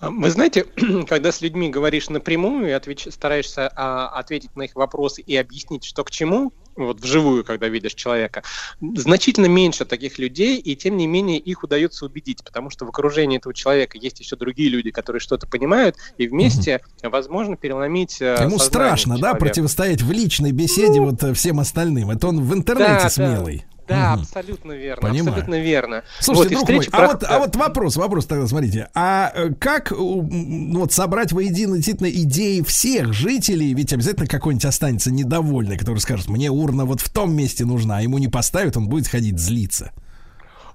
А, 0.00 0.10
Вы 0.10 0.30
знаете, 0.30 0.64
когда 1.08 1.32
с 1.32 1.40
людьми 1.40 1.70
говоришь 1.70 2.08
напрямую 2.10 2.68
и 2.68 2.72
отвеч- 2.72 3.10
стараешься 3.10 3.68
а, 3.74 4.08
ответить 4.08 4.54
на 4.56 4.62
их 4.62 4.74
вопросы 4.74 5.22
и 5.22 5.36
объяснить, 5.36 5.84
что 5.84 6.04
к 6.04 6.10
чему, 6.10 6.52
вот 6.76 7.00
вживую, 7.00 7.44
когда 7.44 7.68
видишь 7.68 7.94
человека, 7.94 8.42
значительно 8.80 9.46
меньше 9.46 9.84
таких 9.84 10.18
людей, 10.18 10.58
и 10.58 10.74
тем 10.74 10.96
не 10.96 11.06
менее 11.06 11.38
их 11.38 11.62
удается 11.62 12.04
убедить, 12.04 12.42
потому 12.44 12.70
что 12.70 12.84
в 12.84 12.88
окружении 12.88 13.38
этого 13.38 13.54
человека 13.54 13.96
есть 13.96 14.18
еще 14.18 14.34
другие 14.34 14.68
люди, 14.70 14.90
которые 14.90 15.20
что-то 15.20 15.46
понимают, 15.46 15.96
и 16.18 16.26
вместе 16.26 16.80
возможно 17.02 17.56
переломить 17.56 18.20
э, 18.20 18.36
Ему 18.42 18.58
страшно, 18.58 19.14
да, 19.14 19.20
человека. 19.20 19.38
противостоять 19.38 20.02
в 20.02 20.10
личной 20.10 20.50
беседе 20.50 21.00
вот 21.00 21.22
э, 21.22 21.32
всем 21.34 21.60
остальным. 21.60 22.10
Это 22.10 22.26
он 22.26 22.40
в 22.42 22.52
интернете 22.52 22.92
Да, 22.94 23.02
да. 23.04 23.10
смелый. 23.10 23.58
Да, 23.58 23.73
Мгм. 23.88 24.20
абсолютно 24.20 24.72
верно, 24.72 25.02
Понимаю. 25.08 25.28
абсолютно 25.28 25.60
верно. 25.60 26.02
Слушайте, 26.20 26.56
Вот, 26.56 26.66
друг 26.66 26.76
мой, 26.78 26.88
а, 26.92 26.96
про- 26.96 27.06
вот, 27.08 27.24
а 27.24 27.38
вот 27.38 27.56
вопрос, 27.56 27.96
вопрос 27.96 28.26
тогда, 28.26 28.46
смотрите. 28.46 28.88
А 28.94 29.30
э, 29.34 29.50
как 29.58 29.90
ну, 29.90 30.80
вот 30.80 30.92
собрать 30.92 31.32
воедино 31.32 31.76
действительно 31.76 32.08
идеи 32.10 32.62
всех 32.62 33.12
жителей? 33.12 33.74
Ведь 33.74 33.92
обязательно 33.92 34.26
какой-нибудь 34.26 34.64
останется 34.64 35.10
недовольный, 35.10 35.76
который 35.76 35.98
скажет, 35.98 36.28
мне 36.28 36.50
урна 36.50 36.84
вот 36.84 37.00
в 37.00 37.10
том 37.10 37.34
месте 37.34 37.64
нужна, 37.64 37.98
а 37.98 38.00
ему 38.02 38.18
не 38.18 38.28
поставят, 38.28 38.76
он 38.76 38.88
будет 38.88 39.06
ходить 39.08 39.38
злиться. 39.38 39.92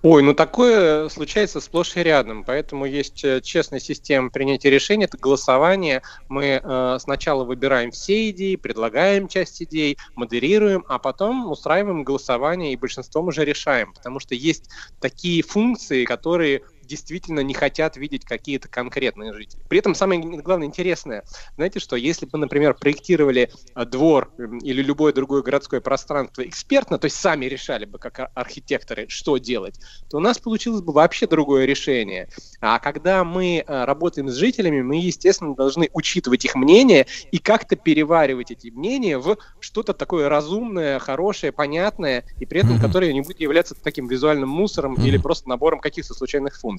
Ой, 0.02 0.24
ну 0.24 0.34
такое 0.34 1.10
случается 1.10 1.60
сплошь 1.60 1.98
и 1.98 2.04
рядом, 2.04 2.46
поэтому 2.46 2.86
есть 2.86 3.22
э, 3.26 3.42
честная 3.42 3.82
система 3.82 4.30
принятия 4.30 4.70
решений, 4.70 5.04
это 5.04 5.18
голосование. 5.18 6.04
Мы 6.30 6.62
э, 6.64 6.98
сначала 7.02 7.44
выбираем 7.44 7.92
все 7.92 8.30
идеи, 8.30 8.56
предлагаем 8.56 9.28
часть 9.28 9.62
идей, 9.62 9.98
модерируем, 10.16 10.86
а 10.88 11.00
потом 11.00 11.52
устраиваем 11.52 12.06
голосование 12.06 12.72
и 12.72 12.78
большинством 12.78 13.28
уже 13.28 13.44
решаем, 13.44 13.92
потому 13.92 14.22
что 14.22 14.36
есть 14.36 14.70
такие 15.02 15.44
функции, 15.44 16.06
которые 16.06 16.62
действительно 16.90 17.42
не 17.42 17.54
хотят 17.54 17.96
видеть 17.96 18.26
какие-то 18.26 18.68
конкретные 18.68 19.32
жители. 19.34 19.62
При 19.70 19.80
этом 19.80 19.96
самое 19.96 20.20
главное 20.20 20.68
интересное, 20.68 21.24
знаете 21.56 21.80
что, 21.80 21.96
если 21.96 22.26
бы, 22.26 22.38
например, 22.38 22.74
проектировали 22.74 23.52
э, 23.76 23.86
двор 23.86 24.34
или 24.38 24.82
любое 24.82 25.14
другое 25.14 25.44
городское 25.44 25.80
пространство 25.80 26.42
экспертно, 26.42 26.98
то 26.98 27.06
есть 27.06 27.16
сами 27.16 27.46
решали 27.46 27.86
бы, 27.86 28.00
как 28.00 28.20
ар- 28.20 28.32
архитекторы, 28.34 29.06
что 29.08 29.38
делать, 29.38 29.80
то 30.10 30.18
у 30.18 30.20
нас 30.20 30.40
получилось 30.40 30.82
бы 30.82 30.92
вообще 30.92 31.28
другое 31.28 31.66
решение. 31.66 32.28
А 32.60 32.80
когда 32.80 33.24
мы 33.24 33.64
э, 33.66 33.86
работаем 33.86 34.30
с 34.30 34.34
жителями, 34.34 34.82
мы, 34.82 34.96
естественно, 34.96 35.56
должны 35.56 35.90
учитывать 35.94 36.44
их 36.44 36.56
мнение 36.56 37.06
и 37.32 37.38
как-то 37.38 37.76
переваривать 37.76 38.50
эти 38.52 38.70
мнения 38.70 39.20
в 39.20 39.38
что-то 39.60 39.94
такое 39.94 40.28
разумное, 40.28 40.98
хорошее, 40.98 41.52
понятное, 41.52 42.26
и 42.40 42.46
при 42.46 42.62
этом 42.62 42.80
которое 42.80 43.14
не 43.14 43.22
будет 43.22 43.40
являться 43.40 43.76
таким 43.76 44.08
визуальным 44.08 44.50
мусором 44.50 44.96
или 44.96 45.18
просто 45.18 45.48
набором 45.48 45.80
каких-то 45.80 46.14
случайных 46.16 46.58
функций. 46.58 46.79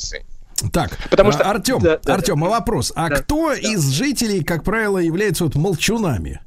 Так, 0.72 0.98
Потому 1.10 1.32
что- 1.32 1.48
Артем, 1.48 1.78
Да, 1.80 1.98
да, 2.02 2.14
Артем, 2.14 2.40
да. 2.40 2.46
а 2.46 2.50
вопрос, 2.50 2.92
а 2.94 3.08
Да, 3.08 3.16
кто 3.16 3.52
из 3.52 3.88
жителей, 3.88 4.44
как 4.44 4.62
правило, 4.62 4.98
является 4.98 5.44
вот 5.44 5.54
молчунами? 5.54 6.40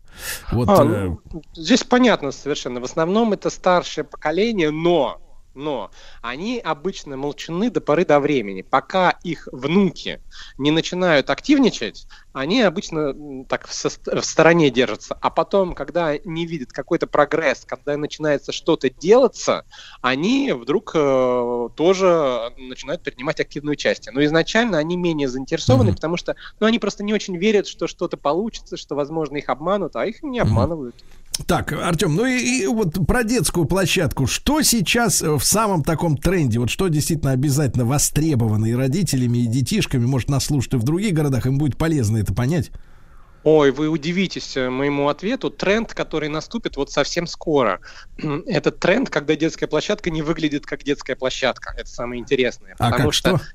Вот, 0.52 0.70
А, 0.70 0.84
э, 0.86 1.16
ну, 1.32 1.42
здесь 1.56 1.84
понятно 1.84 2.32
совершенно. 2.32 2.80
В 2.80 2.84
основном 2.84 3.34
это 3.34 3.50
старшее 3.50 4.04
поколение, 4.04 4.70
но, 4.70 5.20
но 5.54 5.92
они 6.22 6.60
обычно 6.60 7.18
молчаны 7.18 7.70
до 7.70 7.82
поры 7.82 8.06
до 8.06 8.20
времени. 8.20 8.62
Пока 8.62 9.12
их 9.24 9.48
внуки 9.52 10.22
не 10.58 10.72
начинают 10.72 11.30
активничать, 11.30 12.08
они 12.34 12.62
обычно 12.62 13.46
так 13.46 13.68
в, 13.68 13.74
стороне 13.74 14.70
держатся. 14.70 15.18
А 15.22 15.30
потом, 15.30 15.74
когда 15.74 16.18
не 16.24 16.46
видят 16.46 16.72
какой-то 16.72 17.08
прогресс, 17.08 17.64
когда 17.66 17.96
начинается 17.98 18.52
что-то 18.52 18.90
делаться, 18.90 19.66
они 20.02 20.52
вдруг 20.52 20.92
э, 20.96 21.70
тоже 21.76 22.54
начинают 22.58 23.04
принимать 23.04 23.40
активное 23.40 23.74
участие. 23.74 24.14
Но 24.14 24.24
изначально 24.24 24.78
они 24.78 24.98
менее 24.98 25.28
заинтересованы, 25.28 25.94
потому 25.94 26.18
что 26.18 26.36
ну, 26.60 26.68
они 26.68 26.80
просто 26.80 27.04
не 27.04 27.14
очень 27.14 27.38
верят, 27.38 27.68
что 27.68 27.88
что-то 27.88 28.18
получится, 28.18 28.78
что, 28.78 28.96
возможно, 28.96 29.38
их 29.38 29.50
обманут, 29.50 29.96
а 29.96 30.06
их 30.06 30.24
не 30.24 30.40
обманывают. 30.40 30.96
Так, 31.48 31.74
Артем, 31.74 32.16
ну 32.16 32.26
и, 32.26 32.62
и 32.62 32.68
вот 32.68 33.06
про 33.08 33.24
детскую 33.24 33.66
площадку. 33.66 34.28
Что 34.28 34.62
сейчас 34.62 35.22
э, 35.22 35.32
в 35.32 35.44
самом 35.44 35.84
таком 35.84 36.16
тренде? 36.16 36.60
Вот 36.60 36.70
что 36.70 36.88
действительно 36.88 37.32
обязательно 37.32 37.86
востребовано 37.86 38.68
и 38.68 38.74
родителями, 38.74 39.40
и 39.40 39.48
детишками? 39.48 40.06
Может, 40.06 40.30
нас 40.30 40.46
слушают 40.46 40.76
и 40.76 40.78
в 40.78 40.84
других 40.84 41.14
городах, 41.14 41.46
им 41.48 41.58
будет 41.58 41.76
полезно 41.78 42.18
это 42.18 42.34
понять? 42.34 42.72
Ой, 43.44 43.72
вы 43.72 43.90
удивитесь 43.90 44.56
э, 44.56 44.70
моему 44.70 45.10
ответу. 45.10 45.50
Тренд, 45.50 45.94
который 45.94 46.30
наступит 46.30 46.78
вот 46.78 46.92
совсем 46.92 47.28
скоро. 47.28 47.82
Это 48.46 48.72
тренд, 48.72 49.10
когда 49.10 49.36
детская 49.36 49.68
площадка 49.68 50.12
не 50.12 50.22
выглядит 50.22 50.66
как 50.66 50.84
детская 50.84 51.16
площадка. 51.16 51.74
Это 51.78 51.90
самое 51.90 52.22
интересное. 52.22 52.76
А 52.80 52.92
потому 52.92 53.10
как 53.10 53.14
что 53.14 53.38
что? 53.38 53.46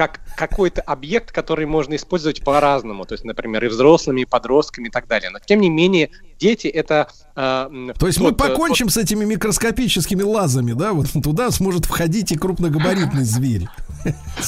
Как 0.00 0.20
какой-то 0.34 0.80
объект, 0.80 1.30
который 1.30 1.66
можно 1.66 1.94
использовать 1.94 2.42
по-разному. 2.42 3.04
То 3.04 3.12
есть, 3.12 3.26
например, 3.26 3.62
и 3.66 3.68
взрослыми, 3.68 4.22
и 4.22 4.24
подростками 4.24 4.88
и 4.88 4.90
так 4.90 5.06
далее. 5.06 5.28
Но 5.28 5.40
тем 5.40 5.60
не 5.60 5.68
менее, 5.68 6.08
дети 6.38 6.68
это... 6.68 7.08
э, 7.36 7.92
То 7.98 8.06
есть 8.06 8.18
мы 8.18 8.32
тот, 8.32 8.40
э, 8.40 8.48
покончим 8.48 8.88
с 8.88 8.96
этими 8.96 9.26
микроскопическими 9.26 10.22
лазами, 10.22 10.72
да? 10.72 10.94
Вот 10.94 11.08
туда 11.22 11.50
сможет 11.50 11.84
входить 11.84 12.32
и 12.32 12.38
крупногабаритный 12.38 13.24
зверь. 13.24 13.66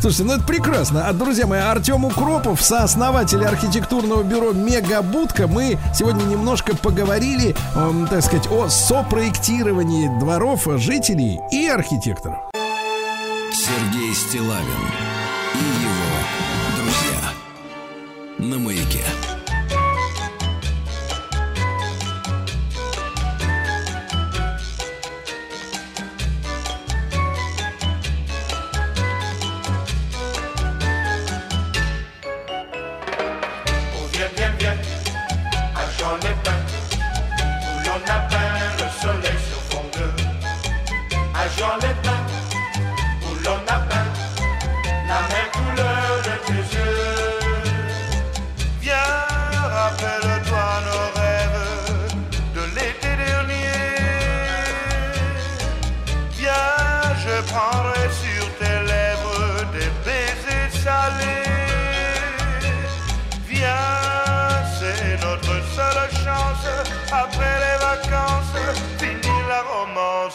Слушайте, 0.00 0.24
ну 0.24 0.32
это 0.32 0.44
прекрасно. 0.44 1.06
А, 1.06 1.12
друзья 1.12 1.46
мои, 1.46 1.60
Артем 1.60 2.06
Укропов, 2.06 2.62
сооснователь 2.62 3.44
архитектурного 3.44 4.22
бюро 4.22 4.52
Мегабудка. 4.52 5.46
Мы 5.46 5.76
сегодня 5.94 6.24
немножко 6.24 6.74
поговорили, 6.74 7.54
эм, 7.74 8.08
так 8.08 8.22
сказать, 8.22 8.50
о 8.50 8.70
сопроектировании 8.70 10.08
дворов 10.20 10.66
жителей 10.78 11.38
и 11.52 11.66
архитекторов. 11.66 12.38
Сергей 13.58 14.14
Стилавин 14.14 14.66
и 15.54 15.64
его 15.82 16.18
друзья 16.76 17.32
на 18.38 18.58
маяке. 18.58 19.02
Jean 41.56 41.78
Lépin, 41.80 42.15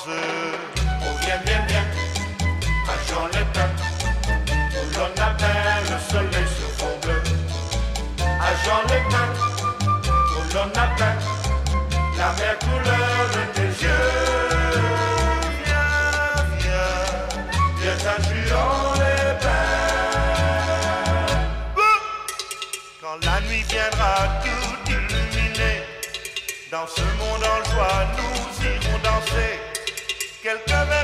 romance. 0.05 0.21
Oh, 1.03 1.17
viens, 1.21 1.41
viens, 1.45 1.65
viens, 1.67 1.85
Jean 3.07 3.25
Lépin, 3.27 3.69
où 4.47 4.97
l'on 4.97 5.21
a 5.21 5.29
peint 5.31 5.81
le 5.89 5.97
soleil 6.09 6.47
sur 6.47 6.69
fond 6.77 6.97
bleu. 7.01 7.21
Jean 8.63 8.81
Lépin, 8.89 9.27
où 9.87 10.53
l'on 10.53 10.69
a 10.79 10.87
peint 10.97 11.17
la 12.17 12.31
mer 12.33 12.59
couleur 12.59 13.29
de 13.33 13.43
tes 13.53 13.83
yeux. 13.83 14.09
Viens, 15.65 16.43
viens, 16.59 16.97
viens 17.79 18.07
à 18.07 18.21
Jean 18.47 18.93
Lépin. 18.93 19.67
Quand 23.01 23.25
la 23.25 23.41
nuit 23.47 23.63
viendra 23.69 24.41
tout 24.43 24.91
illuminer, 24.91 25.83
dans 26.71 26.87
ce 26.87 27.01
monde 27.01 27.43
en 27.43 27.71
joie, 27.71 28.05
nous 28.17 28.65
irons 28.65 28.99
danser. 29.03 29.70
que 30.41 30.49
el 30.49 30.59
que 30.63 31.00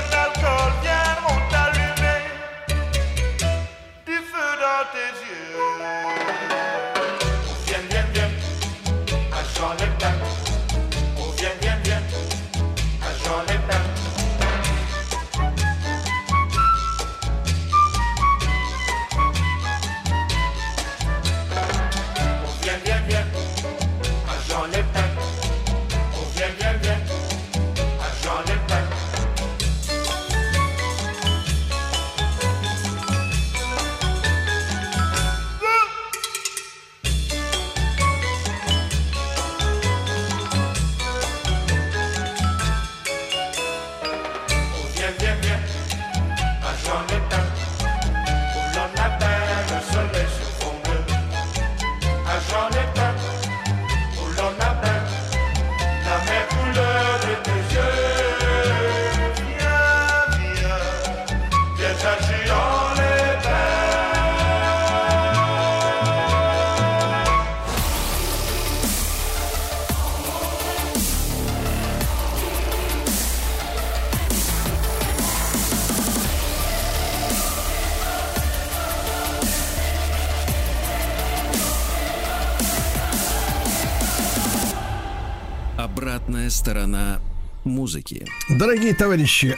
музыки. 87.78 88.26
Дорогие 88.50 88.92
товарищи, 88.92 89.54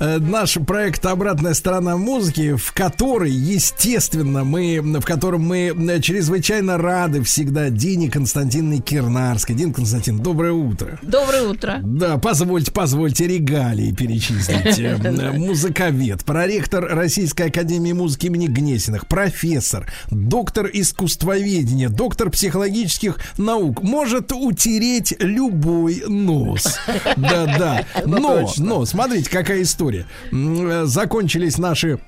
наш 0.00 0.54
проект 0.54 1.04
«Обратная 1.04 1.52
сторона 1.52 1.98
музыки», 1.98 2.56
в 2.56 2.72
который, 2.72 3.30
естественно, 3.30 4.44
мы, 4.44 4.80
в 4.80 5.04
котором 5.04 5.42
мы 5.42 6.00
чрезвычайно 6.00 6.78
рады 6.78 7.22
всегда 7.22 7.68
Дине 7.68 8.10
Константиновне 8.10 8.80
Кирнарской. 8.80 9.54
Дин 9.54 9.74
Константин, 9.74 10.20
доброе 10.20 10.52
утро. 10.52 10.98
Доброе 11.02 11.42
утро. 11.42 11.80
Да, 11.82 12.16
позвольте, 12.16 12.72
позвольте 12.72 13.26
регалии 13.26 13.92
перечислить. 13.92 14.78
Музыковед, 15.38 16.24
проректор 16.24 16.84
Российской 16.84 17.48
Академии 17.48 17.92
Музыки 17.92 18.26
имени 18.26 18.46
Гнесиных, 18.46 19.06
профессор, 19.06 19.86
доктор 20.10 20.70
искусствоведения, 20.72 21.90
доктор 21.90 22.30
психологических 22.30 23.18
наук. 23.36 23.82
Может 23.82 24.32
утереть 24.32 25.14
любой 25.18 26.04
нос. 26.08 26.78
Да, 27.20 27.46
да. 27.58 27.84
Но, 28.04 28.48
но, 28.58 28.84
смотрите, 28.84 29.30
какая 29.30 29.62
история. 29.62 30.06
Э, 30.32 30.84
Закончились 30.86 31.58
наши 31.58 31.98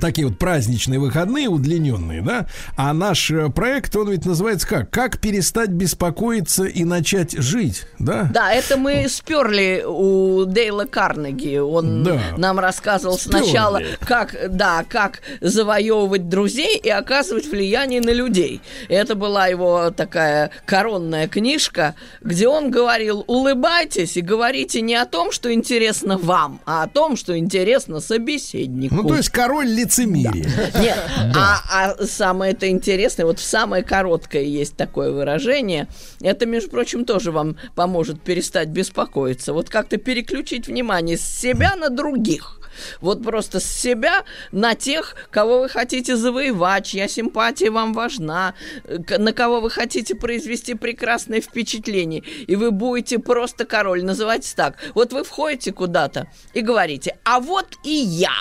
такие 0.00 0.26
вот 0.26 0.38
праздничные 0.38 0.98
выходные, 0.98 1.48
удлиненные, 1.48 2.22
да? 2.22 2.46
А 2.76 2.92
наш 2.92 3.30
э, 3.30 3.48
проект, 3.50 3.94
он 3.96 4.10
ведь 4.10 4.24
называется 4.26 4.66
как? 4.66 4.90
Как 4.90 5.18
перестать 5.20 5.70
беспокоиться 5.70 6.64
и 6.64 6.84
начать 6.84 7.32
жить, 7.32 7.86
да? 7.98 8.28
Да, 8.32 8.52
это 8.52 8.76
мы 8.76 9.06
сперли 9.08 9.84
у 9.86 10.44
Дейла 10.44 10.84
Карнеги. 10.84 11.58
Он 11.58 12.02
Да. 12.02 12.20
нам 12.36 12.58
рассказывал 12.58 13.16
Сперли. 13.18 13.44
сначала, 13.44 13.80
как, 14.00 14.34
да, 14.50 14.84
как 14.88 15.20
завоевывать 15.40 16.28
друзей 16.28 16.76
и 16.78 16.88
оказывать 16.90 17.46
влияние 17.46 18.00
на 18.00 18.10
людей. 18.10 18.60
Это 18.88 19.14
была 19.14 19.46
его 19.46 19.90
такая 19.90 20.50
коронная 20.64 21.28
книжка, 21.28 21.94
где 22.22 22.48
он 22.48 22.70
говорил, 22.70 23.24
улыбайтесь 23.26 24.16
и 24.16 24.20
говорите 24.20 24.80
не 24.80 24.94
о 24.96 25.06
том, 25.06 25.30
что 25.32 25.52
интересно 25.52 26.18
вам, 26.18 26.60
а 26.66 26.82
о 26.82 26.88
том, 26.88 27.16
что 27.16 27.38
интересно 27.38 28.00
собеседнику. 28.00 28.94
Ну, 28.96 29.04
то 29.04 29.16
есть 29.16 29.30
король 29.30 29.66
лицемерия. 29.76 30.46
Нет, 30.80 30.98
а, 31.36 31.60
а 31.70 32.06
самое 32.06 32.52
это 32.52 32.68
интересное, 32.68 33.26
вот 33.26 33.38
в 33.38 33.44
самое 33.44 33.82
короткое 33.82 34.42
есть 34.42 34.76
такое 34.76 35.10
выражение. 35.10 35.88
Это, 36.20 36.46
между 36.46 36.70
прочим, 36.70 37.04
тоже 37.04 37.30
вам 37.30 37.56
поможет 37.74 38.20
перестать 38.22 38.68
беспокоиться. 38.68 39.52
Вот 39.52 39.68
как-то 39.68 39.96
переключить 39.96 40.66
внимание 40.66 41.16
с 41.16 41.22
себя 41.22 41.76
на 41.76 41.90
других. 41.90 42.56
Вот 43.00 43.22
просто 43.22 43.60
с 43.60 43.64
себя 43.64 44.24
на 44.52 44.74
тех, 44.74 45.16
кого 45.30 45.60
вы 45.60 45.68
хотите 45.68 46.16
завоевать, 46.16 46.86
чья 46.86 47.08
симпатия 47.08 47.70
вам 47.70 47.92
важна, 47.92 48.54
на 48.86 49.32
кого 49.32 49.60
вы 49.60 49.70
хотите 49.70 50.14
произвести 50.14 50.74
прекрасное 50.74 51.40
впечатление. 51.40 52.22
И 52.46 52.56
вы 52.56 52.70
будете 52.70 53.18
просто 53.18 53.64
король. 53.64 54.04
Называйтесь 54.04 54.54
так. 54.54 54.76
Вот 54.94 55.12
вы 55.12 55.24
входите 55.24 55.72
куда-то 55.72 56.28
и 56.54 56.60
говорите, 56.60 57.16
а 57.24 57.40
вот 57.40 57.66
и 57.84 57.90
я. 57.90 58.32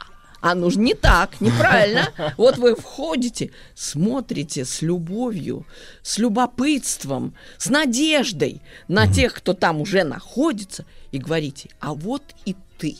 А 0.45 0.53
нужно 0.53 0.81
не 0.81 0.93
так, 0.93 1.41
неправильно. 1.41 2.13
Вот 2.37 2.59
вы 2.59 2.75
входите, 2.75 3.49
смотрите 3.73 4.63
с 4.63 4.83
любовью, 4.83 5.65
с 6.03 6.19
любопытством, 6.19 7.33
с 7.57 7.67
надеждой 7.71 8.61
на 8.87 9.11
тех, 9.11 9.33
кто 9.33 9.55
там 9.55 9.81
уже 9.81 10.03
находится, 10.03 10.85
и 11.11 11.17
говорите, 11.17 11.71
а 11.79 11.95
вот 11.95 12.21
и 12.45 12.55
ты. 12.77 12.95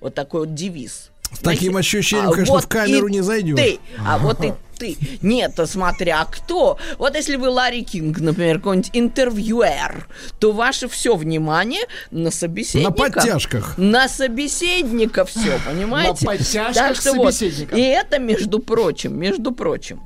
Вот 0.00 0.14
такой 0.14 0.46
вот 0.46 0.54
девиз. 0.54 1.10
С 1.32 1.40
таким 1.40 1.76
ощущением, 1.76 2.28
а 2.28 2.32
конечно, 2.32 2.54
вот 2.54 2.64
в 2.66 2.68
камеру 2.68 3.08
не 3.08 3.20
зайдешь. 3.20 3.56
Ты, 3.56 3.80
а 4.06 4.18
вот 4.18 4.44
и 4.44 4.52
ты. 4.84 5.18
Нет, 5.22 5.58
а 5.58 5.66
смотря 5.66 6.26
кто. 6.30 6.78
Вот 6.98 7.14
если 7.14 7.36
вы 7.36 7.48
Ларри 7.48 7.82
Кинг, 7.82 8.20
например, 8.20 8.58
какой-нибудь 8.58 8.90
интервьюер, 8.92 10.06
то 10.38 10.52
ваше 10.52 10.88
все 10.88 11.16
внимание 11.16 11.82
на 12.10 12.30
собеседника. 12.30 12.90
На 12.90 12.96
подтяжках. 12.96 13.78
На 13.78 14.08
собеседника 14.08 15.24
все, 15.24 15.58
понимаете? 15.66 16.24
На 16.24 16.32
подтяжках 16.32 16.74
Так 16.74 16.96
что 16.96 17.14
вот, 17.14 17.34
собеседника. 17.34 17.76
И 17.76 17.80
это, 17.80 18.18
между 18.18 18.58
прочим, 18.58 19.18
между 19.18 19.52
прочим, 19.52 20.02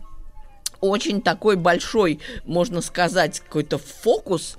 очень 0.80 1.20
такой 1.20 1.56
большой, 1.56 2.20
можно 2.44 2.80
сказать, 2.80 3.40
какой-то 3.40 3.78
фокус 3.78 4.56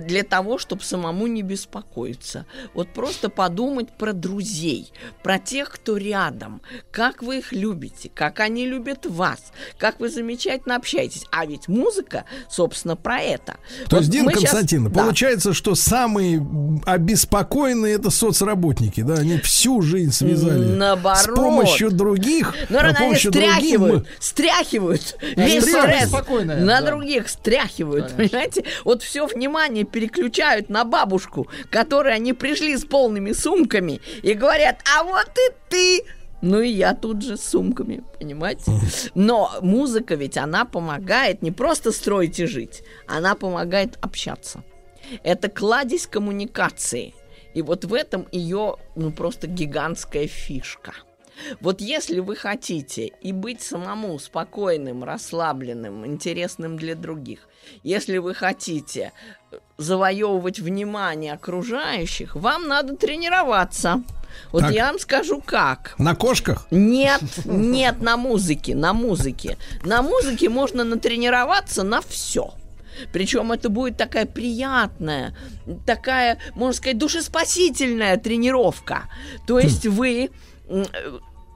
для 0.00 0.22
того, 0.22 0.58
чтобы 0.58 0.82
самому 0.82 1.26
не 1.26 1.42
беспокоиться. 1.42 2.46
Вот 2.74 2.88
просто 2.88 3.28
подумать 3.28 3.90
про 3.90 4.12
друзей, 4.12 4.92
про 5.22 5.38
тех, 5.38 5.70
кто 5.70 5.96
рядом, 5.96 6.62
как 6.90 7.22
вы 7.22 7.38
их 7.38 7.52
любите, 7.52 8.10
как 8.14 8.40
они 8.40 8.66
любят 8.66 9.06
вас, 9.06 9.52
как 9.78 10.00
вы 10.00 10.08
замечательно 10.08 10.76
общаетесь. 10.76 11.24
А 11.30 11.46
ведь 11.46 11.68
музыка, 11.68 12.24
собственно, 12.48 12.96
про 12.96 13.20
это. 13.20 13.56
То 13.88 13.96
Вот 13.96 14.00
есть, 14.00 14.10
Дина 14.10 14.24
мы 14.26 14.32
щас- 14.32 14.40
Константиновна, 14.42 14.90
Да. 14.90 15.00
получается, 15.02 15.52
что 15.52 15.74
самые 15.74 16.44
обеспокоенные 16.86 17.94
это 17.94 18.10
соцработники, 18.10 19.02
да? 19.02 19.14
Они 19.14 19.38
всю 19.38 19.82
жизнь 19.82 20.12
связали 20.12 20.64
Наоборот. 20.64 21.18
с 21.22 21.26
помощью 21.26 21.90
других, 21.90 22.54
Ну, 22.68 22.78
они 22.78 22.94
помощью 22.94 23.32
стряхивают, 23.32 24.02
другим. 24.02 24.12
стряхивают 24.20 25.16
весь 25.36 25.62
стресс 25.62 26.10
на 26.12 26.80
да. 26.80 26.82
других 26.82 27.28
стряхивают, 27.28 28.12
понимаете? 28.16 28.64
Вот 28.84 29.02
все 29.02 29.26
внимание 29.26 29.81
переключают 29.84 30.68
на 30.68 30.84
бабушку, 30.84 31.48
которой 31.70 32.14
они 32.14 32.32
пришли 32.32 32.76
с 32.76 32.84
полными 32.84 33.32
сумками 33.32 34.00
и 34.22 34.34
говорят, 34.34 34.80
а 34.96 35.04
вот 35.04 35.30
и 35.36 35.52
ты. 35.68 36.04
Ну 36.42 36.60
и 36.60 36.68
я 36.68 36.94
тут 36.94 37.22
же 37.22 37.36
с 37.36 37.44
сумками, 37.44 38.02
понимаете? 38.18 38.72
Но 39.14 39.52
музыка 39.60 40.16
ведь, 40.16 40.36
она 40.36 40.64
помогает 40.64 41.40
не 41.40 41.52
просто 41.52 41.92
строить 41.92 42.40
и 42.40 42.46
жить, 42.46 42.82
она 43.06 43.36
помогает 43.36 43.96
общаться. 44.00 44.64
Это 45.22 45.48
кладезь 45.48 46.06
коммуникации. 46.06 47.14
И 47.54 47.62
вот 47.62 47.84
в 47.84 47.94
этом 47.94 48.26
ее, 48.32 48.76
ну, 48.96 49.12
просто 49.12 49.46
гигантская 49.46 50.26
фишка. 50.26 50.94
Вот 51.60 51.80
если 51.80 52.20
вы 52.20 52.36
хотите 52.36 53.06
и 53.20 53.32
быть 53.32 53.62
самому 53.62 54.18
спокойным, 54.18 55.04
расслабленным, 55.04 56.06
интересным 56.06 56.76
для 56.76 56.94
других, 56.94 57.48
если 57.82 58.18
вы 58.18 58.34
хотите 58.34 59.12
завоевывать 59.78 60.58
внимание 60.58 61.32
окружающих, 61.32 62.36
вам 62.36 62.68
надо 62.68 62.96
тренироваться. 62.96 64.02
Вот 64.50 64.62
Так. 64.62 64.72
я 64.72 64.86
вам 64.86 64.98
скажу 64.98 65.42
как. 65.44 65.94
На 65.98 66.14
кошках? 66.14 66.66
Нет, 66.70 67.22
нет, 67.44 68.00
на 68.00 68.16
музыке, 68.16 68.74
на 68.74 68.92
музыке. 68.92 69.58
На 69.84 70.02
музыке 70.02 70.48
можно 70.48 70.84
натренироваться 70.84 71.82
на 71.82 72.00
все. 72.00 72.54
Причем 73.12 73.52
это 73.52 73.68
будет 73.68 73.96
такая 73.96 74.26
приятная, 74.26 75.34
такая, 75.86 76.38
можно 76.54 76.74
сказать, 76.74 76.98
душеспасительная 76.98 78.16
тренировка. 78.18 79.04
То 79.46 79.58
есть 79.58 79.86
вы 79.86 80.30
э, 80.68 80.84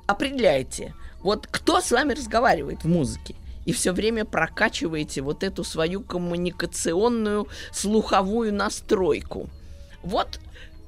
определяете, 0.06 0.94
вот 1.20 1.47
кто 1.51 1.81
с 1.81 1.90
вами 1.90 2.14
разговаривает 2.14 2.85
в 2.85 2.89
музыке. 2.89 3.36
И 3.66 3.72
все 3.72 3.93
время 3.93 4.24
прокачиваете 4.24 5.20
вот 5.20 5.43
эту 5.43 5.64
свою 5.64 6.01
коммуникационную 6.01 7.48
слуховую 7.72 8.55
настройку. 8.55 9.51
Вот 10.02 10.40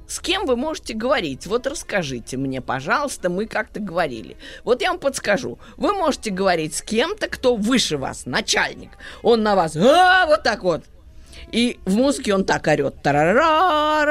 с 0.09 0.19
кем 0.19 0.47
вы 0.47 0.55
можете 0.55 0.95
говорить? 0.95 1.45
Вот 1.45 1.67
расскажите 1.67 2.35
мне, 2.35 2.61
пожалуйста, 2.61 3.29
мы 3.29 3.45
как-то 3.45 3.79
говорили. 3.79 4.37
Вот 4.63 4.81
я 4.81 4.89
вам 4.89 4.99
подскажу. 4.99 5.59
Вы 5.77 5.93
можете 5.93 6.31
говорить 6.31 6.73
с 6.73 6.81
кем-то, 6.81 7.27
кто 7.27 7.55
выше 7.55 7.97
вас, 7.97 8.25
начальник. 8.25 8.89
Он 9.21 9.43
на 9.43 9.55
вас, 9.55 9.75
а, 9.75 10.25
вот 10.25 10.41
так 10.41 10.63
вот. 10.63 10.83
И 11.51 11.79
в 11.85 11.95
музыке 11.95 12.33
он 12.33 12.43
так 12.43 12.65
орет. 12.67 12.95
А 13.05 14.05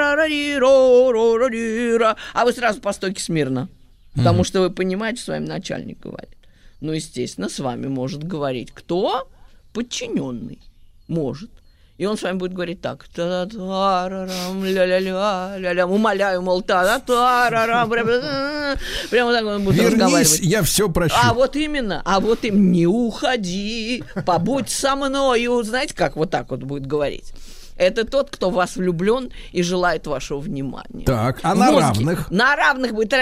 вы 2.45 2.53
сразу 2.53 2.81
по 2.81 2.93
стойке 2.93 3.21
смирно. 3.21 3.69
Потому 4.15 4.45
что 4.45 4.61
вы 4.61 4.71
понимаете, 4.71 5.21
что 5.21 5.33
с 5.33 5.35
вами 5.35 5.47
начальник 5.47 5.99
говорит. 5.99 6.38
Ну, 6.81 6.93
естественно, 6.93 7.49
с 7.49 7.59
вами 7.59 7.89
может 7.89 8.23
говорить 8.23 8.71
кто? 8.73 9.29
Подчиненный. 9.73 10.61
Может. 11.09 11.51
И 11.97 12.07
он 12.07 12.17
с 12.17 12.23
вами 12.23 12.39
будет 12.39 12.53
говорить 12.53 12.81
так. 12.81 13.09
Та-та-тарарам, 13.09 14.65
ля-ля-ля, 14.65 15.57
ля-ля. 15.59 15.87
Умоляю, 15.87 16.43
мол, 16.43 16.63
та-та-тарарам. 16.63 17.91
Прямо 17.91 18.77
прямо 19.11 19.33
так 19.33 19.45
он 19.45 19.65
будет 19.65 19.77
Вернись, 19.77 19.93
разговаривать. 19.95 20.41
я 20.41 20.63
все 20.63 20.89
прощу. 20.89 21.17
А 21.21 21.35
вот 21.35 21.57
именно, 21.57 22.01
а 22.05 22.21
вот 22.21 22.45
им 22.45 22.71
не 22.71 22.87
уходи, 22.87 24.05
побудь 24.25 24.71
со 24.71 24.95
мною. 24.95 25.61
Знаете, 25.65 25.95
как 25.95 26.15
вот 26.15 26.31
так 26.31 26.51
вот 26.51 26.61
будет 26.61 26.87
говорить? 26.87 27.33
Это 27.79 28.05
тот, 28.05 28.31
кто 28.31 28.51
в 28.51 28.55
вас 28.55 28.77
влюблен 28.77 29.31
и 29.53 29.63
желает 29.63 30.07
вашего 30.07 30.41
внимания. 30.41 31.05
Так, 31.07 31.41
а 31.43 31.55
на 31.55 31.71
равных? 31.71 32.31
На 32.31 32.57
равных 32.57 32.93
будет 32.93 33.15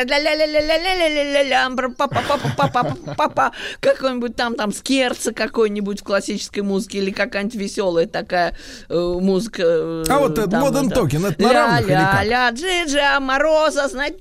какой-нибудь 3.81 4.35
там 4.35 4.55
там 4.55 4.73
скерца 4.73 5.33
какой-нибудь 5.33 6.01
в 6.01 6.05
классической 6.05 6.61
музыке 6.61 6.99
или 6.99 7.11
какая-нибудь 7.11 7.55
веселая 7.57 8.07
такая 8.07 8.57
музыка. 8.89 10.03
А 10.09 10.19
вот 10.19 10.39
этот 10.39 10.53
Моден 10.53 10.91
Токен, 10.91 11.27
это 11.27 11.43
на 11.43 11.53
равных 11.53 11.87
или 11.87 11.95
как? 11.95 12.25
ля 12.25 12.51
Джиджа 12.51 13.21
Мороза, 13.21 13.89
знаете, 13.89 14.17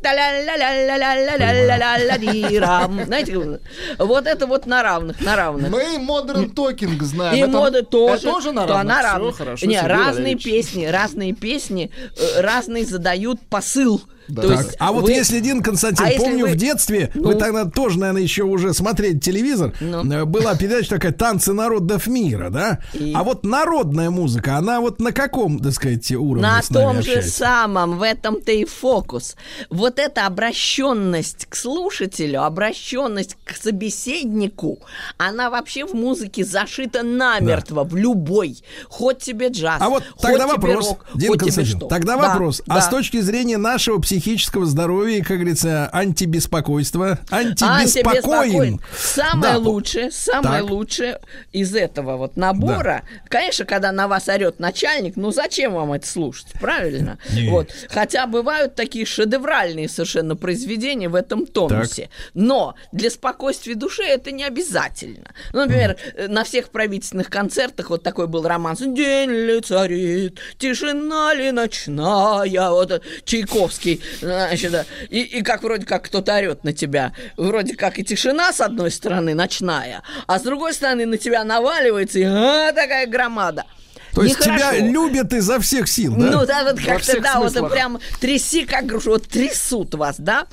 знаете, 3.05 3.59
вот 3.97 4.27
это 4.27 4.47
вот 4.47 4.65
на 4.65 4.83
равных, 4.83 5.21
на 5.21 5.35
равных. 5.35 5.71
Мы 5.71 5.97
Модерн 5.99 6.49
Токинг 6.49 7.01
знаем. 7.03 7.35
И 7.35 7.47
Модерн 7.49 7.85
тоже. 7.85 8.15
Это 8.15 8.23
тоже 8.23 8.51
на 8.51 8.67
равных. 8.67 8.95
Все 9.05 9.31
хорошо. 9.31 9.65
Не, 9.65 9.81
разные 9.81 10.24
разные 10.25 10.35
песни, 10.35 10.85
разные 10.85 11.33
песни, 11.33 11.91
э, 12.17 12.41
разные 12.41 12.85
задают 12.85 13.39
посыл. 13.41 14.01
Да. 14.27 14.41
То 14.41 14.47
Так, 14.49 14.57
есть 14.65 14.75
а 14.79 14.91
вот 14.91 15.03
вы- 15.05 15.11
если, 15.11 15.39
Дин 15.39 15.61
Константин, 15.61 16.05
А 16.07 16.17
помню 16.17 16.45
вы- 16.47 16.51
в 16.53 16.55
детстве, 16.55 17.11
Ну? 17.13 17.23
вы 17.27 17.35
тогда 17.35 17.65
тоже, 17.65 17.99
наверное, 17.99 18.21
еще 18.23 18.43
уже 18.43 18.73
смотрели 18.73 19.17
телевизор, 19.19 19.73
Ну. 19.79 20.03
э, 20.11 20.25
была 20.25 20.55
передача 20.55 20.89
такая 20.89 21.11
«Танцы 21.11 21.53
народов 21.53 22.07
мира», 22.07 22.49
да? 22.49 22.79
И? 22.93 23.13
А 23.15 23.23
вот 23.23 23.43
народная 23.43 24.09
музыка, 24.09 24.57
она 24.57 24.81
вот 24.81 24.99
на 24.99 25.11
каком, 25.11 25.59
так 25.59 25.73
сказать, 25.73 26.11
уровне 26.11 26.41
На 26.41 26.61
с 26.61 26.69
нами 26.69 26.83
том 26.83 26.93
же 27.03 27.11
общается? 27.11 27.31
самом, 27.37 27.97
в 27.99 28.01
этом-то 28.01 28.51
и 28.51 28.65
фокус. 28.65 29.35
Вот 29.69 29.99
эта 29.99 30.25
обращенность 30.25 31.45
к 31.47 31.55
слушателю, 31.55 32.43
обращенность 32.43 33.37
к 33.45 33.55
собеседнику, 33.55 34.79
она 35.17 35.49
вообще 35.49 35.85
в 35.85 35.93
музыке 35.93 36.43
зашита 36.43 37.03
намертво, 37.03 37.83
в 37.83 37.95
любой. 37.95 38.57
Хоть 38.89 39.19
тебе 39.19 39.49
джаз, 39.49 39.81
А 39.81 39.89
вот 39.89 40.03
хоть 40.13 40.21
тогда 40.21 40.45
тебе 40.45 40.53
вопрос, 40.55 40.87
рок, 40.89 41.05
Дин 41.15 41.29
хоть 41.29 41.39
тебе 41.39 41.45
Константин, 41.47 41.77
что. 41.77 41.87
тогда 41.87 42.15
Да, 42.17 42.27
вопрос. 42.29 42.61
А 42.67 42.75
да. 42.75 42.81
с 42.81 42.89
точки 42.89 43.19
зрения 43.21 43.57
нашего 43.57 44.01
психического 44.19 44.65
здоровья, 44.65 45.21
как 45.21 45.37
говорится, 45.37 45.89
антибеспокойства, 45.91 47.19
антибеспокоен. 47.29 48.79
Самое 48.97 49.53
Да, 49.53 49.57
лучшее, 49.57 50.09
самое 50.09 50.61
Так. 50.61 50.69
лучшее 50.69 51.19
из 51.51 51.75
этого 51.75 52.15
вот 52.15 52.37
набора, 52.37 53.03
конечно, 53.27 53.65
когда 53.65 53.91
на 53.91 54.07
вас 54.07 54.29
орет 54.29 54.59
начальник, 54.59 55.17
ну 55.17 55.31
зачем 55.31 55.73
вам 55.73 55.91
это 55.91 56.07
слушать, 56.07 56.47
правильно? 56.61 57.17
Нет. 57.33 57.49
Вот. 57.49 57.69
Хотя 57.89 58.25
бывают 58.25 58.75
такие 58.75 59.05
шедевральные 59.05 59.89
совершенно 59.89 60.37
произведения 60.37 61.09
в 61.09 61.15
этом 61.15 61.45
тонусе. 61.45 62.09
Но 62.33 62.75
для 62.93 63.09
спокойствия 63.09 63.75
души 63.75 64.03
это 64.03 64.31
не 64.31 64.45
обязательно. 64.45 65.31
Ну, 65.51 65.59
например, 65.59 65.97
э, 66.15 66.27
на 66.27 66.45
всех 66.45 66.69
правительственных 66.69 67.29
концертах 67.29 67.89
вот 67.89 68.03
такой 68.03 68.27
был 68.27 68.47
романс 68.47 68.79
«День 68.79 69.31
ли 69.31 69.59
царит, 69.59 70.39
тишина 70.57 71.33
ли 71.33 71.51
ночная», 71.51 72.69
вот 72.69 73.01
Чайковский, 73.25 74.01
значит, 74.21 74.71
да. 74.71 74.85
и, 75.09 75.21
и 75.21 75.41
как 75.41 75.63
вроде 75.63 75.85
как 75.85 76.05
кто-то 76.05 76.35
орет 76.35 76.63
на 76.63 76.73
тебя, 76.73 77.13
вроде 77.37 77.75
как 77.75 77.99
и 77.99 78.03
тишина 78.03 78.53
с 78.53 78.61
одной 78.61 78.91
стороны 78.91 79.33
ночная, 79.33 80.03
а 80.27 80.39
с 80.39 80.41
другой 80.43 80.73
стороны 80.73 81.05
на 81.05 81.17
тебя 81.17 81.43
наваливается 81.43 82.19
и 82.19 82.23
а, 82.23 82.71
такая 82.73 83.07
громада. 83.07 83.65
То 84.13 84.23
есть 84.23 84.39
тебя 84.39 84.71
Нехорошо. 84.71 84.85
любят 84.85 85.33
изо 85.33 85.59
всех 85.59 85.89
сил, 85.89 86.15
да? 86.15 86.31
Ну 86.31 86.45
да, 86.45 86.63
вот 86.63 86.79
Во 86.79 86.85
как-то, 86.85 87.19
да, 87.19 87.39
вот 87.39 87.51
смыслах. 87.51 87.71
прям 87.71 87.99
тряси, 88.21 88.65
как 88.65 88.85
грушу, 88.85 89.11
вот 89.11 89.27
трясут 89.27 89.93
вас, 89.95 90.15
да? 90.17 90.47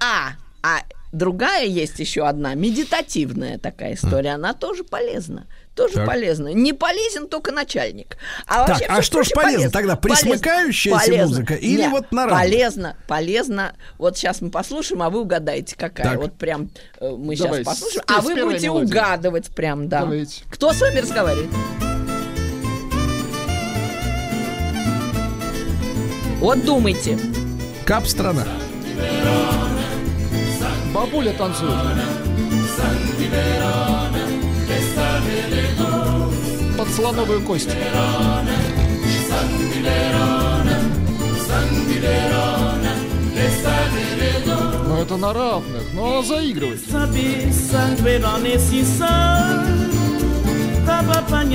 А, 0.00 0.32
а 0.62 0.80
другая 1.12 1.64
есть 1.66 1.98
еще 1.98 2.26
одна, 2.26 2.54
медитативная 2.54 3.58
такая 3.58 3.94
история, 3.94 4.30
она 4.30 4.52
тоже 4.54 4.84
полезна. 4.84 5.46
Тоже 5.74 5.94
Так. 5.94 6.06
полезна. 6.06 6.48
Не 6.48 6.72
полезен 6.72 7.28
только 7.28 7.52
начальник. 7.52 8.16
А 8.48 8.66
Так, 8.66 8.68
вообще 8.70 8.84
а 8.86 9.00
что 9.02 9.22
ж 9.22 9.28
прочее 9.30 9.52
полезно 9.54 9.70
тогда? 9.70 9.94
Присмыкающаяся 9.96 10.98
Полезно. 11.06 11.26
музыка 11.28 11.54
или 11.54 11.76
Нет, 11.82 11.90
вот 11.92 12.10
на 12.10 12.26
равных? 12.26 12.40
Полезно, 12.42 12.96
полезно. 13.06 13.72
Вот 13.96 14.16
сейчас 14.16 14.40
мы 14.40 14.50
послушаем, 14.50 15.02
а 15.02 15.10
вы 15.10 15.20
угадаете, 15.20 15.76
какая. 15.76 16.04
Так. 16.08 16.16
Вот 16.18 16.36
прям 16.36 16.70
э, 17.00 17.08
мы 17.08 17.36
Давай, 17.36 17.58
сейчас 17.62 17.64
послушаем, 17.64 18.04
с- 18.08 18.12
а 18.16 18.20
с 18.22 18.24
вы 18.24 18.44
будете 18.44 18.66
мелодии. 18.66 18.86
угадывать 18.86 19.46
прям, 19.54 19.88
да. 19.88 20.00
Давайте. 20.00 20.42
Кто 20.50 20.72
с 20.72 20.80
вами 20.80 20.98
разговаривает? 20.98 21.50
Вот 26.40 26.64
думайте. 26.64 27.18
Кап 27.84 28.06
страна. 28.06 28.44
Бабуля 30.98 31.32
танцует. 31.32 31.74
Под 36.76 36.88
слоновую 36.88 37.40
кость. 37.42 37.68
Ну 44.88 45.00
это 45.00 45.16
на 45.16 45.32
равных, 45.32 45.82
но 45.94 46.18
она 46.18 46.22
заигрывает. 46.26 46.80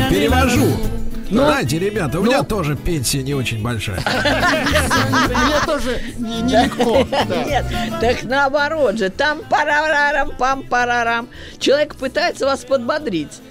Перевожу. 0.10 1.03
Ну, 1.34 1.46
Знаете, 1.46 1.80
ребята, 1.80 2.20
у 2.20 2.24
меня 2.24 2.44
тоже 2.44 2.76
пенсия 2.76 3.24
не 3.24 3.34
очень 3.34 3.62
большая. 3.64 4.00
Мне 4.00 5.66
тоже 5.66 6.02
не- 6.20 6.42
нелегко. 6.44 7.08
Нет, 7.46 7.66
так 8.00 8.24
наоборот 8.24 8.98
же. 8.98 9.10
Там 9.10 9.40
парарарам, 9.50 10.32
пам 10.38 10.64
парарам. 10.64 11.28
Человек 11.60 11.96
пытается 11.96 12.46
вас 12.46 12.64
подбодрить. 12.66 13.42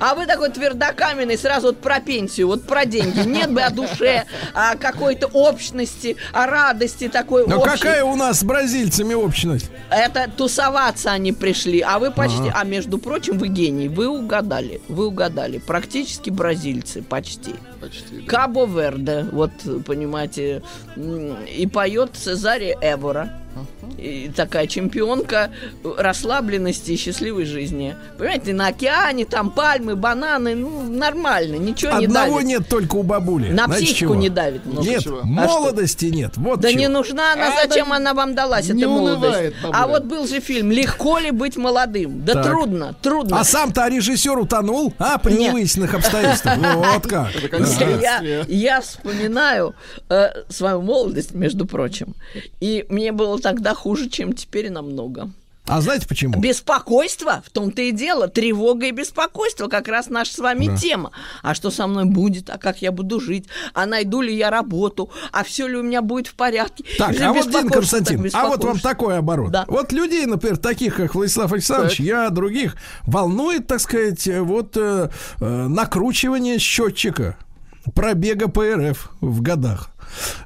А 0.00 0.14
вы 0.14 0.26
такой 0.26 0.48
твердокаменный 0.50 1.36
сразу 1.36 1.68
вот 1.68 1.78
про 1.80 2.00
пенсию, 2.00 2.46
вот 2.48 2.64
про 2.64 2.86
деньги. 2.86 3.20
Нет 3.20 3.52
бы 3.52 3.60
о 3.60 3.70
душе, 3.70 4.24
о 4.54 4.76
какой-то 4.76 5.26
общности, 5.26 6.16
о 6.32 6.46
радости 6.46 7.08
такой 7.08 7.46
Но 7.46 7.58
общей. 7.58 7.76
какая 7.76 8.04
у 8.04 8.16
нас 8.16 8.40
с 8.40 8.44
бразильцами 8.44 9.12
общность? 9.12 9.70
Это 9.90 10.30
тусоваться 10.34 11.12
они 11.12 11.32
пришли, 11.32 11.80
а 11.80 11.98
вы 11.98 12.10
почти... 12.10 12.48
Ага. 12.48 12.60
А 12.60 12.64
между 12.64 12.98
прочим, 12.98 13.36
вы 13.36 13.48
гений, 13.48 13.88
вы 13.88 14.08
угадали, 14.08 14.80
вы 14.88 15.06
угадали. 15.06 15.58
Практически 15.58 16.30
бразильцы, 16.30 17.02
почти. 17.02 17.54
Почти. 17.80 18.22
Кабо 18.26 18.64
Верде, 18.64 19.26
вот, 19.30 19.50
понимаете, 19.86 20.62
и 20.96 21.66
поет 21.66 22.12
Цезаре 22.14 22.76
Эвора. 22.80 23.38
И 23.98 24.30
такая 24.34 24.66
чемпионка 24.66 25.50
расслабленности 25.96 26.92
и 26.92 26.96
счастливой 26.96 27.44
жизни. 27.44 27.96
Понимаете, 28.18 28.52
на 28.52 28.68
океане, 28.68 29.24
там 29.24 29.50
пальмы, 29.50 29.96
бананы, 29.96 30.54
ну, 30.54 30.82
нормально, 30.90 31.56
ничего 31.56 31.98
не 31.98 32.06
Одного 32.06 32.34
давит. 32.36 32.46
нет 32.48 32.68
только 32.68 32.96
у 32.96 33.02
бабули. 33.02 33.50
На 33.50 33.64
Знаете 33.66 33.86
психику 33.86 34.12
чего? 34.12 34.14
не 34.16 34.28
давит 34.28 34.66
много 34.66 34.86
Нет, 34.88 35.02
чего. 35.02 35.20
А 35.20 35.24
молодости 35.26 36.06
нет. 36.06 36.36
Вот 36.36 36.60
Да 36.60 36.70
чего. 36.70 36.80
не 36.80 36.88
нужна 36.88 37.32
она, 37.32 37.48
А, 37.48 37.66
зачем 37.68 37.88
да 37.90 37.96
она 37.96 38.14
вам 38.14 38.34
далась, 38.34 38.68
не 38.68 38.80
эта 38.82 38.88
молодость? 38.90 39.22
унывает 39.24 39.54
бабуля. 39.62 39.78
А 39.78 39.86
вот 39.86 40.04
был 40.04 40.26
же 40.26 40.40
фильм 40.40 40.70
«Легко 40.70 41.18
ли 41.18 41.30
быть 41.30 41.56
молодым?» 41.56 42.24
Да 42.24 42.34
Так. 42.34 42.46
трудно, 42.46 42.94
трудно. 43.02 43.40
А 43.40 43.44
сам-то 43.44 43.88
режиссер 43.88 44.38
утонул, 44.38 44.92
а, 44.98 45.18
при 45.18 45.32
Нет. 45.32 45.52
невыясненных 45.52 45.94
обстоятельствах. 45.94 46.58
Вот 46.76 47.06
как. 47.06 47.28
Я 48.48 48.80
вспоминаю 48.80 49.74
э, 50.08 50.30
свою 50.48 50.82
молодость, 50.82 51.32
между 51.34 51.66
прочим. 51.66 52.14
И 52.60 52.84
мне 52.88 53.12
было 53.12 53.38
тогда 53.38 53.69
хуже, 53.74 54.08
чем 54.08 54.32
теперь 54.32 54.70
намного. 54.70 55.30
А 55.66 55.80
знаете 55.82 56.08
почему? 56.08 56.40
Беспокойство, 56.40 57.42
в 57.46 57.50
том-то 57.50 57.82
и 57.82 57.92
дело, 57.92 58.26
тревога 58.26 58.86
и 58.86 58.90
беспокойство, 58.90 59.68
как 59.68 59.86
раз 59.86 60.08
наша 60.08 60.32
с 60.32 60.38
вами 60.38 60.66
Да. 60.66 60.76
тема. 60.76 61.12
А 61.42 61.54
что 61.54 61.70
со 61.70 61.86
мной 61.86 62.06
будет, 62.06 62.50
а 62.50 62.58
как 62.58 62.82
я 62.82 62.90
буду 62.90 63.20
жить, 63.20 63.46
а 63.72 63.86
найду 63.86 64.20
ли 64.20 64.34
я 64.34 64.50
работу, 64.50 65.10
а 65.30 65.44
все 65.44 65.68
ли 65.68 65.76
у 65.76 65.82
меня 65.84 66.02
будет 66.02 66.26
в 66.26 66.34
порядке. 66.34 66.84
Так, 66.98 67.14
Или 67.14 67.22
а 67.22 67.32
вот, 67.32 67.48
Дин 67.50 67.68
Константин, 67.68 68.28
а 68.32 68.48
вот 68.48 68.64
вам 68.64 68.80
такой 68.80 69.18
оборот. 69.18 69.52
Да. 69.52 69.64
Вот 69.68 69.92
людей, 69.92 70.26
например, 70.26 70.56
таких, 70.56 70.96
как 70.96 71.14
Владислав 71.14 71.52
Александрович, 71.52 71.98
Так. 71.98 72.06
я, 72.06 72.30
других, 72.30 72.74
волнует, 73.06 73.68
так 73.68 73.80
сказать, 73.80 74.26
вот 74.40 74.76
э, 74.76 75.10
э, 75.40 75.66
накручивание 75.68 76.58
счетчика 76.58 77.36
пробега 77.94 78.48
ПРФ 78.48 79.10
в 79.20 79.40
годах. 79.42 79.90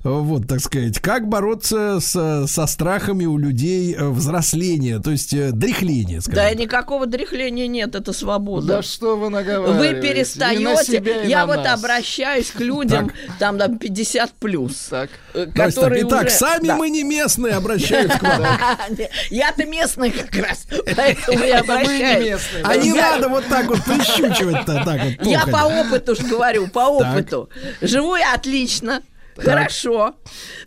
Вот, 0.02 0.46
так 0.48 0.60
сказать, 0.60 0.98
как 1.00 1.28
бороться 1.28 1.98
с- 2.00 2.46
со 2.46 2.66
страхами 2.66 3.24
у 3.24 3.38
людей 3.38 3.94
э, 3.94 4.08
взросления, 4.08 4.98
то 5.00 5.10
есть 5.10 5.32
э, 5.34 5.50
дряхления, 5.52 6.20
скажем. 6.20 6.34
Да 6.42 6.48
так. 6.50 6.58
никакого 6.58 7.06
дряхления 7.06 7.66
нет, 7.66 7.94
это 7.94 8.12
свобода. 8.12 8.66
Да 8.66 8.82
что 8.82 9.16
вы 9.16 9.30
наговариваете? 9.30 9.78
Вы 9.78 9.86
И 9.86 9.94
на 9.94 10.00
перестаете, 10.02 10.84
себя, 10.84 11.22
и 11.22 11.28
я 11.28 11.40
на 11.40 11.46
вот 11.46 11.64
нас. 11.64 11.78
обращаюсь 11.78 12.50
к 12.50 12.60
людям, 12.60 13.10
там, 13.38 13.58
там 13.58 13.78
50 13.78 14.32
плюс, 14.32 14.86
Так. 14.90 15.10
э, 15.34 15.46
так, 15.54 15.74
которые 15.74 16.02
итак, 16.02 16.26
уже- 16.26 16.34
сами 16.36 16.66
Да. 16.68 16.76
мы 16.76 16.90
не 16.90 17.02
местные, 17.04 17.54
обращаются 17.54 18.18
к 18.18 18.22
вам. 18.22 18.42
Я-то 19.30 19.64
местный 19.66 20.10
как 20.10 20.34
раз, 20.36 20.66
поэтому 20.96 21.44
я 21.44 21.58
Это 21.60 21.72
мы 21.72 21.74
не 21.74 21.82
обращаюсь. 21.84 22.26
местные, 22.30 22.64
А 22.64 22.76
не 22.76 22.92
надо 22.92 23.28
вот 23.28 23.44
так 23.46 23.66
вот 23.68 23.82
прищучивать-то. 23.84 25.18
Я 25.22 25.46
по 25.46 25.64
опыту 25.66 26.14
ж 26.14 26.18
говорю, 26.20 26.68
по 26.68 26.80
опыту. 26.88 27.48
Живу 27.80 28.16
я 28.16 28.34
отлично, 28.34 29.02
хорошо, 29.36 30.14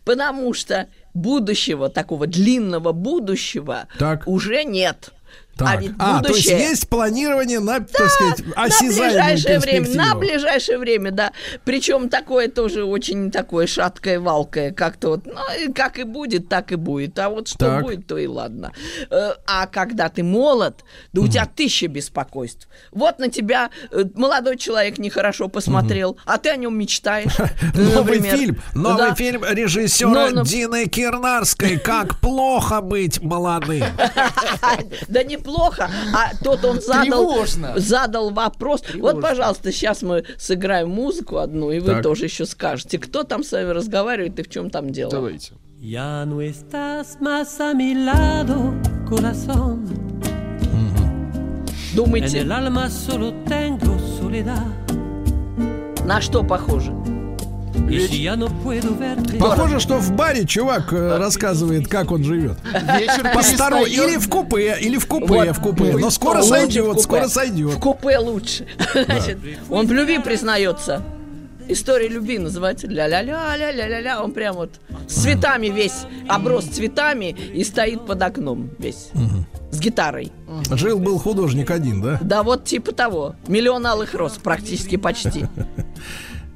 потому 0.03 0.53
что 0.53 0.87
будущего, 1.13 1.89
такого 1.89 2.27
длинного 2.27 2.91
будущего 2.91 3.87
Так. 3.97 4.27
уже 4.27 4.63
нет. 4.63 5.09
Так. 5.57 5.67
А 5.69 5.75
ведь 5.77 5.91
А, 5.99 6.21
то 6.21 6.33
есть 6.33 6.47
есть 6.49 6.87
планирование 6.89 7.59
на, 7.59 7.79
так 7.79 8.09
сказать, 8.09 8.45
на 8.55 8.63
осязаемую 8.63 9.09
ближайшее 9.33 9.59
время, 9.59 9.89
на 9.95 10.15
ближайшее 10.15 10.77
время, 10.77 11.11
да. 11.11 11.31
Причем 11.65 12.09
такое 12.09 12.47
тоже 12.47 12.83
очень 12.83 13.31
такое 13.31 13.67
шаткое, 13.67 14.19
валкое, 14.19 14.71
как-то 14.71 15.09
вот, 15.09 15.25
ну, 15.25 15.73
как 15.73 15.99
и 15.99 16.03
будет, 16.03 16.49
так 16.49 16.71
и 16.71 16.75
будет. 16.75 17.17
А 17.19 17.29
вот 17.29 17.47
что 17.47 17.57
Так. 17.65 17.83
будет, 17.83 18.07
то 18.07 18.17
и 18.17 18.27
ладно. 18.27 18.71
Э, 19.09 19.31
А 19.45 19.67
когда 19.67 20.09
ты 20.09 20.23
молод, 20.23 20.83
да 21.13 21.21
у 21.21 21.27
тебя 21.27 21.45
тысяча 21.45 21.87
беспокойств. 21.87 22.67
Вот 22.91 23.19
на 23.19 23.29
тебя 23.29 23.69
э, 23.91 24.03
молодой 24.15 24.57
человек 24.57 24.97
нехорошо 24.97 25.47
посмотрел, 25.47 26.17
а 26.25 26.37
ты 26.37 26.49
о 26.49 26.55
нем 26.55 26.77
мечтаешь. 26.77 27.31
Новый 27.73 28.21
фильм, 28.21 28.61
новый 28.75 29.09
Да. 29.09 29.15
фильм 29.15 29.43
режиссера. 29.43 30.43
Дины 30.43 30.85
Кирнарской 30.87 31.77
«Как 31.79 32.19
плохо 32.19 32.81
быть 32.81 33.21
молодым». 33.21 33.83
Да 35.07 35.23
неплохо. 35.47 35.89
А 36.13 36.35
тот 36.43 36.63
он 36.65 36.81
задал, 36.81 37.03
Тревожно. 37.31 37.73
задал 37.77 38.31
вопрос. 38.31 38.83
Вот, 38.99 39.21
пожалуйста, 39.21 39.71
сейчас 39.71 40.01
мы 40.01 40.23
сыграем 40.37 40.89
музыку 40.89 41.37
одну, 41.37 41.71
и 41.71 41.79
вы 41.79 41.93
Так. 41.93 42.03
тоже 42.03 42.25
еще 42.25 42.45
скажете, 42.45 42.99
кто 42.99 43.23
там 43.23 43.43
с 43.43 43.51
вами 43.51 43.69
разговаривает 43.69 44.37
и 44.39 44.43
в 44.43 44.49
чем 44.49 44.69
там 44.69 44.89
дело. 44.89 45.11
Давайте. 45.11 45.53
Ya 45.79 46.25
no 46.25 46.41
estás 46.41 47.17
más 47.21 47.59
a 47.61 47.71
mi 47.75 47.93
lado, 47.93 48.73
corazón. 49.07 49.85
En 51.91 51.95
Думаете, 51.95 52.39
el 52.39 52.51
alma 52.51 52.89
solo 52.89 53.31
tengo 53.45 53.95
soledad. 54.19 54.65
на 56.05 56.19
что 56.19 56.43
похоже? 56.43 56.91
Verte, 57.85 59.37
Похоже, 59.37 59.79
что 59.79 59.97
в 59.97 60.11
баре 60.11 60.45
чувак 60.45 60.91
э, 60.91 61.17
рассказывает, 61.17 61.87
как 61.87 62.11
он 62.11 62.23
живет. 62.23 62.57
Вечер 62.65 63.23
перестает. 63.23 63.87
или 63.87 64.17
в 64.17 64.27
купе, 64.29 64.77
или 64.81 64.97
в 64.97 65.07
купе, 65.07 65.25
Вот. 65.27 65.47
в 65.57 65.61
купе. 65.61 65.97
Но 65.97 66.09
скоро 66.09 66.37
Лучше 66.39 66.49
сойдет, 66.49 66.85
купе. 66.87 67.01
скоро 67.01 67.27
сойдет. 67.27 67.73
В 67.73 67.79
купе 67.79 68.17
лучше. 68.17 68.67
Значит, 68.93 69.37
он 69.69 69.87
в 69.87 69.91
любви 69.91 70.19
признается. 70.19 71.01
История 71.69 72.07
любви 72.07 72.39
называется 72.39 72.87
ля-ля-ля-ля-ля-ля-ля. 72.87 74.23
Он 74.23 74.31
прям 74.31 74.55
вот 74.55 74.71
с 75.07 75.13
цветами 75.23 75.67
весь, 75.67 76.05
оброс 76.27 76.63
цветами 76.65 77.35
и 77.53 77.63
стоит 77.63 78.05
под 78.05 78.21
окном 78.21 78.69
весь. 78.79 79.09
С 79.69 79.79
гитарой. 79.79 80.31
Жил-был 80.71 81.19
художник 81.19 81.69
один, 81.71 82.01
да? 82.01 82.19
Да 82.21 82.43
вот 82.43 82.63
типа 82.63 82.93
того. 82.93 83.35
Миллион 83.47 83.85
алых 83.85 84.13
роз 84.13 84.33
практически 84.41 84.95
почти. 84.95 85.45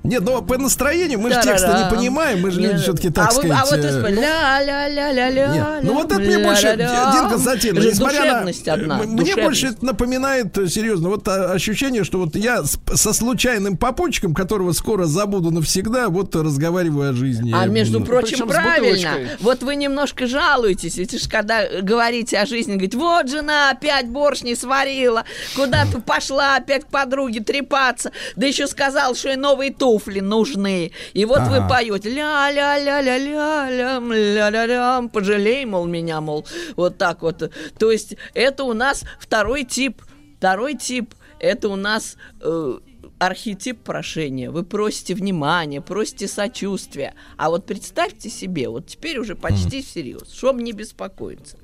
Нет, 0.04 0.24
но 0.24 0.42
по 0.42 0.58
настроению 0.58 1.20
мы 1.20 1.32
же 1.32 1.42
текста 1.42 1.84
не 1.84 1.96
понимаем, 1.96 2.42
мы 2.42 2.52
же 2.52 2.60
люди 2.60 2.74
Не, 2.74 2.80
все-таки, 2.80 3.10
так 3.10 3.30
а 3.30 3.34
вы- 3.34 3.42
сказать... 3.42 3.58
А 3.62 3.66
вот 3.66 3.86
э, 3.86 4.12
ля-ля-ля-ля-ля. 4.12 5.80
Ну 5.84 5.94
вот 5.94 6.12
это 6.12 6.20
мне 6.20 6.40
больше, 6.40 6.68
ля-ля-ля. 6.68 7.12
Дин 7.14 7.30
Константин, 7.30 7.72
Это 7.74 7.82
же 7.82 7.90
несмотря 7.90 8.44
на... 8.78 8.98
Мне 9.04 9.36
больше 9.36 9.68
это 9.68 9.86
напоминает, 9.86 10.56
серьезно, 10.72 11.10
вот 11.10 11.28
а, 11.28 11.52
ощущение, 11.52 12.04
что 12.04 12.20
вот 12.20 12.36
я 12.36 12.64
со 12.64 13.14
случайным 13.14 13.78
попутчиком, 13.78 14.34
которого 14.34 14.72
скоро 14.72 15.06
забуду 15.06 15.52
навсегда, 15.52 16.10
вот 16.10 16.36
разговариваю 16.36 17.12
о 17.12 17.14
жизни. 17.14 17.54
А 17.54 17.66
между 17.68 18.02
прочим, 18.02 18.48
правильно. 18.48 19.12
Вот 19.40 19.62
вы 19.62 19.76
немножко 19.76 20.26
жалуетесь, 20.26 20.98
ведь 20.98 21.22
ж 21.22 21.30
когда 21.30 21.62
говорите 21.82 22.40
о 22.40 22.46
жизни, 22.46 22.74
говорите, 22.74 22.98
вот 22.98 23.30
жена 23.30 23.72
опять 23.72 24.08
борщ 24.08 24.42
не 24.42 24.56
сварила, 24.56 25.26
куда 25.56 25.86
ты 25.86 26.02
пошла 26.02 26.56
опять 26.56 26.86
к 26.86 26.88
подруге 26.88 27.42
трепаться, 27.42 28.12
да 28.36 28.48
еще 28.48 28.68
сказал, 28.68 29.16
что 29.16 29.32
и 29.32 29.36
новые 29.36 29.72
туфли 29.92 30.22
нужны. 30.22 30.92
И 31.14 31.26
вот 31.26 31.42
вы 31.42 31.58
Ага. 31.58 31.68
поете 31.70 32.10
ля-ля-ля-ля-ля-ля, 32.10 34.00
ля-ля-ля, 34.00 35.10
пожалей, 35.12 35.66
мол, 35.66 35.86
меня, 35.86 36.22
мол, 36.22 36.46
вот 36.78 36.98
так 36.98 37.22
вот. 37.22 37.52
То 37.78 37.92
есть 37.92 38.16
это 38.34 38.64
у 38.64 38.74
нас 38.74 39.04
второй 39.20 39.66
тип, 39.66 40.02
второй 40.38 40.76
тип, 40.76 41.14
это 41.40 41.68
у 41.70 41.76
нас... 41.76 42.16
э, 42.42 42.80
архетип 43.20 43.84
прошения. 43.84 44.50
Вы 44.50 44.64
просите 44.64 45.14
внимания, 45.14 45.80
просите 45.80 46.28
сочувствия. 46.28 47.14
А 47.38 47.50
вот 47.52 47.68
представьте 47.68 48.30
себе, 48.30 48.68
вот 48.68 48.88
теперь 48.88 49.20
уже 49.20 49.36
почти 49.36 49.84
всерьез, 49.84 50.34
чтобы 50.34 50.64
не 50.64 50.72
беспокоиться. 50.72 51.58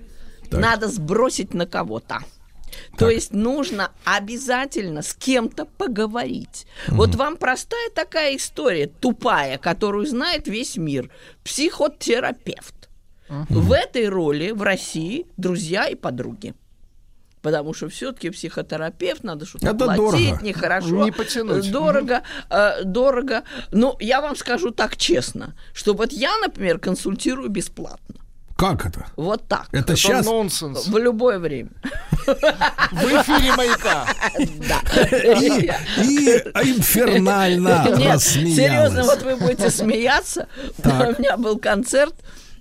Так. 0.51 0.59
Надо 0.59 0.87
сбросить 0.87 1.55
на 1.55 1.65
кого-то. 1.65 2.19
То 2.97 3.09
есть 3.09 3.33
нужно 3.33 3.91
обязательно 4.03 5.01
с 5.01 5.13
кем-то 5.13 5.65
поговорить. 5.65 6.65
Вот 6.87 7.15
вам 7.15 7.37
простая 7.37 7.89
такая 7.93 8.35
история, 8.35 8.87
тупая, 8.87 9.57
которую 9.57 10.05
знает 10.05 10.47
весь 10.47 10.77
мир. 10.77 11.09
Психотерапевт. 11.43 12.89
В 13.29 13.71
этой 13.71 14.07
роли 14.07 14.51
в 14.51 14.61
России 14.61 15.25
друзья 15.37 15.87
и 15.87 15.95
подруги. 15.95 16.53
Потому 17.41 17.73
что 17.73 17.87
все-таки 17.87 18.29
психотерапевт, 18.29 19.23
надо 19.23 19.45
что-то 19.45 19.67
Это 19.67 19.85
платить, 19.85 19.97
дорого. 19.97 20.45
нехорошо. 20.45 21.03
Не 21.05 21.11
потянуть. 21.11 21.71
Дорого, 21.71 22.23
э, 22.49 22.83
дорого. 22.83 23.43
Ну, 23.71 23.95
я 23.99 24.21
вам 24.21 24.35
скажу 24.35 24.71
так 24.71 24.97
честно, 24.97 25.55
что 25.73 25.93
вот 25.93 26.11
я, 26.11 26.31
например, 26.39 26.79
консультирую 26.79 27.49
бесплатно. 27.49 28.15
Как 28.57 28.87
это? 28.87 29.05
Вот 29.15 29.47
так. 29.47 29.67
Это 29.71 29.95
сейчас? 29.95 30.25
нонсенс. 30.25 30.87
В 30.87 30.97
любое 30.97 31.37
время. 31.37 31.69
В 32.25 33.05
эфире 33.05 33.53
маяка. 33.55 34.07
И, 34.39 35.71
и 36.63 36.71
инфернально 36.71 37.85
Нет, 37.95 38.13
рассмеялась. 38.15 38.55
серьезно, 38.55 39.03
вот 39.03 39.21
вы 39.21 39.35
будете 39.35 39.69
смеяться. 39.69 40.47
У 40.83 40.87
меня 41.21 41.37
был 41.37 41.59
концерт. 41.59 42.15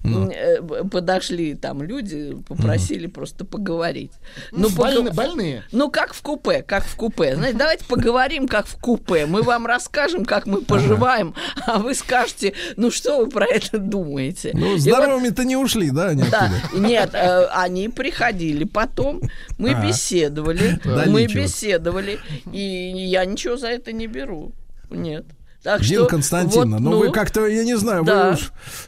Ну. 0.06 0.62
б- 0.62 0.84
Подошли 0.88 1.54
там 1.54 1.82
люди, 1.82 2.36
попросили 2.48 3.06
просто 3.06 3.44
поговорить. 3.44 4.12
Ну, 4.52 4.68
Больны- 4.68 5.08
пога- 5.10 5.14
больные. 5.14 5.64
Ну, 5.72 5.90
как 5.90 6.14
в 6.14 6.22
купе, 6.22 6.62
как 6.62 6.84
в 6.84 6.96
купе. 6.96 7.34
Знаете, 7.36 7.58
давайте 7.58 7.84
поговорим, 7.84 8.48
как 8.48 8.66
в 8.66 8.76
купе. 8.80 9.26
Мы 9.26 9.42
вам 9.42 9.66
расскажем, 9.66 10.24
как 10.24 10.46
мы 10.46 10.62
поживаем, 10.62 11.34
а 11.66 11.78
вы 11.78 11.94
скажете, 11.94 12.52
ну, 12.76 12.90
что 12.90 13.18
вы 13.18 13.28
про 13.28 13.46
это 13.46 13.78
думаете? 13.78 14.50
Ну, 14.54 14.72
вот 14.72 14.80
здоровыми-то 14.80 15.44
не 15.44 15.56
ушли, 15.56 15.90
да, 15.90 16.08
они 16.08 16.24
да, 16.30 16.50
нет, 16.74 17.10
э, 17.14 17.46
они 17.52 17.88
приходили 17.88 18.64
потом, 18.64 19.20
мы 19.58 19.70
А. 19.72 19.86
беседовали, 19.86 20.80
Да 20.84 21.04
мы 21.06 21.22
ничего. 21.24 21.42
беседовали, 21.42 22.18
и 22.52 22.60
я 22.60 23.24
ничего 23.24 23.56
за 23.56 23.68
это 23.68 23.92
не 23.92 24.06
беру, 24.06 24.52
нет. 24.90 25.24
Так 25.66 25.80
Дина 25.80 26.02
что 26.02 26.10
Константиновна, 26.10 26.76
вот, 26.76 26.80
ну, 26.80 26.98
вы 27.00 27.10
как-то, 27.10 27.44
я 27.44 27.64
не 27.64 27.76
знаю, 27.76 28.04
да. 28.04 28.36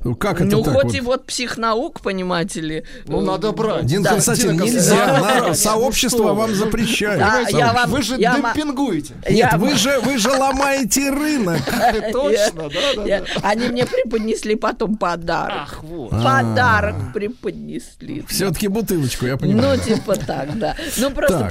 вы 0.04 0.12
уж, 0.12 0.16
как 0.16 0.40
это 0.40 0.56
ну, 0.56 0.62
так 0.62 0.74
хоть 0.74 0.84
вот? 0.84 0.94
и 0.94 1.00
вот 1.00 1.26
психнаук, 1.26 2.00
понимаете 2.02 2.60
ли. 2.60 2.84
Ну, 3.08 3.20
э, 3.20 3.24
надо 3.24 3.50
брать. 3.50 3.84
Дин 3.84 4.04
Да. 4.04 4.10
Константин, 4.10 4.52
нельзя, 4.52 5.06
Константиновна, 5.06 5.40
на- 5.40 5.48
ну, 5.48 5.54
сообщество 5.54 6.34
вам 6.34 6.54
запрещает. 6.54 7.18
Да, 7.18 7.32
Сообщество. 7.32 7.58
я 7.58 7.72
вам- 7.72 7.90
Вы 7.90 8.02
же 8.02 8.14
я 8.16 8.36
демпингуете. 8.36 9.14
Нет, 9.28 9.36
я 9.36 9.58
вы 9.58 9.74
же, 9.74 9.98
вы 10.04 10.18
же 10.18 10.30
ломаете 10.30 11.10
рынок. 11.10 11.62
Точно, 12.12 12.70
да, 12.70 13.04
да. 13.04 13.22
Они 13.42 13.66
мне 13.66 13.84
преподнесли 13.84 14.54
потом 14.54 14.96
подарок. 14.96 15.56
Ах, 15.62 15.82
вот. 15.82 16.10
Подарок 16.10 16.94
преподнесли. 17.12 18.24
Все-таки 18.28 18.68
бутылочку, 18.68 19.26
я 19.26 19.36
понимаю. 19.36 19.76
Ну, 19.76 19.94
типа 19.94 20.14
так, 20.14 20.56
да. 20.56 20.76
Ну, 20.96 21.10
просто 21.10 21.50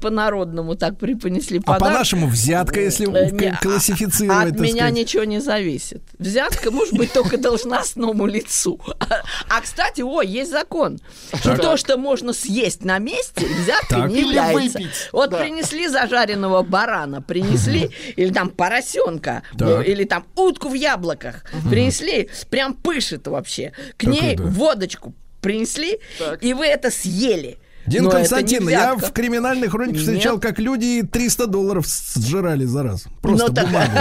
по-народному 0.00 0.74
так 0.74 0.98
преподнесли 0.98 1.58
А 1.58 1.62
подарок. 1.62 1.92
по-нашему 1.94 2.26
взятка, 2.26 2.80
если 2.80 3.06
Э, 3.08 3.56
классифицировать, 3.62 4.47
От 4.48 4.56
так 4.56 4.62
меня 4.62 4.76
сказать. 4.76 4.94
ничего 4.94 5.24
не 5.24 5.40
зависит. 5.40 6.02
Взятка 6.18 6.70
может 6.70 6.94
быть 6.94 7.12
только 7.12 7.36
должностному 7.38 8.26
лицу. 8.26 8.80
А, 9.00 9.22
а, 9.48 9.60
кстати, 9.60 10.00
о, 10.02 10.22
есть 10.22 10.50
закон, 10.50 10.98
что 11.40 11.56
то, 11.56 11.76
что 11.76 11.96
можно 11.96 12.32
съесть 12.32 12.84
на 12.84 12.98
месте, 12.98 13.46
взяткой 13.46 14.02
Так. 14.02 14.10
не 14.10 14.20
является. 14.20 14.80
Вот 15.12 15.30
принесли 15.30 15.88
зажаренного 15.88 16.62
барана, 16.62 17.22
принесли, 17.22 17.90
или 18.16 18.32
там 18.32 18.50
поросенка, 18.50 19.42
или 19.58 20.04
там 20.04 20.26
утку 20.36 20.68
в 20.68 20.74
яблоках, 20.74 21.44
принесли, 21.70 22.28
прям 22.50 22.74
пышет 22.74 23.26
вообще. 23.26 23.72
К 23.96 24.04
ней 24.04 24.36
водочку 24.36 25.14
принесли, 25.40 26.00
и 26.40 26.52
вы 26.54 26.66
это 26.66 26.90
съели. 26.90 27.58
Дин 27.88 28.04
Но 28.04 28.10
Константин, 28.10 28.68
я 28.68 28.94
в 28.96 29.12
криминальной 29.12 29.68
хронике 29.68 29.98
встречал, 29.98 30.34
Нет. 30.34 30.42
как 30.42 30.58
люди 30.58 31.02
300 31.02 31.46
долларов 31.46 31.86
сжирали 31.86 32.64
за 32.64 32.82
раз. 32.82 33.04
Просто 33.22 33.48
Ну, 33.48 33.54
так- 33.54 33.66
бумагу. 33.66 33.98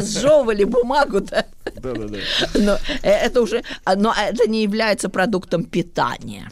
Сжевывали 0.06 0.64
бумагу, 0.64 1.20
да? 1.20 1.46
Да, 1.76 1.92
да, 1.92 2.06
да. 2.08 2.18
Но 2.54 2.78
э, 3.02 3.10
это 3.10 3.42
уже, 3.42 3.62
а, 3.84 3.96
но 3.96 4.14
это 4.16 4.48
не 4.48 4.62
является 4.62 5.08
продуктом 5.08 5.64
питания. 5.64 6.48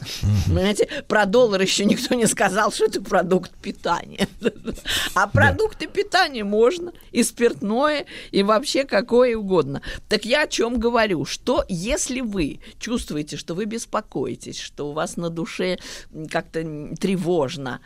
Понимаете, 0.47 0.89
про 1.07 1.25
доллар 1.27 1.61
еще 1.61 1.85
никто 1.85 2.15
не 2.15 2.27
сказал, 2.27 2.73
что 2.73 2.87
это 2.87 3.01
продукт 3.03 3.53
питания. 3.63 4.27
А 5.15 5.27
продукты 5.29 5.87
питания 5.87 6.45
можно, 6.45 6.93
и 7.13 7.23
спиртное, 7.23 8.07
и 8.33 8.43
вообще 8.43 8.85
какое 8.85 9.37
угодно. 9.37 9.83
Так 10.09 10.25
я 10.25 10.43
о 10.43 10.47
чем 10.49 10.79
говорю, 10.79 11.25
что 11.25 11.65
если 11.69 12.21
вы 12.21 12.61
чувствуете, 12.79 13.37
что 13.37 13.55
вы 13.55 13.67
беспокоитесь, 13.67 14.59
что 14.59 14.89
у 14.91 14.93
вас 14.93 15.17
на 15.17 15.31
душе 15.31 15.79
м, 16.13 16.27
как-то 16.55 16.97
тревожно, 16.97 17.81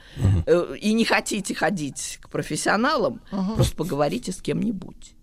э, 0.47 0.77
и 0.81 0.93
не 0.93 1.05
хотите 1.05 1.55
ходить 1.55 2.19
к 2.21 2.29
профессионалам, 2.29 3.21
просто 3.55 3.77
поговорите 3.77 4.33
с 4.33 4.41
кем-нибудь. 4.41 5.15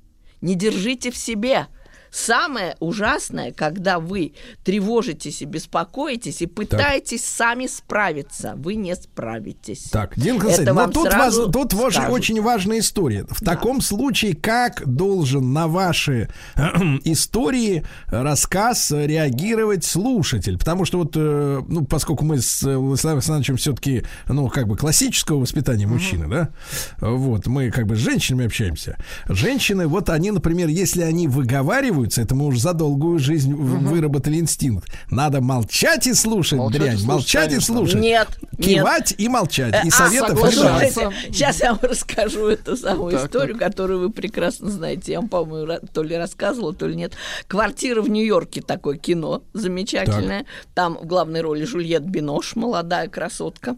Не 0.42 0.56
держите 0.56 1.12
в 1.12 1.18
себе. 1.18 1.68
Самое 2.16 2.78
ужасное, 2.80 3.52
когда 3.52 4.00
вы 4.00 4.36
тревожитесь 4.64 5.42
и 5.42 5.46
беспокоитесь 5.46 6.42
и 6.42 6.46
пытаетесь 6.46 7.26
сами 7.26 7.68
справиться, 7.68 8.54
вы 8.56 8.76
не 8.76 8.96
справитесь. 8.96 9.90
Так, 9.92 10.18
Дин 10.18 10.40
Константин, 10.40 10.76
но 10.76 10.82
вам 10.82 10.92
тут, 10.94 11.14
вас- 11.14 11.36
тут 11.52 11.74
ваш- 11.74 12.00
очень 12.10 12.42
важная 12.42 12.80
история. 12.80 13.26
В 13.30 13.44
таком 13.44 13.82
случае, 13.82 14.34
как 14.34 14.82
должен 14.88 15.52
на 15.52 15.68
ваши 15.68 16.30
истории, 17.04 17.84
рассказ 18.08 18.92
реагировать 18.92 19.84
слушатель? 19.84 20.58
Потому 20.58 20.86
что 20.86 21.00
вот, 21.00 21.12
э, 21.18 21.64
ну, 21.68 21.84
поскольку 21.84 22.24
мы 22.24 22.40
с 22.40 22.64
э, 22.64 22.78
Владиславом 22.78 23.18
Александровичем 23.18 23.58
все-таки, 23.58 24.04
ну, 24.30 24.48
как 24.48 24.70
бы 24.70 24.78
классического 24.78 25.42
воспитания 25.42 25.86
мужчины, 25.86 26.28
да, 26.30 26.50
вот, 27.02 27.48
мы 27.48 27.72
как 27.72 27.88
бы 27.88 27.98
с 27.98 28.00
женщинами 28.00 28.46
общаемся. 28.46 28.98
Женщины, 29.28 29.86
вот 29.88 30.10
они, 30.10 30.32
например, 30.32 30.70
если 30.70 31.02
они 31.02 31.28
выговариваются, 32.06 32.22
это 32.22 32.36
мы 32.36 32.46
уже 32.48 32.60
за 32.60 32.74
долгую 32.74 33.20
жизнь 33.20 33.54
в- 33.54 33.88
выработали 33.90 34.38
инстинкт. 34.38 34.90
Надо 35.10 35.42
молчать 35.42 36.08
и 36.08 36.14
слушать 36.14 36.60
Молчать 36.60 36.76
и 36.76 36.84
дрянь, 36.84 36.92
слушать, 36.98 37.08
молчать 37.08 37.46
и 37.46 37.50
конечно. 37.50 37.76
слушать. 37.76 38.02
Нет, 38.02 38.28
Кивать 38.62 39.16
и 39.18 39.28
молчать. 39.28 39.74
И 39.84 39.88
Э, 39.88 39.92
а, 39.92 39.92
советов 39.92 40.30
согласен. 40.30 40.58
не 40.58 40.64
давать. 40.64 40.94
Слушайте, 40.94 41.34
Сейчас 41.34 41.60
я 41.62 41.74
вам 41.74 41.80
расскажу 41.84 42.48
эту 42.48 42.78
самую 42.78 43.12
Так, 43.14 43.26
историю, 43.26 43.58
которую 43.58 44.00
вы 44.00 44.10
прекрасно 44.12 44.70
знаете. 44.70 45.12
Я 45.14 45.20
вам, 45.20 45.30
по-моему, 45.30 45.80
то 45.94 46.04
ли 46.04 46.16
рассказывала, 46.16 46.74
то 46.74 46.88
ли 46.88 46.96
нет. 46.96 47.14
«Квартира 47.48 48.02
в 48.02 48.10
Нью-Йорке» 48.10 48.62
такое 48.62 48.98
кино 48.98 49.44
замечательное. 49.54 50.46
Там 50.74 50.98
в 50.98 51.06
главной 51.06 51.42
роли 51.42 51.66
Жюльет 51.66 52.04
Бинош, 52.04 52.56
молодая 52.56 53.08
красотка. 53.10 53.76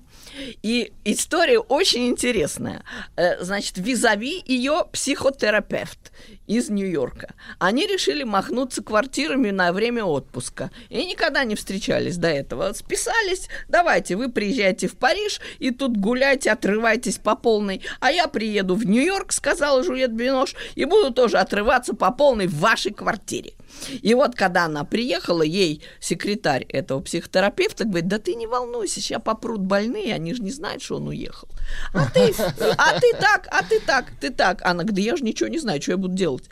И 0.64 0.92
история 1.06 1.60
очень 1.60 2.08
интересная. 2.08 2.84
Э, 3.16 3.44
Значит, 3.44 3.78
визави 3.78 4.44
ее 4.46 4.86
психотерапевт 4.92 6.12
из 6.48 6.70
Нью-Йорка. 6.70 7.36
Они 7.60 7.86
решили 7.86 8.24
махнуться 8.24 8.82
квартирами 8.82 9.52
на 9.52 9.72
время 9.72 10.04
отпуска. 10.04 10.72
И 10.90 11.06
никогда 11.06 11.44
не 11.44 11.56
встречались 11.56 12.18
до 12.18 12.30
этого. 12.30 12.74
Списались, 12.74 13.50
давайте, 13.68 14.16
вы 14.16 14.32
приезжайте 14.32 14.88
в 14.88 14.98
Париж 14.98 15.40
и 15.60 15.72
тут 15.72 15.98
гуляйте, 15.98 16.52
отрывайтесь 16.52 17.18
по 17.18 17.36
полной. 17.36 17.82
А 18.00 18.12
я 18.12 18.28
приеду 18.28 18.76
в 18.76 18.86
Нью-Йорк, 18.86 19.32
сказала 19.32 19.84
Жюльет 19.84 20.14
Бинош, 20.14 20.56
и 20.76 20.86
буду 20.86 21.14
тоже 21.14 21.38
отрываться 21.38 21.94
по 21.94 22.12
полной 22.12 22.48
в 22.48 22.56
вашей 22.60 22.94
квартире. 22.94 23.54
И 24.02 24.14
вот 24.14 24.36
когда 24.36 24.66
она 24.66 24.84
приехала, 24.84 25.42
ей 25.42 25.82
секретарь 26.00 26.66
этого 26.70 27.02
психотерапевта 27.02 27.86
говорит, 27.86 28.08
да 28.08 28.20
ты 28.20 28.36
не 28.36 28.48
волнуйся, 28.48 29.02
сейчас 29.02 29.22
попрут 29.22 29.62
больные, 29.62 30.14
они 30.14 30.34
же 30.34 30.44
не 30.44 30.52
знают, 30.52 30.82
что 30.82 30.98
он 30.98 31.08
уехал. 31.08 31.48
А 31.94 32.10
ты, 32.10 32.34
а 32.78 33.00
ты 33.00 33.14
так, 33.14 33.48
а 33.50 33.64
ты 33.64 33.80
так, 33.80 34.06
ты 34.20 34.30
так. 34.30 34.62
Она 34.64 34.84
говорит, 34.84 34.96
да 34.96 35.02
я 35.02 35.18
же 35.18 35.24
ничего 35.24 35.50
не 35.50 35.60
знаю, 35.60 35.82
что 35.82 35.92
я 35.92 35.98
буду 35.98 36.16
делать. 36.16 36.46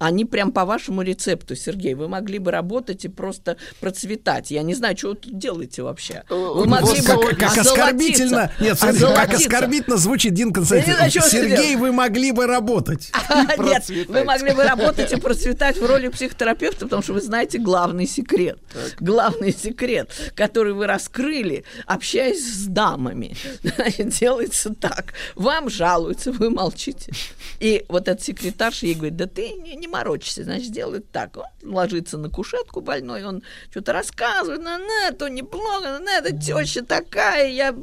Они 0.00 0.24
прям 0.24 0.50
по 0.50 0.64
вашему 0.64 1.02
рецепту, 1.02 1.54
Сергей. 1.54 1.92
Вы 1.92 2.08
могли 2.08 2.38
бы 2.38 2.50
работать 2.50 3.04
и 3.04 3.08
просто 3.08 3.58
процветать. 3.80 4.50
Я 4.50 4.62
не 4.62 4.72
знаю, 4.74 4.96
что 4.96 5.10
вы 5.10 5.16
тут 5.16 5.38
делаете 5.38 5.82
вообще. 5.82 6.24
Вы 6.30 6.54
Вот 6.54 6.66
могли 6.66 7.02
бы 7.02 7.06
как, 7.06 7.38
как 7.38 7.58
оскорбительно, 7.58 8.50
нет, 8.58 8.78
смотрите, 8.78 9.14
как 9.14 9.34
оскорбительно 9.34 9.98
звучит 9.98 10.32
Дин 10.32 10.46
Я 10.46 10.48
не 10.48 10.52
Константин. 10.54 10.94
знаю, 10.94 11.10
что 11.10 11.20
Сергей, 11.20 11.76
вы 11.76 11.92
могли 11.92 12.32
бы 12.32 12.46
работать. 12.46 13.12
Нет, 13.58 14.08
вы 14.08 14.24
могли 14.24 14.52
бы 14.52 14.64
работать 14.64 15.12
и 15.12 15.16
процветать 15.16 15.76
в 15.76 15.84
роли 15.84 16.08
психотерапевта, 16.08 16.86
потому 16.86 17.02
что 17.02 17.12
вы 17.12 17.20
знаете 17.20 17.58
главный 17.58 18.06
секрет. 18.06 18.58
Главный 19.00 19.52
секрет, 19.52 20.10
который 20.34 20.72
вы 20.72 20.86
раскрыли, 20.86 21.64
общаясь 21.84 22.42
с 22.42 22.64
дамами. 22.64 23.36
Делается 23.98 24.74
так. 24.74 25.12
Вам 25.34 25.68
жалуются, 25.68 26.32
вы 26.32 26.48
молчите. 26.48 27.12
И 27.58 27.84
вот 27.88 28.08
этот 28.08 28.22
секретарша 28.22 28.86
ей 28.86 28.94
говорит, 28.94 29.16
да 29.16 29.26
ты 29.26 29.50
не, 29.50 29.89
не 29.90 29.92
морочишься, 29.92 30.44
значит, 30.44 30.72
делает 30.72 31.10
так. 31.10 31.36
Он 31.36 31.44
ложится 31.62 32.18
на 32.18 32.30
кушетку 32.30 32.80
больной, 32.80 33.24
он 33.24 33.42
что-то 33.70 33.92
рассказывает, 33.92 34.62
на, 34.62 34.78
на, 34.78 35.12
то 35.12 35.28
неплохо, 35.28 35.98
на, 35.98 36.18
это 36.18 36.36
теща 36.36 36.84
такая, 36.84 37.50
я 37.50 37.74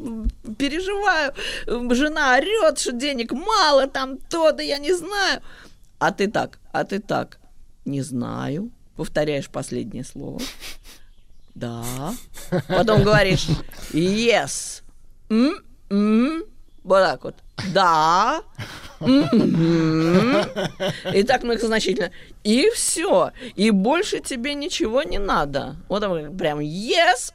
переживаю, 0.58 1.34
жена 1.66 2.36
орет, 2.38 2.80
что 2.80 2.92
денег 2.92 3.32
мало, 3.32 3.88
там 3.88 4.18
то, 4.18 4.52
да 4.52 4.64
я 4.64 4.78
не 4.78 4.94
знаю. 4.94 5.42
А 6.00 6.12
ты 6.12 6.30
так, 6.30 6.60
а 6.72 6.84
ты 6.84 7.00
так, 7.00 7.40
не 7.86 8.02
знаю. 8.02 8.72
Повторяешь 8.96 9.50
последнее 9.50 10.04
слово. 10.04 10.40
Да. 11.54 12.14
Потом 12.68 13.04
говоришь 13.04 13.48
yes. 13.92 14.82
М, 15.30 15.56
м. 15.90 16.44
Вот 16.84 17.00
так 17.00 17.24
вот. 17.24 17.36
Да. 17.74 18.42
И 21.14 21.24
так 21.24 21.44
многозначительно. 21.44 22.11
И 22.44 22.69
все. 22.74 23.32
И 23.56 23.72
больше 23.72 24.19
тебе 24.19 24.53
ничего 24.53 25.03
не 25.03 25.19
надо. 25.19 25.76
Вот 25.88 26.03
он 26.03 26.36
прям 26.38 26.60
yes. 26.60 27.34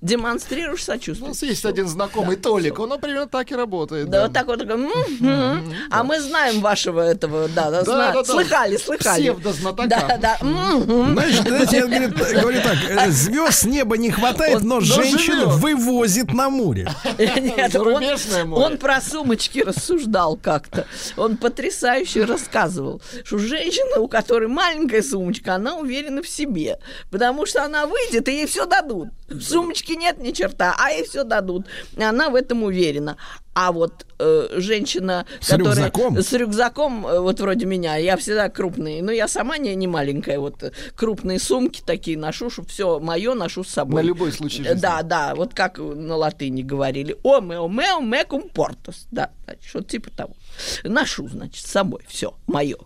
Демонстрируешь 0.00 0.84
сочувствие. 0.84 1.26
У 1.26 1.28
нас 1.28 1.42
есть 1.42 1.64
один 1.64 1.88
знакомый 1.88 2.36
Толик, 2.36 2.78
он 2.78 2.98
примерно 3.00 3.26
так 3.26 3.50
и 3.50 3.54
работает. 3.54 4.08
Да, 4.08 4.22
вот 4.24 4.32
так 4.32 4.46
вот. 4.46 4.60
такой, 4.60 4.76
«Мгм». 4.76 5.72
А 5.90 6.04
мы 6.04 6.20
знаем 6.20 6.60
вашего 6.60 7.00
этого, 7.00 7.48
да, 7.48 7.70
да, 7.70 7.82
Да, 7.82 7.84
зна- 7.84 8.12
да, 8.12 8.22
да. 8.22 8.24
слыхали, 8.24 8.76
слыхали. 8.76 9.22
Псевдознатока. 9.22 9.88
Да, 9.88 10.18
да. 10.18 10.38
мгм. 10.40 11.12
Значит, 11.14 11.46
знаете, 11.48 11.76
я 11.78 11.86
говорю, 11.86 12.40
говорю 12.40 12.62
так, 12.62 12.76
э, 12.88 13.10
звезд 13.10 13.58
с 13.58 13.64
неба 13.64 13.96
не 13.96 14.10
хватает, 14.10 14.62
но 14.62 14.76
но 14.76 14.80
женщин 14.80 15.18
живет. 15.40 15.48
вывозит 15.54 16.32
на 16.32 16.48
море. 16.50 16.88
Нет, 17.18 17.74
он, 17.74 17.94
море. 17.94 18.16
он 18.50 18.78
про 18.78 19.00
сумочки 19.00 19.60
рассуждал 19.60 20.36
как-то. 20.36 20.86
Он 21.16 21.36
потрясающе 21.36 22.24
рассказывал, 22.24 23.02
что 23.24 23.38
женщина, 23.38 24.00
у 24.00 24.08
которой 24.08 24.48
маленькая 24.48 25.02
сумочка, 25.02 25.54
она 25.54 25.74
уверена 25.76 26.22
в 26.22 26.28
себе. 26.28 26.78
Потому 27.10 27.46
что 27.46 27.64
она 27.64 27.86
выйдет, 27.86 28.28
и 28.28 28.32
ей 28.32 28.46
все 28.46 28.66
дадут. 28.66 29.08
В 29.28 29.42
сумочке 29.42 29.94
нет 29.96 30.18
ни 30.18 30.30
черта, 30.32 30.74
а 30.78 30.90
ей 30.90 31.04
все 31.04 31.22
дадут. 31.22 31.66
Она 31.96 32.30
в 32.30 32.34
этом 32.34 32.62
уверена. 32.62 33.18
А 33.52 33.72
вот 33.72 34.06
э, 34.20 34.48
женщина, 34.56 35.26
С 35.40 35.48
которая 35.48 35.74
рюкзаком? 35.86 36.18
с 36.22 36.32
рюкзаком, 36.32 37.06
э, 37.06 37.18
вот 37.18 37.40
вроде 37.40 37.66
меня, 37.66 37.96
я 37.96 38.16
всегда 38.16 38.48
крупные, 38.48 39.02
но 39.02 39.10
я 39.10 39.26
сама 39.26 39.58
не, 39.58 39.74
не 39.74 39.88
маленькая, 39.88 40.38
вот 40.38 40.62
э, 40.62 40.70
крупные 40.94 41.40
сумки 41.40 41.82
такие 41.84 42.16
ношу, 42.16 42.50
чтобы 42.50 42.68
все 42.68 43.00
мое 43.00 43.34
ношу 43.34 43.64
с 43.64 43.68
собой. 43.68 44.02
На 44.02 44.06
любой 44.06 44.30
случай 44.32 44.62
Э, 44.62 44.66
жизни. 44.68 44.80
Да, 44.80 45.02
да, 45.02 45.34
вот 45.34 45.54
как 45.54 45.78
на 45.78 46.14
латыни 46.14 46.62
говорили. 46.62 47.16
О, 47.24 47.40
мео, 47.40 47.66
мео, 47.68 48.00
мекум 48.00 48.48
портус. 48.48 49.08
Да, 49.10 49.30
что-то 49.66 49.88
типа 49.88 50.10
того. 50.10 50.34
Ношу, 50.84 51.28
значит, 51.28 51.66
с 51.66 51.70
собой. 51.70 52.02
Все, 52.08 52.34
мое. 52.46 52.76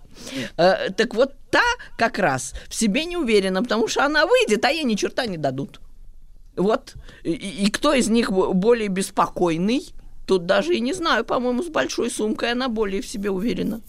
так 0.56 1.14
вот, 1.14 1.34
та 1.50 1.62
как 1.98 2.18
раз 2.18 2.54
в 2.68 2.74
себе 2.74 3.04
не 3.04 3.18
уверена, 3.18 3.62
потому 3.62 3.88
что 3.88 4.04
она 4.06 4.24
выйдет, 4.26 4.64
а 4.64 4.70
ей 4.70 4.84
ни 4.84 4.94
черта 4.94 5.26
не 5.26 5.36
дадут. 5.36 5.80
Вот. 6.56 6.94
И, 7.22 7.32
и 7.32 7.70
кто 7.70 7.92
из 7.92 8.08
них 8.08 8.30
бо- 8.30 8.52
более 8.52 8.88
беспокойный? 8.88 9.92
Тут 10.26 10.46
даже 10.46 10.74
и 10.74 10.80
не 10.80 10.92
знаю, 10.92 11.24
по-моему, 11.24 11.62
с 11.62 11.68
большой 11.68 12.10
сумкой 12.10 12.52
она 12.52 12.68
более 12.68 13.02
в 13.02 13.06
себе 13.06 13.30
уверена. 13.30 13.80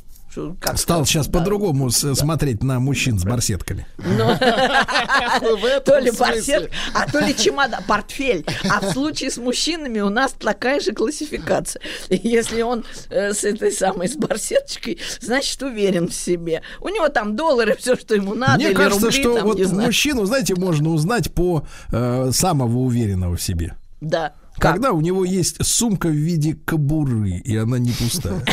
Как-то- 0.60 0.78
Стал 0.78 1.06
сейчас 1.06 1.28
да. 1.28 1.40
по-другому 1.40 1.90
с- 1.90 2.16
смотреть 2.16 2.64
на 2.64 2.80
мужчин 2.80 3.20
с 3.20 3.24
барсетками. 3.24 3.86
Ну, 3.98 4.38
то 5.86 6.00
ли 6.00 6.12
барсет, 6.12 6.72
а 6.94 7.10
то 7.10 7.20
ли 7.20 7.36
чемодан, 7.36 7.84
портфель. 7.88 8.46
А 8.70 8.80
в 8.82 8.92
случае 8.94 9.32
с 9.32 9.38
мужчинами 9.38 10.00
у 10.00 10.10
нас 10.10 10.34
такая 10.34 10.80
же 10.80 10.92
классификация. 10.94 11.82
Если 12.10 12.62
он 12.62 12.84
э, 13.10 13.34
с 13.34 13.44
этой 13.44 13.72
самой, 13.72 14.08
с 14.08 14.16
барсеточкой, 14.16 15.00
значит, 15.22 15.62
уверен 15.62 16.10
в 16.10 16.14
себе. 16.14 16.62
У 16.80 16.90
него 16.90 17.10
там 17.10 17.36
доллары, 17.36 17.76
все, 17.80 17.96
что 17.96 18.16
ему 18.16 18.34
надо, 18.34 18.64
Мне 18.64 18.72
кажется, 18.72 19.12
что 19.12 19.40
вот 19.44 19.60
мужчину, 19.72 20.26
знаете, 20.26 20.56
можно 20.56 20.90
узнать 20.90 21.34
по 21.34 21.66
э, 21.92 22.32
самого 22.34 22.80
уверенного 22.80 23.38
в 23.38 23.42
себе. 23.42 23.76
Да. 24.02 24.34
Когда 24.58 24.92
у 24.92 25.02
него 25.02 25.26
есть 25.26 25.66
сумка 25.66 26.08
в 26.08 26.12
виде 26.12 26.54
кобуры, 26.54 27.32
и 27.32 27.58
она 27.58 27.80
не 27.80 27.92
пустая. 27.92 28.44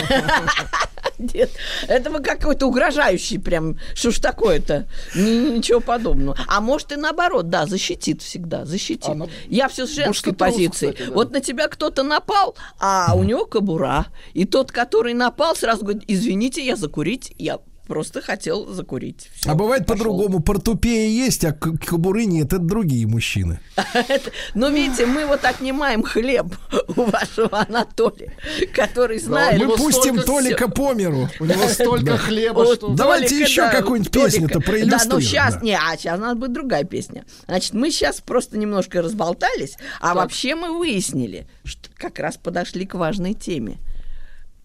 Нет, 1.35 1.51
это 1.87 2.11
вы 2.11 2.21
какой-то 2.21 2.67
угрожающий 2.67 3.39
прям. 3.39 3.79
Что 3.95 4.11
ж 4.11 4.19
такое-то? 4.19 4.87
Ни- 5.15 5.57
ничего 5.57 5.81
подобного. 5.81 6.37
А 6.47 6.61
может 6.61 6.93
и 6.93 6.97
наоборот, 6.97 7.51
да, 7.51 7.67
защитит 7.67 8.23
всегда, 8.23 8.65
защитит. 8.65 9.11
Я 9.49 9.69
все 9.69 9.87
с 9.87 9.91
женской 9.91 10.33
позиции. 10.33 10.93
кстати, 10.93 11.09
да. 11.09 11.15
Вот 11.15 11.33
на 11.33 11.41
тебя 11.41 11.69
кто-то 11.69 12.03
напал, 12.03 12.57
а 12.79 13.13
у 13.15 13.23
него 13.23 13.45
кобура. 13.45 14.07
И 14.33 14.45
тот, 14.45 14.73
который 14.73 15.15
напал, 15.15 15.55
сразу 15.57 15.83
говорит, 15.83 16.05
извините, 16.07 16.65
я 16.65 16.77
закурить, 16.77 17.33
я 17.39 17.59
просто 17.91 18.23
хотел 18.23 18.69
закурить. 18.69 19.29
Всё, 19.35 19.51
А 19.51 19.55
бывает 19.57 19.85
по-другому. 19.85 20.39
Портупея 20.39 21.09
есть, 21.09 21.45
а 21.45 21.53
кобуры 21.53 22.25
нет. 22.25 22.47
Это 22.53 22.59
другие 22.59 23.05
мужчины. 23.09 23.59
Но 24.55 24.69
видите, 24.69 25.07
мы 25.07 25.27
вот 25.27 25.45
отнимаем 25.45 26.05
хлеб 26.05 26.47
у 26.97 27.03
вашего 27.03 27.67
Анатолия, 27.69 28.33
который 28.73 29.19
знает... 29.19 29.61
Мы 29.61 29.77
пустим 29.77 30.23
Толика 30.23 30.69
по 30.71 30.95
миру. 30.95 31.29
У 31.41 31.47
него 31.47 31.67
столько 31.69 32.13
Да. 32.13 32.17
хлеба, 32.17 32.77
что... 32.77 32.95
Давайте 32.95 33.41
еще 33.41 33.63
да, 33.63 33.73
какую-нибудь 33.73 34.13
песню-то 34.13 34.61
Да, 34.61 34.65
проиллюстрируем, 34.67 35.11
ну 35.11 35.21
сейчас, 35.21 35.55
да. 35.55 35.61
не, 35.63 35.77
а 35.77 35.97
сейчас 35.97 36.21
надо 36.21 36.37
будет 36.37 36.53
другая 36.53 36.85
песня. 36.85 37.25
Значит, 37.47 37.73
мы 37.75 37.91
сейчас 37.91 38.21
просто 38.21 38.57
немножко 38.57 39.03
разболтались, 39.03 39.77
а 40.01 40.15
вообще 40.15 40.55
мы 40.55 40.79
выяснили, 40.79 41.49
что 41.65 41.89
как 41.97 42.21
раз 42.21 42.37
подошли 42.37 42.87
к 42.87 42.95
важной 42.95 43.35
теме. 43.35 43.79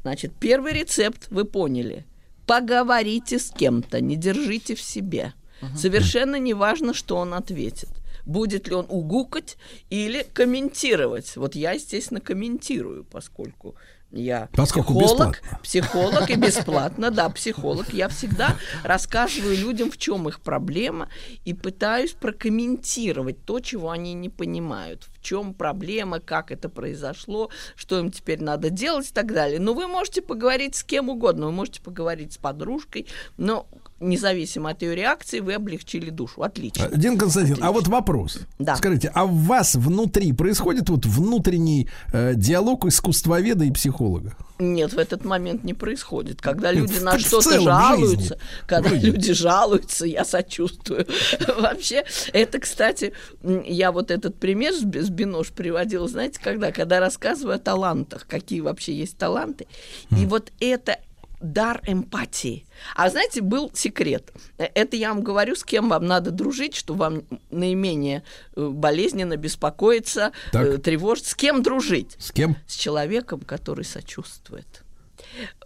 Значит, 0.04 0.34
первый 0.40 0.74
рецепт 0.74 1.26
вы 1.32 1.46
поняли. 1.46 2.06
Поговорите 2.46 3.40
с 3.40 3.50
кем-то, 3.52 4.02
не 4.02 4.16
держите 4.16 4.76
в 4.76 4.82
себе. 4.82 5.34
Совершенно 5.76 6.38
не 6.38 6.54
важно, 6.54 6.94
что 6.94 7.18
он 7.18 7.34
ответит. 7.34 7.90
Будет 8.26 8.68
ли 8.68 8.76
он 8.76 8.86
угукать 8.90 9.58
или 9.90 10.26
комментировать. 10.34 11.36
Вот 11.36 11.56
я, 11.56 11.74
естественно, 11.74 12.20
комментирую, 12.20 13.04
поскольку 13.04 13.76
я 14.12 14.50
Поскольку 14.54 14.94
психолог, 14.94 15.42
бесплатно. 15.42 15.60
психолог 15.64 16.30
и 16.30 16.36
бесплатно, 16.48 17.12
да, 17.12 17.30
психолог. 17.30 17.94
Я 17.94 18.08
всегда 18.08 18.56
рассказываю 18.84 19.58
людям, 19.58 19.92
в 19.92 19.98
чем 19.98 20.28
их 20.28 20.40
проблема, 20.42 21.10
и 21.44 21.54
пытаюсь 21.54 22.14
прокомментировать 22.14 23.44
то, 23.46 23.60
чего 23.60 23.92
они 23.92 24.14
не 24.14 24.30
понимают. 24.30 25.08
Чем 25.26 25.56
проблема, 25.56 26.20
как 26.20 26.52
это 26.52 26.70
произошло, 26.70 27.50
что 27.76 27.98
им 27.98 28.12
теперь 28.12 28.44
надо 28.44 28.70
делать 28.70 29.10
и 29.10 29.12
так 29.12 29.34
далее. 29.34 29.60
Но 29.60 29.74
вы 29.74 29.88
можете 29.88 30.22
поговорить 30.22 30.76
с 30.76 30.84
кем 30.84 31.10
угодно, 31.10 31.48
вы 31.48 31.52
можете 31.52 31.82
поговорить 31.82 32.34
с 32.34 32.38
подружкой, 32.38 33.08
но 33.36 33.66
независимо 34.00 34.70
от 34.70 34.84
ее 34.84 34.94
реакции, 34.96 35.40
вы 35.40 35.56
облегчили 35.56 36.12
душу. 36.12 36.44
Отлично. 36.44 36.90
Дин 36.90 37.18
Константин, 37.18 37.58
а 37.62 37.72
вот 37.72 37.88
вопрос. 37.88 38.38
Да. 38.60 38.76
Скажите, 38.76 39.10
а 39.16 39.26
в 39.26 39.34
вас 39.34 39.74
внутри 39.74 40.32
происходит 40.32 40.90
вот 40.90 41.08
внутренний 41.08 41.90
э, 42.14 42.36
диалог 42.36 42.86
искусствоведа 42.86 43.66
и 43.66 43.72
психолога? 43.72 44.38
Нет, 44.58 44.94
в 44.94 44.98
этот 44.98 45.26
момент 45.26 45.64
не 45.66 45.74
происходит. 45.74 46.42
Когда 46.42 46.72
люди 46.72 47.00
на 47.00 47.20
что-то 47.20 47.60
жалуются, 47.60 48.18
жизни. 48.18 48.38
когда 48.68 48.90
жизни. 48.90 49.06
люди 49.06 49.34
жалуются, 49.34 50.06
я 50.06 50.24
сочувствую. 50.24 51.06
Вообще, 51.60 52.06
это, 52.32 52.60
кстати, 52.60 53.14
я 53.44 53.92
вот 53.92 54.12
этот 54.12 54.40
пример 54.40 54.74
с 54.74 54.82
Би- 54.84 55.02
с 55.02 55.10
Бинош 55.10 55.52
приводила, 55.52 56.08
знаете, 56.08 56.40
когда? 56.42 56.72
Когда 56.72 57.02
рассказываю 57.02 57.56
о 57.56 57.60
талантах, 57.60 58.28
какие 58.28 58.62
вообще 58.62 58.94
есть 58.94 59.18
таланты. 59.18 59.68
И 60.12 60.26
вот 60.26 60.54
это 60.62 61.00
дар 61.42 61.82
эмпатии. 61.86 62.66
А 62.96 63.10
знаете, 63.10 63.42
был 63.42 63.72
секрет. 63.74 64.32
Это 64.58 64.96
я 64.96 65.10
вам 65.14 65.22
говорю, 65.24 65.56
с 65.56 65.64
кем 65.64 65.90
вам 65.90 66.06
надо 66.06 66.32
дружить, 66.32 66.76
что 66.76 66.94
вам 66.94 67.24
наименее 67.52 68.24
э, 68.56 68.68
болезненно 68.68 69.38
беспокоиться, 69.38 70.32
Так. 70.52 70.66
э, 70.66 70.78
тревожиться. 70.78 71.32
С 71.32 71.36
кем 71.36 71.64
дружить? 71.64 72.16
С 72.20 72.32
кем? 72.32 72.56
с 72.68 72.76
человеком, 72.76 73.40
который 73.42 73.86
сочувствует. 73.86 74.84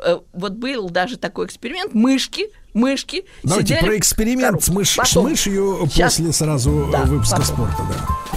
Э, 0.03 0.19
Вот 0.33 0.53
был 0.53 0.89
даже 0.89 1.17
такой 1.17 1.45
эксперимент. 1.45 1.93
Мышки, 1.93 2.49
мышки 2.73 3.25
Давайте 3.43 3.67
сидели 3.75 3.85
про 3.85 3.97
эксперимент 3.97 4.63
с, 4.63 4.69
мыш- 4.69 5.03
с 5.05 5.15
мышью 5.15 5.87
Щас. 5.93 6.15
после 6.17 6.31
сразу 6.33 6.89
Да, 6.91 7.03
выпуска 7.03 7.37
потом. 7.37 7.55
спорта, 7.55 7.83
да. 7.89 8.28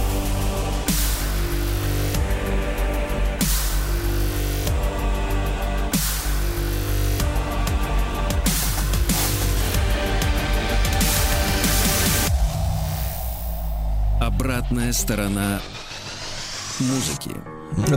Обратная 14.73 14.93
сторона 14.93 15.61
музыки. 16.79 17.29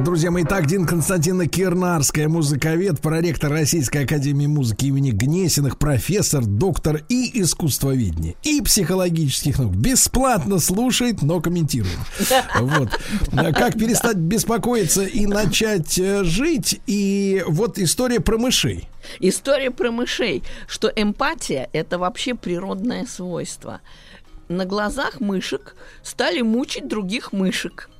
Друзья 0.04 0.30
мои, 0.30 0.44
так, 0.44 0.66
Дин 0.66 0.86
Константина 0.86 1.46
Кирнарская, 1.46 2.28
музыковед, 2.28 3.00
проректор 3.00 3.50
Российской 3.50 4.04
Академии 4.04 4.46
Музыки 4.46 4.84
имени 4.84 5.10
Гнесиных, 5.10 5.78
профессор, 5.78 6.44
доктор 6.44 7.00
и 7.08 7.40
искусствоведения, 7.40 8.34
и 8.42 8.60
психологических 8.60 9.58
наук. 9.58 9.74
Бесплатно 9.74 10.58
слушает, 10.58 11.22
но 11.22 11.40
комментирует. 11.40 11.96
Вот. 12.60 12.90
А 13.32 13.52
Как 13.54 13.78
перестать 13.78 14.16
беспокоиться 14.16 15.02
и 15.04 15.24
начать 15.24 15.98
э, 15.98 16.24
жить. 16.24 16.80
И 16.86 17.42
вот 17.46 17.78
история 17.78 18.20
про 18.20 18.36
мышей. 18.36 18.86
История 19.20 19.70
про 19.70 19.90
мышей, 19.90 20.42
что 20.66 20.92
эмпатия– 20.94 21.70
это 21.72 21.98
вообще 21.98 22.34
природное 22.34 23.06
свойство. 23.06 23.80
На 24.48 24.64
глазах 24.64 25.20
мышек 25.20 25.74
стали 26.02 26.40
мучить 26.40 26.86
других 26.86 27.32
мышек. 27.32 27.90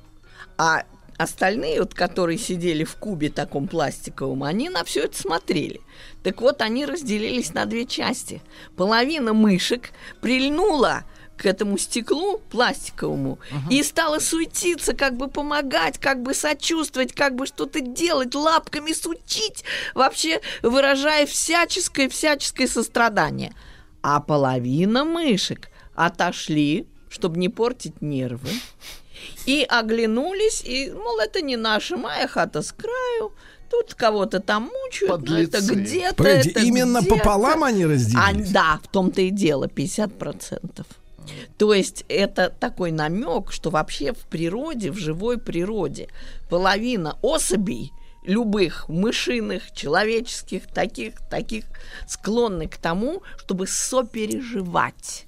А 0.57 0.83
остальные, 1.17 1.81
вот, 1.81 1.93
которые 1.93 2.37
сидели 2.37 2.83
в 2.83 2.95
кубе 2.95 3.29
таком 3.29 3.67
пластиковом, 3.67 4.43
они 4.43 4.69
на 4.69 4.83
все 4.83 5.03
это 5.03 5.17
смотрели. 5.19 5.81
Так 6.23 6.41
вот, 6.41 6.61
они 6.61 6.85
разделились 6.85 7.53
на 7.53 7.65
две 7.65 7.85
части. 7.85 8.41
Половина 8.75 9.33
мышек 9.33 9.89
прильнула 10.21 11.03
к 11.37 11.45
этому 11.45 11.77
стеклу 11.77 12.39
пластиковому 12.49 13.39
и 13.69 13.83
стала 13.83 14.19
суетиться, 14.19 14.93
как 14.93 15.17
бы 15.17 15.27
помогать, 15.27 15.99
как 15.99 16.23
бы 16.23 16.33
сочувствовать, 16.33 17.13
как 17.13 17.35
бы 17.35 17.45
что-то 17.45 17.79
делать, 17.79 18.33
лапками 18.33 18.91
сучить, 18.91 19.63
вообще 19.93 20.41
выражая 20.63 21.27
всяческое, 21.27 22.09
всяческое 22.09 22.67
сострадание. 22.67 23.53
А 24.01 24.19
половина 24.19 25.05
мышек 25.05 25.69
отошли, 25.97 26.87
чтобы 27.09 27.37
не 27.37 27.49
портить 27.49 28.01
нервы, 28.01 28.49
и 29.45 29.65
оглянулись, 29.67 30.63
и, 30.63 30.91
мол, 30.91 31.19
это 31.19 31.41
не 31.41 31.57
наша 31.57 31.97
моя 31.97 32.27
хата 32.27 32.61
с 32.61 32.71
краю, 32.71 33.33
тут 33.69 33.95
кого-то 33.95 34.39
там 34.39 34.69
мучают, 34.71 35.23
это 35.23 35.57
Подлецы. 35.59 35.73
где-то, 35.75 36.15
Погодите, 36.15 36.49
это 36.51 36.59
именно 36.61 36.99
где-то. 36.99 37.15
пополам 37.15 37.63
они 37.63 37.85
разделились? 37.85 38.49
А, 38.49 38.53
да, 38.53 38.79
в 38.83 38.87
том-то 38.87 39.21
и 39.21 39.29
дело, 39.31 39.65
50%. 39.65 40.85
То 41.57 41.73
есть 41.73 42.05
это 42.07 42.53
такой 42.57 42.91
намек, 42.91 43.51
что 43.51 43.69
вообще 43.69 44.13
в 44.13 44.27
природе, 44.27 44.91
в 44.91 44.97
живой 44.97 45.37
природе, 45.37 46.07
половина 46.49 47.17
особей 47.21 47.91
любых 48.23 48.87
мышиных, 48.89 49.73
человеческих, 49.73 50.67
таких, 50.67 51.15
таких 51.29 51.65
склонны 52.07 52.67
к 52.67 52.77
тому, 52.77 53.23
чтобы 53.37 53.67
сопереживать. 53.67 55.26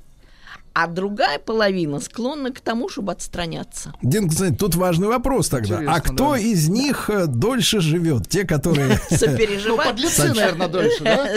А 0.81 0.87
другая 0.87 1.39
половина 1.39 1.99
склонна 1.99 2.53
к 2.53 2.61
тому, 2.61 2.87
чтобы 2.87 3.11
отстраняться. 3.11 3.93
Дин 4.01 4.29
Константин, 4.29 4.55
тут 4.55 4.75
важный 4.75 5.09
вопрос 5.09 5.49
тогда. 5.49 5.79
а 5.79 5.81
Интересно, 5.81 6.01
кто 6.13 6.31
да. 6.31 6.39
из 6.39 6.69
них 6.69 7.09
э, 7.09 7.25
дольше 7.25 7.81
живет? 7.81 8.29
Те, 8.29 8.45
которые... 8.45 8.97
сопереживать. 9.09 9.87
подлецы, 9.87 10.33
наверное, 10.33 10.69
дольше, 10.69 11.03
да? 11.03 11.27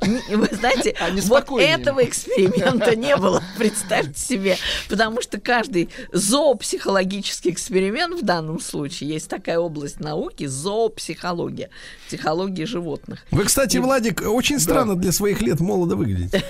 Вы 0.34 0.48
знаете, 0.50 0.96
вот 1.24 1.60
этого 1.60 2.02
эксперимента 2.06 2.96
не 2.96 3.14
было, 3.18 3.42
представьте 3.58 4.18
себе, 4.18 4.56
потому 4.88 5.20
что 5.20 5.38
каждый 5.38 5.90
зоопсихологический 6.12 7.50
эксперимент 7.50 8.18
в 8.18 8.24
данном 8.24 8.60
случае, 8.60 9.10
есть 9.10 9.28
такая 9.28 9.58
область 9.58 10.00
науки, 10.00 10.46
зоопсихология, 10.46 11.68
психология 12.08 12.64
животных. 12.64 13.26
Вы, 13.30 13.44
кстати, 13.44 13.76
Владик, 13.76 14.22
очень 14.26 14.58
странно 14.58 14.96
для 14.96 15.12
своих 15.12 15.42
лет 15.42 15.60
молодо 15.60 15.96
выглядите. 15.96 16.42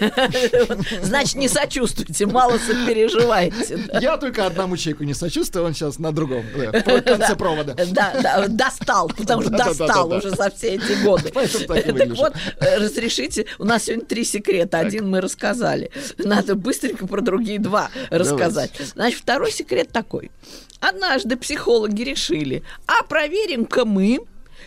Значит, 1.03 1.35
не 1.35 1.49
сочувствуйте, 1.49 2.15
мало 2.37 2.59
сопереживаете. 2.59 3.79
да. 3.93 3.99
Я 3.99 4.17
только 4.17 4.47
одному 4.47 4.77
человеку 4.77 5.05
не 5.05 5.15
сочувствую, 5.15 5.65
он 5.65 5.75
сейчас 5.75 5.99
на 5.99 6.13
другом, 6.13 6.45
да, 6.57 6.73
в 6.73 7.03
конце 7.03 7.37
провода. 7.37 7.75
Да, 7.75 8.15
да, 8.23 8.47
достал, 8.49 9.09
потому 9.09 9.43
что 9.43 9.51
достал 9.51 10.13
уже 10.13 10.31
за 10.31 10.51
все 10.51 10.75
эти 10.75 11.03
годы. 11.05 11.31
Так 11.31 12.17
вот, 12.17 12.35
э, 12.61 12.79
разрешите, 12.79 13.47
у 13.59 13.65
нас 13.65 13.85
сегодня 13.85 14.05
три 14.05 14.25
секрета. 14.25 14.79
Один 14.79 15.09
мы 15.11 15.21
рассказали. 15.21 15.91
Надо 16.19 16.55
быстренько 16.55 17.07
про 17.07 17.21
другие 17.21 17.59
два 17.59 17.91
рассказать. 18.11 18.71
Значит, 18.95 19.21
второй 19.21 19.51
секрет 19.53 19.91
такой. 19.93 20.31
Однажды 20.81 21.37
психологи 21.37 22.03
решили, 22.03 22.63
а 22.87 23.03
проверим-ка 23.03 23.85
мы, 23.85 24.21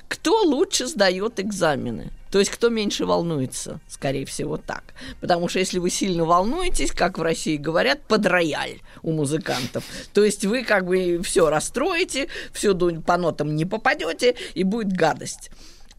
кто 0.08 0.42
лучше 0.44 0.88
сдает 0.88 1.40
экзамены. 1.40 2.12
То 2.32 2.40
есть, 2.40 2.52
кто 2.52 2.70
меньше 2.70 3.06
волнуется, 3.06 3.80
скорее 3.88 4.26
всего, 4.26 4.58
так. 4.58 4.94
Потому 5.20 5.48
что 5.48 5.60
если 5.60 5.80
вы 5.80 5.90
сильно 5.90 6.26
волнуетесь, 6.26 6.92
как 6.92 7.18
в 7.18 7.22
России 7.22 7.58
говорят, 7.58 8.02
под 8.08 8.26
рояль 8.26 8.82
у 9.02 9.12
музыкантов. 9.12 9.84
То 10.14 10.24
есть 10.24 10.46
вы 10.46 10.64
как 10.64 10.86
бы 10.86 11.22
все 11.24 11.50
расстроите, 11.50 12.28
все 12.54 12.76
по 12.76 13.18
нотам 13.18 13.56
не 13.56 13.66
попадете, 13.66 14.36
и 14.54 14.64
будет 14.64 14.94
гадость. 14.94 15.50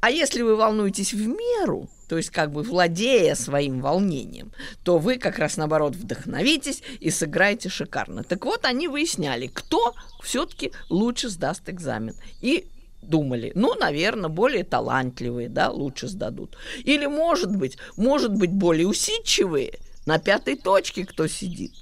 А 0.01 0.11
если 0.11 0.41
вы 0.43 0.57
волнуетесь 0.57 1.13
в 1.13 1.27
меру, 1.27 1.91
то 2.09 2.17
есть 2.17 2.31
как 2.31 2.53
бы 2.53 2.63
владея 2.63 3.35
своим 3.35 3.81
волнением, 3.81 4.51
то 4.83 4.99
вы 4.99 5.19
как 5.19 5.39
раз 5.39 5.59
наоборот 5.59 5.95
вдохновитесь 5.95 6.83
и 7.01 7.11
сыграете 7.11 7.69
шикарно. 7.69 8.25
Так 8.25 8.47
вот, 8.47 8.65
они 8.65 8.89
выясняли, 8.89 9.47
кто 9.47 9.95
все-таки 10.23 10.73
лучше 10.89 11.29
сдаст 11.29 11.69
экзамен. 11.69 12.17
И 12.41 12.67
думали, 13.03 13.53
ну, 13.55 13.75
наверное, 13.75 14.29
более 14.31 14.65
талантливые, 14.65 15.49
да, 15.49 15.71
лучше 15.71 16.09
сдадут. 16.09 16.57
Или, 16.85 17.07
может 17.07 17.55
быть, 17.55 17.79
может 17.97 18.33
быть, 18.33 18.51
более 18.51 18.87
усидчивые, 18.87 19.79
на 20.07 20.19
пятой 20.19 20.57
точке 20.57 21.05
кто 21.05 21.27
сидит. 21.27 21.73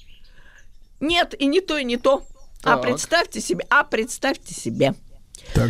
Нет, 1.01 1.35
и 1.39 1.47
не 1.47 1.61
то, 1.61 1.78
и 1.78 1.85
не 1.85 1.97
то. 1.97 2.24
А 2.62 2.74
Так. 2.74 2.82
представьте 2.82 3.40
себе, 3.40 3.65
а 3.70 3.85
представьте 3.85 4.55
себе. 4.55 4.95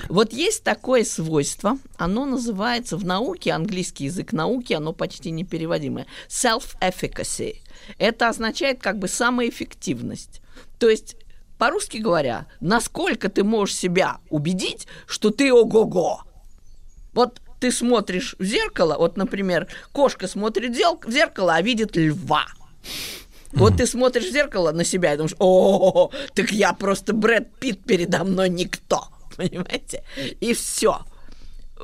Вот 0.08 0.32
есть 0.32 0.64
такое 0.64 1.04
свойство, 1.04 1.78
оно 1.96 2.24
называется 2.24 2.96
в 2.96 3.04
науке, 3.04 3.52
английский 3.52 4.06
язык 4.06 4.32
науки, 4.32 4.72
оно 4.72 4.92
почти 4.92 5.30
непереводимое, 5.30 6.06
self-efficacy. 6.28 7.58
Это 7.98 8.28
означает 8.28 8.80
как 8.80 8.98
бы 8.98 9.08
самоэффективность. 9.08 10.40
То 10.78 10.88
есть, 10.88 11.16
по-русски 11.58 11.98
говоря, 11.98 12.46
насколько 12.60 13.28
ты 13.28 13.44
можешь 13.44 13.76
себя 13.76 14.18
убедить, 14.30 14.86
что 15.06 15.30
ты 15.30 15.52
ого-го. 15.52 16.22
Вот 17.12 17.40
ты 17.60 17.72
смотришь 17.72 18.36
в 18.38 18.44
зеркало, 18.44 18.96
вот, 18.96 19.16
например, 19.16 19.66
кошка 19.92 20.28
смотрит 20.28 20.72
в 20.72 21.10
зеркало, 21.10 21.54
а 21.54 21.62
видит 21.62 21.96
льва. 21.96 22.46
Вот 23.52 23.78
ты 23.78 23.86
смотришь 23.86 24.26
в 24.26 24.32
зеркало 24.32 24.72
на 24.72 24.84
себя 24.84 25.14
и 25.14 25.16
думаешь, 25.16 25.34
о, 25.38 26.10
так 26.34 26.52
я 26.52 26.72
просто 26.74 27.12
Брэд 27.12 27.54
Питт 27.58 27.82
передо 27.84 28.22
мной 28.22 28.50
никто, 28.50 29.08
понимаете? 29.36 30.04
И 30.40 30.54
все. 30.54 31.00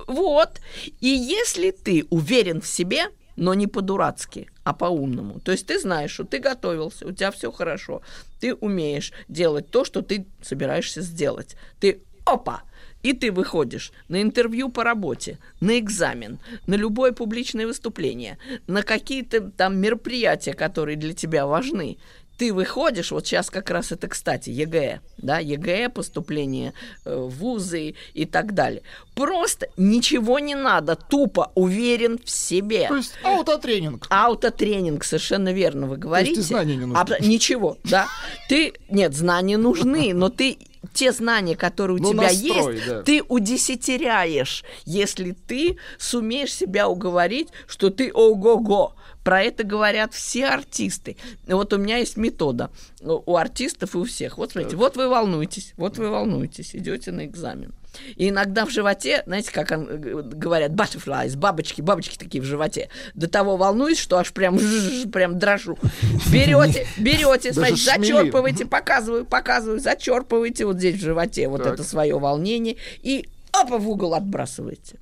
Вот. 0.06 0.60
И 1.00 1.08
если 1.08 1.70
ты 1.70 2.06
уверен 2.10 2.60
в 2.60 2.66
себе, 2.66 3.06
но 3.36 3.54
не 3.54 3.66
по-дурацки, 3.66 4.48
а 4.62 4.72
по-умному. 4.72 5.40
То 5.40 5.52
есть 5.52 5.66
ты 5.66 5.78
знаешь, 5.78 6.12
что 6.12 6.24
ты 6.24 6.38
готовился, 6.38 7.06
у 7.06 7.12
тебя 7.12 7.30
все 7.30 7.50
хорошо. 7.50 8.02
Ты 8.40 8.54
умеешь 8.54 9.12
делать 9.28 9.70
то, 9.70 9.84
что 9.84 10.02
ты 10.02 10.26
собираешься 10.42 11.02
сделать. 11.02 11.56
Ты 11.80 12.02
опа! 12.24 12.62
И 13.02 13.12
ты 13.12 13.30
выходишь 13.30 13.92
на 14.08 14.22
интервью 14.22 14.70
по 14.70 14.82
работе, 14.82 15.38
на 15.60 15.78
экзамен, 15.78 16.38
на 16.66 16.74
любое 16.74 17.12
публичное 17.12 17.66
выступление, 17.66 18.38
на 18.66 18.82
какие-то 18.82 19.42
там 19.42 19.76
мероприятия, 19.76 20.54
которые 20.54 20.96
для 20.96 21.12
тебя 21.12 21.46
важны. 21.46 21.98
Ты 22.36 22.52
выходишь, 22.52 23.12
вот 23.12 23.26
сейчас 23.26 23.48
как 23.48 23.70
раз 23.70 23.92
это, 23.92 24.08
кстати, 24.08 24.50
ЕГЭ, 24.50 25.00
да, 25.18 25.38
ЕГЭ, 25.38 25.88
поступление 25.88 26.72
э, 27.04 27.14
в 27.16 27.28
вузы 27.28 27.94
и 28.12 28.24
так 28.26 28.54
далее. 28.54 28.82
Просто 29.14 29.68
ничего 29.76 30.40
не 30.40 30.56
надо, 30.56 30.96
тупо 30.96 31.52
уверен 31.54 32.18
в 32.24 32.28
себе. 32.28 32.88
То 32.88 32.96
есть 32.96 33.12
аутотренинг. 33.22 34.06
Аутотренинг, 34.10 35.04
совершенно 35.04 35.52
верно 35.52 35.86
вы 35.86 35.96
говорите. 35.96 36.40
и 36.40 36.42
знания 36.42 36.74
не 36.76 36.86
нужны. 36.86 37.00
Абсо- 37.00 37.24
ничего, 37.24 37.78
да. 37.84 38.08
Ты, 38.48 38.74
нет, 38.90 39.14
знания 39.14 39.56
нужны, 39.56 40.12
но 40.12 40.28
ты 40.28 40.58
те 40.92 41.12
знания, 41.12 41.56
которые 41.56 41.98
у 41.98 42.02
Ну, 42.02 42.12
тебя 42.12 42.22
настрой, 42.24 42.74
есть, 42.74 42.86
да. 42.88 43.02
ты 43.02 43.22
удесятеряешь, 43.28 44.64
если 44.84 45.32
ты 45.32 45.78
сумеешь 45.98 46.52
себя 46.54 46.88
уговорить, 46.88 47.48
что 47.66 47.90
ты 47.90 48.12
ого-го. 48.12 48.94
Про 49.24 49.42
это 49.42 49.64
говорят 49.64 50.12
все 50.12 50.46
артисты. 50.46 51.16
Вот 51.46 51.72
у 51.72 51.78
меня 51.78 51.96
есть 51.96 52.16
метода 52.16 52.70
у 53.00 53.36
артистов 53.36 53.94
и 53.94 53.98
у 53.98 54.04
всех. 54.04 54.38
Вот 54.38 54.52
смотрите, 54.52 54.76
вот 54.76 54.96
вы 54.96 55.08
волнуетесь, 55.08 55.72
вот 55.76 55.96
вы 55.98 56.10
волнуетесь, 56.10 56.76
идете 56.76 57.10
на 57.10 57.24
экзамен. 57.24 57.72
И 58.16 58.28
иногда 58.28 58.66
в 58.66 58.70
животе, 58.70 59.22
знаете, 59.26 59.52
как 59.52 59.70
он, 59.70 59.88
э, 59.88 60.22
говорят, 60.22 60.72
butterflies, 60.72 61.36
бабочки, 61.36 61.80
бабочки 61.80 62.18
такие 62.18 62.42
в 62.42 62.44
животе. 62.44 62.88
До 63.14 63.28
того 63.28 63.56
волнуюсь, 63.56 63.98
что 63.98 64.18
аж 64.18 64.32
прям, 64.32 64.58
жжж, 64.58 65.08
прям 65.12 65.38
дрожу. 65.38 65.78
Берете, 66.32 66.86
берете, 66.98 67.52
смотрите, 67.52 67.82
зачерпываете, 67.82 68.66
показываю, 68.66 69.24
показываю, 69.24 69.80
зачерпываете 69.80 70.66
вот 70.66 70.78
здесь 70.78 70.96
в 70.96 71.00
животе 71.00 71.48
вот 71.48 71.62
Так. 71.62 71.74
это 71.74 71.84
свое 71.84 72.18
волнение 72.18 72.76
и 73.00 73.28
опа 73.52 73.78
в 73.78 73.88
угол 73.88 74.14
отбрасываете. 74.14 74.98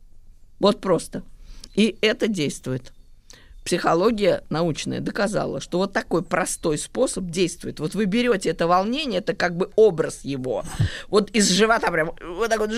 Вот 0.58 0.80
просто. 0.80 1.22
И 1.74 1.96
это 2.02 2.28
действует. 2.28 2.92
Психология 3.64 4.42
научная 4.50 5.00
доказала, 5.00 5.60
что 5.60 5.78
вот 5.78 5.92
такой 5.92 6.22
простой 6.22 6.78
способ 6.78 7.26
действует. 7.26 7.78
Вот 7.78 7.94
вы 7.94 8.06
берете 8.06 8.50
это 8.50 8.66
волнение, 8.66 9.20
это 9.20 9.34
как 9.34 9.56
бы 9.56 9.70
образ 9.76 10.20
его. 10.24 10.64
Вот 11.08 11.30
из 11.30 11.48
живота 11.50 11.90
прям 11.92 12.12
вот 12.20 12.50
так 12.50 12.58
вот, 12.58 12.70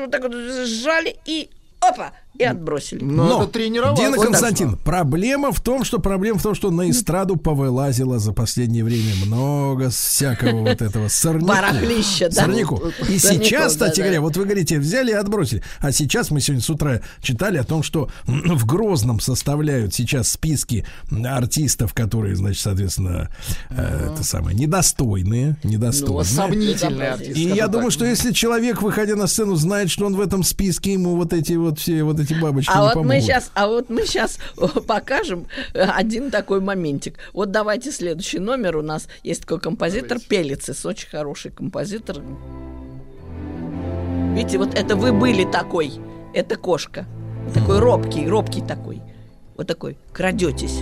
вот 0.00 0.10
так 0.10 0.22
вот 0.22 0.32
сжали 0.34 1.16
и 1.24 1.50
опа, 1.82 2.12
и 2.38 2.44
отбросили. 2.44 3.04
Но, 3.04 3.46
Дина 3.94 4.16
Вот 4.16 4.16
так. 4.16 4.26
Константин, 4.26 4.76
проблема 4.76 5.52
в 5.52 5.60
том, 5.60 5.84
что 5.84 5.98
проблема 5.98 6.38
в 6.38 6.42
том, 6.42 6.54
что 6.54 6.70
на 6.70 6.90
эстраду 6.90 7.36
повылазило 7.36 8.18
за 8.18 8.32
последнее 8.32 8.84
время 8.84 9.14
много 9.26 9.90
всякого 9.90 10.60
вот 10.60 10.80
этого 10.80 11.08
сорняку. 11.08 11.46
Барахлища, 11.46 12.30
да. 12.30 12.42
Сорняку. 12.42 12.80
И 13.08 13.18
сейчас, 13.18 13.72
кстати 13.72 14.00
говоря, 14.00 14.20
вот 14.20 14.36
вы 14.36 14.44
говорите, 14.44 14.78
взяли 14.78 15.10
и 15.10 15.14
отбросили. 15.14 15.62
А 15.80 15.92
сейчас 15.92 16.30
мы 16.30 16.40
сегодня 16.40 16.62
с 16.62 16.70
утра 16.70 17.02
читали 17.20 17.58
о 17.58 17.64
том, 17.64 17.82
что 17.82 18.08
в 18.26 18.66
Грозном 18.66 19.20
составляют 19.20 19.94
сейчас 19.94 20.30
списки 20.30 20.86
артистов, 21.24 21.92
которые, 21.92 22.34
значит, 22.36 22.62
соответственно, 22.62 23.28
э, 23.70 24.10
это 24.12 24.24
самое, 24.24 24.56
недостойные, 24.56 25.56
недостойные. 25.64 26.18
Ну, 26.18 26.24
сомнительные 26.24 27.10
артисты, 27.10 27.40
И 27.40 27.48
я 27.48 27.68
думаю, 27.68 27.90
что 27.90 28.06
если 28.06 28.32
человек, 28.32 28.80
выходя 28.80 29.16
на 29.16 29.26
сцену, 29.26 29.56
знает, 29.56 29.90
что 29.90 30.06
он 30.06 30.16
в 30.16 30.20
этом 30.20 30.42
списке, 30.42 30.94
ему 30.94 31.16
вот 31.16 31.32
эти 31.32 31.52
вот 31.52 31.71
вот 31.72 31.78
все 31.78 32.02
вот 32.02 32.20
эти 32.20 32.34
бабочки 32.34 32.70
А 32.70 32.76
не 32.76 32.80
вот 32.82 32.92
помогут. 32.94 33.14
мы 33.14 33.20
сейчас, 33.20 33.50
а 33.54 33.66
вот 33.66 33.88
мы 33.88 34.02
сейчас 34.04 34.38
покажем 34.86 35.46
э, 35.72 35.82
один 35.82 36.30
такой 36.30 36.60
моментик. 36.60 37.18
Вот 37.32 37.50
давайте 37.50 37.90
следующий 37.90 38.38
номер 38.38 38.76
у 38.76 38.82
нас 38.82 39.08
есть 39.22 39.42
такой 39.42 39.60
композитор 39.60 40.18
Пелицис, 40.20 40.84
очень 40.84 41.08
хороший 41.08 41.50
композитор. 41.50 42.18
Видите, 44.34 44.58
вот 44.58 44.74
это 44.74 44.96
вы 44.96 45.12
были 45.12 45.44
такой, 45.44 45.92
это 46.34 46.56
кошка, 46.56 47.06
такой 47.54 47.78
робкий, 47.80 48.28
робкий 48.28 48.62
такой, 48.62 49.02
вот 49.56 49.66
такой, 49.66 49.96
крадетесь. 50.12 50.80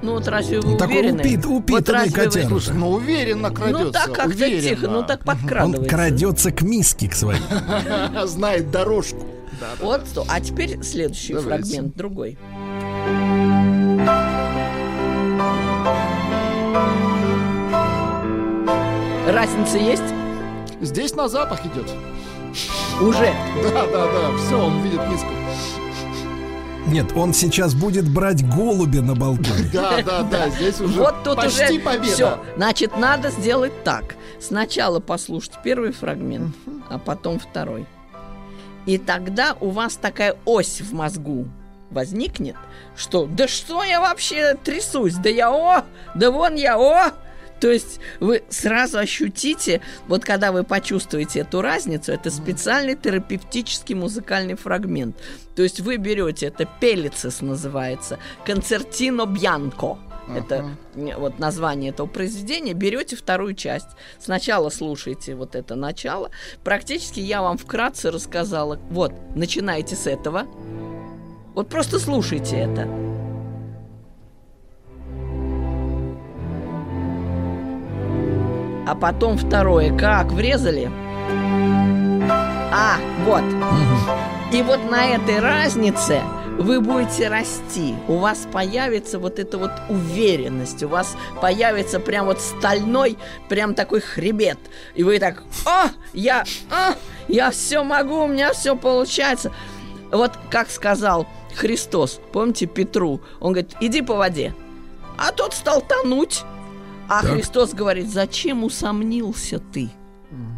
Ну 0.00 0.12
вот 0.12 0.28
разве 0.28 0.60
вы 0.60 0.70
Ну, 0.72 0.76
такой 0.76 0.98
уверены? 0.98 1.20
упит- 1.22 1.44
вот 1.44 1.58
упитанный 1.62 2.10
разве 2.14 2.46
вы- 2.46 2.60
ну 2.74 2.90
уверенно 2.90 3.50
крадется. 3.50 3.84
Ну 3.84 3.90
так 3.90 4.06
как-то 4.12 4.28
уверенно. 4.28 4.62
тихо, 4.62 4.88
ну 4.88 5.02
так 5.02 5.20
Он 5.20 5.26
подкрадывается. 5.26 5.88
крадется 5.88 6.52
к 6.52 6.62
миске 6.62 7.08
к 7.08 7.14
своей. 7.14 7.40
Знает 8.26 8.70
дорожку. 8.70 9.26
Вот 9.80 10.06
что. 10.06 10.24
А 10.28 10.40
теперь 10.40 10.82
следующий 10.84 11.34
фрагмент, 11.34 11.96
другой. 11.96 12.38
Разница 19.26 19.78
есть? 19.78 20.02
Здесь 20.80 21.14
на 21.14 21.28
запах 21.28 21.60
идет. 21.66 21.90
Уже. 23.00 23.32
Да, 23.62 23.86
да, 23.86 24.06
да. 24.06 24.36
Все, 24.38 24.56
он 24.58 24.80
видит 24.82 25.00
миску. 25.10 25.28
Нет, 26.88 27.12
он 27.14 27.34
сейчас 27.34 27.74
будет 27.74 28.08
брать 28.08 28.46
голубя 28.48 29.02
на 29.02 29.14
балконе. 29.14 29.70
Да, 29.72 30.02
да, 30.02 30.22
да. 30.22 30.48
Здесь 30.48 30.80
уже 30.80 30.98
Вот 31.00 31.22
тут 31.22 31.36
почти 31.36 31.64
уже 31.74 31.80
победа. 31.80 32.02
все. 32.14 32.44
Значит, 32.56 32.96
надо 32.96 33.30
сделать 33.30 33.84
так. 33.84 34.16
Сначала 34.40 35.00
послушать 35.00 35.52
первый 35.62 35.92
фрагмент, 35.92 36.54
а 36.88 36.98
потом 36.98 37.38
второй. 37.38 37.86
И 38.86 38.96
тогда 38.96 39.54
у 39.60 39.70
вас 39.70 39.96
такая 39.96 40.36
ось 40.46 40.80
в 40.80 40.94
мозгу 40.94 41.46
возникнет, 41.90 42.56
что 42.96 43.26
да 43.26 43.48
что 43.48 43.82
я 43.82 44.00
вообще 44.00 44.54
трясусь, 44.54 45.14
да 45.14 45.28
я 45.28 45.50
о, 45.50 45.84
да 46.14 46.30
вон 46.30 46.54
я 46.54 46.78
о. 46.78 47.12
То 47.60 47.70
есть 47.70 48.00
вы 48.20 48.42
сразу 48.48 48.98
ощутите, 48.98 49.80
вот 50.06 50.24
когда 50.24 50.52
вы 50.52 50.64
почувствуете 50.64 51.40
эту 51.40 51.60
разницу, 51.60 52.12
это 52.12 52.30
специальный 52.30 52.94
терапевтический 52.94 53.94
музыкальный 53.94 54.54
фрагмент. 54.54 55.16
То 55.56 55.62
есть 55.62 55.80
вы 55.80 55.96
берете, 55.96 56.46
это 56.46 56.68
пелицис 56.80 57.40
называется, 57.40 58.18
концертино 58.44 59.26
бьянко. 59.26 59.98
Это 60.34 60.76
м, 60.94 61.10
вот 61.16 61.38
название 61.38 61.90
этого 61.90 62.06
произведения. 62.06 62.74
Берете 62.74 63.16
вторую 63.16 63.54
часть. 63.54 63.88
Сначала 64.18 64.68
слушайте 64.68 65.34
вот 65.34 65.54
это 65.54 65.74
начало. 65.74 66.30
Практически 66.62 67.20
я 67.20 67.40
вам 67.40 67.56
вкратце 67.56 68.10
рассказала. 68.10 68.78
Вот, 68.90 69.12
начинайте 69.34 69.96
с 69.96 70.06
этого. 70.06 70.46
Вот 71.54 71.70
просто 71.70 71.98
слушайте 71.98 72.56
это. 72.56 73.27
А 78.88 78.94
потом 78.94 79.36
второе. 79.36 79.94
Как 79.94 80.32
врезали? 80.32 80.90
А, 82.72 82.96
вот. 83.26 83.42
И 84.50 84.62
вот 84.62 84.90
на 84.90 85.04
этой 85.08 85.40
разнице 85.40 86.22
вы 86.58 86.80
будете 86.80 87.28
расти. 87.28 87.94
У 88.08 88.16
вас 88.16 88.48
появится 88.50 89.18
вот 89.18 89.38
эта 89.38 89.58
вот 89.58 89.72
уверенность. 89.90 90.82
У 90.82 90.88
вас 90.88 91.18
появится 91.42 92.00
прям 92.00 92.24
вот 92.24 92.40
стальной, 92.40 93.18
прям 93.50 93.74
такой 93.74 94.00
хребет. 94.00 94.58
И 94.94 95.02
вы 95.02 95.18
так, 95.18 95.42
а, 95.66 95.90
я, 96.14 96.46
а, 96.70 96.94
я 97.28 97.50
все 97.50 97.84
могу, 97.84 98.24
у 98.24 98.26
меня 98.26 98.54
все 98.54 98.74
получается. 98.74 99.52
Вот 100.10 100.32
как 100.50 100.70
сказал 100.70 101.28
Христос, 101.54 102.20
помните 102.32 102.64
Петру, 102.64 103.20
он 103.38 103.52
говорит, 103.52 103.76
иди 103.82 104.00
по 104.00 104.14
воде. 104.14 104.54
А 105.18 105.30
тот 105.30 105.52
стал 105.52 105.82
тонуть. 105.82 106.42
А 107.08 107.22
Так. 107.22 107.32
Христос 107.32 107.72
говорит, 107.72 108.10
зачем 108.10 108.64
усомнился 108.64 109.58
ты? 109.58 109.90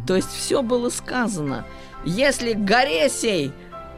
То 0.05 0.15
есть 0.15 0.31
все 0.31 0.61
было 0.61 0.89
сказано. 0.89 1.65
Если 2.03 2.53
горе 2.53 3.09
сей 3.09 3.53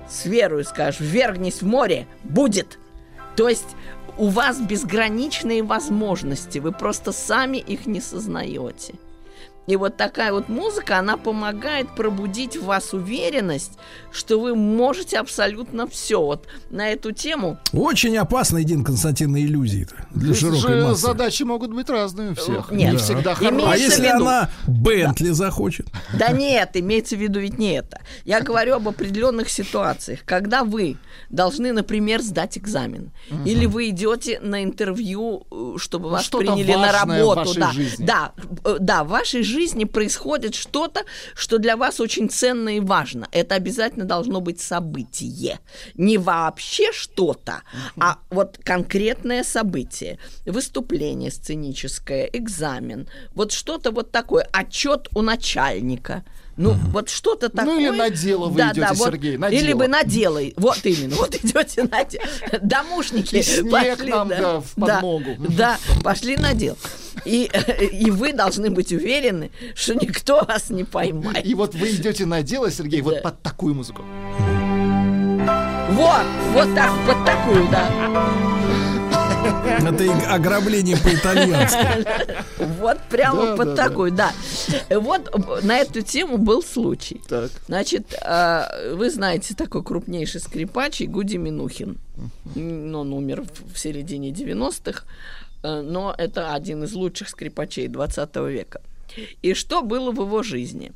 с 0.08 0.26
верою 0.26 0.64
скажешь, 0.64 1.00
вергнись 1.00 1.62
в 1.62 1.66
море, 1.66 2.08
будет. 2.24 2.78
То 3.36 3.50
есть 3.50 3.76
у 4.18 4.28
вас 4.28 4.60
безграничные 4.60 5.64
возможности, 5.64 6.60
вы 6.60 6.72
просто 6.72 7.12
сами 7.12 7.58
их 7.58 7.88
не 7.88 8.02
сознаете. 8.02 8.96
И 9.66 9.78
вот 9.78 9.96
такая 9.96 10.34
вот 10.34 10.50
музыка, 10.50 10.98
она 10.98 11.16
помогает 11.16 11.88
пробудить 11.96 12.58
в 12.58 12.66
вас 12.66 12.94
уверенность, 12.94 13.74
что 14.12 14.38
вы 14.40 14.56
можете 14.56 15.18
абсолютно 15.18 15.88
все. 15.88 16.22
Вот 16.22 16.48
на 16.70 16.90
эту 16.90 17.14
тему 17.14 17.58
Очень 17.72 18.18
опасный, 18.18 18.66
Дин 18.66 18.84
Константин, 18.84 19.32
на 19.32 19.38
иллюзии-то 19.42 19.96
для 20.12 20.34
Здесь 20.34 20.40
широкой 20.40 20.60
же 20.60 20.88
массы. 20.88 21.02
задачи 21.02 21.44
могут 21.44 21.74
быть 21.74 21.90
разные 21.90 22.32
у 22.32 22.36
всех. 22.36 22.72
Нет. 22.72 22.92
Не 22.92 22.98
всегда 22.98 23.34
Имеется 23.34 23.46
хорошие. 23.46 23.72
А 23.72 23.78
если 23.78 24.04
виду- 24.04 24.16
она 24.16 24.50
Бентли 24.68 25.30
захочет? 25.30 25.88
Да 26.14 26.32
нет, 26.32 26.72
имеется 26.74 27.16
в 27.16 27.20
виду 27.20 27.40
ведь 27.40 27.58
не 27.58 27.72
это. 27.74 28.02
Я 28.26 28.42
говорю 28.42 28.76
об 28.76 28.90
определенных 28.90 29.50
ситуациях, 29.50 30.20
когда 30.26 30.66
вы 30.66 30.98
должны, 31.30 31.72
например, 31.72 32.22
сдать 32.22 32.58
экзамен, 32.58 33.12
или 33.46 33.66
вы 33.66 33.90
идете 33.90 34.42
на 34.42 34.62
интервью, 34.64 35.46
э, 35.50 35.78
чтобы 35.78 36.10
вас 36.10 36.28
приняли 36.28 36.74
на 36.74 36.92
работу. 36.92 37.36
вашей 37.36 37.60
да, 37.60 37.72
жизни. 37.72 38.06
да, 38.06 38.34
э, 38.66 38.78
да, 38.80 39.04
в 39.06 39.08
вашей 39.08 39.42
жизни 39.44 39.53
происходит 39.86 40.56
что-то, 40.56 41.04
что 41.36 41.58
для 41.58 41.78
вас 41.78 42.00
очень 42.00 42.30
ценно 42.30 42.78
и 42.78 42.80
важно. 42.80 43.28
Это 43.32 43.56
обязательно 43.56 44.06
должно 44.06 44.42
быть 44.42 44.60
событие, 44.60 45.60
не 45.96 46.18
вообще 46.18 46.92
что-то, 46.92 47.62
а 48.00 48.20
вот 48.30 48.60
конкретное 48.64 49.44
событие, 49.44 50.20
выступление 50.46 51.32
сценическое, 51.32 52.30
экзамен, 52.32 53.08
вот 53.34 53.52
что-то 53.52 53.92
вот 53.92 54.12
такое, 54.12 54.48
отчет 54.52 55.08
у 55.16 55.22
начальника. 55.22 56.24
Ну, 56.56 56.74
вот 56.92 57.10
что-то 57.10 57.50
такое. 57.50 57.74
Ну, 57.74 57.80
или 57.80 57.90
на 57.98 58.10
дело 58.10 58.48
вы 58.48 58.62
идете, 58.62 58.96
Сергей, 58.96 59.38
на 59.38 59.50
Или 59.50 59.68
дело. 59.68 59.80
вы 59.80 59.88
на 59.88 60.04
дело. 60.04 60.40
Вот 60.58 60.80
именно. 60.84 61.16
Вот 61.16 61.36
идете 61.36 61.84
на 61.84 62.04
дело. 62.04 62.26
Домушники 62.62 63.38
И 63.38 63.42
снег 63.42 64.06
нам, 64.08 64.30
да, 64.30 64.60
в 64.60 64.76
подмогу. 64.76 65.36
Да, 65.50 65.78
пошли 66.04 66.38
на 66.38 66.54
дело. 66.54 66.78
И, 67.26 67.50
и 67.92 68.12
вы 68.12 68.34
должны 68.34 68.70
быть 68.70 68.92
уверены, 68.92 69.52
что 69.76 69.96
никто 69.96 70.44
вас 70.46 70.70
не 70.70 70.84
поймает. 70.84 71.46
И 71.46 71.54
вот 71.56 71.74
вы 71.76 71.92
идете 71.92 72.26
на 72.26 72.44
дело, 72.44 72.70
Сергей, 72.72 73.02
вот 73.02 73.22
под 73.24 73.42
такую 73.42 73.74
музыку. 73.76 74.04
Вот, 75.92 76.26
вот 76.54 76.76
так, 76.76 76.92
под 77.08 77.26
такую, 77.26 77.68
да. 77.70 78.93
Это 79.84 80.34
ограбление 80.34 80.98
по-итальянски. 80.98 82.08
Вот 82.80 83.00
прямо 83.10 83.46
Да, 83.48 83.56
под 83.58 83.74
да, 83.76 83.88
такой, 83.88 84.12
да. 84.12 84.32
Вот 84.90 85.64
на 85.64 85.78
эту 85.80 86.02
тему 86.02 86.38
был 86.38 86.64
случай. 86.64 87.22
Так. 87.28 87.52
Значит, 87.68 88.14
э, 88.22 88.94
вы 88.96 89.10
знаете 89.10 89.54
такой 89.56 89.84
крупнейший 89.84 90.40
скрипач 90.42 91.02
Гуди 91.02 91.38
Минухин. 91.38 91.98
Он 92.56 93.14
умер 93.14 93.44
в- 93.44 93.74
в 93.74 93.80
середине 93.80 94.30
90-х, 94.32 95.04
э, 95.64 95.82
но 95.82 96.14
это 96.18 96.54
один 96.54 96.84
из 96.84 96.94
лучших 96.94 97.30
скрипачей 97.30 97.88
20 97.88 98.36
века. 98.50 98.82
И 99.42 99.54
что 99.54 99.82
было 99.82 100.12
в 100.12 100.20
его 100.22 100.42
жизни? 100.44 100.92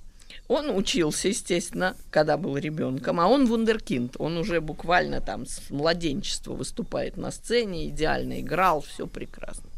Он 0.47 0.69
учился, 0.69 1.27
естественно, 1.27 1.95
когда 2.09 2.37
был 2.37 2.57
ребенком, 2.57 3.19
а 3.19 3.27
он 3.27 3.47
вундеркинд. 3.47 4.15
Он 4.19 4.37
уже 4.37 4.61
буквально 4.61 5.19
там 5.19 5.45
с 5.45 5.69
младенчества 5.69 6.53
выступает 6.53 7.17
на 7.17 7.31
сцене, 7.31 7.89
идеально 7.89 8.39
играл, 8.39 8.81
все 8.81 9.07
прекрасно. 9.07 9.69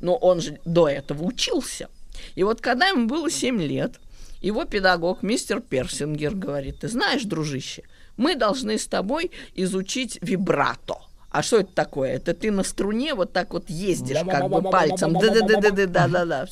Но 0.00 0.16
он 0.16 0.40
же 0.40 0.60
до 0.64 0.88
этого 0.88 1.24
учился. 1.24 1.88
И 2.34 2.42
вот 2.42 2.60
когда 2.60 2.88
ему 2.88 3.06
было 3.06 3.30
7 3.30 3.60
лет, 3.62 3.98
его 4.40 4.64
педагог, 4.64 5.22
мистер 5.22 5.60
Персингер, 5.60 6.34
говорит, 6.34 6.80
ты 6.80 6.88
знаешь, 6.88 7.24
дружище, 7.24 7.82
мы 8.16 8.34
должны 8.34 8.78
с 8.78 8.86
тобой 8.86 9.30
изучить 9.54 10.18
вибрато. 10.20 10.98
А 11.30 11.42
что 11.42 11.58
это 11.58 11.72
такое? 11.74 12.14
Это 12.14 12.32
ты 12.32 12.50
на 12.50 12.62
струне 12.62 13.14
вот 13.14 13.32
так 13.32 13.52
вот 13.52 13.68
ездишь, 13.68 14.18
как 14.24 14.48
бы 14.48 14.62
пальцем. 14.62 15.12
Да-да-да-да-да-да-да. 15.12 16.46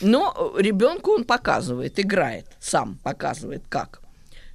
Но 0.00 0.54
ребенку 0.56 1.12
он 1.12 1.24
показывает, 1.24 1.98
играет, 1.98 2.46
сам 2.60 2.98
показывает, 3.02 3.64
как. 3.68 4.00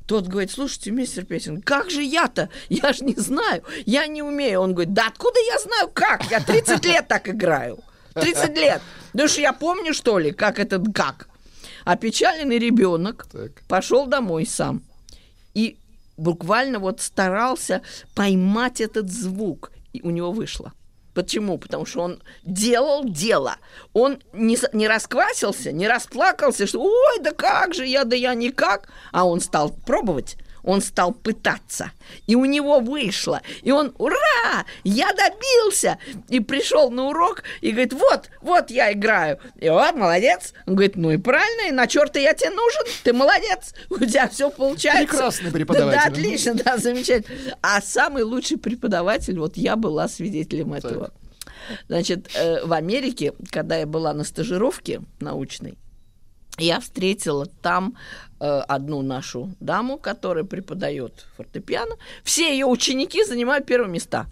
Тот 0.07 0.27
говорит, 0.27 0.51
слушайте, 0.51 0.91
мистер 0.91 1.25
Песин, 1.25 1.61
как 1.61 1.89
же 1.89 2.01
я-то? 2.01 2.49
Я 2.69 2.91
же 2.91 3.05
не 3.05 3.15
знаю, 3.15 3.63
я 3.85 4.07
не 4.07 4.21
умею. 4.21 4.61
Он 4.61 4.73
говорит, 4.73 4.93
да 4.93 5.07
откуда 5.07 5.39
я 5.39 5.59
знаю 5.59 5.89
как? 5.93 6.29
Я 6.29 6.41
30 6.41 6.85
лет 6.85 7.07
так 7.07 7.29
играю. 7.29 7.79
30 8.15 8.57
лет. 8.57 8.81
Ну 9.13 9.27
что, 9.27 9.41
я 9.41 9.53
помню, 9.53 9.93
что 9.93 10.17
ли, 10.19 10.31
как 10.31 10.59
это, 10.59 10.81
как? 10.93 11.29
Опечаленный 11.85 12.59
ребенок 12.59 13.25
пошел 13.67 14.05
домой 14.05 14.45
сам. 14.45 14.83
И 15.53 15.77
буквально 16.21 16.79
вот 16.79 17.01
старался 17.01 17.81
поймать 18.15 18.79
этот 18.79 19.11
звук. 19.11 19.71
И 19.93 20.01
у 20.01 20.11
него 20.11 20.31
вышло. 20.31 20.73
Почему? 21.13 21.57
Потому 21.57 21.85
что 21.85 22.01
он 22.01 22.23
делал 22.43 23.03
дело. 23.03 23.57
Он 23.91 24.19
не, 24.31 24.57
не 24.71 24.87
расквасился, 24.87 25.71
не 25.71 25.87
расплакался, 25.87 26.67
что 26.67 26.81
ой, 26.81 27.19
да 27.21 27.31
как 27.31 27.73
же 27.73 27.85
я, 27.85 28.05
да 28.05 28.15
я 28.15 28.33
никак. 28.33 28.89
А 29.11 29.25
он 29.25 29.41
стал 29.41 29.71
пробовать, 29.71 30.37
он 30.63 30.81
стал 30.81 31.13
пытаться. 31.13 31.91
И 32.27 32.35
у 32.35 32.45
него 32.45 32.79
вышло. 32.79 33.41
И 33.61 33.71
он, 33.71 33.93
ура, 33.97 34.65
я 34.83 35.11
добился. 35.13 35.97
И 36.29 36.39
пришел 36.39 36.91
на 36.91 37.07
урок 37.07 37.43
и 37.61 37.71
говорит, 37.71 37.93
вот, 37.93 38.29
вот 38.41 38.69
я 38.69 38.91
играю. 38.91 39.39
И 39.59 39.69
вот, 39.69 39.95
молодец. 39.95 40.53
Он 40.67 40.75
говорит, 40.75 40.95
ну 40.95 41.11
и 41.11 41.17
правильно, 41.17 41.69
и 41.69 41.71
на 41.71 41.87
черта 41.87 42.19
я 42.19 42.33
тебе 42.33 42.51
нужен, 42.51 42.81
ты 43.03 43.13
молодец, 43.13 43.73
у 43.89 43.97
тебя 43.99 44.27
все 44.27 44.49
получается. 44.49 45.07
Прекрасный 45.07 45.51
Да, 45.51 45.51
преподаватель. 45.51 45.99
Да, 45.99 46.07
отлично, 46.07 46.53
да, 46.53 46.77
замечательно. 46.77 47.57
А 47.61 47.81
самый 47.81 48.23
лучший 48.23 48.57
преподаватель, 48.57 49.39
вот 49.39 49.57
я 49.57 49.75
была 49.75 50.07
свидетелем 50.07 50.73
этого. 50.73 51.11
Значит, 51.87 52.29
э, 52.35 52.65
в 52.65 52.73
Америке, 52.73 53.33
когда 53.49 53.77
я 53.77 53.85
была 53.85 54.13
на 54.13 54.23
стажировке 54.23 55.01
научной, 55.19 55.77
я 56.57 56.79
встретила 56.79 57.45
там 57.45 57.97
э, 58.39 58.45
одну 58.45 59.01
нашу 59.01 59.55
даму, 59.59 59.97
которая 59.97 60.43
преподает 60.43 61.25
фортепиано. 61.37 61.95
Все 62.23 62.51
ее 62.51 62.65
ученики 62.65 63.23
занимают 63.23 63.65
первые 63.65 63.91
места. 63.91 64.27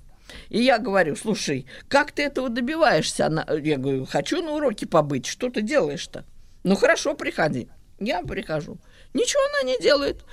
И 0.49 0.61
я 0.61 0.77
говорю, 0.77 1.15
слушай, 1.15 1.65
как 1.87 2.11
ты 2.11 2.23
этого 2.23 2.49
добиваешься? 2.49 3.27
Она, 3.27 3.45
я 3.61 3.77
говорю, 3.77 4.05
хочу 4.05 4.41
на 4.41 4.51
уроке 4.51 4.85
побыть, 4.87 5.25
что 5.25 5.49
ты 5.49 5.61
делаешь-то? 5.61 6.23
Ну 6.63 6.75
хорошо, 6.75 7.15
приходи. 7.15 7.67
Я 7.99 8.21
прихожу. 8.21 8.77
Ничего 9.13 9.41
она 9.53 9.71
не 9.71 9.79
делает. 9.79 10.23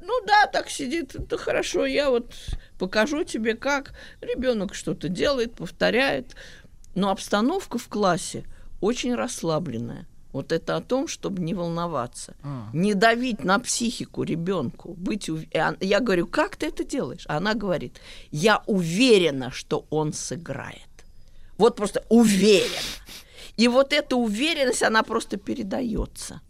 Ну 0.00 0.12
да, 0.26 0.46
так 0.46 0.68
сидит. 0.68 1.14
Да 1.28 1.36
хорошо, 1.36 1.86
я 1.86 2.10
вот 2.10 2.32
покажу 2.78 3.22
тебе, 3.24 3.54
как 3.54 3.94
ребенок 4.20 4.74
что-то 4.74 5.08
делает, 5.08 5.54
повторяет. 5.54 6.34
Но 6.94 7.10
обстановка 7.10 7.78
в 7.78 7.88
классе 7.88 8.44
очень 8.80 9.14
расслабленная. 9.14 10.06
Вот 10.34 10.50
это 10.50 10.76
о 10.76 10.80
том, 10.80 11.06
чтобы 11.06 11.40
не 11.42 11.54
волноваться, 11.54 12.34
А. 12.42 12.68
не 12.72 12.94
давить 12.94 13.44
на 13.44 13.58
психику 13.60 14.24
ребенку, 14.24 14.94
быть 14.94 15.28
ув- 15.28 15.46
Я 15.80 16.00
говорю, 16.00 16.26
как 16.26 16.56
ты 16.56 16.66
это 16.66 16.82
делаешь? 16.84 17.24
Она 17.28 17.54
говорит, 17.54 18.00
я 18.32 18.60
уверена, 18.66 19.52
что 19.52 19.86
он 19.90 20.12
сыграет. 20.12 20.88
Вот 21.56 21.76
просто 21.76 22.02
уверена. 22.08 22.82
И 23.56 23.68
вот 23.68 23.92
эта 23.92 24.16
уверенность, 24.16 24.82
она 24.82 25.04
просто 25.04 25.36
передается. 25.36 26.40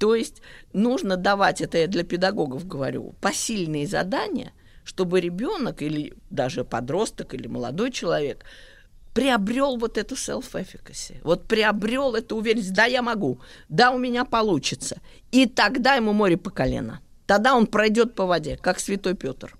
То 0.00 0.16
есть 0.16 0.42
нужно 0.72 1.16
давать, 1.16 1.60
это 1.60 1.78
я 1.78 1.86
для 1.86 2.02
педагогов 2.02 2.66
говорю, 2.66 3.14
посильные 3.20 3.86
задания, 3.86 4.50
чтобы 4.84 5.20
ребенок 5.20 5.80
или 5.82 6.12
даже 6.30 6.64
подросток 6.64 7.34
или 7.34 7.46
молодой 7.46 7.92
человек 7.92 8.44
приобрел 9.18 9.76
вот 9.76 9.98
эту 9.98 10.14
self-efficacy, 10.14 11.16
вот 11.24 11.48
приобрел 11.48 12.14
эту 12.14 12.36
уверенность, 12.36 12.72
да, 12.72 12.84
я 12.84 13.02
могу, 13.02 13.40
да, 13.68 13.90
у 13.90 13.98
меня 13.98 14.24
получится. 14.24 14.98
И 15.32 15.46
тогда 15.46 15.94
ему 15.94 16.12
море 16.12 16.36
по 16.36 16.50
колено. 16.50 17.00
Тогда 17.26 17.56
он 17.56 17.66
пройдет 17.66 18.14
по 18.14 18.26
воде, 18.26 18.56
как 18.56 18.78
святой 18.78 19.14
Петр. 19.14 19.56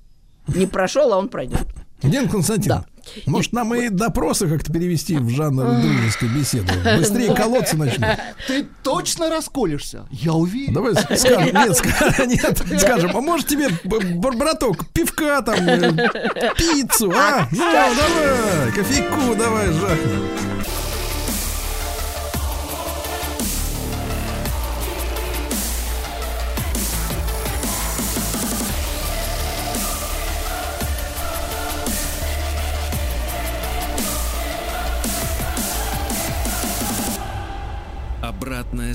Не 0.46 0.66
прошел, 0.66 1.12
а 1.12 1.18
он 1.18 1.28
пройдет. 1.28 1.66
Дин 2.02 2.28
Константин, 2.28 2.84
может 3.26 3.52
нам 3.52 3.74
и 3.74 3.88
допросы 3.88 4.48
как-то 4.48 4.72
перевести 4.72 5.16
в 5.16 5.28
жанр 5.30 5.80
дружеской 5.80 6.28
беседы? 6.28 6.72
Быстрее 6.96 7.34
колоться 7.34 7.76
начнем. 7.76 8.16
Ты 8.46 8.66
точно 8.82 9.30
расколешься? 9.30 10.06
Я 10.10 10.32
уверен. 10.34 10.74
Давай 10.74 10.94
скажем, 10.94 11.54
нет, 11.54 12.66
нет, 12.70 12.80
скажем, 12.80 13.16
а 13.16 13.20
может 13.20 13.46
тебе, 13.46 13.68
браток, 13.84 14.88
пивка 14.92 15.42
там, 15.42 15.56
э, 15.60 16.10
пиццу, 16.56 17.12
а? 17.14 17.48
Ну, 17.50 17.58
давай, 17.58 18.72
кофейку 18.72 19.34
давай, 19.36 19.66
жахнем. 19.72 20.47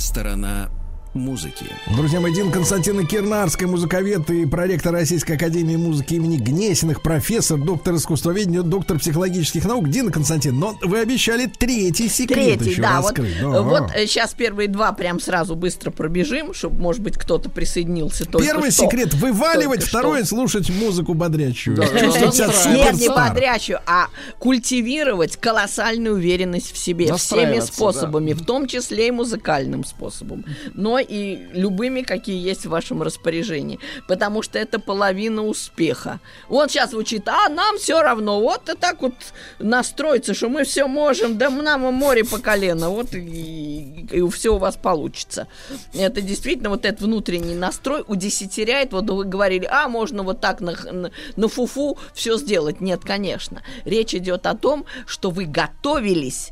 Сторона 0.03 0.69
музыки. 1.15 1.65
Друзья 1.95 2.19
мои, 2.19 2.33
Дин 2.33 2.51
Константина 2.51 3.05
Кирнарская, 3.05 3.67
музыковед 3.67 4.29
и 4.29 4.45
проректор 4.45 4.93
Российской 4.93 5.33
Академии 5.33 5.75
музыки 5.75 6.15
имени 6.15 6.37
Гнесиных, 6.37 7.01
профессор, 7.01 7.59
доктор 7.59 7.95
искусствоведения, 7.95 8.61
доктор 8.61 8.99
психологических 8.99 9.65
наук. 9.65 9.89
Дин 9.89 10.11
Константин, 10.11 10.57
но 10.57 10.77
вы 10.81 10.99
обещали 10.99 11.45
третий 11.45 12.09
секрет 12.09 12.59
Третий, 12.59 12.71
еще 12.71 12.81
да, 12.81 13.01
вот, 13.01 13.17
раскрыть. 13.17 13.39
Да. 13.39 13.61
вот 13.61 13.91
сейчас 14.07 14.33
первые 14.33 14.67
два 14.67 14.91
прям 14.93 15.19
сразу 15.19 15.55
быстро 15.55 15.91
пробежим, 15.91 16.53
чтобы, 16.53 16.81
может 16.81 17.01
быть, 17.01 17.17
кто-то 17.17 17.49
присоединился 17.49 18.25
только 18.25 18.47
Первый 18.47 18.71
что. 18.71 18.83
секрет 18.83 19.13
вываливать, 19.13 19.79
Только 19.81 19.89
второй 19.89 20.25
слушать 20.25 20.69
музыку 20.69 21.13
бодрячую. 21.13 21.77
Нет, 21.77 22.93
не 22.95 23.09
бодрячую, 23.09 23.79
а 23.85 24.07
культивировать 24.39 25.37
колоссальную 25.37 26.15
уверенность 26.15 26.73
в 26.73 26.77
себе 26.77 27.13
всеми 27.15 27.59
способами, 27.59 28.33
в 28.33 28.43
том 28.43 28.67
числе 28.67 29.09
и 29.09 29.11
музыкальным 29.11 29.83
способом, 29.83 30.45
но 30.73 30.99
и 31.03 31.47
любыми, 31.53 32.01
какие 32.01 32.41
есть 32.41 32.65
в 32.65 32.69
вашем 32.69 33.03
распоряжении, 33.03 33.79
потому 34.07 34.41
что 34.41 34.59
это 34.59 34.79
половина 34.79 35.45
успеха. 35.45 36.19
Вот 36.49 36.71
сейчас 36.71 36.91
звучит, 36.91 37.27
а 37.27 37.49
нам 37.49 37.77
все 37.77 38.01
равно, 38.01 38.39
вот 38.39 38.69
и 38.69 38.75
так 38.75 39.01
вот 39.01 39.13
настроиться, 39.59 40.33
что 40.33 40.49
мы 40.49 40.63
все 40.63 40.87
можем, 40.87 41.37
да 41.37 41.49
нам 41.49 41.81
море 41.93 42.23
по 42.23 42.39
колено, 42.39 42.89
вот 42.89 43.13
и, 43.13 44.07
и 44.11 44.29
все 44.29 44.55
у 44.55 44.57
вас 44.57 44.75
получится. 44.75 45.47
Это 45.93 46.21
действительно 46.21 46.69
вот 46.69 46.85
этот 46.85 47.01
внутренний 47.01 47.55
настрой 47.55 48.03
удесятеряет, 48.07 48.93
вот 48.93 49.09
вы 49.09 49.25
говорили, 49.25 49.67
а 49.69 49.87
можно 49.87 50.23
вот 50.23 50.41
так 50.41 50.61
на, 50.61 50.73
на, 50.91 51.11
на 51.35 51.47
фуфу 51.47 51.97
все 52.13 52.37
сделать. 52.37 52.81
Нет, 52.81 53.01
конечно. 53.03 53.61
Речь 53.85 54.13
идет 54.13 54.45
о 54.45 54.55
том, 54.55 54.85
что 55.05 55.29
вы 55.29 55.45
готовились 55.45 56.51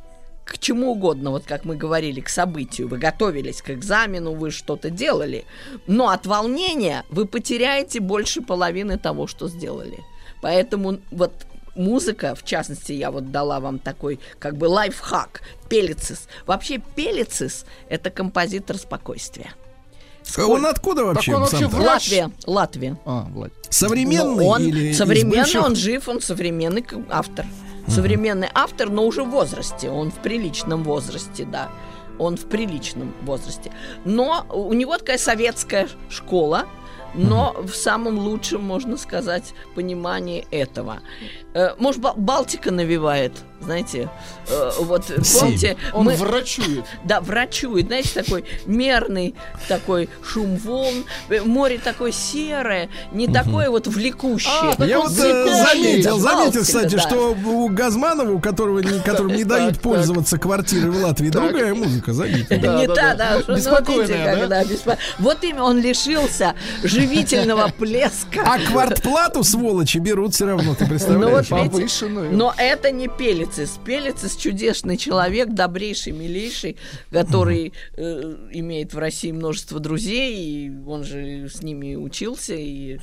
к 0.52 0.60
чему 0.60 0.92
угодно, 0.92 1.32
вот 1.32 1.46
как 1.46 1.64
мы 1.66 1.76
говорили, 1.76 2.20
к 2.20 2.30
событию. 2.30 2.88
Вы 2.90 2.98
готовились 2.98 3.62
к 3.62 3.70
экзамену, 3.70 4.34
вы 4.34 4.52
что-то 4.52 4.90
делали. 4.90 5.46
Но 5.88 6.10
от 6.10 6.26
волнения 6.26 7.06
вы 7.10 7.26
потеряете 7.26 8.00
больше 8.02 8.42
половины 8.42 8.98
того, 8.98 9.28
что 9.28 9.48
сделали. 9.48 10.00
Поэтому 10.42 11.00
вот 11.12 11.34
музыка, 11.76 12.36
в 12.36 12.44
частности, 12.44 12.92
я 12.92 13.12
вот 13.12 13.32
дала 13.32 13.60
вам 13.60 13.80
такой 13.80 14.20
как 14.40 14.58
бы 14.58 14.66
лайфхак, 14.66 15.42
пелицис. 15.70 16.28
Вообще 16.46 16.80
пелицис– 16.96 17.66
это 17.90 18.10
композитор 18.10 18.78
спокойствия. 18.78 19.52
А 20.38 20.46
Он 20.46 20.66
откуда 20.66 21.06
вообще? 21.06 21.32
Так 21.32 21.42
он 21.42 21.48
вообще 21.48 21.68
врач. 21.68 21.86
Латвия, 21.86 22.32
Латвия. 22.46 22.98
А, 23.06 23.28
Влад. 23.30 23.52
Современный 23.70 24.46
Ну, 24.46 24.48
он 24.48 24.62
или 24.62 24.90
из 24.90 24.98
современный, 24.98 25.38
бывших? 25.40 25.64
он 25.64 25.76
жив, 25.76 26.08
он 26.10 26.22
современный 26.22 26.86
автор. 27.10 27.46
Современный 27.92 28.48
автор, 28.54 28.90
но 28.90 29.06
уже 29.06 29.24
в 29.24 29.30
возрасте. 29.30 29.90
Он 29.90 30.12
в 30.12 30.16
приличном 30.16 30.84
возрасте, 30.84 31.44
да. 31.46 31.70
Он 32.20 32.38
в 32.38 32.46
приличном 32.46 33.14
возрасте. 33.24 33.72
Но 34.06 34.46
у 34.50 34.72
него 34.74 34.98
такая 34.98 35.18
советская 35.18 35.90
школа, 36.10 36.68
но 37.16 37.54
в 37.62 37.76
самом 37.76 38.18
лучшем, 38.18 38.64
можно 38.64 38.96
сказать, 38.96 39.54
понимании 39.76 40.48
этого. 40.52 41.00
Э, 41.54 41.72
Может, 41.80 42.02
Ба- 42.02 42.14
Балтика 42.16 42.72
навевает, 42.72 43.34
знаете, 43.62 44.10
э, 44.50 44.72
вот 44.80 45.06
помните, 45.40 45.78
Он 45.94 46.06
мы- 46.06 46.16
врачует. 46.16 46.86
да, 47.04 47.22
врачует, 47.22 47.88
знаете, 47.88 48.10
такой 48.24 48.44
мерный 48.66 49.36
такой 49.68 50.10
шум 50.24 50.56
волн, 50.58 51.06
э, 51.30 51.42
море 51.42 51.80
такое 51.84 52.12
серое, 52.12 52.90
не 53.12 53.28
такое 53.28 53.70
вот 53.70 53.88
влекущее. 53.88 54.52
А, 54.78 54.86
Я 54.86 55.00
вот 55.00 55.12
э, 55.12 55.14
заметил, 55.66 56.20
заметил, 56.20 56.62
кстати, 56.62 56.96
да. 56.96 57.02
что 57.02 57.34
у 57.46 57.68
Газманова, 57.70 58.32
у 58.32 58.40
которого 58.40 58.80
не, 58.80 59.00
которым 59.00 59.36
не 59.36 59.44
дают 59.44 59.76
Так, 59.76 59.82
пользоваться 59.84 60.38
квартирой 60.38 60.90
в 60.92 61.04
Латвии, 61.04 61.30
другая 61.30 61.74
музыка, 61.74 62.14
заметил. 62.14 62.60
Да, 62.62 62.80
не 62.80 62.88
да, 62.88 62.96
та, 62.96 63.02
да. 63.02 63.16
да, 63.36 63.42
что, 63.42 63.52
ну, 63.52 63.58
Беспокойная, 63.58 64.48
да? 64.48 64.64
беспо- 64.64 64.98
Вот 65.20 65.44
именно 65.44 65.64
он 65.66 65.80
лишился 65.80 66.56
живительного 66.84 67.70
плеска. 67.78 68.44
А 68.46 68.60
квартплату, 68.60 69.44
сволочи, 69.44 69.98
берут 70.00 70.34
все 70.34 70.46
равно, 70.46 70.76
ты 70.76 70.86
представляешь? 70.86 71.48
Ну 71.50 71.58
вот 71.60 71.72
Повышенную. 71.72 72.32
но 72.36 72.54
это 72.58 72.92
не 72.92 73.08
Пелицис. 73.52 73.80
Пелицис 73.84 74.36
чудесный 74.38 74.98
человек, 74.98 75.50
добрейший, 75.50 76.14
милейший, 76.14 76.78
который 77.12 77.74
э, 77.98 78.36
имеет 78.52 78.94
в 78.94 78.98
России 78.98 79.32
множество 79.32 79.80
друзей, 79.80 80.68
и 80.68 80.72
он 80.88 81.04
же 81.04 81.50
с 81.50 81.62
ними 81.62 81.96
учился 81.96 82.54
и 82.54 82.98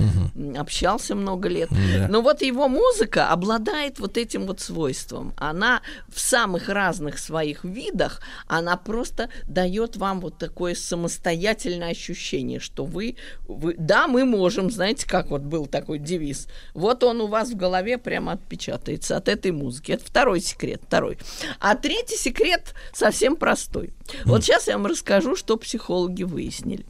общался 0.56 1.14
много 1.14 1.48
лет. 1.48 1.68
Да. 1.70 2.08
Но 2.08 2.22
вот 2.22 2.40
его 2.42 2.68
музыка 2.68 3.28
обладает 3.28 3.98
вот 3.98 4.16
этим 4.16 4.46
вот 4.46 4.60
свойством. 4.60 5.34
Она 5.36 5.82
в 6.08 6.18
самых 6.18 6.68
разных 6.68 7.18
своих 7.18 7.64
видах, 7.64 8.22
она 8.46 8.76
просто 8.76 9.28
дает 9.46 9.96
вам 9.96 10.20
вот 10.20 10.38
такое 10.38 10.74
самостоятельное 10.74 11.90
ощущение, 11.90 12.58
что 12.58 12.84
вы, 12.84 13.16
вы 13.46 13.74
да, 13.76 14.06
мы 14.08 14.24
можем, 14.24 14.70
знаете, 14.70 15.06
как 15.06 15.28
вот 15.28 15.42
был 15.42 15.66
такой 15.66 15.98
девиз. 15.98 16.48
Вот 16.72 17.04
он 17.04 17.20
у 17.20 17.26
вас 17.26 17.50
в 17.50 17.56
голове 17.56 17.98
прямо 17.98 18.32
отпечатается 18.32 19.16
от 19.16 19.28
этой 19.28 19.52
музыки. 19.52 19.92
Это 19.92 20.04
второй 20.04 20.37
второй 20.38 20.40
секрет, 20.40 20.80
второй. 20.86 21.18
А 21.60 21.74
третий 21.74 22.16
секрет 22.16 22.74
совсем 22.92 23.36
простой. 23.36 23.90
Вот 24.24 24.44
сейчас 24.44 24.68
я 24.68 24.76
вам 24.76 24.86
расскажу, 24.86 25.36
что 25.36 25.56
психологи 25.56 26.22
выяснили. 26.22 26.86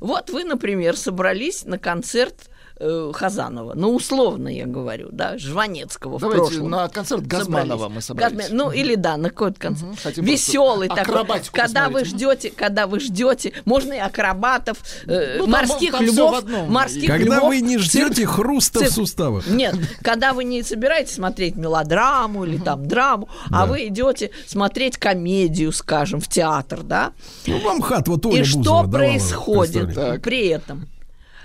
Вот 0.00 0.30
вы, 0.30 0.44
например, 0.44 0.96
собрались 0.96 1.64
на 1.64 1.78
концерт 1.78 2.50
э, 2.82 3.12
Хазанова, 3.14 3.72
ну, 3.74 3.94
условно 3.94 4.48
я 4.48 4.66
говорю, 4.66 5.08
да, 5.12 5.38
Жванецкого 5.38 6.18
в 6.18 6.20
Давайте 6.20 6.42
прошлом. 6.46 6.70
на 6.70 6.88
концерт 6.88 7.26
Газманова 7.26 7.88
мы 7.88 8.00
собрались. 8.00 8.48
Газма- 8.50 8.54
Ну, 8.54 8.70
или 8.72 8.94
да, 8.96 9.16
на 9.16 9.30
какой-то 9.30 9.60
концерт. 9.60 9.98
хотим 10.02 10.24
Веселый 10.24 10.88
такой. 10.88 11.04
Когда 11.52 11.88
вы 11.88 12.00
посмотреть. 12.00 12.06
ждете, 12.08 12.50
когда 12.56 12.86
вы 12.86 13.00
ждете, 13.00 13.52
можно 13.64 13.92
и 13.92 13.98
акробатов, 13.98 14.78
э, 15.06 15.36
Ну, 15.38 15.46
морских 15.46 15.92
там 15.92 16.04
в 16.04 16.08
львов, 16.08 16.44
морских 16.68 17.06
Когда 17.06 17.36
львов, 17.36 17.48
вы 17.48 17.60
не 17.60 17.78
ждете 17.78 18.22
цирк- 18.22 18.26
хруста 18.26 18.80
в 18.80 18.82
цирк- 18.82 18.90
суставах. 18.94 19.46
Нет, 19.46 19.74
когда 20.02 20.32
вы 20.32 20.44
не 20.44 20.62
собираетесь 20.62 21.14
смотреть 21.14 21.56
мелодраму 21.56 22.44
или 22.44 22.58
там 22.58 22.86
драму, 22.88 23.28
а 23.50 23.66
вы 23.66 23.86
идете 23.88 24.30
смотреть 24.46 24.96
комедию, 24.96 25.72
скажем, 25.72 26.20
в 26.20 26.28
театр, 26.28 26.82
да? 26.82 27.12
Ну, 27.46 27.58
вам 27.60 27.80
хат 27.80 28.08
вот 28.08 28.26
Оля 28.26 28.36
И 28.36 28.40
Бузова 28.56 28.82
что 28.84 28.90
происходит 28.90 29.84
представление. 29.84 30.20
при 30.20 30.46
этом? 30.48 30.88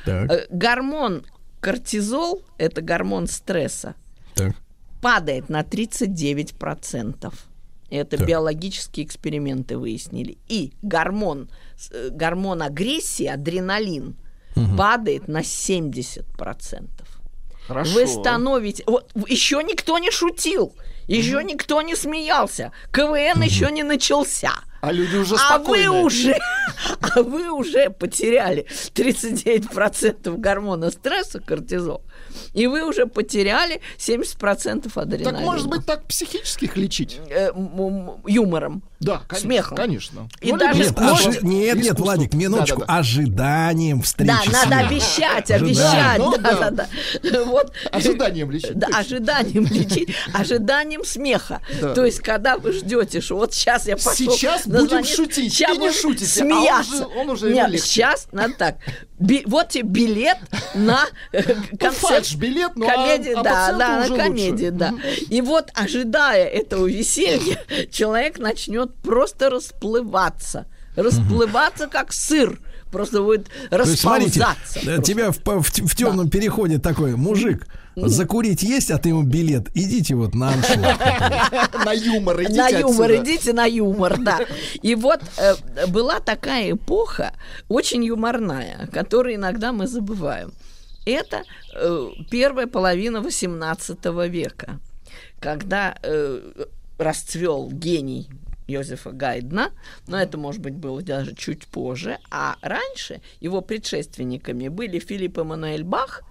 Так, 0.08 0.32
Э, 0.32 0.46
Гормон 0.50 1.26
кортизол, 1.60 2.42
это 2.58 2.82
гормон 2.82 3.28
стресса, 3.28 3.96
так. 4.36 4.56
падает 5.02 5.50
на 5.50 5.62
39%. 5.64 7.34
Это 7.90 8.18
Так. 8.18 8.28
биологические 8.28 9.06
эксперименты 9.06 9.78
выяснили. 9.78 10.38
И 10.48 10.74
гормон, 10.82 11.50
э, 11.92 12.10
гормон 12.12 12.62
агрессии, 12.62 13.26
адреналин, 13.26 14.16
падает 14.78 15.28
на 15.28 15.44
70%. 15.44 16.90
Хорошо. 17.68 17.94
Вы 17.94 18.08
становитесь... 18.08 18.84
Вот, 18.88 19.12
еще 19.28 19.62
никто 19.64 20.00
не 20.00 20.10
шутил, 20.10 20.74
еще 21.08 21.44
никто 21.44 21.82
не 21.82 21.96
смеялся, 21.96 22.72
КВН 22.92 23.42
еще 23.44 23.72
не 23.72 23.84
начался. 23.84 24.54
А 24.82 24.92
люди 24.92 25.16
уже 25.16 25.36
А 25.36 25.58
вы 25.58 25.64
спокойны. 25.78 25.90
уже, 26.02 26.38
а 27.02 27.22
вы 27.24 27.52
уже 27.52 27.90
потеряли 27.90 28.66
39% 28.94 30.38
гормона 30.38 30.92
стресса, 30.92 31.40
кортизол, 31.40 32.04
и 32.54 32.68
вы 32.68 32.84
уже 32.88 33.06
потеряли 33.08 33.82
70% 33.98 34.92
адреналина. 34.96 35.32
Так 35.32 35.40
может 35.42 35.68
быть 35.68 35.86
так 35.86 36.04
психических 36.06 36.78
лечить? 36.78 37.20
Э, 37.30 37.52
юмором. 38.28 38.84
Да, 39.00 39.22
конечно. 39.28 39.48
Смехом. 39.50 39.78
Конечно. 39.78 40.30
И 40.42 40.52
Ну, 40.52 40.58
даже 40.58 40.80
Нет, 40.80 40.98
ожи- 40.98 41.28
нет, 41.28 41.44
нет, 41.44 41.78
искусство. 41.78 42.04
Владик, 42.04 42.34
минуточку. 42.34 42.80
Да-да-да. 42.80 43.00
Ожиданием 43.00 44.02
встречи. 44.02 44.28
Да, 44.28 44.42
с 44.44 44.66
надо 44.66 44.88
обещать, 44.88 45.52
обещать. 45.52 46.18
Ну, 46.18 46.32
да, 46.38 46.38
да. 46.38 46.70
да, 46.72 46.88
да. 47.32 47.44
Вот. 47.46 47.72
Ожиданием 47.92 48.50
лечить, 48.50 48.74
Да, 48.78 48.88
точно. 48.88 49.00
ожиданием 49.02 49.66
лечить, 49.66 50.10
ожиданием 50.34 51.04
смеха. 51.06 51.62
Да. 51.80 51.94
То 51.94 52.06
есть, 52.06 52.22
когда 52.22 52.58
вы 52.58 52.72
ждете, 52.74 53.22
что 53.22 53.36
вот 53.38 53.54
сейчас 53.54 53.86
я 53.88 53.98
пошел... 53.98 54.14
Сейчас 54.36 54.67
будем 54.68 55.04
шутить. 55.04 55.62
И 55.62 55.78
не 55.78 55.92
шутите, 55.92 56.42
а 56.42 56.44
он 56.46 56.50
смеяться. 56.52 56.96
уже- 57.08 57.20
он 57.20 57.30
уже 57.30 57.50
Нет, 57.52 57.72
сейчас 57.82 58.28
надо 58.32 58.54
так. 58.56 58.76
Би- 59.20 59.44
вот 59.46 59.70
тебе 59.70 59.84
билет 59.90 60.38
на 60.76 61.06
э, 61.32 61.42
концерт. 61.80 61.96
фальш-билет, 61.98 62.72
ну, 62.76 62.88
а- 62.88 62.92
комедии, 62.92 63.34
а 63.34 63.42
да, 63.44 63.50
пациенту 63.52 63.80
да, 63.80 64.00
уже 64.00 64.08
на 64.10 64.10
лучше. 64.14 64.24
комедии, 64.24 64.70
да. 64.70 64.94
И 65.30 65.42
вот, 65.42 65.70
ожидая 65.74 66.46
этого 66.48 66.86
веселья, 66.88 67.60
человек 67.92 68.38
начнет 68.40 68.94
просто 68.98 69.50
расплываться. 69.50 70.66
Расплываться, 70.96 71.88
как 71.88 72.12
сыр. 72.14 72.60
Просто 72.92 73.22
будет 73.22 73.48
То 73.70 73.80
есть, 73.82 74.00
смотрите, 74.02 74.40
расползаться. 74.40 74.80
э, 74.80 74.84
просто. 74.96 75.02
тебя 75.04 75.32
в, 75.32 75.38
в, 75.44 75.64
в 75.90 75.96
темном 75.96 76.30
переходе 76.30 76.78
такой 76.80 77.16
мужик, 77.16 77.68
закурить 78.06 78.64
есть, 78.64 78.92
а 78.92 78.98
ты 78.98 79.10
ему 79.10 79.24
билет. 79.24 79.70
Идите 79.74 80.16
вот 80.16 80.36
на 80.36 80.54
аншлаг. 80.54 81.00
На 81.86 81.94
юмор 81.94 82.44
идите 82.44 82.62
на 82.62 82.70
юмор, 82.70 83.16
идите 83.16 83.54
на 83.54 83.66
юмор, 83.66 84.18
да. 84.20 84.40
И 84.82 84.96
вот 84.96 85.22
э, 85.38 85.88
была 85.88 86.20
такая 86.20 86.72
эпоха, 86.72 87.34
очень 87.70 88.04
юморная, 88.04 88.88
которую 88.92 89.36
иногда 89.36 89.72
мы 89.72 89.88
забываем. 89.88 90.52
Это 91.06 91.44
э, 91.74 92.10
первая 92.30 92.68
половина 92.68 93.18
XVIII 93.18 94.28
века, 94.28 94.80
когда 95.40 95.98
э, 96.04 96.66
расцвел 96.98 97.70
гений 97.72 98.30
Йозефа 98.68 99.12
Гайдна, 99.12 99.72
но 100.08 100.20
это, 100.20 100.38
может 100.38 100.62
быть, 100.62 100.74
было 100.74 101.02
даже 101.02 101.34
чуть 101.36 101.68
позже, 101.68 102.18
а 102.30 102.58
раньше 102.62 103.22
его 103.40 103.62
предшественниками 103.62 104.68
были 104.68 105.00
Филипп 105.00 105.38
Эммануэль 105.38 105.84
Бах, 105.84 106.24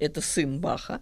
это 0.00 0.20
сын 0.20 0.60
Баха, 0.60 1.00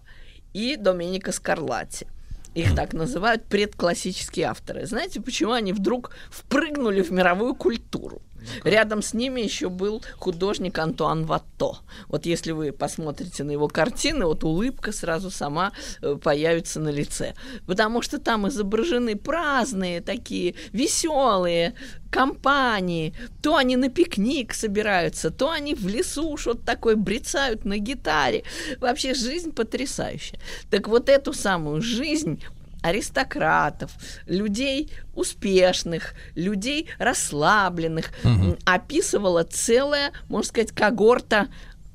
и 0.53 0.77
Доменико 0.77 1.33
Скарлатти. 1.33 2.07
Их 2.55 2.75
так 2.75 2.93
называют 2.93 3.45
предклассические 3.45 4.47
авторы. 4.47 4.87
Знаете, 4.87 5.21
почему 5.21 5.53
они 5.53 5.73
вдруг 5.73 6.11
впрыгнули 6.31 7.03
в 7.03 7.11
мировую 7.13 7.55
культуру? 7.55 8.21
Рядом 8.65 9.03
с 9.03 9.15
ними 9.15 9.41
еще 9.41 9.69
был 9.69 10.03
художник 10.17 10.79
Антуан 10.79 11.25
Ватто. 11.25 11.79
Вот 12.09 12.27
если 12.27 12.53
вы 12.53 12.73
посмотрите 12.73 13.45
на 13.45 13.51
его 13.51 13.69
картины, 13.69 14.27
вот 14.27 14.45
улыбка 14.45 14.93
сразу 14.93 15.31
сама 15.31 15.73
э, 16.03 16.17
появится 16.23 16.81
на 16.81 16.89
лице. 16.89 17.35
Потому 17.67 18.03
что 18.03 18.19
там 18.19 18.49
изображены 18.49 19.17
праздные 19.17 20.01
такие, 20.01 20.55
веселые 20.73 21.75
компании. 22.11 23.15
То 23.43 23.57
они 23.57 23.77
на 23.77 23.89
пикник 23.89 24.55
собираются, 24.55 25.31
то 25.31 25.51
они 25.51 25.75
в 25.75 25.87
лесу 25.87 26.37
что-то 26.37 26.65
такое 26.65 26.97
брецают 26.97 27.65
на 27.65 27.79
гитаре. 27.79 28.45
Вообще 28.81 29.15
жизнь 29.15 29.53
потрясающая. 29.53 30.39
Так 30.71 30.89
вот 30.89 31.09
эту 31.09 31.33
самую 31.33 31.83
жизнь 31.83 32.43
аристократов, 32.83 33.91
людей 34.27 34.91
успешных, 35.15 36.15
людей 36.35 36.89
расслабленных, 36.99 38.11
м, 38.25 38.57
описывала 38.65 39.45
целая, 39.45 40.13
можно 40.29 40.49
сказать, 40.49 40.73
когорта 40.73 41.49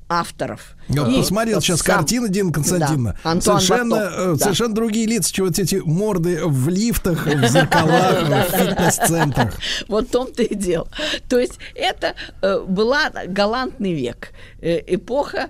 авторов. 0.06 0.76
Я 0.88 1.06
И 1.08 1.16
посмотрел 1.16 1.62
сейчас 1.62 1.80
сам- 1.80 1.96
картины 1.96 2.28
Дина 2.28 2.52
Константиновна. 2.52 3.16
Да, 3.24 3.30
Антуан 3.30 3.58
совершенно, 3.60 3.96
Ватто, 3.96 4.14
э, 4.20 4.32
да. 4.36 4.44
совершенно 4.44 4.74
другие 4.74 5.06
лица, 5.06 5.32
чем 5.32 5.46
вот 5.46 5.58
эти 5.58 5.76
морды 5.76 6.40
в 6.44 6.68
лифтах, 6.68 7.24
в 7.26 7.46
зеркалах, 7.48 8.22
в 8.50 8.50
фитнес-центрах. 8.52 9.54
Вот 9.88 10.08
в 10.08 10.10
том-то 10.10 10.42
и 10.42 10.54
дело. 10.54 10.88
То 11.30 11.38
есть 11.38 11.58
это 11.74 12.14
э, 12.42 12.60
была 12.68 13.10
галантный 13.28 13.94
век, 13.94 14.32
э, 14.60 14.80
эпоха 14.86 15.48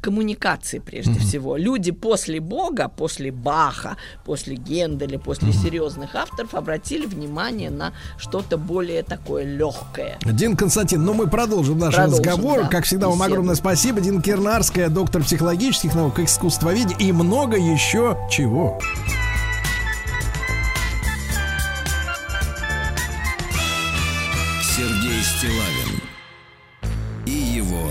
коммуникации 0.00 0.78
прежде 0.78 1.18
всего. 1.18 1.56
Люди 1.56 1.90
после 1.90 2.40
Бога, 2.40 2.88
после 2.88 3.30
Баха, 3.30 3.96
после 4.24 4.56
Генделя, 4.56 5.18
после 5.18 5.52
серьезных 5.52 6.14
авторов 6.14 6.54
обратили 6.54 7.06
внимание 7.06 7.70
на 7.70 7.92
что-то 8.16 8.56
более 8.58 9.02
такое 9.02 9.44
легкое. 9.44 10.18
Дин 10.24 10.56
Константин, 10.56 11.04
ну 11.04 11.14
мы 11.14 11.26
продолжим 11.28 11.78
наш 11.78 11.94
Продолжим, 11.94 12.24
разговор. 12.24 12.62
да, 12.62 12.68
как 12.68 12.84
всегда, 12.84 13.08
вам 13.08 13.22
огромное 13.22 13.54
спасибо. 13.54 14.00
Дина 14.00 14.22
Кернарская, 14.22 14.88
доктор 14.88 15.22
психологических 15.22 15.94
наук, 15.94 16.18
искусствоведения 16.20 16.96
и 16.98 17.12
много 17.12 17.56
еще 17.56 18.16
чего. 18.30 18.78
Сергей 24.62 25.22
Стилавин 25.22 26.00
и 27.26 27.30
его 27.30 27.90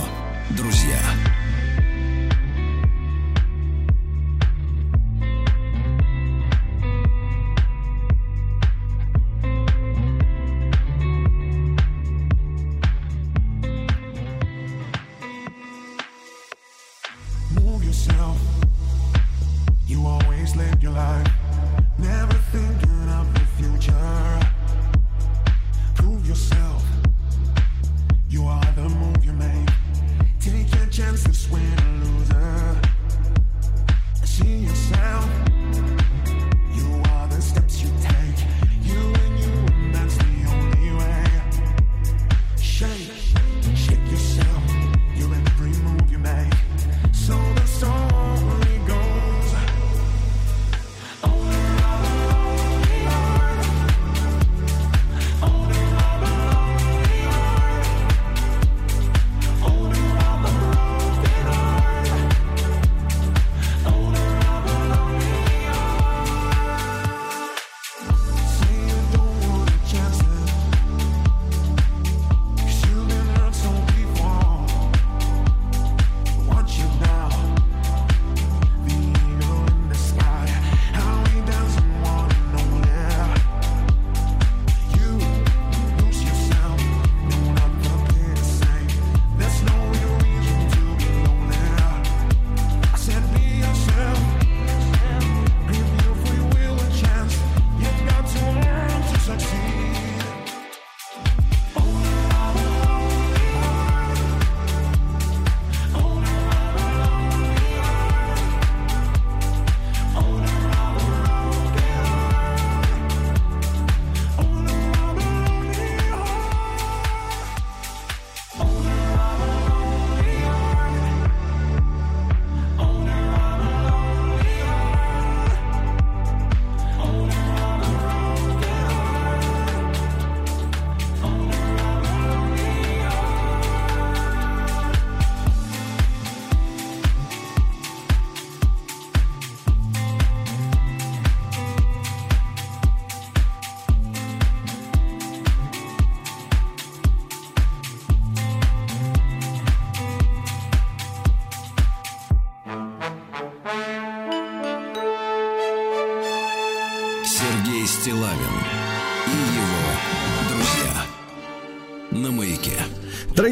Live 20.57 20.81
your 20.81 20.93
life. 20.93 21.27
Never 21.99 22.33
thinking 22.51 23.09
of 23.09 23.31
the 23.35 23.45
future. 23.57 24.39
Prove 25.93 26.27
yourself. 26.27 26.83
You 28.27 28.43
are 28.45 28.65
the 28.75 28.89
move 28.89 29.23
you 29.23 29.33
make. 29.33 29.69
Take 30.39 30.73
your 30.73 30.87
chances, 30.87 31.47
win 31.51 31.61
or 31.61 32.05
loser. 32.05 32.81
See 34.23 34.57
yourself. 34.65 35.36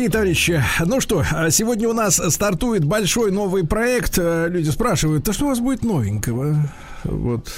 Дорогие 0.06 0.12
товарищи, 0.22 0.64
ну 0.86 1.02
что, 1.02 1.24
а 1.32 1.50
сегодня 1.50 1.90
у 1.90 1.94
нас 1.94 2.22
стартует 2.30 2.86
большой 2.86 3.32
новый 3.32 3.66
проект. 3.66 4.20
Э, 4.20 4.48
Люди 4.50 4.70
спрашивают, 4.70 5.24
да 5.24 5.34
что 5.34 5.46
у 5.46 5.48
вас 5.48 5.60
будет 5.60 5.84
новенького? 5.84 6.58
Вот. 7.04 7.52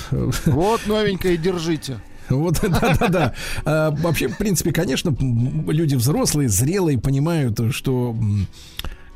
Вот 0.46 0.88
новенькое 0.88 1.36
держите. 1.36 2.00
Вот, 2.30 2.60
да-да-да. 2.62 3.34
А, 3.66 3.92
Вообще, 3.92 4.30
в 4.30 4.38
принципе, 4.38 4.72
конечно, 4.72 5.14
люди 5.20 5.96
взрослые, 5.96 6.48
зрелые, 6.48 6.98
понимают, 6.98 7.60
что 7.72 8.16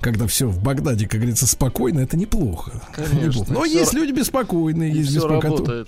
когда 0.02 0.28
все 0.28 0.48
в 0.48 0.62
Багдаде, 0.62 1.08
как 1.08 1.20
говорится, 1.20 1.48
спокойно, 1.48 2.00
это 2.00 2.18
неплохо. 2.18 2.82
Конечно. 2.94 3.20
Неплохо. 3.20 3.54
Но 3.54 3.66
есть 3.66 3.94
ра- 3.94 3.98
люди 3.98 4.12
беспокойные, 4.12 4.92
есть 4.92 5.16
беспокойные. 5.16 5.86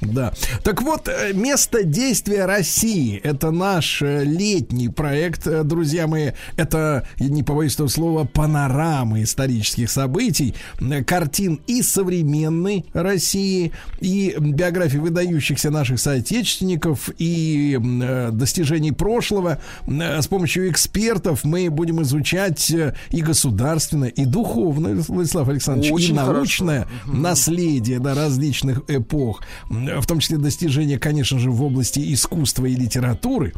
Да. 0.00 0.32
Так 0.62 0.82
вот, 0.82 1.08
э, 1.08 1.32
место 1.32 1.84
действия 1.84 2.44
России 2.44 3.16
это 3.16 3.50
наш 3.50 4.02
э, 4.02 4.24
летний 4.24 4.88
проект, 4.88 5.46
э, 5.46 5.62
друзья 5.62 6.06
мои. 6.06 6.32
Это, 6.56 7.06
не 7.18 7.42
побоюсь 7.42 7.74
этого 7.74 7.88
слова, 7.88 8.24
панорама 8.24 9.22
исторических 9.22 9.90
событий, 9.90 10.54
картин 11.06 11.60
и 11.66 11.82
современной 11.82 12.84
России, 12.92 13.72
и 14.00 14.34
биографии 14.38 14.98
выдающихся 14.98 15.70
наших 15.70 16.00
соотечественников, 16.00 17.08
и 17.18 17.78
достижений 18.32 18.92
прошлого. 18.92 19.58
С 19.86 20.26
помощью 20.26 20.70
экспертов 20.70 21.44
мы 21.44 21.70
будем 21.70 22.02
изучать 22.02 22.70
и 23.10 23.20
государственное, 23.44 24.08
и 24.08 24.24
духовное, 24.24 24.94
Владислав 25.08 25.48
Александрович, 25.48 25.90
и 25.90 25.92
Очень 25.92 26.16
хорошо. 26.16 26.32
научное 26.32 26.88
наследие 27.06 27.98
да, 27.98 28.14
различных 28.14 28.82
эпох, 28.88 29.42
в 29.68 30.06
том 30.06 30.20
числе 30.20 30.38
достижения, 30.38 30.98
конечно 30.98 31.38
же, 31.38 31.50
в 31.50 31.62
области 31.62 32.12
искусства 32.12 32.66
и 32.66 32.74
литературы. 32.74 33.52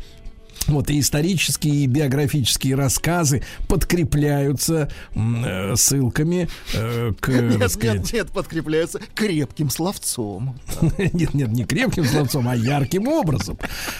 Вот 0.69 0.91
и 0.91 1.01
исторические 1.01 1.75
и 1.75 1.87
биографические 1.87 2.75
рассказы 2.75 3.43
подкрепляются 3.69 4.91
э, 5.15 5.77
ссылками 5.77 6.49
э, 6.75 7.13
к, 7.21 7.29
Нет, 7.29 7.71
сказать, 7.71 7.97
нет, 7.97 8.13
нет, 8.13 8.31
подкрепляются 8.31 9.01
крепким 9.15 9.71
словцом. 9.71 10.59
нет, 11.13 11.35
нет, 11.35 11.49
не 11.53 11.65
крепким 11.65 12.05
словцом, 12.05 12.49
а 12.49 12.57
ярким 12.57 13.09
образом. 13.09 13.59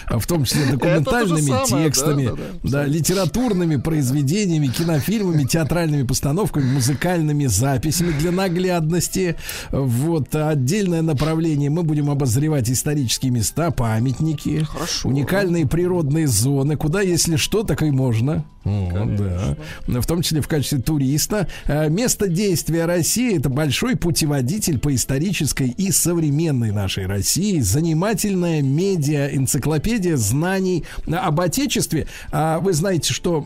В 0.09 0.25
том 0.27 0.45
числе 0.45 0.65
документальными 0.65 1.67
текстами, 1.67 2.31
да, 2.63 2.85
литературными 2.85 3.77
произведениями, 3.77 4.67
кинофильмами, 4.67 5.45
театральными 5.45 6.03
постановками, 6.03 6.73
музыкальными 6.73 7.45
записями 7.45 8.11
для 8.11 8.31
наглядности. 8.31 9.35
Вот 9.71 10.35
отдельное 10.35 11.01
направление. 11.01 11.69
Мы 11.69 11.83
будем 11.83 12.09
обозревать 12.09 12.69
исторические 12.69 13.31
места, 13.31 13.71
памятники, 13.71 14.67
уникальные 15.03 15.67
природные 15.67 16.27
зоны, 16.27 16.56
куда, 16.77 17.01
если 17.01 17.35
что, 17.35 17.63
так 17.63 17.81
и 17.83 17.91
можно. 17.91 18.45
Вот, 18.63 19.15
да. 19.15 19.57
В 19.87 20.05
том 20.05 20.21
числе 20.21 20.41
в 20.41 20.47
качестве 20.47 20.79
туриста. 20.79 21.47
Э, 21.65 21.89
Место 21.89 22.27
действия 22.27 22.85
России 22.85 23.37
это 23.37 23.49
большой 23.49 23.95
путеводитель 23.95 24.79
по 24.79 24.93
исторической 24.93 25.69
и 25.69 25.91
современной 25.91 26.71
нашей 26.71 27.05
России. 27.05 27.59
Занимательная 27.59 28.61
медиа-энциклопедия 28.61 30.17
знаний 30.17 30.83
об 31.07 31.39
Отечестве. 31.39 32.07
А 32.31 32.59
Вы 32.59 32.73
знаете, 32.73 33.13
что 33.13 33.45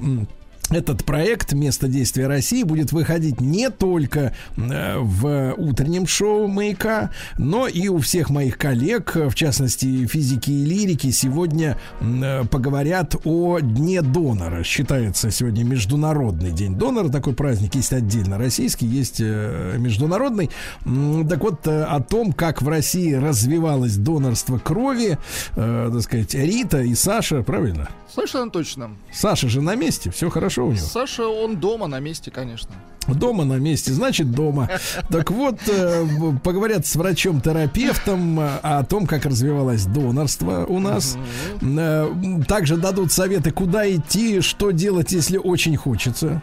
этот 0.72 1.04
проект 1.04 1.54
«Место 1.54 1.88
действия 1.88 2.28
России» 2.28 2.64
будет 2.64 2.92
выходить 2.92 3.42
не 3.42 3.70
только 3.70 4.34
э, 4.56 4.98
в 4.98 5.54
утреннем 5.58 6.08
шоу 6.08 6.48
«Маяка», 6.48 7.12
но 7.38 7.68
и 7.68 7.90
у 7.90 8.00
всех 8.00 8.30
моих 8.30 8.58
коллег, 8.58 9.16
в 9.16 9.36
частности, 9.36 10.06
физики 10.08 10.50
и 10.50 10.66
лирики, 10.66 11.12
сегодня 11.12 11.78
э, 12.00 12.44
поговорят 12.46 13.16
о 13.26 13.60
Дне 13.60 14.02
донора. 14.02 14.64
Считается 14.64 15.30
сегодня 15.30 15.64
Международный 15.64 16.52
день 16.52 16.76
донора. 16.76 17.10
Такой 17.10 17.34
праздник 17.34 17.76
есть 17.76 17.92
отдельно 17.92 18.38
российский, 18.38 18.86
есть 18.86 19.18
э, 19.20 19.76
международный. 19.78 20.50
Так 21.30 21.42
вот, 21.42 21.68
о 21.68 22.00
том, 22.02 22.32
как 22.32 22.62
в 22.62 22.68
России 22.68 23.14
развивалось 23.14 23.98
донорство 23.98 24.58
крови, 24.58 25.18
так 25.56 26.02
сказать, 26.02 26.34
Рита 26.34 26.82
и 26.82 26.96
Саша, 26.96 27.44
правильно? 27.44 27.90
Совершенно 28.14 28.50
точно. 28.50 28.92
Саша 29.12 29.48
же 29.48 29.62
на 29.62 29.76
месте, 29.76 30.12
все 30.12 30.30
хорошо 30.30 30.61
у 30.66 30.72
него. 30.72 30.86
Саша, 30.86 31.28
он 31.28 31.58
дома 31.58 31.88
на 31.88 32.00
месте, 32.00 32.32
конечно. 32.32 32.72
Дома 33.08 33.46
на 33.46 33.56
месте, 33.56 33.92
значит 33.92 34.32
дома. 34.32 34.70
Так 35.10 35.32
вот, 35.32 35.58
э, 35.68 36.06
поговорят 36.44 36.86
с 36.86 36.96
врачом-терапевтом 36.96 38.40
э, 38.40 38.58
о 38.62 38.84
том, 38.84 39.08
как 39.08 39.26
развивалось 39.26 39.86
донорство 39.86 40.66
у 40.66 40.80
нас. 40.80 41.18
Э, 41.62 42.08
Также 42.48 42.78
дадут 42.78 43.12
советы, 43.12 43.52
куда 43.52 43.90
идти, 43.92 44.42
что 44.42 44.72
делать, 44.72 45.12
если 45.12 45.38
очень 45.38 45.76
хочется. 45.78 46.42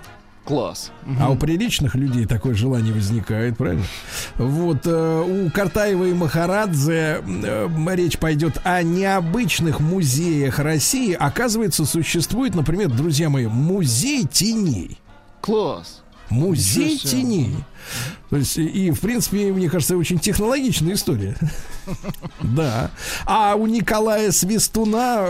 Класс. 0.48 0.92
А 1.20 1.30
у 1.30 1.36
приличных 1.36 1.94
людей 1.94 2.24
такое 2.24 2.54
желание 2.54 2.94
возникает, 2.94 3.58
правильно? 3.58 3.84
Вот 4.38 4.86
э, 4.86 5.44
у 5.46 5.50
Картаева 5.50 6.06
и 6.06 6.14
Махарадзе 6.14 7.22
э, 7.22 7.68
речь 7.94 8.16
пойдет 8.16 8.58
о 8.64 8.82
необычных 8.82 9.78
музеях 9.80 10.58
России. 10.58 11.12
Оказывается, 11.12 11.84
существует, 11.84 12.54
например, 12.54 12.88
друзья 12.88 13.28
мои, 13.28 13.46
музей 13.46 14.24
теней. 14.24 14.98
Класс. 15.42 16.02
Музей 16.30 16.96
теней. 16.96 17.54
То 18.30 18.36
есть, 18.36 18.58
и, 18.58 18.90
в 18.90 19.00
принципе, 19.00 19.52
мне 19.52 19.70
кажется, 19.70 19.96
очень 19.96 20.18
технологичная 20.18 20.94
история. 20.94 21.36
Да. 22.42 22.90
А 23.24 23.54
у 23.54 23.66
Николая 23.66 24.30
Свистуна 24.30 25.26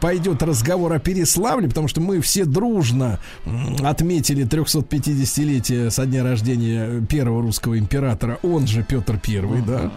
пойдет 0.00 0.42
разговор 0.42 0.92
о 0.92 0.98
Переславле, 0.98 1.68
потому 1.68 1.88
что 1.88 2.00
мы 2.00 2.20
все 2.20 2.44
дружно 2.44 3.18
отметили 3.82 4.46
350-летие 4.46 5.90
со 5.90 6.06
дня 6.06 6.22
рождения 6.22 7.00
первого 7.06 7.42
русского 7.42 7.78
императора, 7.78 8.38
он 8.42 8.66
же 8.66 8.82
Петр 8.82 9.18
Первый, 9.18 9.62
да. 9.62 9.90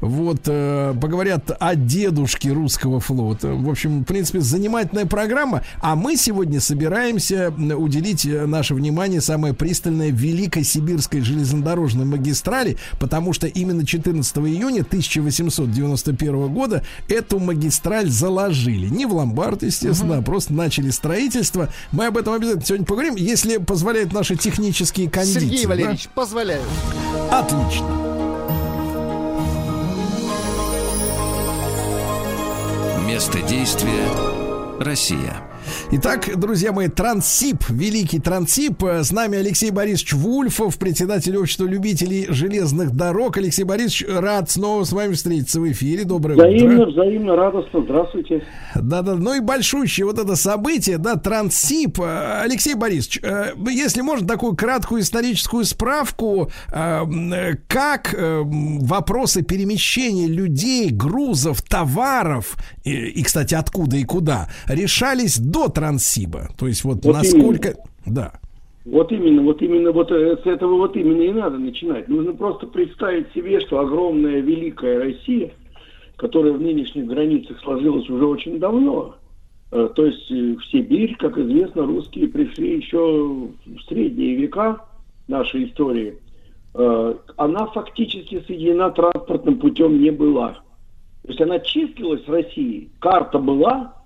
Вот, 0.00 0.42
э, 0.46 0.94
поговорят 1.00 1.50
о 1.58 1.74
дедушке 1.74 2.50
русского 2.50 3.00
флота. 3.00 3.52
В 3.52 3.68
общем, 3.68 4.00
в 4.00 4.04
принципе, 4.04 4.40
занимательная 4.40 5.06
программа. 5.06 5.62
А 5.80 5.94
мы 5.94 6.16
сегодня 6.16 6.60
собираемся 6.60 7.50
уделить 7.50 8.26
э, 8.26 8.46
наше 8.46 8.74
внимание 8.74 9.20
самое 9.20 9.54
пристальное 9.54 10.10
Великой 10.10 10.64
Сибирской 10.64 11.20
железнодорожной 11.52 12.04
магистрали, 12.04 12.76
потому 12.98 13.32
что 13.32 13.46
именно 13.46 13.86
14 13.86 14.36
июня 14.38 14.82
1891 14.82 16.48
года 16.52 16.82
эту 17.08 17.38
магистраль 17.38 18.08
заложили. 18.08 18.88
Не 18.88 19.06
в 19.06 19.14
ломбард, 19.14 19.62
естественно, 19.62 20.18
а 20.18 20.22
просто 20.22 20.52
начали 20.52 20.90
строительство. 20.90 21.68
Мы 21.92 22.06
об 22.06 22.16
этом 22.16 22.34
обязательно 22.34 22.64
сегодня 22.64 22.86
поговорим, 22.86 23.16
если 23.16 23.58
позволяют 23.58 24.12
наши 24.12 24.36
технические 24.36 25.10
кондиции. 25.10 25.40
Сергей 25.40 25.62
да? 25.62 25.68
Валерьевич, 25.68 26.08
позволяю. 26.14 26.62
Отлично. 27.30 27.88
Место 33.06 33.42
действия 33.42 34.08
Россия. 34.80 35.51
Итак, 35.92 36.30
друзья 36.38 36.72
мои, 36.72 36.88
Трансип, 36.88 37.68
великий 37.68 38.18
Трансип. 38.18 38.82
С 38.82 39.12
нами 39.12 39.38
Алексей 39.38 39.70
Борисович 39.70 40.14
Вульфов, 40.14 40.78
председатель 40.78 41.36
общества 41.36 41.66
любителей 41.66 42.26
железных 42.28 42.92
дорог. 42.92 43.36
Алексей 43.36 43.64
Борисович, 43.64 44.06
рад 44.08 44.50
снова 44.50 44.84
с 44.84 44.92
вами 44.92 45.12
встретиться 45.12 45.60
в 45.60 45.70
эфире. 45.70 46.04
Доброе 46.04 46.36
Взаимно, 46.36 46.82
утро. 46.82 46.92
взаимно, 46.92 47.36
радостно. 47.36 47.82
Здравствуйте. 47.82 48.42
Да-да, 48.74 49.14
ну 49.14 49.34
и 49.34 49.40
большущее 49.40 50.06
вот 50.06 50.18
это 50.18 50.36
событие, 50.36 50.98
да, 50.98 51.16
Трансип. 51.16 52.00
Э, 52.00 52.40
Алексей 52.42 52.74
Борисович, 52.74 53.20
э, 53.22 53.52
если 53.70 54.00
можно 54.00 54.26
такую 54.26 54.56
краткую 54.56 55.02
историческую 55.02 55.64
справку, 55.64 56.50
э, 56.72 57.54
как 57.68 58.14
вопросы 58.18 59.42
перемещения 59.42 60.26
людей, 60.26 60.90
грузов, 60.90 61.62
товаров, 61.62 62.56
и, 62.84 63.22
кстати, 63.22 63.54
откуда 63.54 63.96
и 63.96 64.04
куда, 64.04 64.48
решались 64.66 65.38
до 65.38 65.61
Трансиба? 65.68 66.48
То 66.58 66.66
есть 66.66 66.84
вот, 66.84 67.04
Вот 67.04 67.14
насколько... 67.14 67.74
Да. 68.06 68.32
Вот 68.84 69.12
именно, 69.12 69.42
вот 69.42 69.62
именно, 69.62 69.92
вот 69.92 70.10
э, 70.10 70.36
с 70.42 70.46
этого 70.46 70.74
вот 70.74 70.96
именно 70.96 71.22
и 71.22 71.32
надо 71.32 71.58
начинать. 71.58 72.08
Нужно 72.08 72.32
просто 72.32 72.66
представить 72.66 73.32
себе, 73.32 73.60
что 73.60 73.78
огромная 73.78 74.40
великая 74.40 74.98
Россия, 74.98 75.52
которая 76.16 76.52
в 76.52 76.60
нынешних 76.60 77.06
границах 77.06 77.60
сложилась 77.60 78.08
уже 78.10 78.26
очень 78.26 78.58
давно, 78.58 79.14
э, 79.70 79.88
то 79.94 80.04
есть 80.04 80.28
э, 80.32 80.56
в 80.56 80.64
Сибирь, 80.66 81.14
как 81.16 81.38
известно, 81.38 81.86
русские 81.86 82.26
пришли 82.26 82.76
еще 82.78 82.98
в 82.98 83.82
средние 83.86 84.34
века 84.34 84.84
нашей 85.28 85.68
истории, 85.68 86.18
она 86.74 87.66
фактически 87.66 88.42
соединена 88.46 88.90
транспортным 88.90 89.58
путем 89.58 90.00
не 90.00 90.10
была. 90.10 90.54
То 91.22 91.28
есть 91.28 91.40
она 91.42 91.58
числилась 91.58 92.26
Россией, 92.26 92.90
карта 92.98 93.38
была, 93.38 94.01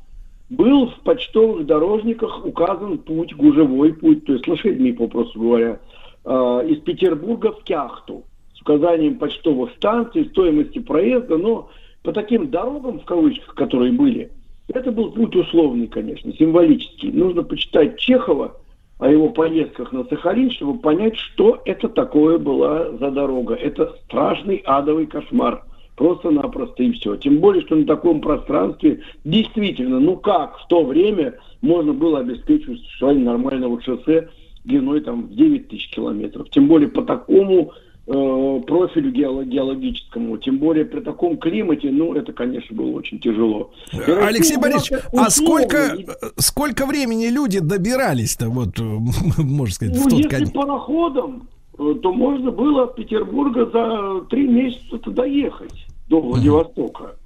был 0.48 0.90
в 0.90 1.00
почтовых 1.00 1.66
дорожниках 1.66 2.44
указан 2.44 2.98
путь, 2.98 3.34
гужевой 3.34 3.92
путь, 3.92 4.24
то 4.24 4.32
есть 4.32 4.46
лошадьми, 4.46 4.92
попросту 4.92 5.40
говоря, 5.40 5.80
э, 6.24 6.30
из 6.68 6.80
Петербурга 6.82 7.52
в 7.52 7.64
Кяхту 7.64 8.24
с 8.54 8.60
указанием 8.60 9.18
почтовых 9.18 9.72
станций, 9.76 10.26
стоимости 10.26 10.78
проезда, 10.78 11.36
но 11.36 11.70
по 12.02 12.12
таким 12.12 12.50
дорогам, 12.50 13.00
в 13.00 13.04
кавычках, 13.04 13.54
которые 13.54 13.92
были, 13.92 14.30
это 14.68 14.92
был 14.92 15.12
путь 15.12 15.34
условный, 15.34 15.86
конечно, 15.88 16.32
символический. 16.32 17.10
Нужно 17.10 17.42
почитать 17.42 17.98
Чехова 17.98 18.56
о 18.98 19.10
его 19.10 19.28
поездках 19.28 19.92
на 19.92 20.04
Сахалин, 20.04 20.50
чтобы 20.50 20.78
понять, 20.78 21.16
что 21.16 21.60
это 21.64 21.88
такое 21.88 22.38
была 22.38 22.92
за 22.92 23.10
дорога. 23.10 23.54
Это 23.54 23.96
страшный 24.04 24.62
адовый 24.64 25.06
кошмар. 25.06 25.64
Просто-напросто 25.96 26.82
и 26.82 26.92
все. 26.92 27.16
Тем 27.16 27.38
более, 27.38 27.62
что 27.62 27.74
на 27.74 27.86
таком 27.86 28.20
пространстве 28.20 29.00
действительно, 29.24 29.98
ну 29.98 30.16
как 30.16 30.58
в 30.58 30.66
то 30.68 30.84
время 30.84 31.34
можно 31.62 31.92
было 31.94 32.20
обеспечивать 32.20 32.80
существование 32.80 33.24
нормального 33.24 33.80
шоссе 33.82 34.28
длиной 34.64 35.00
там 35.00 35.26
в 35.28 35.34
9 35.34 35.68
тысяч 35.68 35.88
километров. 35.90 36.50
Тем 36.50 36.68
более 36.68 36.88
по 36.88 37.02
такому 37.02 37.72
э, 38.06 38.60
профилю 38.66 39.10
геолог- 39.10 39.46
геологическому, 39.46 40.36
тем 40.38 40.58
более 40.58 40.84
при 40.84 41.00
таком 41.00 41.38
климате, 41.38 41.90
ну, 41.90 42.14
это, 42.14 42.32
конечно, 42.32 42.76
было 42.76 42.90
очень 42.90 43.18
тяжело. 43.18 43.70
Алексей 44.06 44.56
была 44.56 44.68
Борисович, 44.72 45.02
а 45.12 45.30
сколько, 45.30 45.96
сколько 46.36 46.84
времени 46.86 47.28
люди 47.28 47.58
добирались-то, 47.60 48.48
вот, 48.50 48.78
можно 49.38 49.74
сказать, 49.74 49.96
в 49.96 50.04
Ну, 50.04 50.10
тот 50.10 50.18
если 50.18 50.28
конец? 50.28 50.50
пароходом, 50.50 51.48
э, 51.48 51.55
то 51.76 52.12
можно 52.12 52.50
было 52.50 52.84
от 52.84 52.96
Петербурга 52.96 53.66
за 53.66 54.26
три 54.28 54.46
месяца 54.46 55.10
доехать 55.10 55.86
до 56.08 56.20
Владивостока. 56.20 57.16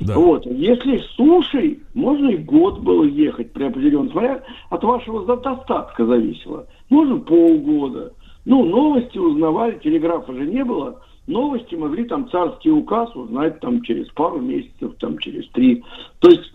Вот. 0.00 0.46
Если 0.46 0.98
сушей, 1.14 1.80
можно 1.94 2.30
и 2.30 2.36
год 2.38 2.80
было 2.80 3.04
ехать 3.04 3.52
при 3.52 3.64
определенном, 3.64 4.10
смотря 4.10 4.42
от 4.70 4.82
вашего 4.82 5.24
достатка 5.26 6.06
зависело. 6.06 6.66
Можно 6.88 7.18
полгода. 7.18 8.12
Ну, 8.46 8.64
новости 8.64 9.18
узнавали, 9.18 9.78
телеграфа 9.82 10.32
же 10.32 10.46
не 10.46 10.64
было. 10.64 11.00
Новости 11.26 11.74
могли 11.74 12.04
там 12.04 12.28
царский 12.30 12.70
указ 12.70 13.14
узнать 13.14 13.60
там 13.60 13.82
через 13.82 14.08
пару 14.08 14.40
месяцев, 14.40 14.94
там 14.98 15.18
через 15.18 15.46
три. 15.50 15.84
То 16.18 16.30
есть 16.30 16.50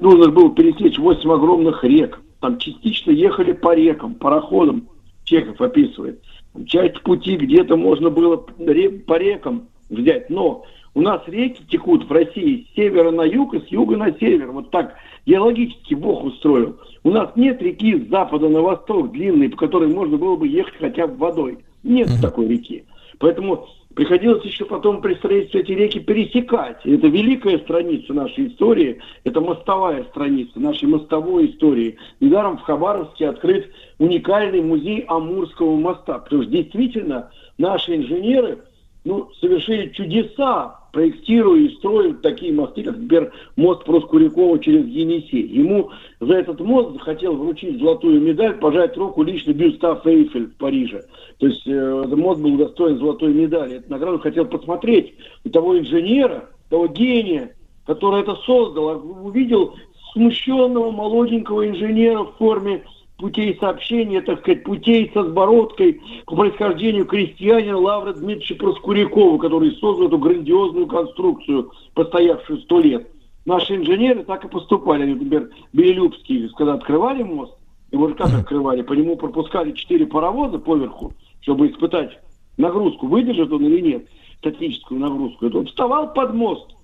нужно 0.00 0.30
было 0.30 0.52
пересечь 0.54 0.98
8 0.98 1.30
огромных 1.30 1.84
рек. 1.84 2.20
Там 2.40 2.58
частично 2.58 3.10
ехали 3.10 3.52
по 3.52 3.74
рекам, 3.74 4.14
пароходам. 4.14 4.88
Чехов 5.24 5.60
описывает. 5.60 6.22
Часть 6.66 7.00
пути 7.02 7.36
где-то 7.36 7.76
можно 7.76 8.10
было 8.10 8.36
по 8.36 9.18
рекам 9.18 9.68
взять. 9.90 10.30
Но 10.30 10.64
у 10.94 11.00
нас 11.00 11.22
реки 11.26 11.62
текут 11.68 12.08
в 12.08 12.12
России 12.12 12.66
с 12.70 12.76
севера 12.76 13.10
на 13.10 13.22
юг 13.22 13.54
и 13.54 13.60
с 13.60 13.66
юга 13.66 13.96
на 13.96 14.12
север. 14.12 14.52
Вот 14.52 14.70
так 14.70 14.94
геологически 15.26 15.94
Бог 15.94 16.24
устроил. 16.24 16.76
У 17.02 17.10
нас 17.10 17.30
нет 17.34 17.60
реки 17.60 17.98
с 17.98 18.08
запада 18.08 18.48
на 18.48 18.62
восток 18.62 19.10
длинной, 19.10 19.48
по 19.48 19.56
которой 19.56 19.92
можно 19.92 20.16
было 20.16 20.36
бы 20.36 20.46
ехать 20.46 20.74
хотя 20.78 21.06
бы 21.06 21.16
водой. 21.16 21.58
Нет 21.82 22.08
такой 22.22 22.46
реки. 22.48 22.84
Поэтому 23.18 23.66
приходилось 23.94 24.44
еще 24.44 24.64
потом 24.64 25.00
при 25.00 25.14
строительстве 25.14 25.60
эти 25.60 25.72
реки 25.72 26.00
пересекать. 26.00 26.84
Это 26.84 27.06
великая 27.08 27.58
страница 27.58 28.12
нашей 28.12 28.48
истории, 28.48 29.00
это 29.24 29.40
мостовая 29.40 30.04
страница 30.04 30.60
нашей 30.60 30.88
мостовой 30.88 31.50
истории. 31.50 31.96
Недаром 32.20 32.58
в 32.58 32.62
Хабаровске 32.62 33.28
открыт 33.28 33.70
уникальный 33.98 34.62
музей 34.62 35.04
Амурского 35.08 35.76
моста, 35.76 36.18
потому 36.18 36.42
что 36.42 36.50
действительно 36.50 37.30
наши 37.58 37.96
инженеры 37.96 38.58
ну, 39.04 39.30
совершили 39.40 39.90
чудеса, 39.90 40.80
проектируя 40.94 41.60
и 41.60 41.74
строя 41.74 42.14
такие 42.14 42.52
мосты, 42.52 42.84
как, 42.84 42.96
например, 42.96 43.32
мост 43.56 43.84
Проскурякова 43.84 44.60
через 44.60 44.86
Енисей. 44.86 45.42
Ему 45.42 45.90
за 46.20 46.34
этот 46.34 46.60
мост 46.60 46.92
захотел 46.92 47.36
вручить 47.36 47.80
золотую 47.80 48.20
медаль, 48.20 48.54
пожать 48.54 48.96
руку 48.96 49.24
лично 49.24 49.52
Гюстав 49.52 50.06
Эйфель 50.06 50.46
в 50.46 50.56
Париже. 50.56 51.04
То 51.38 51.48
есть 51.48 51.66
э, 51.66 52.02
этот 52.06 52.16
мост 52.16 52.40
был 52.40 52.56
достоин 52.56 52.98
золотой 52.98 53.34
медали. 53.34 53.78
Эту 53.78 53.90
награду 53.90 54.20
хотел 54.20 54.46
посмотреть 54.46 55.14
у 55.44 55.50
того 55.50 55.76
инженера, 55.76 56.48
того 56.70 56.86
гения, 56.86 57.56
который 57.86 58.22
это 58.22 58.36
создал, 58.46 58.88
а 58.88 58.96
увидел 58.96 59.74
смущенного 60.12 60.92
молоденького 60.92 61.68
инженера 61.68 62.22
в 62.22 62.36
форме 62.38 62.84
путей 63.24 63.56
сообщения, 63.58 64.20
так 64.20 64.40
сказать, 64.40 64.64
путей 64.64 65.10
со 65.14 65.24
сбородкой 65.24 66.02
по 66.26 66.36
происхождению 66.36 67.06
крестьянина 67.06 67.78
Лавра 67.78 68.12
Дмитриевича 68.12 68.54
Проскурякова, 68.56 69.38
который 69.38 69.70
создал 69.76 70.08
эту 70.08 70.18
грандиозную 70.18 70.86
конструкцию, 70.86 71.72
постоявшую 71.94 72.60
сто 72.60 72.80
лет. 72.80 73.08
Наши 73.46 73.76
инженеры 73.76 74.24
так 74.24 74.44
и 74.44 74.48
поступали. 74.48 75.10
Например, 75.10 75.48
Белелюбский, 75.72 76.50
когда 76.50 76.74
открывали 76.74 77.22
мост, 77.22 77.54
его 77.90 78.08
же 78.08 78.14
как 78.14 78.26
открывали, 78.26 78.82
по 78.82 78.92
нему 78.92 79.16
пропускали 79.16 79.72
четыре 79.72 80.04
паровоза 80.04 80.58
поверху, 80.58 81.14
чтобы 81.40 81.68
испытать 81.70 82.10
нагрузку, 82.58 83.06
выдержит 83.06 83.50
он 83.50 83.64
или 83.64 83.80
нет, 83.80 84.06
статическую 84.40 85.00
нагрузку. 85.00 85.46
Это 85.46 85.60
он 85.60 85.66
вставал 85.66 86.12
под 86.12 86.34
мост, 86.34 86.74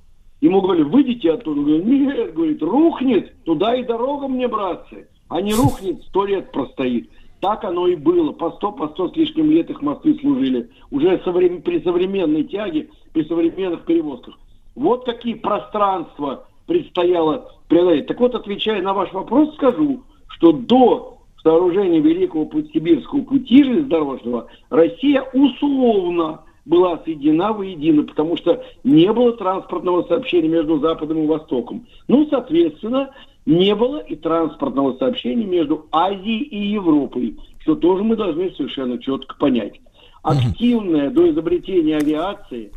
Ему 0.41 0.63
говорили, 0.63 0.85
выйдите 0.85 1.35
оттуда. 1.35 1.61
Он 1.61 1.67
говорит, 1.67 1.85
нет, 1.85 2.33
говорит, 2.33 2.63
рухнет, 2.63 3.45
туда 3.45 3.75
и 3.75 3.85
дорога 3.85 4.27
мне, 4.27 4.49
братцы. 4.49 5.07
А 5.31 5.41
не 5.41 5.55
рухнет, 5.55 6.03
сто 6.09 6.27
лет 6.27 6.51
простоит. 6.53 7.09
Так 7.41 7.65
оно 7.65 7.87
и 7.87 7.95
было. 7.95 8.33
По 8.33 8.51
сто, 8.51 8.73
по 8.73 8.89
сто 8.89 9.09
с 9.09 9.17
лишним 9.17 9.51
лет 9.51 9.71
их 9.71 9.81
мосты 9.81 10.19
служили. 10.21 10.69
Уже 10.91 11.19
соврем- 11.25 11.63
при 11.63 11.81
современной 11.81 12.45
тяге, 12.45 12.91
при 13.13 13.25
современных 13.25 13.85
перевозках. 13.85 14.39
Вот 14.75 15.07
какие 15.07 15.35
пространства 15.35 16.47
предстояло 16.67 17.53
преодолеть. 17.69 18.09
Так 18.09 18.21
вот, 18.21 18.35
отвечая 18.35 18.83
на 18.83 18.93
ваш 18.93 19.13
вопрос, 19.13 19.55
скажу, 19.55 20.03
что 20.29 20.53
до 20.53 21.19
сооружения 21.43 22.01
Великого 22.01 22.51
Сибирского 22.73 23.23
пути 23.23 23.63
железнодорожного 23.63 24.49
Россия 24.69 25.23
условно 25.33 26.41
была 26.67 26.99
соединена 27.05 27.53
воедино, 27.53 28.03
потому 28.03 28.37
что 28.37 28.63
не 28.85 29.11
было 29.13 29.33
транспортного 29.33 30.03
сообщения 30.03 30.49
между 30.49 30.79
Западом 30.79 31.23
и 31.23 31.27
Востоком. 31.27 31.87
Ну, 32.09 32.27
соответственно, 32.29 33.11
не 33.47 33.75
было 33.75 33.99
и 33.99 34.17
транспортного 34.17 34.97
сообщения 34.97 35.47
между 35.47 35.87
Азией 35.91 36.43
и 36.43 36.73
Европой, 36.73 37.37
что 37.61 37.75
тоже 37.75 38.03
мы 38.05 38.17
должны 38.17 38.51
совершенно 38.53 38.99
четко 38.99 39.37
понять. 39.37 39.81
Активное 40.23 41.11
до 41.11 41.31
изобретения 41.31 41.97
авиации, 41.97 42.73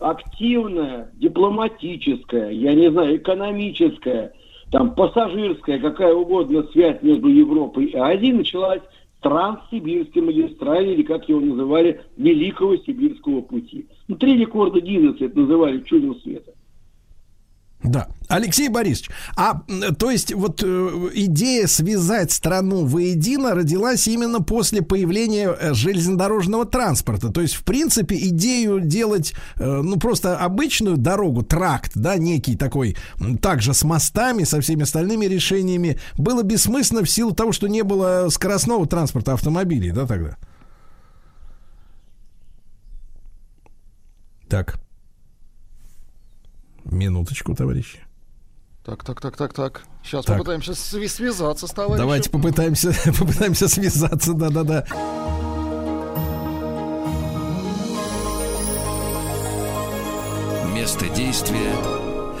активная 0.00 1.10
дипломатическая, 1.14 2.50
я 2.50 2.74
не 2.74 2.90
знаю, 2.90 3.16
экономическая, 3.16 4.32
там 4.70 4.94
пассажирская, 4.94 5.78
какая 5.78 6.14
угодно 6.14 6.64
связь 6.72 7.00
между 7.02 7.28
Европой 7.28 7.86
и 7.86 7.96
Азией 7.96 8.32
началась 8.32 8.80
с 8.80 9.22
Транссибирской 9.22 10.22
магистрали, 10.22 10.94
или 10.94 11.02
как 11.02 11.28
его 11.28 11.40
называли, 11.40 12.00
Великого 12.16 12.76
Сибирского 12.76 13.42
пути. 13.42 13.86
Ну, 14.08 14.16
три 14.16 14.36
рекорда 14.38 14.80
Гиннесса 14.80 15.26
это 15.26 15.38
называли 15.38 15.80
чудом 15.80 16.18
света. 16.20 16.52
Да. 17.86 18.08
Алексей 18.28 18.68
Борисович, 18.68 19.10
а 19.36 19.62
то 19.98 20.10
есть 20.10 20.34
вот 20.34 20.60
э, 20.64 21.10
идея 21.14 21.68
связать 21.68 22.32
страну 22.32 22.84
воедино 22.84 23.54
родилась 23.54 24.08
именно 24.08 24.40
после 24.40 24.82
появления 24.82 25.48
э, 25.48 25.74
железнодорожного 25.74 26.66
транспорта. 26.66 27.30
То 27.30 27.40
есть, 27.40 27.54
в 27.54 27.62
принципе, 27.62 28.16
идею 28.28 28.80
делать, 28.80 29.34
э, 29.56 29.64
ну, 29.64 29.96
просто 29.96 30.38
обычную 30.38 30.96
дорогу, 30.96 31.44
тракт, 31.44 31.92
да, 31.94 32.16
некий 32.16 32.56
такой, 32.56 32.96
также 33.40 33.74
с 33.74 33.84
мостами, 33.84 34.42
со 34.42 34.60
всеми 34.60 34.82
остальными 34.82 35.26
решениями, 35.26 36.00
было 36.18 36.42
бессмысленно 36.42 37.04
в 37.04 37.10
силу 37.10 37.32
того, 37.32 37.52
что 37.52 37.68
не 37.68 37.84
было 37.84 38.28
скоростного 38.28 38.86
транспорта 38.86 39.34
автомобилей, 39.34 39.92
да, 39.92 40.06
тогда? 40.06 40.36
Так. 44.48 44.85
Минуточку, 46.90 47.54
товарищи. 47.54 47.98
Так, 48.84 49.02
так, 49.04 49.20
так, 49.20 49.36
так, 49.36 49.52
так. 49.52 49.82
Сейчас 50.04 50.24
Так. 50.24 50.38
попытаемся 50.38 50.72
сви- 50.72 51.08
связаться 51.08 51.66
с 51.66 51.70
товарищем. 51.72 51.98
Давайте 52.06 52.30
попытаемся, 52.30 52.92
попытаемся 53.18 53.68
связаться, 53.68 54.32
да-да-да. 54.34 54.84
Место 60.74 61.08
действия 61.08 61.72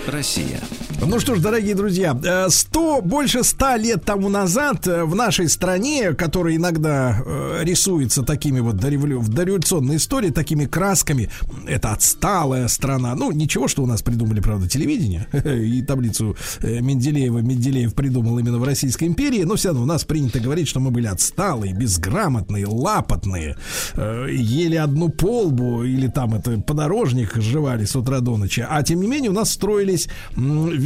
Россия. 0.06 0.60
Ну 0.98 1.20
что 1.20 1.34
ж, 1.34 1.40
дорогие 1.40 1.74
друзья, 1.74 2.18
э, 2.24 2.48
100, 2.48 3.02
больше 3.02 3.44
ста 3.44 3.76
лет 3.76 4.04
тому 4.04 4.30
назад 4.30 4.86
э, 4.86 5.04
в 5.04 5.14
нашей 5.14 5.48
стране, 5.50 6.14
которая 6.14 6.56
иногда 6.56 7.22
э, 7.24 7.60
рисуется 7.64 8.22
такими 8.22 8.60
вот 8.60 8.76
дореволю- 8.76 9.18
в 9.18 9.28
дореволюционной 9.28 9.96
истории, 9.96 10.30
такими 10.30 10.64
красками, 10.64 11.30
это 11.68 11.92
отсталая 11.92 12.66
страна. 12.68 13.14
Ну, 13.14 13.30
ничего, 13.30 13.68
что 13.68 13.82
у 13.82 13.86
нас 13.86 14.00
придумали, 14.02 14.40
правда, 14.40 14.68
телевидение, 14.68 15.26
и 15.44 15.82
таблицу 15.82 16.34
э, 16.60 16.80
Менделеева 16.80 17.38
Менделеев 17.40 17.94
придумал 17.94 18.38
именно 18.38 18.58
в 18.58 18.64
Российской 18.64 19.04
империи, 19.04 19.42
но 19.42 19.56
все 19.56 19.68
равно 19.68 19.82
у 19.82 19.86
нас 19.86 20.04
принято 20.04 20.40
говорить, 20.40 20.66
что 20.66 20.80
мы 20.80 20.90
были 20.90 21.08
отсталые, 21.08 21.74
безграмотные, 21.74 22.66
лапотные, 22.66 23.56
э, 23.94 24.28
ели 24.30 24.76
одну 24.76 25.10
полбу 25.10 25.84
или 25.84 26.08
там 26.08 26.34
это 26.34 26.58
подорожник 26.58 27.34
жевали 27.36 27.84
с 27.84 27.94
утра 27.94 28.20
до 28.20 28.38
ночи, 28.38 28.66
а 28.68 28.82
тем 28.82 29.02
не 29.02 29.06
менее 29.06 29.30
у 29.30 29.34
нас 29.34 29.50
строились 29.52 30.08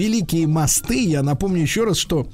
великие 0.00 0.46
мосты. 0.46 1.04
Я 1.04 1.22
напомню 1.22 1.60
еще 1.60 1.84
раз, 1.84 1.98
что 1.98 2.26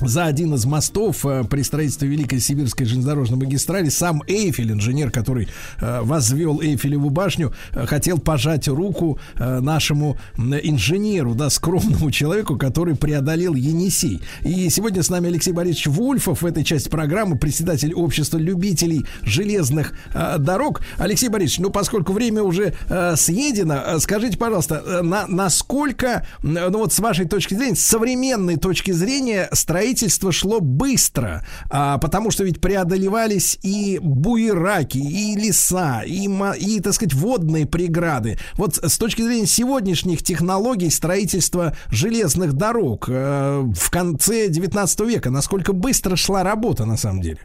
за 0.00 0.26
один 0.26 0.54
из 0.54 0.64
мостов 0.64 1.24
э, 1.26 1.44
при 1.44 1.62
строительстве 1.62 2.08
Великой 2.08 2.40
Сибирской 2.40 2.86
железнодорожной 2.86 3.38
магистрали 3.38 3.88
сам 3.88 4.22
Эйфель, 4.26 4.72
инженер, 4.72 5.10
который 5.10 5.48
э, 5.80 6.00
возвел 6.02 6.60
Эйфелеву 6.60 7.10
башню, 7.10 7.52
э, 7.72 7.86
хотел 7.86 8.18
пожать 8.18 8.68
руку 8.68 9.18
нашему 9.38 10.18
инженеру, 10.36 11.34
да, 11.34 11.50
скромному 11.50 12.10
человеку, 12.12 12.56
который 12.56 12.96
преодолел 12.96 13.54
Енисей. 13.54 14.20
И 14.42 14.68
сегодня 14.70 15.02
с 15.02 15.10
нами 15.10 15.28
Алексей 15.28 15.52
Борисович 15.52 15.86
Вульфов 15.88 16.42
в 16.42 16.46
этой 16.46 16.64
части 16.64 16.88
программы, 16.88 17.36
председатель 17.36 17.94
общества 17.94 18.38
любителей 18.38 19.06
железных 19.22 19.92
дорог. 20.38 20.82
Алексей 20.98 21.28
Борисович, 21.28 21.60
ну 21.60 21.70
поскольку 21.70 22.12
время 22.12 22.42
уже 22.42 22.74
съедено, 23.16 23.98
скажите, 23.98 24.36
пожалуйста, 24.36 25.02
на, 25.02 25.26
насколько, 25.26 26.26
ну 26.42 26.78
вот 26.78 26.92
с 26.92 26.98
вашей 26.98 27.26
точки 27.26 27.54
зрения, 27.54 27.76
с 27.76 27.84
современной 27.84 28.56
точки 28.56 28.90
зрения, 28.90 29.48
строительство 29.52 29.87
шло 30.32 30.60
быстро, 30.60 31.44
а, 31.70 31.98
потому 31.98 32.30
что 32.30 32.44
ведь 32.44 32.60
преодолевались 32.60 33.58
и 33.62 33.98
буераки, 34.02 34.98
и 34.98 35.36
леса, 35.36 36.02
и, 36.04 36.28
и, 36.58 36.80
так 36.80 36.94
сказать, 36.94 37.14
водные 37.14 37.66
преграды. 37.66 38.38
Вот 38.54 38.76
с 38.76 38.98
точки 38.98 39.22
зрения 39.22 39.46
сегодняшних 39.46 40.22
технологий 40.22 40.90
строительства 40.90 41.76
железных 41.90 42.52
дорог 42.52 43.08
э, 43.08 43.64
в 43.74 43.90
конце 43.90 44.48
19 44.48 45.00
века, 45.00 45.30
насколько 45.30 45.72
быстро 45.72 46.16
шла 46.16 46.42
работа 46.42 46.84
на 46.84 46.96
самом 46.96 47.20
деле? 47.20 47.40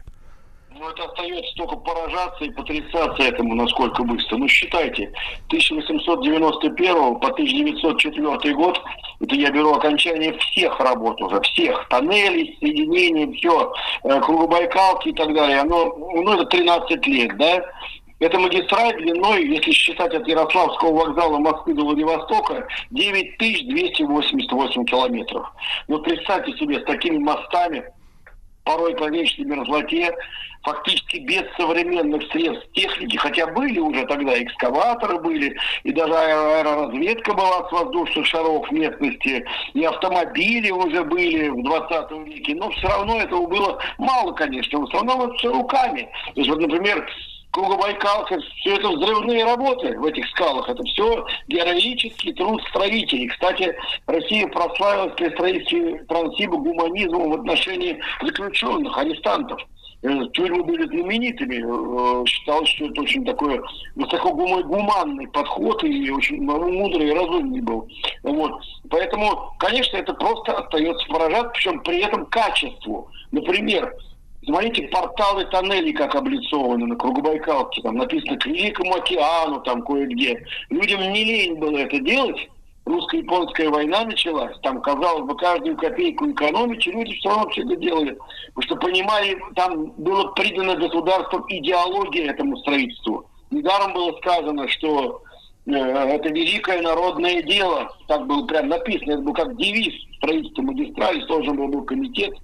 Ну, 0.84 0.90
это 0.90 1.04
остается 1.04 1.54
только 1.56 1.76
поражаться 1.76 2.44
и 2.44 2.50
потрясаться 2.50 3.22
этому, 3.22 3.54
насколько 3.54 4.02
быстро. 4.02 4.36
Ну, 4.36 4.46
считайте, 4.48 5.10
1891 5.46 7.16
по 7.20 7.28
1904 7.28 8.54
год, 8.54 8.78
это 9.20 9.34
я 9.34 9.50
беру 9.50 9.72
окончание 9.72 10.36
всех 10.38 10.78
работ 10.78 11.22
уже, 11.22 11.40
всех, 11.40 11.88
тоннелей, 11.88 12.58
соединений, 12.60 13.34
все, 13.34 13.72
э, 14.02 14.20
кругобайкалки 14.20 15.08
и 15.08 15.14
так 15.14 15.32
далее. 15.32 15.60
Оно, 15.60 15.94
ну, 15.96 16.34
это 16.34 16.44
13 16.44 17.06
лет, 17.06 17.34
да? 17.38 17.64
Эта 18.20 18.38
магистраль 18.38 18.94
длиной, 18.96 19.46
если 19.46 19.70
считать 19.70 20.14
от 20.14 20.28
Ярославского 20.28 20.92
вокзала 20.92 21.38
Москвы 21.38 21.72
до 21.72 21.84
Владивостока, 21.84 22.68
9288 22.90 24.84
километров. 24.84 25.50
Вот 25.88 26.04
представьте 26.04 26.52
себе, 26.58 26.80
с 26.80 26.84
такими 26.84 27.16
мостами, 27.16 27.84
порой 28.64 28.96
по 28.96 29.08
вечной 29.10 29.44
мерзлоте, 29.44 30.14
фактически 30.62 31.18
без 31.18 31.42
современных 31.56 32.22
средств 32.32 32.66
техники, 32.72 33.16
хотя 33.16 33.46
были 33.48 33.78
уже 33.78 34.06
тогда 34.06 34.42
экскаваторы 34.42 35.20
были, 35.20 35.56
и 35.82 35.92
даже 35.92 36.12
аэро- 36.12 36.60
аэроразведка 36.60 37.34
была 37.34 37.68
с 37.68 37.72
воздушных 37.72 38.26
шаров 38.26 38.70
местности, 38.72 39.44
и 39.74 39.84
автомобили 39.84 40.70
уже 40.70 41.04
были 41.04 41.48
в 41.50 41.62
20 41.62 42.26
веке, 42.26 42.54
но 42.54 42.70
все 42.70 42.88
равно 42.88 43.20
этого 43.20 43.46
было 43.46 43.78
мало, 43.98 44.32
конечно, 44.32 44.80
в 44.80 44.84
основном 44.84 45.34
все 45.36 45.52
руками. 45.52 46.08
То 46.34 46.40
есть, 46.40 46.48
вот, 46.48 46.60
например, 46.60 47.06
Кругобайкалка, 47.54 48.40
все 48.56 48.74
это 48.74 48.88
взрывные 48.88 49.44
работы 49.44 49.96
в 49.96 50.04
этих 50.04 50.26
скалах. 50.30 50.68
Это 50.68 50.82
все 50.82 51.24
героический 51.46 52.32
труд 52.32 52.60
строителей. 52.70 53.28
Кстати, 53.28 53.76
Россия 54.08 54.48
прославилась 54.48 55.14
при 55.16 55.30
строительстве 55.30 56.04
Транссиба 56.08 56.56
гуманизмом 56.56 57.30
в 57.30 57.34
отношении 57.34 58.00
заключенных, 58.20 58.98
арестантов. 58.98 59.60
Э, 60.02 60.08
Тюрьмы 60.32 60.64
были 60.64 60.84
знаменитыми. 60.86 61.62
Э, 61.62 62.26
Считалось, 62.26 62.68
что 62.70 62.86
это 62.86 63.00
очень 63.02 63.24
такой 63.24 63.60
высоко 63.94 64.30
гума- 64.30 64.64
гуманный 64.64 65.28
подход 65.28 65.84
и 65.84 66.10
очень 66.10 66.42
мудрый 66.42 67.08
и 67.08 67.14
разумный 67.14 67.60
был. 67.60 67.88
Вот. 68.24 68.50
Поэтому, 68.90 69.54
конечно, 69.60 69.96
это 69.96 70.12
просто 70.14 70.58
остается 70.58 71.06
поражать, 71.06 71.52
причем 71.52 71.80
при 71.84 72.02
этом 72.02 72.26
качеству. 72.26 73.08
Например, 73.30 73.94
Смотрите, 74.46 74.88
порталы 74.88 75.44
тоннелей 75.46 75.92
как 75.92 76.14
облицованы 76.14 76.86
на 76.86 76.96
Кругобайкалке. 76.96 77.82
Там 77.82 77.96
написано 77.96 78.36
к 78.36 78.46
Великому 78.46 78.94
океану, 78.96 79.60
там 79.60 79.82
кое-где. 79.82 80.44
Людям 80.70 81.00
не 81.12 81.24
лень 81.24 81.54
было 81.54 81.78
это 81.78 81.98
делать. 82.00 82.48
Русско-японская 82.84 83.70
война 83.70 84.04
началась. 84.04 84.58
Там, 84.62 84.82
казалось 84.82 85.24
бы, 85.24 85.36
каждую 85.36 85.76
копейку 85.76 86.30
экономить, 86.30 86.86
и 86.86 86.92
люди 86.92 87.14
все 87.14 87.30
равно 87.30 87.48
все 87.48 87.62
это 87.62 87.76
делали. 87.76 88.18
Потому 88.54 88.62
что 88.62 88.76
понимали, 88.76 89.38
там 89.54 89.86
было 89.92 90.32
придано 90.32 90.76
государством 90.76 91.44
идеология 91.48 92.30
этому 92.30 92.58
строительству. 92.58 93.26
Недаром 93.50 93.94
было 93.94 94.12
сказано, 94.18 94.68
что 94.68 95.22
э, 95.66 95.72
это 95.72 96.28
великое 96.28 96.82
народное 96.82 97.40
дело. 97.42 97.88
Так 98.06 98.26
было 98.26 98.44
прям 98.44 98.68
написано. 98.68 99.12
Это 99.12 99.22
был 99.22 99.32
как 99.32 99.56
девиз 99.56 99.94
строительства 100.18 100.62
магистрали. 100.62 101.24
Должен 101.26 101.56
был, 101.56 101.68
был 101.68 101.84
комитет 101.84 102.34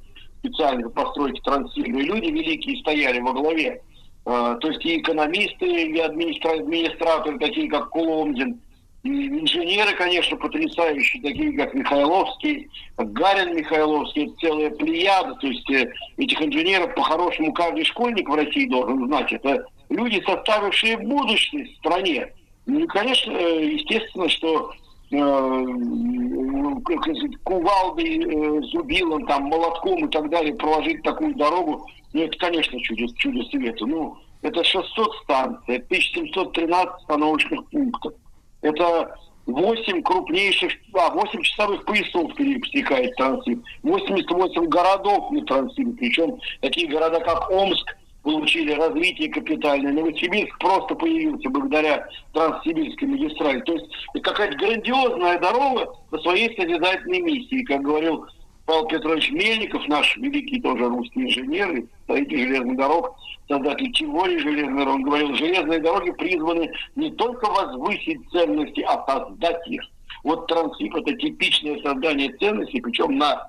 специально 0.40 0.88
по 0.88 1.04
постройке 1.04 1.40
Транссиба. 1.42 1.98
И 1.98 2.02
люди 2.02 2.30
великие 2.30 2.78
стояли 2.78 3.20
во 3.20 3.32
главе. 3.32 3.80
Э, 4.26 4.56
То 4.60 4.68
есть 4.68 4.84
и 4.84 4.98
экономисты, 4.98 5.66
и 5.66 5.98
администра- 5.98 6.58
администраторы, 6.60 7.38
такие 7.38 7.68
как 7.70 7.90
Куломдин, 7.90 8.60
и 9.02 9.08
инженеры, 9.28 9.94
конечно, 9.96 10.36
потрясающие, 10.36 11.22
такие 11.22 11.56
как 11.56 11.72
Михайловский, 11.72 12.68
Гарин 12.98 13.56
Михайловский, 13.56 14.24
это 14.24 14.34
целая 14.40 14.70
плеяда. 14.70 15.34
То 15.36 15.46
есть 15.46 15.70
э, 15.70 15.90
этих 16.18 16.42
инженеров 16.42 16.94
по-хорошему 16.94 17.52
каждый 17.52 17.84
школьник 17.84 18.28
в 18.28 18.34
России 18.34 18.68
должен 18.68 19.06
знать. 19.06 19.32
Это 19.32 19.64
люди, 19.88 20.22
составившие 20.26 20.98
будущее 20.98 21.64
в 21.64 21.76
стране. 21.78 22.28
Ну 22.66 22.86
конечно, 22.88 23.32
э, 23.32 23.72
естественно, 23.72 24.28
что 24.28 24.70
как 25.10 27.02
сказать, 27.02 27.36
кувалдой, 27.42 28.24
э, 28.24 28.62
зубилом, 28.72 29.26
там, 29.26 29.44
молотком 29.44 30.06
и 30.06 30.08
так 30.10 30.30
далее 30.30 30.54
проложить 30.54 31.02
такую 31.02 31.34
дорогу, 31.34 31.86
ну, 32.12 32.22
это, 32.22 32.38
конечно, 32.38 32.80
чудо, 32.80 33.06
чудо 33.16 33.42
света. 33.50 33.86
Ну, 33.86 34.16
это 34.42 34.62
600 34.62 35.14
станций, 35.22 35.76
это 35.76 35.86
1713 35.86 36.94
остановочных 36.94 37.68
пунктов. 37.70 38.14
Это 38.62 39.16
8 39.46 40.02
крупнейших, 40.02 40.72
а, 40.94 41.10
8 41.10 41.42
часовых 41.42 41.84
поясов 41.84 42.34
пересекает 42.34 43.14
Транссиб, 43.16 43.62
88 43.82 44.66
городов 44.66 45.30
на 45.30 45.44
Транссибе, 45.44 45.92
причем 45.92 46.38
такие 46.60 46.88
города, 46.88 47.20
как 47.20 47.50
Омск, 47.50 47.96
получили 48.22 48.72
развитие 48.72 49.30
капитальное. 49.30 49.92
Новосибирск 49.92 50.58
просто 50.58 50.94
появился 50.94 51.48
благодаря 51.48 52.06
Транссибирской 52.32 53.08
магистрали. 53.08 53.60
То 53.60 53.74
есть 53.74 53.86
какая-то 54.22 54.56
грандиозная 54.56 55.38
дорога 55.38 55.92
по 56.10 56.18
своей 56.18 56.54
созидательной 56.56 57.20
миссии. 57.20 57.64
Как 57.64 57.82
говорил 57.82 58.26
Павел 58.66 58.86
Петрович 58.86 59.30
Мельников, 59.32 59.86
наш 59.88 60.16
великий 60.16 60.60
тоже 60.60 60.88
русский 60.88 61.22
инженер, 61.22 61.76
и 61.76 61.86
строитель 62.04 62.38
железных 62.38 62.76
дорог, 62.76 63.16
создатель 63.48 63.92
теории 63.92 64.38
железных 64.38 64.76
дорог, 64.76 64.94
он 64.96 65.02
говорил, 65.02 65.34
железные 65.34 65.80
дороги 65.80 66.10
призваны 66.12 66.70
не 66.96 67.10
только 67.12 67.46
возвысить 67.46 68.20
ценности, 68.30 68.80
а 68.82 69.04
создать 69.06 69.66
их. 69.66 69.82
Вот 70.22 70.46
Транссиб 70.46 70.94
это 70.94 71.14
типичное 71.14 71.80
создание 71.82 72.36
ценностей, 72.36 72.80
причем 72.80 73.16
на 73.16 73.48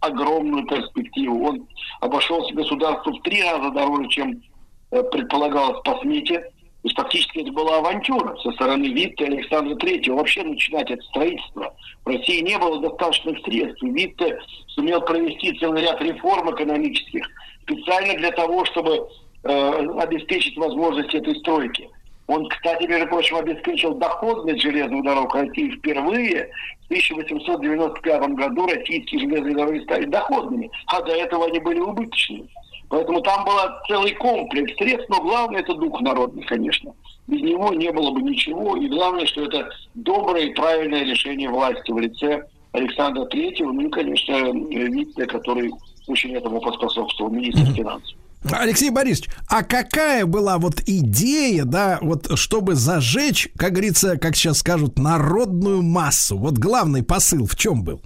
огромную 0.00 0.66
перспективу. 0.66 1.46
Он 1.48 1.68
обошелся 2.00 2.54
государству 2.54 3.12
в 3.12 3.22
три 3.22 3.42
раза 3.42 3.70
дороже, 3.70 4.08
чем 4.08 4.42
э, 4.90 5.02
предполагалось 5.04 5.82
по 5.84 5.98
смете. 6.00 6.40
То 6.40 6.88
есть 6.88 6.96
фактически 6.96 7.40
это 7.40 7.52
была 7.52 7.78
авантюра 7.78 8.34
со 8.38 8.52
стороны 8.52 8.86
Витте 8.86 9.26
Александра 9.26 9.74
Третьего 9.76 10.16
вообще 10.16 10.42
начинать 10.42 10.90
это 10.90 11.02
строительство. 11.04 11.74
В 12.04 12.08
России 12.08 12.40
не 12.40 12.58
было 12.58 12.80
достаточных 12.80 13.38
средств. 13.44 13.82
Витте 13.82 14.40
сумел 14.68 15.02
провести 15.02 15.58
целый 15.58 15.82
ряд 15.82 16.00
реформ 16.00 16.50
экономических 16.54 17.28
специально 17.62 18.14
для 18.14 18.30
того, 18.30 18.64
чтобы 18.64 19.08
э, 19.42 19.86
обеспечить 19.98 20.56
возможность 20.56 21.14
этой 21.14 21.36
стройки. 21.40 21.90
Он, 22.30 22.46
кстати, 22.46 22.84
между 22.84 23.08
прочим, 23.08 23.38
обеспечил 23.38 23.94
доходность 23.94 24.62
железных 24.62 25.02
дорог 25.02 25.34
России 25.34 25.72
впервые. 25.72 26.48
В 26.82 26.92
1895 26.92 28.28
году 28.34 28.68
российские 28.68 29.22
железные 29.22 29.56
дороги 29.56 29.82
стали 29.82 30.04
доходными, 30.04 30.70
а 30.86 31.02
до 31.02 31.10
этого 31.10 31.46
они 31.46 31.58
были 31.58 31.80
убыточными. 31.80 32.48
Поэтому 32.88 33.20
там 33.22 33.44
был 33.44 33.54
целый 33.88 34.12
комплекс 34.14 34.72
средств, 34.76 35.08
но 35.08 35.20
главное 35.20 35.58
это 35.58 35.74
дух 35.74 36.00
народный, 36.02 36.44
конечно. 36.44 36.94
Без 37.26 37.40
него 37.40 37.72
не 37.72 37.90
было 37.90 38.12
бы 38.12 38.22
ничего. 38.22 38.76
И 38.76 38.86
главное, 38.86 39.26
что 39.26 39.46
это 39.46 39.68
доброе 39.96 40.44
и 40.44 40.54
правильное 40.54 41.02
решение 41.02 41.50
власти 41.50 41.90
в 41.90 41.98
лице 41.98 42.46
Александра 42.70 43.24
Третьего, 43.24 43.72
ну 43.72 43.88
и, 43.88 43.90
конечно, 43.90 44.52
Витте, 44.52 45.26
который 45.26 45.72
очень 46.06 46.36
этому 46.36 46.60
поспособствовал, 46.60 47.32
министр 47.32 47.72
финансов. 47.72 48.19
Алексей 48.50 48.90
Борисович, 48.90 49.28
а 49.48 49.62
какая 49.62 50.24
была 50.24 50.58
вот 50.58 50.80
идея, 50.86 51.64
да, 51.64 51.98
вот 52.00 52.38
чтобы 52.38 52.74
зажечь, 52.74 53.48
как 53.56 53.72
говорится, 53.72 54.16
как 54.16 54.34
сейчас 54.34 54.58
скажут, 54.58 54.98
народную 54.98 55.82
массу? 55.82 56.38
Вот 56.38 56.54
главный 56.54 57.02
посыл 57.02 57.46
в 57.46 57.54
чем 57.56 57.82
был? 57.82 58.00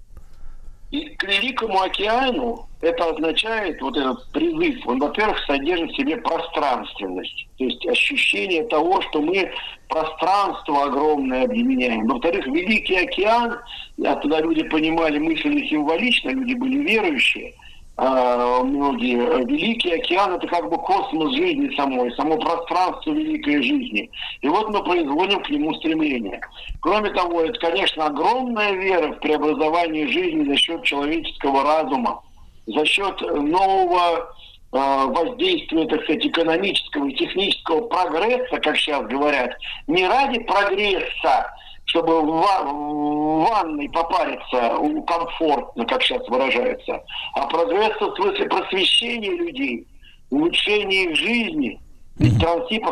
И 0.91 1.07
к 1.17 1.25
Великому 1.25 1.81
океану 1.81 2.69
это 2.81 3.11
означает, 3.11 3.81
вот 3.81 3.97
этот 3.97 4.31
призыв, 4.31 4.87
он, 4.87 5.01
во-первых, 5.01 5.39
содержит 5.47 5.91
в 5.91 5.97
себе 5.97 6.17
пространственность, 6.19 7.49
то 7.59 7.65
есть 7.65 7.87
ощущение 7.87 8.65
того, 8.69 9.01
что 9.03 9.21
мы 9.21 9.51
пространство 9.89 10.85
огромное 10.85 11.45
объединяем. 11.45 12.07
Во-вторых, 12.07 12.47
Великий 12.47 12.97
океан, 12.97 13.57
а 14.05 14.15
тогда 14.17 14.41
люди 14.41 14.63
понимали, 14.65 15.19
мыслили 15.19 15.67
символично, 15.67 16.31
люди 16.31 16.55
были 16.55 16.79
верующие, 16.79 17.55
многие. 17.97 19.45
Великий 19.45 19.93
океан– 19.93 20.35
это 20.35 20.47
как 20.49 20.69
бы 20.69 20.77
космос 20.79 21.35
жизни 21.35 21.75
самой, 21.77 22.13
само 22.15 22.37
пространство 22.39 23.13
великой 23.13 23.63
жизни. 23.63 24.11
И 24.41 24.49
вот 24.49 24.69
мы 24.71 24.83
производим 24.83 25.41
к 25.43 25.51
нему 25.51 25.73
стремление. 25.75 26.41
Кроме 26.81 27.11
того, 27.11 27.43
это, 27.43 27.59
конечно, 27.61 28.07
огромная 28.07 28.73
вера 28.73 29.13
в 29.13 29.21
преобразование 29.21 30.09
жизни 30.09 30.45
за 30.45 30.57
счет 30.57 30.83
человеческого 30.83 31.63
разума, 31.63 32.21
за 32.67 32.85
счет 32.85 33.21
нового 33.21 34.19
э, 34.19 34.27
воздействия, 34.73 35.87
так 35.87 36.03
сказать, 36.03 36.27
экономического 36.27 37.07
и 37.07 37.15
технического 37.15 37.83
прогресса, 37.83 38.59
как 38.59 38.77
сейчас 38.77 39.07
говорят, 39.07 39.53
не 39.87 40.07
ради 40.09 40.41
прогресса, 40.41 41.47
чтобы 41.95 42.23
в, 42.23 42.27
ва- 42.27 42.65
в 42.65 43.49
ванной 43.49 43.89
попариться 43.89 44.77
комфортно, 45.07 45.87
как 45.87 46.03
сейчас 46.03 46.29
выражается, 46.29 47.01
а 47.35 47.47
прогресса 47.47 48.07
в 48.07 48.17
смысле 48.17 48.47
просвещения 48.47 49.31
людей, 49.31 49.87
улучшения 50.31 51.05
их 51.05 51.17
жизни. 51.17 51.81
Ведь 52.19 52.39
Трансип 52.41 52.85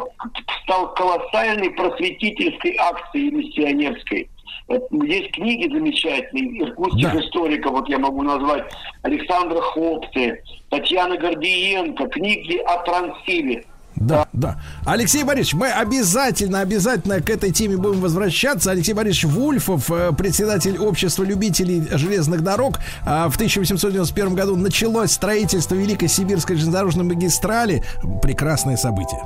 стал 0.63 0.95
колоссальной 0.95 1.71
просветительской 1.71 2.77
акцией 2.77 3.31
миссионерской. 3.31 4.29
Есть 4.69 5.33
книги 5.33 5.73
замечательные, 5.73 6.63
иркутских 6.63 7.15
историков, 7.17 7.73
вот 7.73 7.89
я 7.89 7.99
могу 7.99 8.23
назвать 8.23 8.65
Александра 9.03 9.61
Хопты, 9.61 10.43
Татьяна 10.71 11.17
Гордиенко, 11.17 12.07
книги 12.09 12.59
о 12.59 12.79
Трансибе. 12.79 13.65
Да, 13.97 14.27
да. 14.33 14.61
Алексей 14.85 15.23
Борисович, 15.23 15.55
мы 15.55 15.69
обязательно, 15.69 16.61
обязательно 16.61 17.21
к 17.21 17.31
этой 17.31 17.53
теме 17.53 17.77
будем 17.77 18.01
возвращаться. 18.01 18.71
Алексей 18.71 18.95
Борисович 18.95 19.25
Вульфов, 19.25 19.91
э, 19.91 20.13
председатель 20.17 20.79
общества 20.79 21.25
любителей 21.25 21.87
железных 21.93 22.43
дорог. 22.43 22.79
А, 23.05 23.29
В 23.29 23.37
1891 23.37 24.35
году 24.35 24.57
началось 24.57 25.13
строительство 25.13 25.75
Великой 25.75 26.09
Сибирской 26.09 26.57
железнодорожной 26.57 27.05
магистрали. 27.05 27.85
Прекрасное 28.23 28.77
событие. 28.77 29.21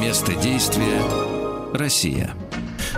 Место 0.00 0.34
действия 0.34 1.02
Россия. 1.74 2.30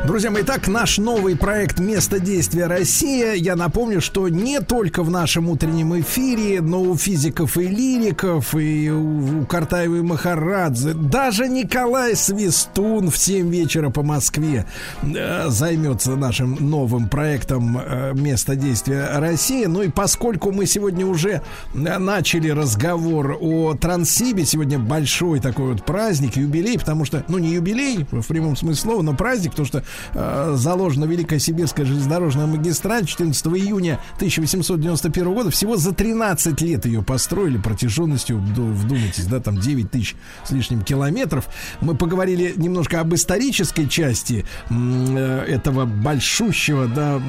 Друзья 0.06 0.30
мои, 0.30 0.42
итак, 0.42 0.66
наш 0.66 0.96
новый 0.96 1.36
проект 1.36 1.78
«Место 1.78 2.20
действия 2.20 2.66
Россия». 2.66 3.34
Я 3.34 3.54
напомню, 3.54 4.00
что 4.00 4.28
не 4.30 4.60
только 4.60 5.02
в 5.02 5.10
нашем 5.10 5.50
утреннем 5.50 6.00
эфире, 6.00 6.62
но 6.62 6.80
у 6.80 6.96
физиков 6.96 7.58
и 7.58 7.66
лириков, 7.68 8.54
и 8.54 8.90
у, 8.90 9.42
у 9.42 9.44
Картаева 9.44 9.96
и 9.96 10.00
Махарадзе, 10.00 10.94
даже 10.94 11.48
Николай 11.48 12.16
Свистун 12.16 13.10
в 13.10 13.18
7 13.18 13.50
вечера 13.50 13.90
по 13.90 14.02
Москве 14.02 14.64
э, 15.02 15.48
займется 15.48 16.16
нашим 16.16 16.56
новым 16.58 17.08
проектом 17.10 17.78
э, 17.78 18.12
«Место 18.14 18.56
действия 18.56 19.06
Россия». 19.18 19.68
Ну 19.68 19.82
и 19.82 19.90
поскольку 19.90 20.50
мы 20.50 20.64
сегодня 20.64 21.06
уже 21.06 21.42
э, 21.74 21.98
начали 21.98 22.48
разговор 22.48 23.36
о 23.38 23.74
Транссибе, 23.74 24.46
сегодня 24.46 24.78
большой 24.78 25.40
такой 25.40 25.74
вот 25.74 25.84
праздник, 25.84 26.36
юбилей, 26.36 26.78
потому 26.78 27.04
что, 27.04 27.22
ну 27.28 27.36
не 27.36 27.50
юбилей 27.50 28.06
в 28.10 28.26
прямом 28.26 28.56
смысле 28.56 28.80
слова, 28.80 29.02
но 29.02 29.14
праздник, 29.14 29.50
потому 29.50 29.66
что 29.66 29.84
э, 30.14 30.54
заложена 30.56 31.04
Великая 31.04 31.38
Сибирская 31.38 31.86
железнодорожная 31.86 32.46
магистраль 32.46 33.06
14 33.06 33.46
июня 33.46 33.98
1891 34.16 35.32
года. 35.34 35.50
Всего 35.50 35.76
за 35.76 35.92
13 35.92 36.60
лет 36.62 36.86
ее 36.86 37.02
построили 37.02 37.58
протяженностью, 37.58 38.36
вду- 38.38 38.72
вдумайтесь, 38.72 39.26
да, 39.26 39.40
там 39.40 39.58
9 39.58 39.90
тысяч 39.90 40.16
с 40.44 40.50
лишним 40.50 40.82
километров. 40.82 41.48
Мы 41.80 41.94
поговорили 41.96 42.54
немножко 42.56 43.00
об 43.00 43.14
исторической 43.14 43.86
части 43.88 44.44
э, 44.70 45.44
этого 45.48 45.84
большущего, 45.84 46.86
да, 46.86 47.20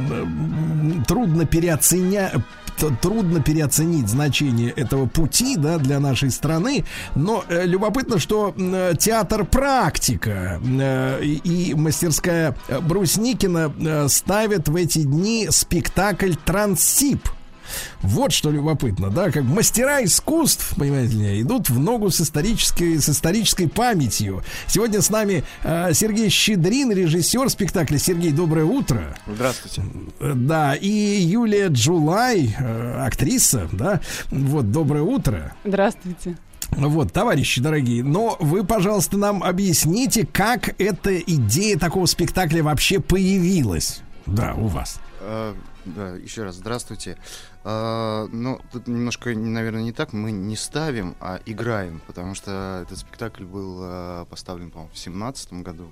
трудно 1.07 1.45
переоценя 1.45 2.31
трудно 3.01 3.41
переоценить 3.41 4.07
значение 4.07 4.71
этого 4.71 5.05
пути, 5.05 5.55
да, 5.57 5.77
для 5.77 5.99
нашей 5.99 6.31
страны. 6.31 6.85
Но 7.15 7.43
э, 7.47 7.65
любопытно, 7.65 8.19
что 8.19 8.53
м, 8.57 8.95
театр 8.97 9.45
практика 9.45 10.59
э, 10.63 11.23
и, 11.23 11.73
мастерская 11.75 12.55
э, 12.67 12.79
Брусникина 12.79 13.73
э, 13.79 14.07
ставят 14.07 14.69
в 14.69 14.75
эти 14.75 15.03
дни 15.03 15.47
спектакль 15.49 16.33
Транссиб. 16.45 17.19
Вот 18.01 18.31
что 18.31 18.49
любопытно, 18.51 19.09
да, 19.09 19.31
как 19.31 19.43
мастера 19.43 20.03
искусств, 20.03 20.73
понимаете 20.77 21.15
ли, 21.15 21.41
идут 21.41 21.69
в 21.69 21.79
ногу 21.79 22.09
с 22.09 22.21
исторической, 22.21 22.97
с 22.99 23.09
исторической 23.09 23.67
памятью. 23.67 24.43
Сегодня 24.67 25.01
с 25.01 25.09
нами 25.09 25.43
э, 25.63 25.93
Сергей 25.93 26.29
Щедрин, 26.29 26.91
режиссер 26.91 27.49
спектакля. 27.49 27.97
Сергей, 27.97 28.31
доброе 28.31 28.65
утро. 28.65 29.15
Здравствуйте. 29.27 29.83
Э, 30.19 30.33
Да, 30.35 30.75
и 30.75 30.87
Юлия 30.89 31.67
Джулай, 31.67 32.55
э, 32.57 33.05
актриса, 33.05 33.69
да. 33.71 34.01
Вот, 34.29 34.71
доброе 34.71 35.03
утро. 35.03 35.53
Здравствуйте. 35.63 36.37
Вот, 36.71 37.11
товарищи 37.11 37.59
дорогие, 37.59 38.01
но 38.01 38.37
вы, 38.39 38.63
пожалуйста, 38.63 39.17
нам 39.17 39.43
объясните, 39.43 40.25
как 40.25 40.73
эта 40.79 41.17
идея 41.19 41.77
такого 41.77 42.05
спектакля 42.05 42.63
вообще 42.63 43.01
появилась. 43.01 44.01
Да, 44.25 44.53
у 44.53 44.67
вас. 44.67 44.99
Да, 45.85 46.15
еще 46.15 46.43
раз 46.43 46.55
здравствуйте. 46.55 47.17
А, 47.63 48.27
ну, 48.31 48.59
тут 48.71 48.87
немножко, 48.87 49.33
наверное, 49.33 49.83
не 49.83 49.91
так. 49.91 50.13
Мы 50.13 50.31
не 50.31 50.55
ставим, 50.55 51.15
а 51.19 51.39
играем, 51.45 52.01
потому 52.07 52.35
что 52.35 52.83
этот 52.83 52.99
спектакль 52.99 53.43
был 53.43 53.79
а, 53.81 54.25
поставлен, 54.25 54.71
по-моему, 54.71 54.93
в 54.93 54.97
семнадцатом 54.97 55.63
году. 55.63 55.91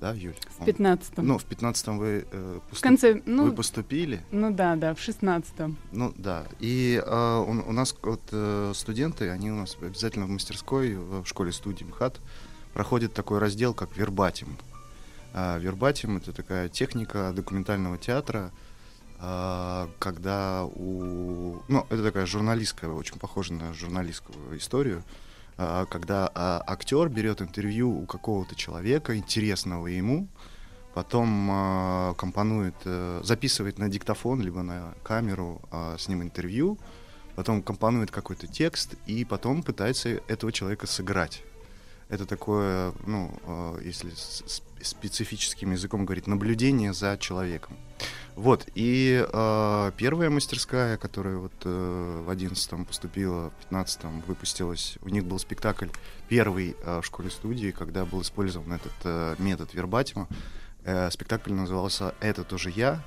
Да, 0.00 0.12
Юль? 0.14 0.34
В 0.58 0.66
15-м. 0.66 1.24
Ну, 1.24 1.38
в 1.38 1.44
пятнадцатом 1.44 1.96
вы, 1.96 2.26
э, 2.28 2.58
В 2.72 2.80
конце, 2.80 3.22
ну, 3.24 3.44
вы 3.44 3.52
поступили. 3.52 4.20
Ну 4.32 4.50
да, 4.50 4.74
да, 4.74 4.96
в 4.96 5.00
шестнадцатом. 5.00 5.76
Ну 5.92 6.12
да. 6.16 6.44
И 6.58 7.00
а, 7.06 7.40
у, 7.40 7.50
у 7.50 7.72
нас 7.72 7.94
вот 8.02 8.20
э, 8.32 8.72
студенты, 8.74 9.30
они 9.30 9.52
у 9.52 9.54
нас 9.54 9.76
обязательно 9.80 10.26
в 10.26 10.30
мастерской, 10.30 10.96
в 10.96 11.24
школе 11.24 11.52
студии 11.52 11.84
МХАТ 11.84 12.20
проходит 12.74 13.14
такой 13.14 13.38
раздел, 13.38 13.74
как 13.74 13.96
вербатим. 13.96 14.58
А, 15.34 15.58
вербатим 15.58 16.16
это 16.16 16.32
такая 16.32 16.68
техника 16.68 17.32
документального 17.32 17.96
театра, 17.96 18.50
когда 19.98 20.64
у... 20.64 21.62
Ну, 21.68 21.86
это 21.90 22.02
такая 22.02 22.26
журналистская, 22.26 22.90
очень 22.90 23.18
похожа 23.18 23.52
на 23.54 23.72
журналистскую 23.72 24.58
историю, 24.58 25.04
а, 25.56 25.86
когда 25.86 26.30
а, 26.34 26.62
актер 26.66 27.08
берет 27.08 27.40
интервью 27.40 28.02
у 28.02 28.06
какого-то 28.06 28.54
человека, 28.54 29.16
интересного 29.16 29.86
ему, 29.86 30.28
потом 30.94 31.48
а, 31.50 32.14
компонует, 32.14 32.74
э, 32.84 33.20
записывает 33.22 33.78
на 33.78 33.88
диктофон, 33.88 34.40
либо 34.40 34.62
на 34.62 34.94
камеру 35.02 35.62
а, 35.70 35.96
с 35.98 36.08
ним 36.08 36.22
интервью, 36.22 36.78
потом 37.34 37.62
компонует 37.62 38.10
какой-то 38.10 38.46
текст 38.46 38.94
и 39.06 39.24
потом 39.24 39.62
пытается 39.62 40.08
этого 40.28 40.52
человека 40.52 40.86
сыграть. 40.86 41.42
Это 42.08 42.26
такое, 42.26 42.92
ну, 43.06 43.32
э, 43.44 43.80
если 43.84 44.12
специфическим 44.82 45.72
языком 45.72 46.04
говорить, 46.04 46.26
наблюдение 46.26 46.92
за 46.92 47.16
человеком. 47.16 47.76
Вот, 48.34 48.66
и 48.74 49.26
э, 49.30 49.90
первая 49.96 50.30
мастерская, 50.30 50.96
которая 50.96 51.36
вот 51.36 51.52
э, 51.64 52.22
в 52.24 52.30
одиннадцатом 52.30 52.86
поступила, 52.86 53.50
в 53.50 53.54
пятнадцатом 53.62 54.22
выпустилась, 54.26 54.96
у 55.02 55.10
них 55.10 55.26
был 55.26 55.38
спектакль 55.38 55.88
первый 56.28 56.74
э, 56.82 57.00
в 57.02 57.06
школе-студии, 57.06 57.72
когда 57.72 58.06
был 58.06 58.22
использован 58.22 58.72
этот 58.72 58.92
э, 59.04 59.34
метод 59.38 59.74
вербатима. 59.74 60.28
Э, 60.84 61.10
спектакль 61.10 61.52
назывался 61.52 62.14
«Это 62.20 62.42
тоже 62.42 62.70
я». 62.70 63.04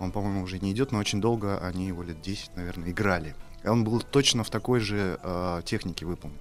Он, 0.00 0.10
по-моему, 0.10 0.42
уже 0.42 0.58
не 0.58 0.72
идет, 0.72 0.90
но 0.90 0.98
очень 0.98 1.20
долго 1.20 1.58
они 1.58 1.86
его 1.86 2.02
лет 2.02 2.20
10, 2.20 2.56
наверное, 2.56 2.90
играли. 2.90 3.36
Он 3.64 3.84
был 3.84 4.00
точно 4.00 4.42
в 4.42 4.50
такой 4.50 4.80
же 4.80 5.20
э, 5.22 5.62
технике 5.64 6.04
выполнен. 6.04 6.38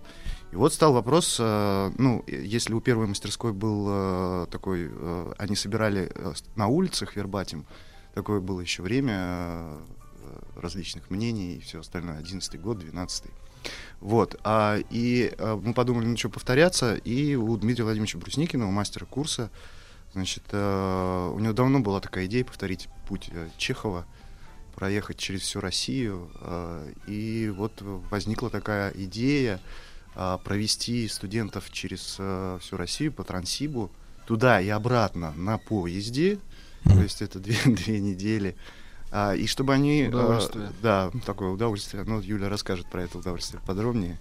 И 0.51 0.55
вот 0.55 0.73
стал 0.73 0.93
вопрос, 0.93 1.37
э, 1.39 1.91
ну, 1.97 2.23
если 2.27 2.73
у 2.73 2.81
первой 2.81 3.07
мастерской 3.07 3.53
был 3.53 3.85
э, 3.89 4.47
такой, 4.51 4.89
э, 4.91 5.33
они 5.37 5.55
собирали 5.55 6.11
на 6.55 6.67
улицах 6.67 7.15
вербатим, 7.15 7.65
такое 8.13 8.39
было 8.39 8.61
еще 8.61 8.83
время 8.83 9.15
э, 9.15 9.79
различных 10.55 11.09
мнений 11.09 11.55
и 11.55 11.59
все 11.59 11.79
остальное, 11.79 12.17
11 12.19 12.59
год, 12.61 12.79
12 12.79 13.25
Вот, 14.01 14.39
а, 14.43 14.77
и 14.89 15.33
э, 15.37 15.59
мы 15.61 15.73
подумали, 15.73 16.05
ну 16.05 16.17
что, 16.17 16.29
повторяться, 16.29 16.95
и 16.95 17.35
у 17.35 17.55
Дмитрия 17.57 17.83
Владимировича 17.83 18.17
Брусникина, 18.17 18.67
у 18.67 18.71
мастера 18.71 19.05
курса, 19.05 19.49
значит, 20.13 20.43
э, 20.51 21.31
у 21.33 21.39
него 21.39 21.53
давно 21.53 21.79
была 21.79 21.99
такая 21.99 22.25
идея 22.25 22.45
повторить 22.45 22.89
путь 23.07 23.29
э, 23.31 23.49
Чехова, 23.57 24.05
проехать 24.75 25.17
через 25.17 25.41
всю 25.41 25.59
Россию, 25.59 26.31
э, 26.41 26.93
и 27.07 27.53
вот 27.55 27.73
возникла 27.81 28.49
такая 28.49 28.91
идея 28.91 29.59
а, 30.15 30.37
провести 30.37 31.07
студентов 31.07 31.71
через 31.71 32.17
э, 32.19 32.59
всю 32.61 32.77
Россию 32.77 33.11
по 33.13 33.23
Транссибу, 33.23 33.91
туда 34.27 34.61
и 34.61 34.69
обратно 34.69 35.33
на 35.35 35.57
поезде, 35.57 36.39
то 36.85 37.01
есть 37.01 37.21
это 37.21 37.39
две, 37.39 37.55
две 37.65 37.99
недели, 37.99 38.55
А, 39.11 39.33
и 39.35 39.45
чтобы 39.47 39.73
они... 39.73 40.03
э, 40.03 40.07
Удовольствие. 40.09 40.71
да, 40.81 41.11
такое 41.25 41.49
удовольствие. 41.49 42.03
Ну, 42.03 42.19
Юля 42.19 42.49
расскажет 42.49 42.87
про 42.87 43.03
это 43.03 43.17
удовольствие 43.19 43.61
подробнее. 43.65 44.17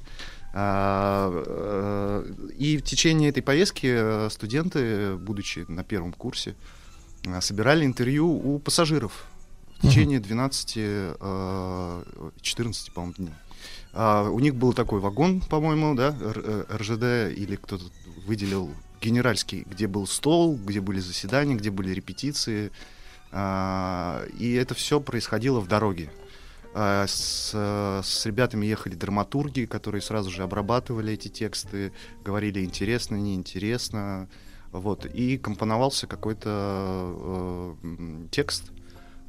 А, 0.55 1.31
э, 1.47 2.33
и 2.59 2.77
в 2.77 2.83
течение 2.83 3.31
этой 3.31 3.43
поездки 3.43 3.87
э, 3.91 4.29
студенты, 4.31 5.15
будучи 5.17 5.65
на 5.69 5.83
первом 5.83 6.13
курсе, 6.13 6.55
собирали 7.41 7.85
интервью 7.87 8.29
у 8.29 8.59
пассажиров. 8.59 9.25
в 9.79 9.89
течение 9.89 10.21
12, 10.21 10.73
э, 10.77 12.03
14, 12.41 12.93
по-моему, 12.93 13.15
дней. 13.17 13.35
А, 13.95 14.29
у 14.29 14.39
них 14.41 14.55
был 14.55 14.73
такой 14.75 15.01
вагон, 15.01 15.41
по-моему, 15.41 15.95
да, 15.95 16.15
РЖД, 16.71 17.37
или 17.37 17.57
кто-то 17.57 17.85
выделил 18.27 18.71
генеральский, 19.03 19.67
где 19.69 19.87
был 19.87 20.07
стол, 20.07 20.57
где 20.57 20.81
были 20.81 21.01
заседания, 21.01 21.57
где 21.57 21.71
были 21.71 21.91
репетиции. 21.91 22.71
А, 23.33 24.25
и 24.39 24.53
это 24.55 24.75
все 24.75 25.01
происходило 25.01 25.61
в 25.61 25.69
дороге. 25.69 26.11
А, 26.75 27.07
С, 27.07 27.51
с 27.53 28.27
ребятами 28.27 28.67
ехали 28.67 28.95
драматурги, 28.95 29.67
которые 29.67 30.01
сразу 30.03 30.31
же 30.31 30.43
обрабатывали 30.43 31.13
эти 31.13 31.29
тексты, 31.29 31.93
говорили 32.25 32.65
интересно, 32.65 33.17
неинтересно. 33.17 34.29
Вот. 34.71 35.05
И 35.05 35.37
компоновался 35.37 36.07
какой-то 36.07 37.77
э, 37.83 38.27
текст 38.31 38.73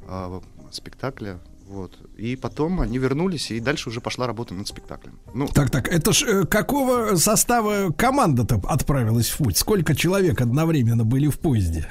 э, 0.08 0.40
спектакля. 0.70 1.38
Вот. 1.68 1.98
И 2.18 2.36
потом 2.36 2.80
они 2.80 2.98
вернулись, 2.98 3.50
и 3.50 3.60
дальше 3.60 3.88
уже 3.88 4.00
пошла 4.00 4.26
работа 4.26 4.54
над 4.54 4.66
спектаклем. 4.68 5.18
Ну, 5.34 5.46
Так, 5.48 5.70
так, 5.70 5.88
это 5.88 6.12
ж 6.12 6.22
э, 6.24 6.44
какого 6.46 7.16
состава 7.16 7.90
команда-то 7.92 8.60
отправилась 8.68 9.30
в 9.30 9.38
путь? 9.38 9.56
Сколько 9.56 9.94
человек 9.94 10.40
одновременно 10.42 11.04
были 11.04 11.28
в 11.28 11.38
поезде? 11.38 11.86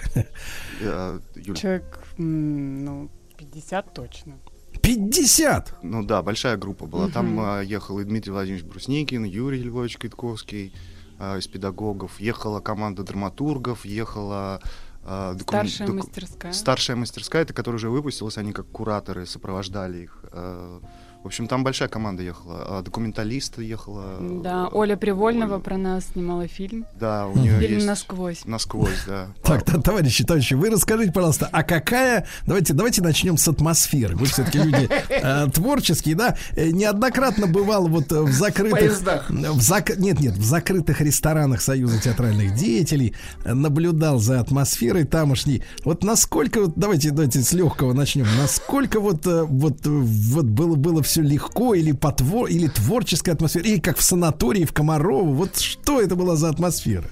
э, 0.81 1.19
Юль, 1.35 1.55
Человек, 1.57 2.03
ну, 2.17 3.09
50 3.37 3.93
точно. 3.93 4.33
50! 4.81 5.75
Ну 5.83 6.03
да, 6.03 6.21
большая 6.21 6.57
группа 6.57 6.85
была. 6.85 7.09
Там 7.09 7.25
Мгм. 7.33 7.39
а, 7.39 7.61
ехал 7.61 7.99
и 7.99 8.03
Дмитрий 8.03 8.31
Владимирович 8.31 8.65
Брусникин, 8.65 9.23
Юрий 9.23 9.63
Львович 9.63 9.97
Китковский 9.97 10.73
а, 11.19 11.37
из 11.37 11.47
педагогов, 11.47 12.19
ехала 12.19 12.59
команда 12.59 13.03
драматургов, 13.03 13.85
ехала 13.85 14.61
докумен- 15.05 15.39
Старшая 15.67 15.87
доку- 15.87 15.97
мастерская. 15.99 16.53
Старшая 16.53 16.95
мастерская, 16.97 17.41
это 17.43 17.53
которая 17.53 17.75
уже 17.77 17.89
выпустилась, 17.89 18.37
они 18.37 18.53
как 18.53 18.67
кураторы 18.67 19.25
сопровождали 19.25 19.99
их. 19.99 20.23
А, 20.31 20.79
В 21.23 21.27
общем, 21.27 21.47
там 21.47 21.63
большая 21.63 21.87
команда 21.87 22.21
ехала. 22.21 22.65
А, 22.67 22.81
Документалист 22.81 23.57
ехала. 23.57 24.17
Да, 24.19 24.67
Оля 24.67 24.97
Привольнова 24.97 25.57
про 25.59 25.77
нас 25.77 26.07
снимала 26.11 26.49
фильм. 26.49 26.85
Да, 26.99 27.27
у 27.27 27.37
нее 27.37 27.59
Фильм 27.59 27.75
есть... 27.75 27.87
«Насквозь». 27.87 28.43
Насквозь, 28.43 29.05
да. 29.07 29.27
Так, 29.41 29.63
та- 29.63 29.79
товарищи, 29.79 30.25
товарищи, 30.25 30.53
вы 30.53 30.69
расскажите, 30.69 31.13
пожалуйста, 31.13 31.47
а 31.49 31.63
какая... 31.63 32.27
Давайте, 32.45 32.73
давайте 32.73 33.01
начнем 33.01 33.37
с 33.37 33.47
атмосферы. 33.47 34.17
Вы 34.17 34.25
все-таки 34.25 34.57
люди 34.57 34.89
э, 35.09 35.47
творческие, 35.49 36.15
да? 36.15 36.35
Э, 36.57 36.71
неоднократно 36.71 37.47
бывал 37.47 37.87
вот 37.87 38.11
э, 38.11 38.21
в 38.21 38.31
закрытых... 38.33 38.99
В 39.29 39.61
зак... 39.61 39.97
Нет, 39.97 40.19
нет, 40.19 40.33
в 40.33 40.43
закрытых 40.43 40.99
ресторанах 40.99 41.61
Союза 41.61 42.01
театральных 42.01 42.53
деятелей 42.55 43.15
наблюдал 43.45 44.19
за 44.19 44.41
атмосферой 44.41 45.05
тамошней. 45.05 45.63
Вот 45.85 46.03
насколько, 46.03 46.59
вот 46.59 46.73
давайте, 46.75 47.11
давайте 47.11 47.41
с 47.41 47.53
легкого 47.53 47.93
начнем. 47.93 48.27
Насколько 48.37 48.99
вот, 48.99 49.25
вот, 49.25 49.85
вот 49.85 50.45
было, 50.45 50.75
было 50.75 51.01
все 51.01 51.12
легко 51.21 51.75
или, 51.75 51.91
по 51.91 52.11
твор... 52.11 52.47
или 52.49 52.67
творческая 52.67 53.33
атмосфера, 53.33 53.65
или 53.65 53.79
как 53.79 53.97
в 53.97 54.03
санатории 54.03 54.65
в 54.65 54.73
Комарово. 54.73 55.33
Вот 55.33 55.57
что 55.57 56.01
это 56.01 56.15
была 56.15 56.35
за 56.35 56.49
атмосфера? 56.49 57.05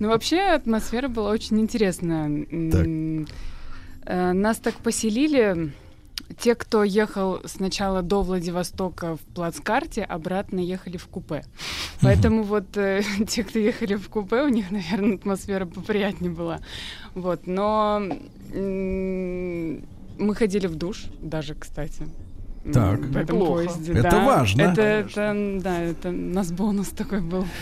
Ну, 0.00 0.08
вообще, 0.08 0.40
атмосфера 0.40 1.08
была 1.08 1.30
очень 1.30 1.60
интересная. 1.60 2.26
М, 2.26 3.26
э, 4.06 4.32
Нас 4.32 4.58
так 4.58 4.74
поселили. 4.76 5.72
Те, 6.38 6.54
кто 6.54 6.84
ехал 6.84 7.40
сначала 7.44 8.00
до 8.02 8.22
Владивостока 8.22 9.16
в 9.16 9.20
плацкарте, 9.34 10.02
обратно 10.02 10.60
ехали 10.60 10.96
в 10.96 11.06
купе. 11.06 11.44
Поэтому 12.00 12.42
вот 12.44 12.76
э, 12.76 13.02
те, 13.28 13.44
кто 13.44 13.58
ехали 13.58 13.94
в 13.94 14.08
купе, 14.08 14.42
у 14.42 14.48
них, 14.48 14.70
наверное, 14.70 15.16
атмосфера 15.16 15.66
поприятнее 15.66 16.30
была. 16.30 16.60
Вот, 17.14 17.46
но 17.46 18.00
м, 18.52 19.84
мы 20.18 20.34
ходили 20.34 20.66
в 20.66 20.76
душ 20.76 21.04
даже, 21.20 21.54
кстати. 21.54 22.06
Так. 22.72 23.00
в 23.00 23.16
этом 23.16 23.36
Неплохо. 23.36 23.64
поезде. 23.64 23.92
Это 23.92 24.10
да. 24.10 24.24
важно. 24.24 24.62
Это, 24.62 24.82
это, 24.82 25.60
да, 25.60 25.80
это 25.80 26.08
у 26.08 26.12
нас 26.12 26.50
бонус 26.52 26.88
такой 26.88 27.20
был. 27.20 27.46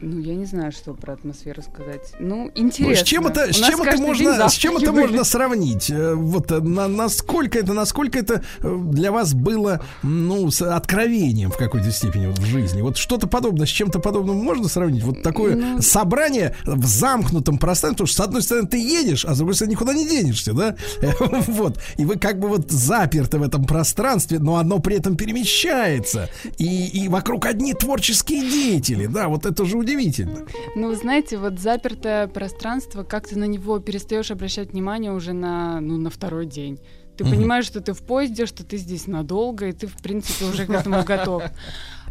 ну, 0.00 0.18
я 0.20 0.34
не 0.34 0.44
знаю, 0.44 0.72
что 0.72 0.94
про 0.94 1.14
атмосферу 1.14 1.62
сказать. 1.62 2.12
Ну, 2.20 2.50
интересно. 2.54 2.88
Ну, 2.88 2.94
с 2.94 3.02
чем 3.02 3.26
это, 3.26 3.52
с 3.52 3.56
чем 3.56 3.82
это 3.82 4.00
можно, 4.00 4.48
с 4.48 4.52
чем 4.54 4.76
это 4.76 4.92
можно 4.92 5.24
сравнить? 5.24 5.90
Э, 5.90 6.14
Вот 6.14 6.52
э, 6.52 6.60
на, 6.60 6.88
насколько 6.88 7.58
это, 7.58 7.72
насколько 7.72 8.18
это 8.18 8.42
э, 8.60 8.78
для 8.90 9.10
вас 9.12 9.34
было, 9.34 9.82
ну, 10.02 10.50
с 10.50 10.62
откровением 10.62 11.50
в 11.50 11.56
какой-то 11.56 11.90
степени 11.90 12.26
вот 12.26 12.38
в 12.38 12.44
жизни? 12.44 12.80
Вот 12.82 12.96
что-то 12.96 13.26
подобное, 13.26 13.66
с 13.66 13.70
чем-то 13.70 13.98
подобным 13.98 14.36
можно 14.36 14.68
сравнить? 14.68 15.02
Вот 15.02 15.22
такое 15.22 15.56
Ну, 15.56 15.82
собрание 15.82 16.54
в 16.64 16.84
замкнутом 16.86 17.58
пространстве, 17.58 17.96
потому 17.96 18.08
что 18.08 18.22
с 18.22 18.26
одной 18.26 18.42
стороны 18.42 18.68
ты 18.68 18.78
едешь, 18.78 19.24
а 19.24 19.34
с 19.34 19.38
другой 19.38 19.54
стороны 19.54 19.72
никуда 19.72 19.94
не 19.94 20.06
денешься, 20.06 20.52
да? 20.52 20.76
Вот. 21.48 21.78
И 21.96 22.04
вы 22.04 22.16
как 22.16 22.38
бы 22.38 22.48
вот 22.48 22.70
заперты 22.70 23.38
в 23.38 23.42
этом 23.42 23.64
пространстве, 23.64 24.38
но 24.38 24.56
оно 24.56 24.78
при 24.78 24.96
этом 24.96 25.16
перемещается. 25.16 26.28
И, 26.58 26.86
и 26.86 27.08
вокруг 27.08 27.46
одни 27.46 27.74
творческие 27.74 28.42
деятели, 28.42 29.06
да, 29.06 29.28
вот 29.28 29.46
это 29.46 29.64
же 29.64 29.76
удивительно. 29.88 30.44
Ну, 30.74 30.88
вы 30.88 30.96
знаете, 30.96 31.38
вот 31.38 31.58
запертое 31.58 32.28
пространство, 32.28 33.02
как 33.02 33.26
ты 33.26 33.38
на 33.38 33.44
него 33.44 33.78
перестаешь 33.78 34.30
обращать 34.30 34.72
внимание 34.72 35.12
уже 35.12 35.32
на, 35.32 35.80
ну, 35.80 35.96
на 35.96 36.10
второй 36.10 36.46
день. 36.46 36.78
Ты 37.16 37.24
Мгм. 37.24 37.34
понимаешь, 37.34 37.64
что 37.66 37.80
ты 37.80 37.92
в 37.94 38.02
поезде, 38.02 38.46
что 38.46 38.64
ты 38.64 38.76
здесь 38.76 39.06
надолго, 39.06 39.68
и 39.68 39.72
ты, 39.72 39.86
в 39.86 39.96
принципе, 39.96 40.44
уже 40.44 40.66
к 40.66 40.70
этому 40.70 41.04
готов. 41.04 41.44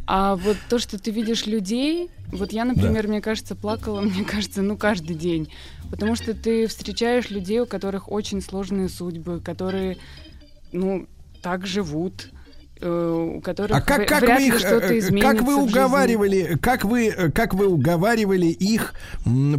А 0.06 0.35
вот 0.35 0.57
то, 0.69 0.80
что 0.80 0.97
ты 0.99 1.11
видишь 1.11 1.45
людей, 1.45 2.09
вот 2.31 2.51
я, 2.51 2.65
например, 2.65 3.07
мне 3.07 3.22
кажется, 3.22 3.56
плакала, 3.56 4.01
мне 4.01 4.25
кажется, 4.25 4.61
ну, 4.61 4.77
каждый 4.77 5.15
день. 5.15 5.49
Потому 5.89 6.15
что 6.15 6.33
ты 6.33 6.67
встречаешь 6.67 7.30
людей, 7.30 7.59
у 7.61 7.65
которых 7.65 8.11
очень 8.11 8.41
сложные 8.41 8.89
судьбы, 8.89 9.39
которые, 9.39 9.97
ну, 10.73 11.07
так 11.41 11.65
живут, 11.65 12.30
у 12.81 13.41
которых 13.41 13.75
А 13.75 13.81
как, 13.81 14.07
как 14.07 14.22
вряд 14.22 14.39
вы 14.39 14.47
их, 14.47 14.59
что-то 14.59 14.93
э, 14.93 14.99
изменится 14.99 15.33
как 15.33 15.41
вы 15.43 15.56
уговаривали, 15.56 16.57
как 16.61 16.85
вы, 16.85 17.07
э, 17.07 17.31
как 17.31 17.53
вы 17.53 17.67
уговаривали 17.67 18.47
их 18.47 18.93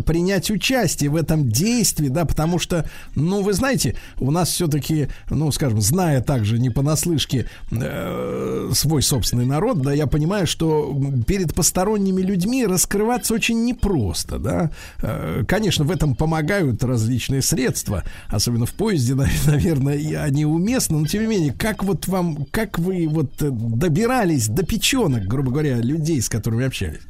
принять 0.06 0.50
участие 0.50 1.10
в 1.10 1.16
этом 1.16 1.48
действии, 1.48 2.08
да, 2.08 2.24
потому 2.24 2.58
что, 2.58 2.88
ну, 3.14 3.42
вы 3.42 3.52
знаете, 3.52 3.96
у 4.18 4.30
нас 4.30 4.50
все-таки, 4.50 5.08
ну, 5.30 5.50
скажем, 5.52 5.80
зная 5.80 6.20
также 6.22 6.58
не 6.58 6.70
понаслышке 6.70 7.48
э, 7.70 8.70
свой 8.72 9.02
собственный 9.02 9.46
народ, 9.46 9.82
да, 9.82 9.92
я 9.92 10.06
понимаю, 10.06 10.46
что 10.46 10.96
перед 11.26 11.54
посторонними 11.54 12.20
людьми 12.20 12.66
раскрываться 12.66 13.34
очень 13.34 13.64
непросто, 13.64 14.38
да. 14.38 14.70
Э, 15.02 15.42
конечно, 15.46 15.84
в 15.84 15.90
этом 15.90 16.14
помогают 16.14 16.84
различные 16.84 17.42
средства, 17.42 18.04
особенно 18.28 18.66
в 18.66 18.72
поезде, 18.72 19.14
наверное, 19.46 20.22
они 20.22 20.44
уместны, 20.44 20.98
но 20.98 21.06
тем 21.06 21.22
не 21.22 21.28
менее, 21.28 21.52
как 21.52 21.82
вот 21.82 22.06
вам, 22.06 22.46
как 22.50 22.78
вы 22.78 23.07
вот 23.08 23.42
э, 23.42 23.50
добирались 23.50 24.48
до 24.48 24.64
печенок, 24.64 25.24
грубо 25.24 25.50
говоря, 25.50 25.76
людей, 25.76 26.20
с 26.20 26.28
которыми 26.28 26.64
общались? 26.64 27.02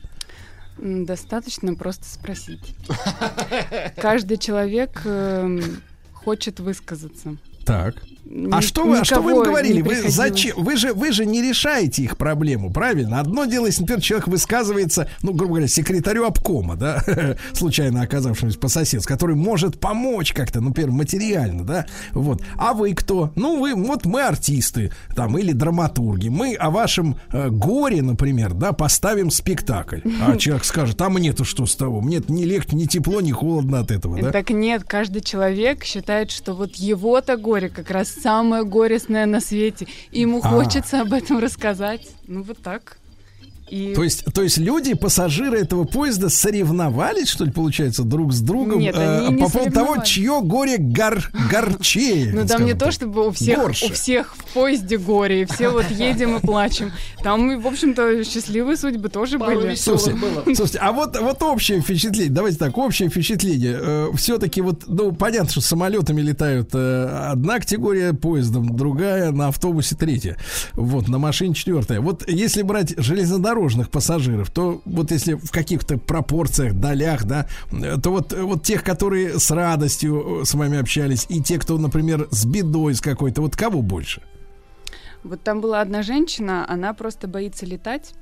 Достаточно 0.79 1.75
просто 1.75 2.05
спросить. 2.07 2.75
Каждый 3.97 4.37
человек 4.37 5.03
эм, 5.05 5.83
хочет 6.13 6.61
высказаться. 6.61 7.37
Так. 7.65 8.03
А 8.53 8.61
что 8.61 8.85
вы, 8.85 8.99
а 8.99 9.05
что 9.05 9.23
вы 9.23 9.33
им 9.33 9.43
говорили? 9.43 9.77
не 9.77 9.83
Вы 9.83 10.09
зачем? 10.09 10.55
Вы 10.57 10.77
же, 10.77 10.93
вы 10.93 11.13
же 11.13 11.25
не 11.25 11.41
решаете 11.41 12.03
их 12.03 12.19
проблему, 12.19 12.71
правильно? 12.71 13.21
Одно 13.21 13.47
дело, 13.47 13.67
если, 13.67 13.83
например, 13.83 14.03
человек 14.03 14.29
высказывается, 14.29 15.09
ну, 15.23 15.33
грубо 15.33 15.55
говоря, 15.55 15.69
секретарю 15.69 16.27
обкома, 16.27 16.77
да, 16.77 17.03
случайно 17.53 18.03
оказавшемуся 18.03 18.59
по 18.59 18.69
соседству, 18.69 19.09
который 19.09 19.35
может 19.35 19.81
помочь 19.81 20.33
как-то, 20.33 20.61
ну, 20.61 20.69
например, 20.69 20.91
материально, 20.91 21.65
да, 21.65 21.87
вот. 22.13 22.43
А 22.57 22.75
вы 22.75 22.93
кто? 22.95 23.33
Ну, 23.35 23.61
вы, 23.61 23.75
вот 23.75 24.05
мы 24.05 24.23
артисты, 24.23 24.93
там, 25.17 25.39
или 25.39 25.53
драматурги. 25.53 26.29
Мы 26.29 26.55
о 26.55 26.71
вашем 26.71 27.17
э, 27.33 27.49
горе, 27.49 28.03
например, 28.03 28.53
да, 28.53 28.73
поставим 28.73 29.31
спектакль. 29.31 30.01
А 30.21 30.37
человек 30.39 30.65
скажет, 30.65 31.01
а 31.01 31.09
мне-то 31.09 31.45
что 31.45 31.65
с 31.65 31.75
того? 31.75 32.03
Мне-то 32.03 32.31
не 32.31 32.45
легче, 32.45 32.77
ни 32.77 32.85
тепло, 32.85 33.23
ни 33.23 33.33
холодно 33.33 33.81
от 33.81 33.91
этого, 33.91 34.21
да? 34.21 34.33
Так 34.33 34.51
нет, 34.51 34.85
каждый 34.85 35.23
человек 35.23 35.85
считает, 35.85 36.31
что 36.31 36.53
вот 36.53 36.77
его-то 36.77 37.37
горе 37.39 37.71
как 37.71 37.91
раз 37.91 38.18
самое 38.23 38.65
горестное 38.65 39.27
на 39.27 39.41
свете. 39.41 39.87
И 40.11 40.21
ему 40.21 40.41
А. 40.43 40.49
хочется 40.49 41.01
об 41.01 41.13
этом 41.13 41.39
рассказать. 41.39 42.09
Ну 42.27 42.43
вот 42.43 42.59
так. 42.63 42.99
И... 43.71 43.95
То 43.95 44.03
есть, 44.03 44.25
то 44.33 44.43
есть 44.43 44.59
люди, 44.59 44.95
пассажиры 44.95 45.59
этого 45.59 45.85
поезда 45.85 46.29
соревновались, 46.29 47.29
что 47.29 47.45
ли, 47.45 47.51
получается, 47.51 48.03
друг 48.03 48.33
с 48.33 48.41
другом 48.41 48.81
Нет, 48.81 48.97
э, 48.97 49.27
они 49.27 49.35
не 49.35 49.43
по 49.43 49.51
поводу 49.51 49.73
того, 49.73 49.97
чье 50.03 50.41
горе 50.43 50.79
гор, 50.79 51.31
горчее. 51.51 52.33
Ну 52.33 52.47
там 52.47 52.65
не 52.65 52.75
то, 52.75 52.91
чтобы 52.91 53.29
у 53.29 53.31
всех, 53.31 53.59
Горше. 53.59 53.87
у 53.87 53.93
всех 53.93 54.35
в 54.37 54.53
поезде 54.55 54.99
горе, 54.99 55.43
и 55.43 55.45
все 55.45 55.71
вот 55.71 55.87
едем 55.91 56.37
и 56.37 56.41
плачем. 56.41 56.93
Там, 57.23 57.61
в 57.61 57.67
общем-то, 57.67 58.25
счастливые 58.25 58.77
судьбы 58.77 59.09
тоже 59.09 59.39
были. 59.39 59.75
Слушайте, 59.75 60.19
слушайте, 60.55 60.79
а 60.79 60.93
вот, 60.93 61.19
вот 61.21 61.43
общее 61.43 61.81
впечатление, 61.81 62.33
давайте 62.33 62.59
так, 62.59 62.77
общее 62.79 63.09
впечатление. 63.09 64.13
все-таки 64.15 64.61
вот, 64.61 64.85
ну, 64.87 65.13
понятно, 65.13 65.51
что 65.51 65.61
самолетами 65.61 66.21
летают 66.21 66.71
э, 66.73 67.29
одна 67.31 67.59
категория, 67.59 68.13
поездом 68.13 68.77
другая, 68.77 69.31
на 69.31 69.49
автобусе 69.49 69.95
третья. 69.97 70.37
Вот, 70.73 71.09
на 71.09 71.19
машине 71.19 71.55
четвертая. 71.55 72.01
Вот 72.01 72.29
если 72.29 72.63
брать 72.63 72.95
железнодорожный 72.97 73.58
железнодорожных 73.59 73.91
пассажиров, 73.91 74.51
то 74.51 74.81
вот 74.85 75.11
если 75.11 75.35
в 75.35 75.51
каких-то 75.51 75.99
пропорциях, 75.99 76.75
долях, 76.75 77.25
да, 77.25 77.47
то 78.03 78.11
вот, 78.11 78.33
вот 78.33 78.63
тех, 78.63 78.83
которые 78.83 79.39
с 79.39 79.51
радостью 79.51 80.43
э, 80.43 80.45
с 80.45 80.55
вами 80.55 80.79
общались, 80.79 81.27
и 81.29 81.43
те, 81.43 81.59
кто, 81.59 81.79
например, 81.79 82.29
с 82.31 82.45
бедой 82.45 82.95
с 82.95 83.01
какой-то, 83.01 83.43
вот 83.43 83.57
кого 83.57 83.83
больше? 83.83 84.23
Вот 85.25 85.43
там 85.43 85.61
была 85.61 85.81
одна 85.81 86.03
женщина, 86.03 86.65
она 86.69 86.95
просто 86.95 87.27
боится 87.27 87.67
летать. 87.67 88.13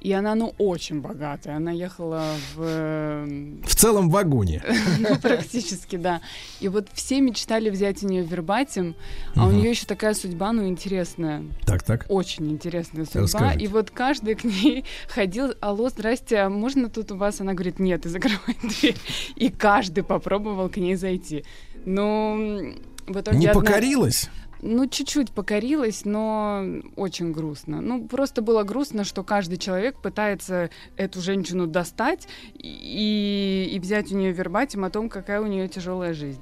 И 0.00 0.12
она, 0.12 0.34
ну, 0.34 0.54
очень 0.58 1.00
богатая. 1.00 1.56
Она 1.56 1.70
ехала 1.70 2.24
в... 2.54 2.62
эм, 2.62 3.62
В 3.66 3.74
целом 3.74 4.08
вагоне. 4.10 4.62
Ну, 4.98 5.16
практически, 5.18 5.96
да. 5.96 6.20
И 6.60 6.68
вот 6.68 6.88
все 6.94 7.20
мечтали 7.20 7.68
взять 7.70 8.02
у 8.02 8.08
нее 8.08 8.22
вербатим, 8.22 8.94
а 9.36 9.46
у 9.46 9.50
нее 9.50 9.70
еще 9.70 9.86
такая 9.86 10.14
судьба, 10.14 10.52
ну, 10.52 10.66
интересная. 10.66 11.42
Так, 11.66 11.82
так. 11.82 12.06
Очень 12.08 12.50
интересная 12.52 13.04
судьба. 13.04 13.22
Расскажите. 13.22 13.64
И 13.64 13.68
вот 13.68 13.90
каждый 13.90 14.34
к 14.34 14.44
ней 14.44 14.84
ходил, 15.08 15.52
алло, 15.60 15.88
здрасте, 15.88 16.38
а 16.38 16.48
можно 16.48 16.88
тут 16.88 17.12
у 17.12 17.16
вас? 17.16 17.40
Она 17.40 17.52
говорит, 17.54 17.78
нет, 17.78 18.06
и 18.06 18.08
закрывает 18.08 18.58
дверь. 18.62 18.96
И 19.36 19.50
каждый 19.50 20.04
попробовал 20.04 20.68
к 20.68 20.76
ней 20.78 20.94
зайти. 20.96 21.44
Но 21.84 22.34
м, 22.38 22.76
в 23.06 23.20
итоге 23.20 23.38
Не 23.38 23.46
одна- 23.48 23.60
покорилась? 23.60 24.30
Ну, 24.66 24.86
чуть-чуть 24.88 25.30
покорилась, 25.30 26.06
но 26.06 26.64
очень 26.96 27.32
грустно. 27.32 27.82
Ну, 27.82 28.08
просто 28.08 28.40
было 28.40 28.62
грустно, 28.62 29.04
что 29.04 29.22
каждый 29.22 29.58
человек 29.58 30.00
пытается 30.00 30.70
эту 30.96 31.20
женщину 31.20 31.66
достать 31.66 32.26
и, 32.54 33.70
и 33.70 33.78
взять 33.78 34.10
у 34.10 34.16
нее 34.16 34.32
вербатим 34.32 34.86
о 34.86 34.90
том, 34.90 35.10
какая 35.10 35.42
у 35.42 35.46
нее 35.46 35.68
тяжелая 35.68 36.14
жизнь. 36.14 36.40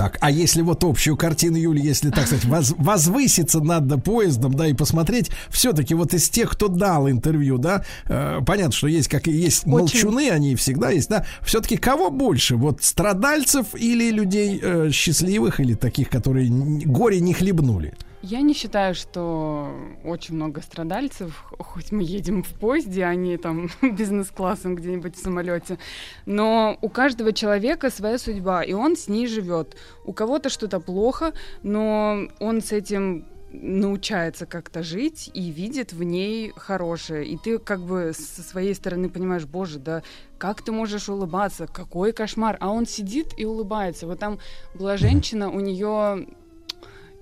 Так, 0.00 0.16
а 0.22 0.30
если 0.30 0.62
вот 0.62 0.82
общую 0.82 1.14
картину, 1.14 1.58
Юли, 1.58 1.82
если, 1.82 2.08
так 2.08 2.26
сказать, 2.26 2.46
воз- 2.46 2.74
возвыситься 2.78 3.60
над 3.60 4.02
поездом, 4.02 4.54
да, 4.54 4.66
и 4.66 4.72
посмотреть, 4.72 5.30
все-таки 5.50 5.92
вот 5.92 6.14
из 6.14 6.30
тех, 6.30 6.52
кто 6.52 6.68
дал 6.68 7.10
интервью, 7.10 7.58
да, 7.58 7.84
э, 8.06 8.40
понятно, 8.46 8.72
что 8.72 8.86
есть, 8.86 9.08
как 9.08 9.28
и 9.28 9.30
есть 9.30 9.66
молчуны, 9.66 10.30
они 10.30 10.56
всегда 10.56 10.88
есть, 10.88 11.10
да, 11.10 11.26
все-таки 11.42 11.76
кого 11.76 12.08
больше, 12.10 12.56
вот 12.56 12.82
страдальцев 12.82 13.66
или 13.74 14.10
людей 14.10 14.58
э, 14.62 14.88
счастливых, 14.90 15.60
или 15.60 15.74
таких, 15.74 16.08
которые 16.08 16.48
горе 16.48 17.20
не 17.20 17.34
хлебнули? 17.34 17.92
Я 18.22 18.42
не 18.42 18.52
считаю, 18.52 18.94
что 18.94 19.74
очень 20.04 20.34
много 20.34 20.60
страдальцев, 20.60 21.42
хоть 21.58 21.90
мы 21.90 22.02
едем 22.02 22.42
в 22.42 22.48
поезде, 22.48 23.04
а 23.04 23.14
не 23.14 23.38
там 23.38 23.70
бизнес-классом 23.82 24.74
где-нибудь 24.74 25.16
в 25.16 25.22
самолете. 25.22 25.78
Но 26.26 26.76
у 26.82 26.90
каждого 26.90 27.32
человека 27.32 27.90
своя 27.90 28.18
судьба, 28.18 28.62
и 28.62 28.74
он 28.74 28.96
с 28.96 29.08
ней 29.08 29.26
живет. 29.26 29.76
У 30.04 30.12
кого-то 30.12 30.50
что-то 30.50 30.80
плохо, 30.80 31.32
но 31.62 32.28
он 32.40 32.60
с 32.60 32.72
этим 32.72 33.24
научается 33.52 34.46
как-то 34.46 34.82
жить 34.82 35.30
и 35.34 35.50
видит 35.50 35.92
в 35.92 36.02
ней 36.02 36.52
хорошее. 36.54 37.26
И 37.26 37.36
ты 37.36 37.58
как 37.58 37.80
бы 37.80 38.12
со 38.14 38.42
своей 38.42 38.74
стороны 38.74 39.08
понимаешь, 39.08 39.46
боже, 39.46 39.78
да 39.78 40.02
как 40.38 40.62
ты 40.62 40.72
можешь 40.72 41.08
улыбаться, 41.08 41.66
какой 41.66 42.12
кошмар. 42.12 42.56
А 42.60 42.70
он 42.70 42.86
сидит 42.86 43.34
и 43.36 43.44
улыбается. 43.44 44.06
Вот 44.06 44.18
там 44.18 44.38
была 44.74 44.96
женщина, 44.96 45.50
у 45.50 45.60
нее 45.60 46.26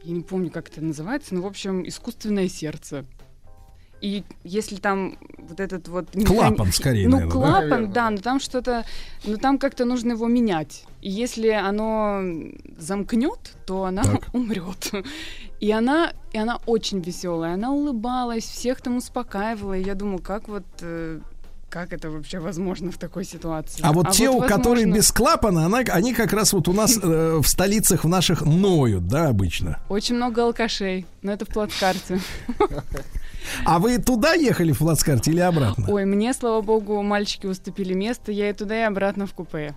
я 0.02 0.12
не 0.15 0.23
помню, 0.23 0.51
как 0.51 0.68
это 0.68 0.81
называется, 0.83 1.35
но, 1.35 1.43
в 1.43 1.47
общем, 1.47 1.86
искусственное 1.86 2.49
сердце. 2.49 3.05
И 4.01 4.23
если 4.44 4.77
там 4.77 5.18
вот 5.39 5.59
этот 5.59 5.89
вот... 5.89 6.15
механи- 6.15 6.25
Клапан, 6.27 6.73
скорее, 6.73 7.09
Ну, 7.09 7.17
наверное, 7.17 7.33
да? 7.35 7.41
клапан, 7.41 7.68
Наверное, 7.68 7.93
да, 7.93 8.10
но 8.10 8.17
там 8.18 8.39
что-то... 8.39 8.85
Но 9.25 9.36
там 9.39 9.59
как-то 9.59 9.85
нужно 9.85 10.12
его 10.12 10.28
менять. 10.28 10.85
И 11.01 11.10
если 11.10 11.49
оно 11.49 12.20
замкнет, 12.78 13.57
то 13.67 13.86
она 13.86 14.05
Так. 14.05 14.28
умрет. 14.35 14.93
И 15.59 15.73
она, 15.73 16.12
и 16.33 16.39
она 16.39 16.60
очень 16.67 17.01
веселая. 17.01 17.55
Она 17.55 17.73
улыбалась, 17.73 18.44
всех 18.44 18.81
там 18.81 18.99
успокаивала. 18.99 19.77
И 19.77 19.83
я 19.85 19.97
думаю, 19.97 20.20
как 20.23 20.47
вот... 20.47 20.65
Как 21.69 21.93
это 21.93 22.09
вообще 22.11 22.39
возможно 22.39 22.91
в 22.91 22.97
такой 22.97 23.25
ситуации? 23.25 23.81
А 23.83 23.93
вот 23.93 24.13
те, 24.13 24.31
у 24.31 24.41
которые 24.41 24.87
возможно, 24.87 24.95
без 24.95 25.13
клапана, 25.13 25.67
она, 25.67 25.79
они 25.79 26.15
как 26.15 26.33
раз 26.33 26.55
вот 26.55 26.67
у 26.67 26.73
нас 26.73 26.99
э, 27.03 27.39
в 27.43 27.47
столицах 27.47 28.05
в 28.05 28.09
наших 28.09 28.43
ноют, 28.43 29.07
да, 29.07 29.29
обычно. 29.29 29.79
Очень 29.91 30.15
много 30.15 30.45
алкашей, 30.45 31.05
но 31.21 31.33
это 31.33 31.45
в 31.45 31.49
плацкарте. 31.49 32.21
А 33.65 33.78
вы 33.78 33.99
туда 33.99 34.35
ехали 34.35 34.73
в 34.73 34.78
плацкарте 34.78 35.31
или 35.31 35.41
обратно? 35.41 35.86
Ой, 35.89 36.05
мне, 36.05 36.33
слава 36.33 36.60
богу, 36.60 37.02
мальчики 37.02 37.47
уступили 37.47 37.94
место, 37.94 38.33
я 38.33 38.51
и 38.51 38.52
туда, 38.52 38.78
и 38.78 38.83
обратно 38.83 39.27
в 39.27 39.33
купе. 39.35 39.75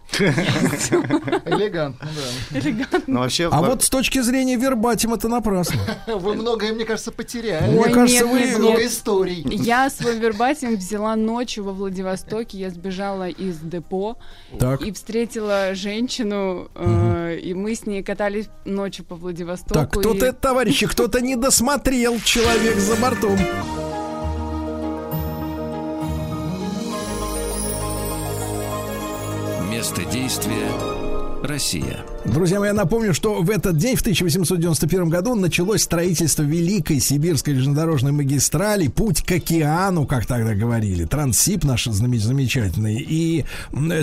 Элегантно, 1.45 2.08
да. 2.51 2.59
Элегантно. 2.59 3.01
Но 3.08 3.19
вообще, 3.22 3.48
А 3.51 3.61
во- 3.61 3.69
вот 3.69 3.83
с 3.83 3.90
точки 3.90 4.19
зрения 4.22 4.56
вербатим 4.56 5.14
это 5.14 5.27
напрасно. 5.27 5.80
Вы 6.08 6.35
многое, 6.35 6.74
мне 6.74 6.85
кажется, 6.85 7.11
потеряли. 7.11 7.69
Мне 7.72 7.80
Ой, 7.82 7.91
кажется, 7.91 8.25
нет, 8.25 8.33
вы- 8.33 8.40
нет, 8.41 8.59
Много 8.59 8.85
историй. 8.85 9.43
Я 9.50 9.90
свой 9.90 10.17
вербатим 10.19 10.75
взяла 10.75 11.16
ночью 11.16 11.64
во 11.64 11.74
Владивостоке. 11.74 12.58
Я 12.58 12.69
сбежала 12.69 13.27
из 13.30 13.58
депо 13.59 14.17
Так. 14.59 14.82
и 14.82 14.91
встретила 14.91 15.74
женщину, 15.74 16.69
э, 16.75 17.40
и 17.41 17.53
мы 17.53 17.75
с 17.75 17.85
ней 17.85 18.03
катались 18.03 18.48
ночью 18.66 19.06
по 19.06 19.16
Владивостоку. 19.16 19.74
Так, 19.74 19.91
кто-то, 19.91 20.27
и- 20.27 20.32
товарищи, 20.32 20.85
кто-то 20.88 21.22
не 21.22 21.35
досмотрел 21.35 22.19
человек 22.19 22.77
за 22.77 22.95
бортом. 22.95 23.38
Место 29.69 30.06
действия 30.06 30.69
Россия. 31.43 32.06
Друзья 32.24 32.59
мои, 32.59 32.67
я 32.67 32.74
напомню, 32.75 33.16
что 33.16 33.41
в 33.41 33.50
этот 33.50 33.77
день, 33.77 33.95
в 33.95 34.01
1891 34.01 35.09
году, 35.09 35.33
началось 35.33 35.82
строительство 35.82 36.43
Великой 36.43 37.00
Сибирской 37.00 37.56
железнодорожной 37.56 38.11
магистрали 38.11 38.90
«Путь 38.90 39.24
к 39.24 39.32
океану», 39.32 40.06
как 40.06 40.27
тогда 40.27 40.53
говорили, 40.53 41.06
Транссиб 41.06 41.64
наш 41.64 41.85
замечательный. 41.85 42.98
И 43.01 43.45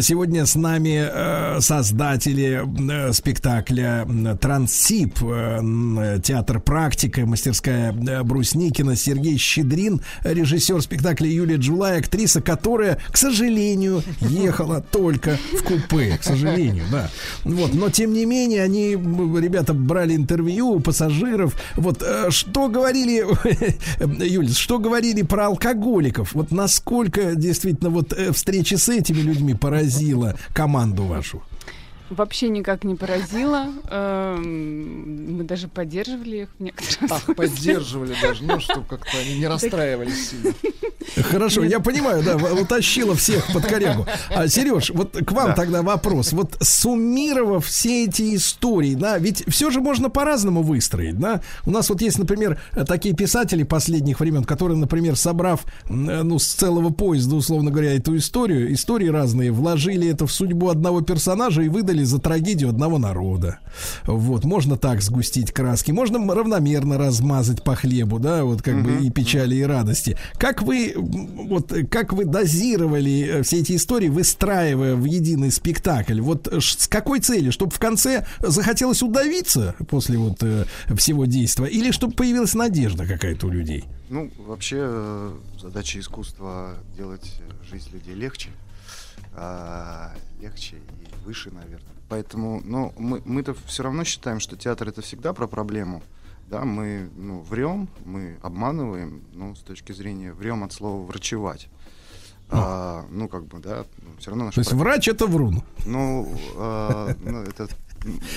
сегодня 0.01 0.47
с 0.47 0.57
нами 0.57 1.09
э, 1.09 1.61
создатели 1.61 2.61
э, 2.91 3.13
спектакля 3.13 4.05
«Транссиб», 4.41 5.15
э, 5.23 6.21
театр 6.23 6.59
«Практика», 6.59 7.25
мастерская 7.25 7.93
Брусникина, 7.93 8.97
Сергей 8.97 9.39
Щедрин, 9.39 10.01
режиссер 10.25 10.83
спектакля 10.83 11.31
Юлия 11.31 11.57
Джулай, 11.57 12.01
актриса, 12.01 12.41
которая, 12.41 12.99
к 13.13 13.17
сожалению, 13.17 14.03
ехала 14.21 14.81
только 14.81 15.39
в 15.53 15.63
купе, 15.63 16.19
к 16.19 16.25
сожалению, 16.25 16.85
да. 16.91 17.09
Вот, 17.45 17.75
но 17.75 17.89
тем 17.91 18.08
не 18.13 18.25
менее, 18.25 18.63
они, 18.63 18.93
ребята, 18.93 19.75
брали 19.75 20.15
интервью 20.15 20.69
у 20.69 20.81
пассажиров. 20.81 21.55
Вот, 21.77 22.03
э, 22.03 22.31
что 22.31 22.69
говорили, 22.69 23.25
Юль, 24.25 24.51
что 24.51 24.79
говорили 24.79 25.23
про 25.23 25.47
алкоголиков? 25.47 26.35
Вот 26.35 26.51
насколько 26.51 27.35
действительно 27.35 27.91
вот 27.91 28.13
э, 28.13 28.33
встреча 28.33 28.77
с 28.79 28.89
этими 28.89 29.21
людьми 29.21 29.55
поразила 29.55 30.37
команду 30.55 31.05
вашу? 31.05 31.43
Вообще 32.11 32.49
никак 32.49 32.85
не 32.85 32.95
поразило. 32.95 33.67
Эм, 33.91 35.37
Мы 35.37 35.45
даже 35.45 35.69
поддерживали 35.69 36.43
их 36.43 36.49
в 36.59 36.63
некоторых 36.63 37.11
Ах, 37.11 37.37
поддерживали 37.37 38.15
даже, 38.21 38.45
ну, 38.45 38.59
чтобы 38.61 38.87
как-то 38.87 39.19
они 39.19 39.39
не 39.39 39.47
расстраивались 39.47 40.31
сильно. 40.31 40.55
Хорошо, 41.31 41.65
я 41.65 41.81
понимаю, 41.81 42.23
да, 42.23 42.37
утащила 42.37 43.15
всех 43.15 43.53
под 43.53 43.67
корягу. 43.67 44.07
А, 44.31 44.47
Сереж, 44.49 44.91
вот 44.91 45.17
к 45.17 45.33
вам 45.33 45.55
тогда 45.55 45.83
вопрос. 45.83 46.33
Вот 46.33 46.57
суммировав 46.61 47.67
все 47.67 48.05
эти 48.05 48.37
истории, 48.37 48.95
да, 48.95 49.19
ведь 49.19 49.45
все 49.49 49.71
же 49.71 49.81
можно 49.81 50.11
по-разному 50.11 50.63
выстроить, 50.63 51.19
да. 51.19 51.43
У 51.65 51.71
нас 51.71 51.89
вот 51.89 52.03
есть, 52.03 52.19
например, 52.19 52.61
такие 52.87 53.15
писатели 53.15 53.63
последних 53.63 54.21
времен, 54.21 54.45
которые, 54.45 54.77
например, 54.77 55.17
собрав, 55.17 55.65
э, 55.89 55.93
ну, 55.93 56.39
с 56.39 56.47
целого 56.47 56.91
поезда, 56.91 57.37
условно 57.37 57.71
говоря, 57.71 57.95
эту 57.95 58.17
историю, 58.17 58.73
истории 58.73 59.09
разные, 59.09 59.51
вложили 59.51 60.09
это 60.09 60.27
в 60.27 60.33
судьбу 60.33 60.69
одного 60.69 61.01
персонажа 61.01 61.63
и 61.63 61.69
выдали 61.69 61.98
за 62.05 62.19
трагедию 62.19 62.71
одного 62.71 62.99
народа. 62.99 63.59
Вот, 64.05 64.45
можно 64.45 64.77
так 64.77 65.03
сгустить 65.03 65.53
краски, 65.53 65.93
можно 65.93 66.19
равномерно 66.35 66.99
размазать 66.99 67.63
по 67.63 67.75
хлебу, 67.75 68.19
да, 68.19 68.45
вот 68.45 68.63
как 68.63 68.83
бы 68.83 69.05
и 69.05 69.11
печали, 69.11 69.57
и 69.57 69.63
радости. 69.63 70.17
Как 70.35 70.63
вы, 70.63 70.95
вот, 70.97 71.73
э, 71.73 71.85
как 71.87 72.13
вы 72.13 72.25
дозировали 72.25 73.39
э, 73.39 73.43
все 73.43 73.61
эти 73.61 73.77
истории, 73.77 74.09
выстраивая 74.09 74.95
в 74.95 75.05
единый 75.05 75.51
спектакль? 75.51 76.21
Вот 76.21 76.49
э, 76.49 76.61
с 76.61 76.89
какой 76.89 77.21
целью? 77.21 77.53
Чтобы 77.53 77.73
в 77.73 77.79
конце 77.79 78.27
захотелось 78.41 79.03
удавиться 79.03 79.75
после 79.89 80.19
вот 80.19 80.43
э, 80.43 80.65
всего 80.97 81.27
действия? 81.27 81.67
Или 81.67 81.91
чтобы 81.91 82.15
появилась 82.15 82.55
надежда 82.55 83.07
какая-то 83.07 83.47
у 83.47 83.51
людей? 83.51 83.85
Ну, 84.11 84.31
вообще, 84.47 84.77
э, 84.81 85.33
задача 85.61 86.01
искусства 86.01 86.75
делать 86.97 87.41
э, 87.41 87.71
жизнь 87.71 87.91
людей 87.93 88.15
легче. 88.15 88.51
а, 89.35 90.13
легче 90.41 90.77
выше, 91.29 91.51
наверное. 91.51 91.93
Поэтому, 92.09 92.63
ну, 92.65 92.95
мы, 92.97 93.21
мы-то 93.27 93.55
все 93.67 93.83
равно 93.83 94.05
считаем, 94.05 94.41
что 94.41 94.57
театр 94.57 94.89
это 94.89 95.03
всегда 95.03 95.35
про 95.35 95.47
проблему. 95.47 96.03
Да, 96.51 96.65
мы 96.65 97.11
ну, 97.17 97.43
врем, 97.43 97.89
мы 98.07 98.39
обманываем, 98.41 99.21
ну, 99.35 99.55
с 99.55 99.59
точки 99.59 99.93
зрения 99.93 100.33
врем 100.33 100.65
от 100.65 100.73
слова 100.73 101.05
врачевать. 101.05 101.69
А, 102.49 103.05
ну, 103.11 103.29
как 103.29 103.45
бы, 103.45 103.59
да, 103.59 103.85
все 104.19 104.31
равно 104.31 104.47
наш 104.47 104.55
То 104.55 104.61
есть 104.61 104.73
врач 104.73 105.09
это 105.09 105.27
врун. 105.27 105.63
Ну, 105.85 106.35
а, 106.57 107.15
ну, 107.21 107.43
это 107.43 107.69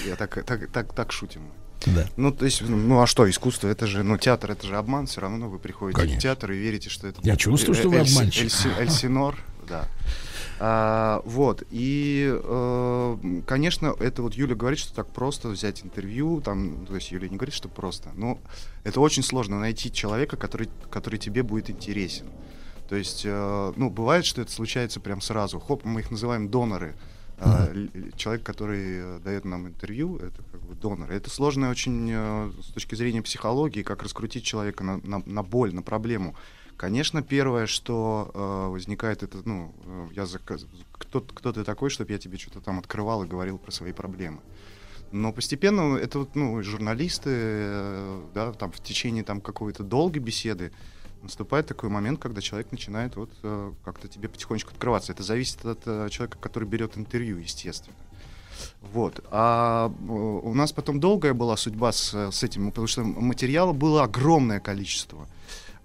я 0.06 0.18
так, 0.18 0.44
так, 0.44 0.70
так, 0.70 0.94
так 0.94 1.12
шутим. 1.14 1.42
Да. 1.86 2.06
Ну, 2.18 2.32
то 2.34 2.44
есть, 2.44 2.62
ну 2.62 3.02
а 3.02 3.08
что, 3.08 3.30
искусство, 3.30 3.70
это 3.70 3.88
же, 3.88 4.04
ну, 4.04 4.18
театр, 4.18 4.52
это 4.52 4.68
же 4.68 4.76
обман, 4.76 5.06
все 5.08 5.22
равно 5.22 5.50
вы 5.50 5.60
приходите 5.60 6.02
Конечно. 6.02 6.20
в 6.20 6.24
театр 6.24 6.52
и 6.52 6.58
верите, 6.58 6.90
что 6.90 7.08
это... 7.08 7.22
Я 7.24 7.38
чувствую, 7.38 7.76
что 7.76 7.90
вы 7.90 8.00
обманщик. 8.00 8.44
Эльси- 8.44 8.78
Эльсинор, 8.78 9.38
да. 9.70 9.88
А, 10.64 11.24
вот, 11.26 11.64
и, 11.72 12.32
э, 12.32 13.42
конечно, 13.48 13.96
это 14.00 14.22
вот 14.22 14.36
Юля 14.36 14.54
говорит, 14.54 14.78
что 14.78 14.94
так 14.94 15.08
просто 15.08 15.48
взять 15.48 15.84
интервью, 15.84 16.40
там, 16.40 16.86
то 16.86 16.94
есть 16.94 17.12
Юля 17.12 17.30
не 17.30 17.38
говорит, 17.38 17.56
что 17.56 17.68
просто, 17.68 18.12
но 18.14 18.38
это 18.84 19.02
очень 19.02 19.24
сложно 19.24 19.60
найти 19.60 19.92
человека, 19.92 20.38
который, 20.38 20.70
который 20.92 21.18
тебе 21.18 21.42
будет 21.42 21.72
интересен. 21.72 22.28
То 22.88 22.96
есть, 22.96 23.24
э, 23.26 23.74
ну, 23.76 23.90
бывает, 23.90 24.24
что 24.24 24.40
это 24.42 24.52
случается 24.52 25.00
прям 25.00 25.20
сразу. 25.20 25.60
Хоп, 25.60 25.84
мы 25.84 26.02
их 26.02 26.12
называем 26.12 26.48
доноры. 26.48 26.94
Л- 27.40 27.90
человек, 28.16 28.44
который 28.44 29.00
э, 29.00 29.20
дает 29.24 29.46
нам 29.46 29.68
интервью, 29.68 30.18
это 30.18 30.44
как 30.52 30.62
бы 30.62 30.76
донор. 30.76 31.12
Это 31.12 31.32
сложно 31.32 31.72
очень 31.72 32.08
э, 32.12 32.52
с 32.62 32.74
точки 32.74 32.94
зрения 32.94 33.24
психологии, 33.24 33.82
как 33.82 34.04
раскрутить 34.04 34.44
человека 34.44 34.84
на, 34.84 34.98
на- 34.98 35.24
на 35.26 35.42
боль, 35.42 35.74
на 35.74 35.82
проблему. 35.82 36.36
Конечно, 36.82 37.22
первое, 37.22 37.68
что 37.68 38.32
э, 38.34 38.72
возникает, 38.72 39.22
это, 39.22 39.38
ну, 39.46 39.72
э, 39.86 40.08
я 40.16 40.26
заказ... 40.26 40.66
кто, 40.94 41.22
кто 41.22 41.54
ты 41.54 41.64
такой, 41.64 41.92
чтобы 41.92 42.12
я 42.12 42.18
тебе 42.18 42.40
что-то 42.40 42.60
там 42.60 42.80
открывал 42.80 43.24
и 43.24 43.28
говорил 43.28 43.60
про 43.60 43.70
свои 43.70 43.92
проблемы. 43.92 44.40
Но 45.12 45.32
постепенно 45.32 45.96
это 45.96 46.18
вот, 46.18 46.34
ну, 46.34 46.64
журналисты, 46.64 47.30
э, 47.30 48.22
да, 48.34 48.52
там 48.54 48.72
в 48.72 48.80
течение 48.80 49.24
там 49.24 49.42
какой-то 49.42 49.84
долгой 49.84 50.24
беседы 50.24 50.72
наступает 51.22 51.68
такой 51.68 51.90
момент, 51.90 52.20
когда 52.20 52.42
человек 52.42 52.72
начинает 52.72 53.16
вот 53.16 53.30
э, 53.44 53.74
как-то 53.86 54.08
тебе 54.08 54.28
потихонечку 54.28 54.72
открываться. 54.72 55.12
Это 55.12 55.22
зависит 55.22 55.64
от 55.64 55.84
э, 55.86 56.10
человека, 56.10 56.40
который 56.40 56.68
берет 56.68 56.98
интервью, 56.98 57.38
естественно. 57.38 57.96
Вот. 58.82 59.24
А 59.30 59.92
э, 59.92 60.12
у 60.12 60.54
нас 60.56 60.72
потом 60.72 61.00
долгая 61.00 61.36
была 61.36 61.58
судьба 61.58 61.92
с, 61.92 62.32
с 62.32 62.42
этим, 62.42 62.72
потому 62.72 62.88
что 62.88 63.04
материала 63.04 63.72
было 63.72 64.02
огромное 64.06 64.60
количество. 64.60 65.28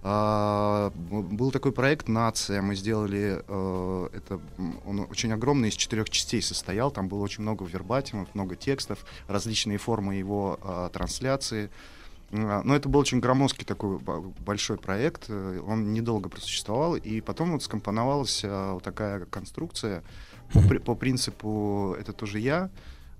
А, 0.09 0.89
был 0.95 1.51
такой 1.51 1.73
проект 1.73 2.07
«Нация», 2.07 2.61
мы 2.61 2.75
сделали, 2.75 3.43
э, 3.45 4.09
это, 4.13 4.39
он 4.85 5.01
очень 5.01 5.33
огромный, 5.33 5.67
из 5.67 5.73
четырех 5.73 6.09
частей 6.09 6.41
состоял, 6.41 6.91
там 6.91 7.09
было 7.09 7.19
очень 7.19 7.41
много 7.41 7.65
вербатимов, 7.65 8.33
много 8.33 8.55
текстов, 8.55 9.05
различные 9.27 9.77
формы 9.77 10.15
его 10.15 10.59
а, 10.61 10.87
трансляции. 10.91 11.69
А, 12.31 12.61
Но 12.63 12.73
это 12.73 12.87
был 12.87 13.01
очень 13.01 13.19
громоздкий 13.19 13.65
такой 13.65 13.99
большой 14.45 14.77
проект, 14.77 15.25
э, 15.27 15.59
он 15.67 15.91
недолго 15.91 16.29
просуществовал, 16.29 16.95
и 16.95 17.19
потом 17.19 17.51
вот 17.51 17.63
скомпоновалась 17.63 18.43
а, 18.45 18.75
вот 18.75 18.83
такая 18.83 19.25
конструкция. 19.25 20.03
По, 20.53 20.61
по 20.61 20.95
принципу 20.95 21.97
«это 21.99 22.13
тоже 22.13 22.39
я», 22.39 22.69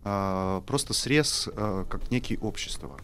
а, 0.06 0.62
просто 0.62 0.94
срез 0.94 1.50
а, 1.54 1.84
как 1.84 2.12
некий 2.12 2.38
общество. 2.38 2.98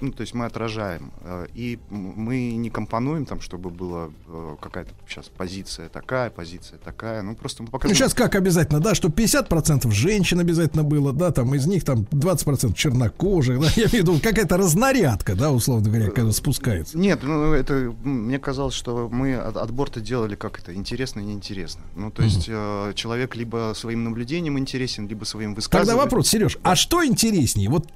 Ну, 0.00 0.12
то 0.12 0.22
есть 0.22 0.32
мы 0.32 0.46
отражаем. 0.46 1.12
а, 1.22 1.44
И 1.54 1.78
мы 1.90 2.52
не 2.52 2.70
компонуем 2.70 3.26
там, 3.26 3.40
чтобы 3.42 3.68
была 3.68 4.08
э, 4.26 4.56
какая-то 4.60 4.90
сейчас 5.06 5.26
позиция 5.28 5.88
такая, 5.90 6.30
позиция 6.30 6.78
такая. 6.78 7.20
Ну, 7.22 7.34
просто 7.34 7.62
мы 7.62 7.66
Ну, 7.66 7.72
показываем... 7.72 7.96
сейчас 7.96 8.14
как 8.14 8.34
обязательно, 8.36 8.80
да, 8.80 8.94
чтобы 8.94 9.14
50% 9.22 9.90
женщин 9.90 10.40
обязательно 10.40 10.82
было, 10.82 11.12
да, 11.12 11.30
там 11.30 11.54
из 11.54 11.66
них 11.66 11.84
там 11.84 12.06
20% 12.10 12.72
чернокожих, 12.74 13.60
да, 13.60 13.66
я 13.76 13.82
имею 13.84 13.88
в 13.90 13.92
виду 13.92 14.20
какая-то 14.22 14.56
разнарядка, 14.56 15.34
да, 15.34 15.50
условно 15.52 15.90
говоря, 15.90 16.10
когда 16.10 16.32
спускается. 16.32 16.96
Нет, 16.96 17.20
ну 17.22 17.52
это 17.52 17.92
мне 18.02 18.38
казалось, 18.38 18.74
что 18.74 19.08
мы 19.12 19.34
от- 19.36 19.56
отбор-то 19.58 20.00
делали 20.00 20.36
как 20.36 20.58
это 20.58 20.74
интересно 20.74 21.20
и 21.20 21.24
неинтересно. 21.24 21.82
Ну 21.96 22.10
то 22.10 22.22
есть 22.22 22.46
э, 22.48 22.92
человек 22.94 23.36
либо 23.36 23.72
своим 23.76 24.04
наблюдением 24.04 24.58
интересен, 24.58 25.06
либо 25.06 25.24
своим 25.24 25.50
Тогда 25.50 25.56
высказыванием. 25.56 25.98
вопрос, 26.04 26.28
Сереж, 26.28 26.56
а 26.62 26.76
что 26.76 27.04
интереснее? 27.04 27.68
Вот 27.68 27.86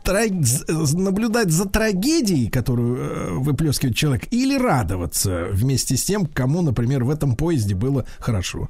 наблюдать 0.95 1.54
за 1.55 1.69
трагедией, 1.69 2.49
которую 2.51 2.97
э, 2.97 3.31
выплескивает 3.39 3.97
человек, 3.97 4.27
или 4.31 4.59
радоваться 4.59 5.47
вместе 5.51 5.97
с 5.97 6.05
тем, 6.05 6.27
кому, 6.27 6.63
например, 6.63 7.05
в 7.05 7.11
этом 7.11 7.37
поезде 7.37 7.75
было 7.75 8.05
хорошо? 8.19 8.69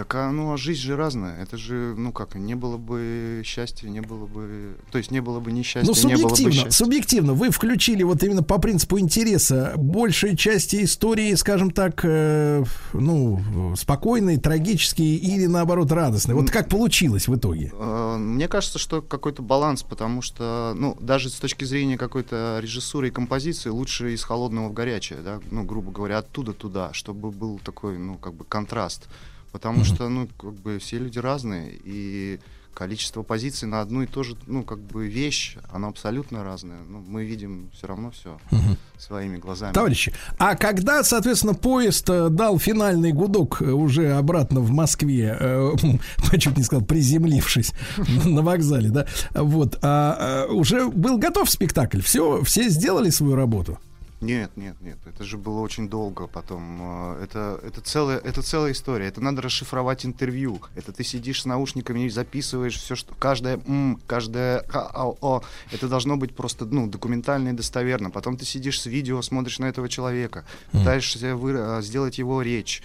Так 0.00 0.14
а 0.14 0.30
ну 0.30 0.54
а 0.54 0.56
жизнь 0.56 0.80
же 0.80 0.96
разная. 0.96 1.42
Это 1.42 1.58
же 1.58 1.94
ну 1.94 2.10
как 2.10 2.34
не 2.34 2.54
было 2.54 2.78
бы 2.78 3.42
счастья, 3.44 3.86
не 3.86 4.00
было 4.00 4.24
бы, 4.24 4.74
то 4.90 4.96
есть 4.96 5.10
не 5.10 5.20
было 5.20 5.40
бы 5.40 5.52
несчастья, 5.52 5.92
Ну, 5.92 6.08
не 6.08 6.14
было 6.14 6.22
бы 6.22 6.36
субъективно, 6.36 6.52
счастья. 6.52 6.70
субъективно, 6.84 7.34
вы 7.34 7.50
включили 7.50 8.02
вот 8.02 8.22
именно 8.22 8.42
по 8.42 8.56
принципу 8.56 8.98
интереса 8.98 9.74
большей 9.76 10.38
части 10.38 10.84
истории, 10.84 11.34
скажем 11.34 11.70
так, 11.70 12.00
э, 12.02 12.64
ну, 12.94 13.74
спокойные, 13.76 14.38
трагические 14.38 15.16
или 15.16 15.44
наоборот 15.44 15.92
радостные. 15.92 16.34
Вот 16.34 16.50
как 16.50 16.70
получилось 16.70 17.28
в 17.28 17.36
итоге? 17.36 17.70
Э, 17.78 18.16
Мне 18.16 18.48
кажется, 18.48 18.78
что 18.78 19.02
какой-то 19.02 19.42
баланс, 19.42 19.82
потому 19.82 20.22
что, 20.22 20.72
ну, 20.78 20.96
даже 20.98 21.28
с 21.28 21.34
точки 21.34 21.64
зрения 21.66 21.98
какой-то 21.98 22.58
режиссуры 22.62 23.08
и 23.08 23.10
композиции 23.10 23.68
лучше 23.68 24.14
из 24.14 24.24
холодного 24.24 24.70
в 24.70 24.72
горячее, 24.72 25.18
да, 25.22 25.40
ну, 25.50 25.62
грубо 25.64 25.90
говоря, 25.92 26.16
оттуда 26.20 26.54
туда, 26.54 26.94
чтобы 26.94 27.30
был 27.30 27.60
такой, 27.62 27.98
ну, 27.98 28.14
как 28.14 28.32
бы 28.32 28.46
контраст. 28.46 29.06
Потому 29.52 29.84
что, 29.84 30.08
ну, 30.08 30.28
как 30.38 30.54
бы 30.54 30.78
все 30.78 30.98
люди 30.98 31.18
разные, 31.18 31.72
и 31.84 32.38
количество 32.74 33.22
позиций 33.22 33.68
на 33.68 33.80
одну 33.80 34.02
и 34.02 34.06
ту 34.06 34.24
же, 34.24 34.36
ну, 34.46 34.62
как 34.62 34.78
бы 34.78 35.08
вещь, 35.08 35.56
она 35.72 35.88
абсолютно 35.88 36.44
разная. 36.44 36.80
Ну, 36.88 37.02
мы 37.06 37.24
видим 37.24 37.68
все 37.74 37.86
равно 37.86 38.10
все 38.10 38.38
своими 38.96 39.36
глазами. 39.36 39.72
Товарищи, 39.72 40.14
а 40.38 40.54
когда, 40.54 41.02
соответственно, 41.02 41.54
поезд 41.54 42.08
э, 42.08 42.28
дал 42.28 42.58
финальный 42.58 43.12
гудок 43.12 43.60
э, 43.60 43.70
уже 43.70 44.12
обратно 44.12 44.60
в 44.60 44.70
Москве, 44.70 45.36
э, 45.38 45.72
чуть 46.38 46.56
не 46.56 46.62
сказал, 46.62 46.84
приземлившись 46.84 47.72
на 48.24 48.42
вокзале, 48.42 48.90
да, 48.90 49.06
вот, 49.34 49.78
а, 49.82 50.46
э, 50.46 50.52
уже 50.52 50.88
был 50.88 51.18
готов 51.18 51.50
спектакль, 51.50 52.00
все, 52.00 52.42
все 52.44 52.68
сделали 52.68 53.10
свою 53.10 53.34
работу. 53.34 53.78
Нет, 54.20 54.50
нет, 54.56 54.76
нет, 54.82 54.98
это 55.06 55.24
же 55.24 55.38
было 55.38 55.60
очень 55.60 55.88
долго 55.88 56.26
потом. 56.26 56.78
э, 57.16 57.24
Это, 57.24 57.58
это, 57.62 57.80
целая, 57.80 58.18
это 58.18 58.42
целая 58.42 58.72
история. 58.72 59.06
Это 59.06 59.22
надо 59.22 59.40
расшифровать 59.40 60.04
интервью. 60.04 60.60
Это 60.74 60.92
ты 60.92 61.04
сидишь 61.04 61.40
с 61.42 61.46
наушниками 61.46 62.00
и 62.00 62.10
записываешь 62.10 62.76
все, 62.76 62.96
что 62.96 63.14
каждое 63.14 63.58
м, 63.66 63.98
каждое 64.06 64.58
а, 64.74 64.90
а, 64.92 65.06
о. 65.22 65.42
Это 65.72 65.88
должно 65.88 66.18
быть 66.18 66.36
просто 66.36 66.66
ну, 66.66 66.86
документально 66.86 67.48
и 67.48 67.52
достоверно. 67.52 68.10
Потом 68.10 68.36
ты 68.36 68.44
сидишь 68.44 68.80
с 68.82 68.86
видео, 68.86 69.22
смотришь 69.22 69.58
на 69.58 69.64
этого 69.66 69.88
человека, 69.88 70.44
пытаешься 70.70 71.34
вы- 71.34 71.54
э, 71.56 71.80
сделать 71.82 72.18
его 72.18 72.42
речь, 72.42 72.82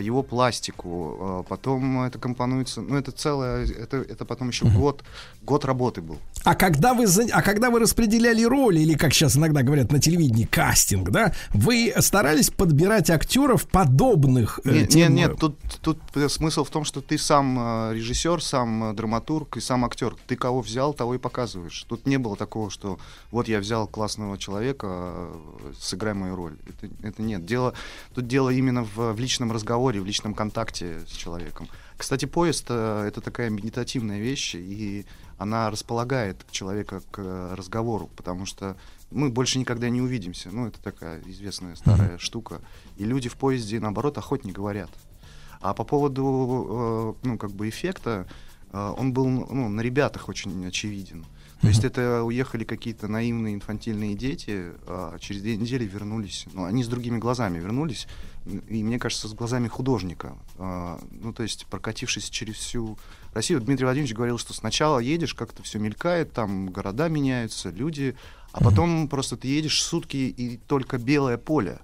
его 0.00 0.22
пластику. 0.22 1.16
э, 1.18 1.48
Потом 1.48 2.02
это 2.02 2.18
компонуется. 2.18 2.80
Ну, 2.80 2.96
это 2.96 3.12
целое, 3.12 3.66
это, 3.66 3.98
это 3.98 4.24
потом 4.24 4.48
еще 4.48 4.66
год, 4.66 5.02
год 5.42 5.64
работы 5.64 6.00
был. 6.02 6.18
А 6.44 6.54
когда 6.54 6.94
вы, 6.94 7.06
а 7.32 7.42
когда 7.42 7.70
вы 7.70 7.80
распределяли 7.80 8.44
роли, 8.44 8.80
или 8.80 8.94
как 8.94 9.12
сейчас 9.12 9.36
иногда 9.36 9.62
говорят 9.62 9.90
на 9.92 9.98
телевидении, 10.00 10.44
кастинг, 10.44 11.10
да, 11.10 11.32
вы 11.52 11.92
старались 11.98 12.50
подбирать 12.50 13.10
актеров 13.10 13.66
подобных 13.66 14.60
э, 14.64 14.70
Нет, 14.70 14.88
тем, 14.90 15.14
нет, 15.14 15.30
нет, 15.30 15.40
тут, 15.40 15.58
тут 15.82 15.98
э, 16.14 16.28
смысл 16.28 16.64
в 16.64 16.70
том, 16.70 16.84
что 16.84 17.00
ты 17.00 17.18
сам 17.18 17.90
э, 17.90 17.94
режиссер, 17.94 18.42
сам 18.42 18.90
э, 18.90 18.92
драматург 18.94 19.56
и 19.56 19.60
сам 19.60 19.84
актер. 19.84 20.14
Ты 20.26 20.36
кого 20.36 20.60
взял, 20.60 20.94
того 20.94 21.14
и 21.14 21.18
показываешь. 21.18 21.84
Тут 21.88 22.06
не 22.06 22.16
было 22.18 22.36
такого, 22.36 22.70
что 22.70 22.98
вот 23.30 23.48
я 23.48 23.58
взял 23.58 23.86
классного 23.86 24.38
человека, 24.38 24.86
э, 24.88 25.72
сыграй 25.80 26.14
мою 26.14 26.36
роль. 26.36 26.56
Это, 26.68 26.92
это 27.02 27.22
нет. 27.22 27.44
Дело, 27.44 27.74
тут 28.14 28.28
дело 28.28 28.50
именно 28.50 28.84
в, 28.84 29.12
в 29.12 29.18
личном 29.18 29.50
разговоре, 29.52 29.75
в 29.76 30.04
личном 30.06 30.34
контакте 30.34 31.00
с 31.06 31.12
человеком. 31.12 31.68
Кстати, 31.96 32.24
поезд 32.26 32.66
э, 32.68 33.04
это 33.08 33.20
такая 33.20 33.50
медитативная 33.50 34.18
вещь, 34.18 34.54
и 34.54 35.06
она 35.38 35.70
располагает 35.70 36.44
человека 36.50 37.02
к 37.10 37.18
э, 37.18 37.54
разговору, 37.54 38.10
потому 38.16 38.46
что 38.46 38.76
мы 39.10 39.30
больше 39.30 39.58
никогда 39.58 39.88
не 39.88 40.00
увидимся. 40.00 40.50
Ну, 40.50 40.66
это 40.66 40.82
такая 40.82 41.22
известная 41.26 41.76
старая 41.76 42.18
штука. 42.18 42.60
И 42.96 43.04
люди 43.04 43.28
в 43.28 43.36
поезде, 43.36 43.80
наоборот, 43.80 44.18
охотнее 44.18 44.54
говорят. 44.54 44.90
А 45.60 45.74
по 45.74 45.84
поводу, 45.84 47.16
э, 47.22 47.26
ну, 47.26 47.38
как 47.38 47.50
бы 47.50 47.68
эффекта, 47.68 48.26
э, 48.72 48.94
он 48.98 49.12
был, 49.12 49.28
ну, 49.28 49.68
на 49.68 49.80
ребятах 49.80 50.28
очень 50.28 50.66
очевиден. 50.66 51.24
То 51.60 51.68
есть 51.68 51.84
это 51.84 52.22
уехали 52.22 52.64
какие-то 52.64 53.08
наивные 53.08 53.54
инфантильные 53.54 54.14
дети, 54.14 54.72
а 54.86 55.18
через 55.18 55.40
две 55.40 55.56
недели 55.56 55.84
вернулись, 55.84 56.46
ну, 56.52 56.64
они 56.64 56.84
с 56.84 56.86
другими 56.86 57.16
глазами 57.18 57.58
вернулись, 57.58 58.06
и 58.46 58.82
мне 58.82 58.98
кажется, 58.98 59.28
с 59.28 59.34
глазами 59.34 59.68
художника. 59.68 60.36
А, 60.56 61.00
Ну, 61.10 61.32
то 61.32 61.42
есть 61.42 61.66
прокатившись 61.66 62.30
через 62.30 62.54
всю 62.56 62.98
Россию, 63.32 63.60
Дмитрий 63.60 63.84
Владимирович 63.84 64.14
говорил, 64.14 64.38
что 64.38 64.54
сначала 64.54 64.98
едешь, 64.98 65.34
как-то 65.34 65.62
все 65.62 65.78
мелькает, 65.78 66.32
там 66.32 66.68
города 66.68 67.08
меняются, 67.08 67.70
люди, 67.70 68.16
а 68.52 68.62
потом 68.62 69.08
просто 69.08 69.36
ты 69.36 69.48
едешь 69.48 69.82
сутки 69.82 70.16
и 70.16 70.56
только 70.56 70.98
белое 70.98 71.36
поле. 71.36 71.80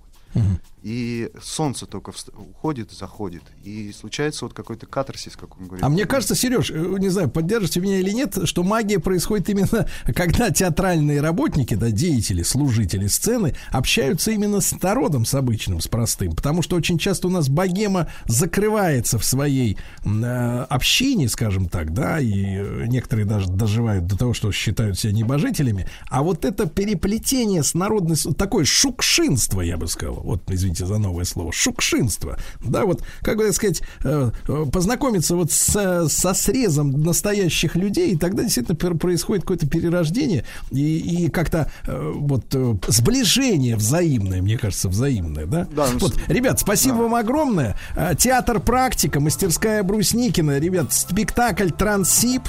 И 0.83 1.31
солнце 1.41 1.87
только 1.87 2.13
уходит, 2.37 2.91
заходит. 2.91 3.43
И 3.63 3.93
случается 3.93 4.45
вот 4.45 4.53
какой-то 4.53 4.87
катарсис, 4.87 5.37
как 5.37 5.57
он 5.57 5.67
говорит. 5.67 5.85
А 5.85 5.89
мне 5.89 6.07
кажется, 6.07 6.35
Сереж, 6.35 6.73
э, 6.73 6.97
не 6.99 7.09
знаю, 7.09 7.31
поддержите 7.31 7.81
меня 7.81 8.01
или 8.01 8.11
нет, 8.11 8.37
что 8.47 8.65
магия 8.65 8.99
происходит 8.99 9.49
именно, 9.49 9.87
когда 10.17 10.51
театральные 10.51 11.21
работники, 11.21 11.75
да, 11.75 11.93
деятели, 11.93 12.43
служители 12.43 13.07
сцены 13.07 13.55
общаются 13.71 14.33
именно 14.33 14.61
с 14.61 14.83
народом, 14.83 15.25
с 15.25 15.35
обычным, 15.35 15.81
с 15.81 15.87
простым. 15.87 16.33
Потому 16.33 16.63
что 16.63 16.75
очень 16.75 16.99
часто 16.99 17.29
у 17.29 17.31
нас 17.31 17.49
богема 17.49 18.09
закрывается 18.27 19.21
в 19.21 19.25
своей 19.25 19.79
э, 20.05 20.67
общине, 20.69 21.29
скажем 21.29 21.69
так, 21.69 21.93
да, 21.95 22.19
и 22.19 22.57
э, 22.57 22.87
некоторые 22.89 23.25
даже 23.25 23.49
доживают 23.49 24.07
до 24.07 24.19
того, 24.19 24.35
что 24.35 24.51
считают 24.51 24.99
себя 24.99 25.13
небожителями. 25.13 25.89
А 26.11 26.25
вот 26.25 26.45
это 26.45 26.67
переплетение 26.67 27.63
с 27.63 27.75
народной, 27.75 28.17
с- 28.17 28.35
такое 28.35 28.65
шукшинство, 28.65 29.61
я 29.61 29.77
бы 29.77 29.87
сказал, 29.87 30.22
вот, 30.23 30.51
извините 30.51 30.87
за 30.87 30.99
новое 30.99 31.25
слово, 31.25 31.53
шукшинство, 31.53 32.39
да, 32.65 32.85
вот, 32.85 33.03
как 33.23 33.37
бы 33.37 33.45
так 33.45 33.55
сказать, 33.55 33.83
э, 34.05 34.31
познакомиться 34.73 35.37
вот 35.37 35.51
с- 35.53 36.09
со 36.09 36.35
срезом 36.35 37.03
настоящих 37.03 37.77
людей, 37.77 38.13
и 38.13 38.17
тогда 38.17 38.43
действительно 38.43 38.77
происходит 38.97 39.43
какое-то 39.43 39.67
перерождение 39.69 40.45
и, 40.71 41.25
и 41.25 41.29
как-то 41.29 41.71
э, 41.87 42.13
вот 42.15 42.45
э, 42.55 42.75
сближение 42.89 43.77
взаимное, 43.77 44.41
мне 44.43 44.59
кажется, 44.59 44.89
взаимное, 44.89 45.47
да? 45.47 45.67
Да, 45.75 45.87
ну, 45.93 45.99
вот, 45.99 46.15
ребят, 46.29 46.61
спасибо 46.61 46.95
вам 46.97 47.15
огромное. 47.15 47.77
Театр 48.19 48.61
практика, 48.61 49.21
мастерская 49.21 49.83
Брусникина, 49.83 50.59
ребят, 50.59 50.93
спектакль 50.93 51.71
Трансип, 51.71 52.43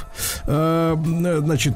значит, 0.45 1.75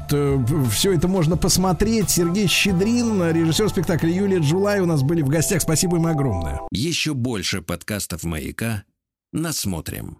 все 0.72 0.92
это 0.92 1.08
можно 1.08 1.36
посмотреть. 1.36 2.10
Сергей 2.10 2.46
Щедрин, 2.46 3.22
режиссер 3.30 3.68
спектакля 3.68 4.10
Юлия 4.10 4.38
Джулай 4.38 4.80
у 4.80 4.86
нас 4.86 5.02
были 5.02 5.22
в 5.22 5.28
гостях. 5.28 5.60
Спасибо 5.88 5.96
им 5.96 6.06
огромное. 6.06 6.60
Еще 6.70 7.14
больше 7.14 7.62
подкастов 7.62 8.22
«Маяка» 8.24 8.84
насмотрим. 9.32 10.16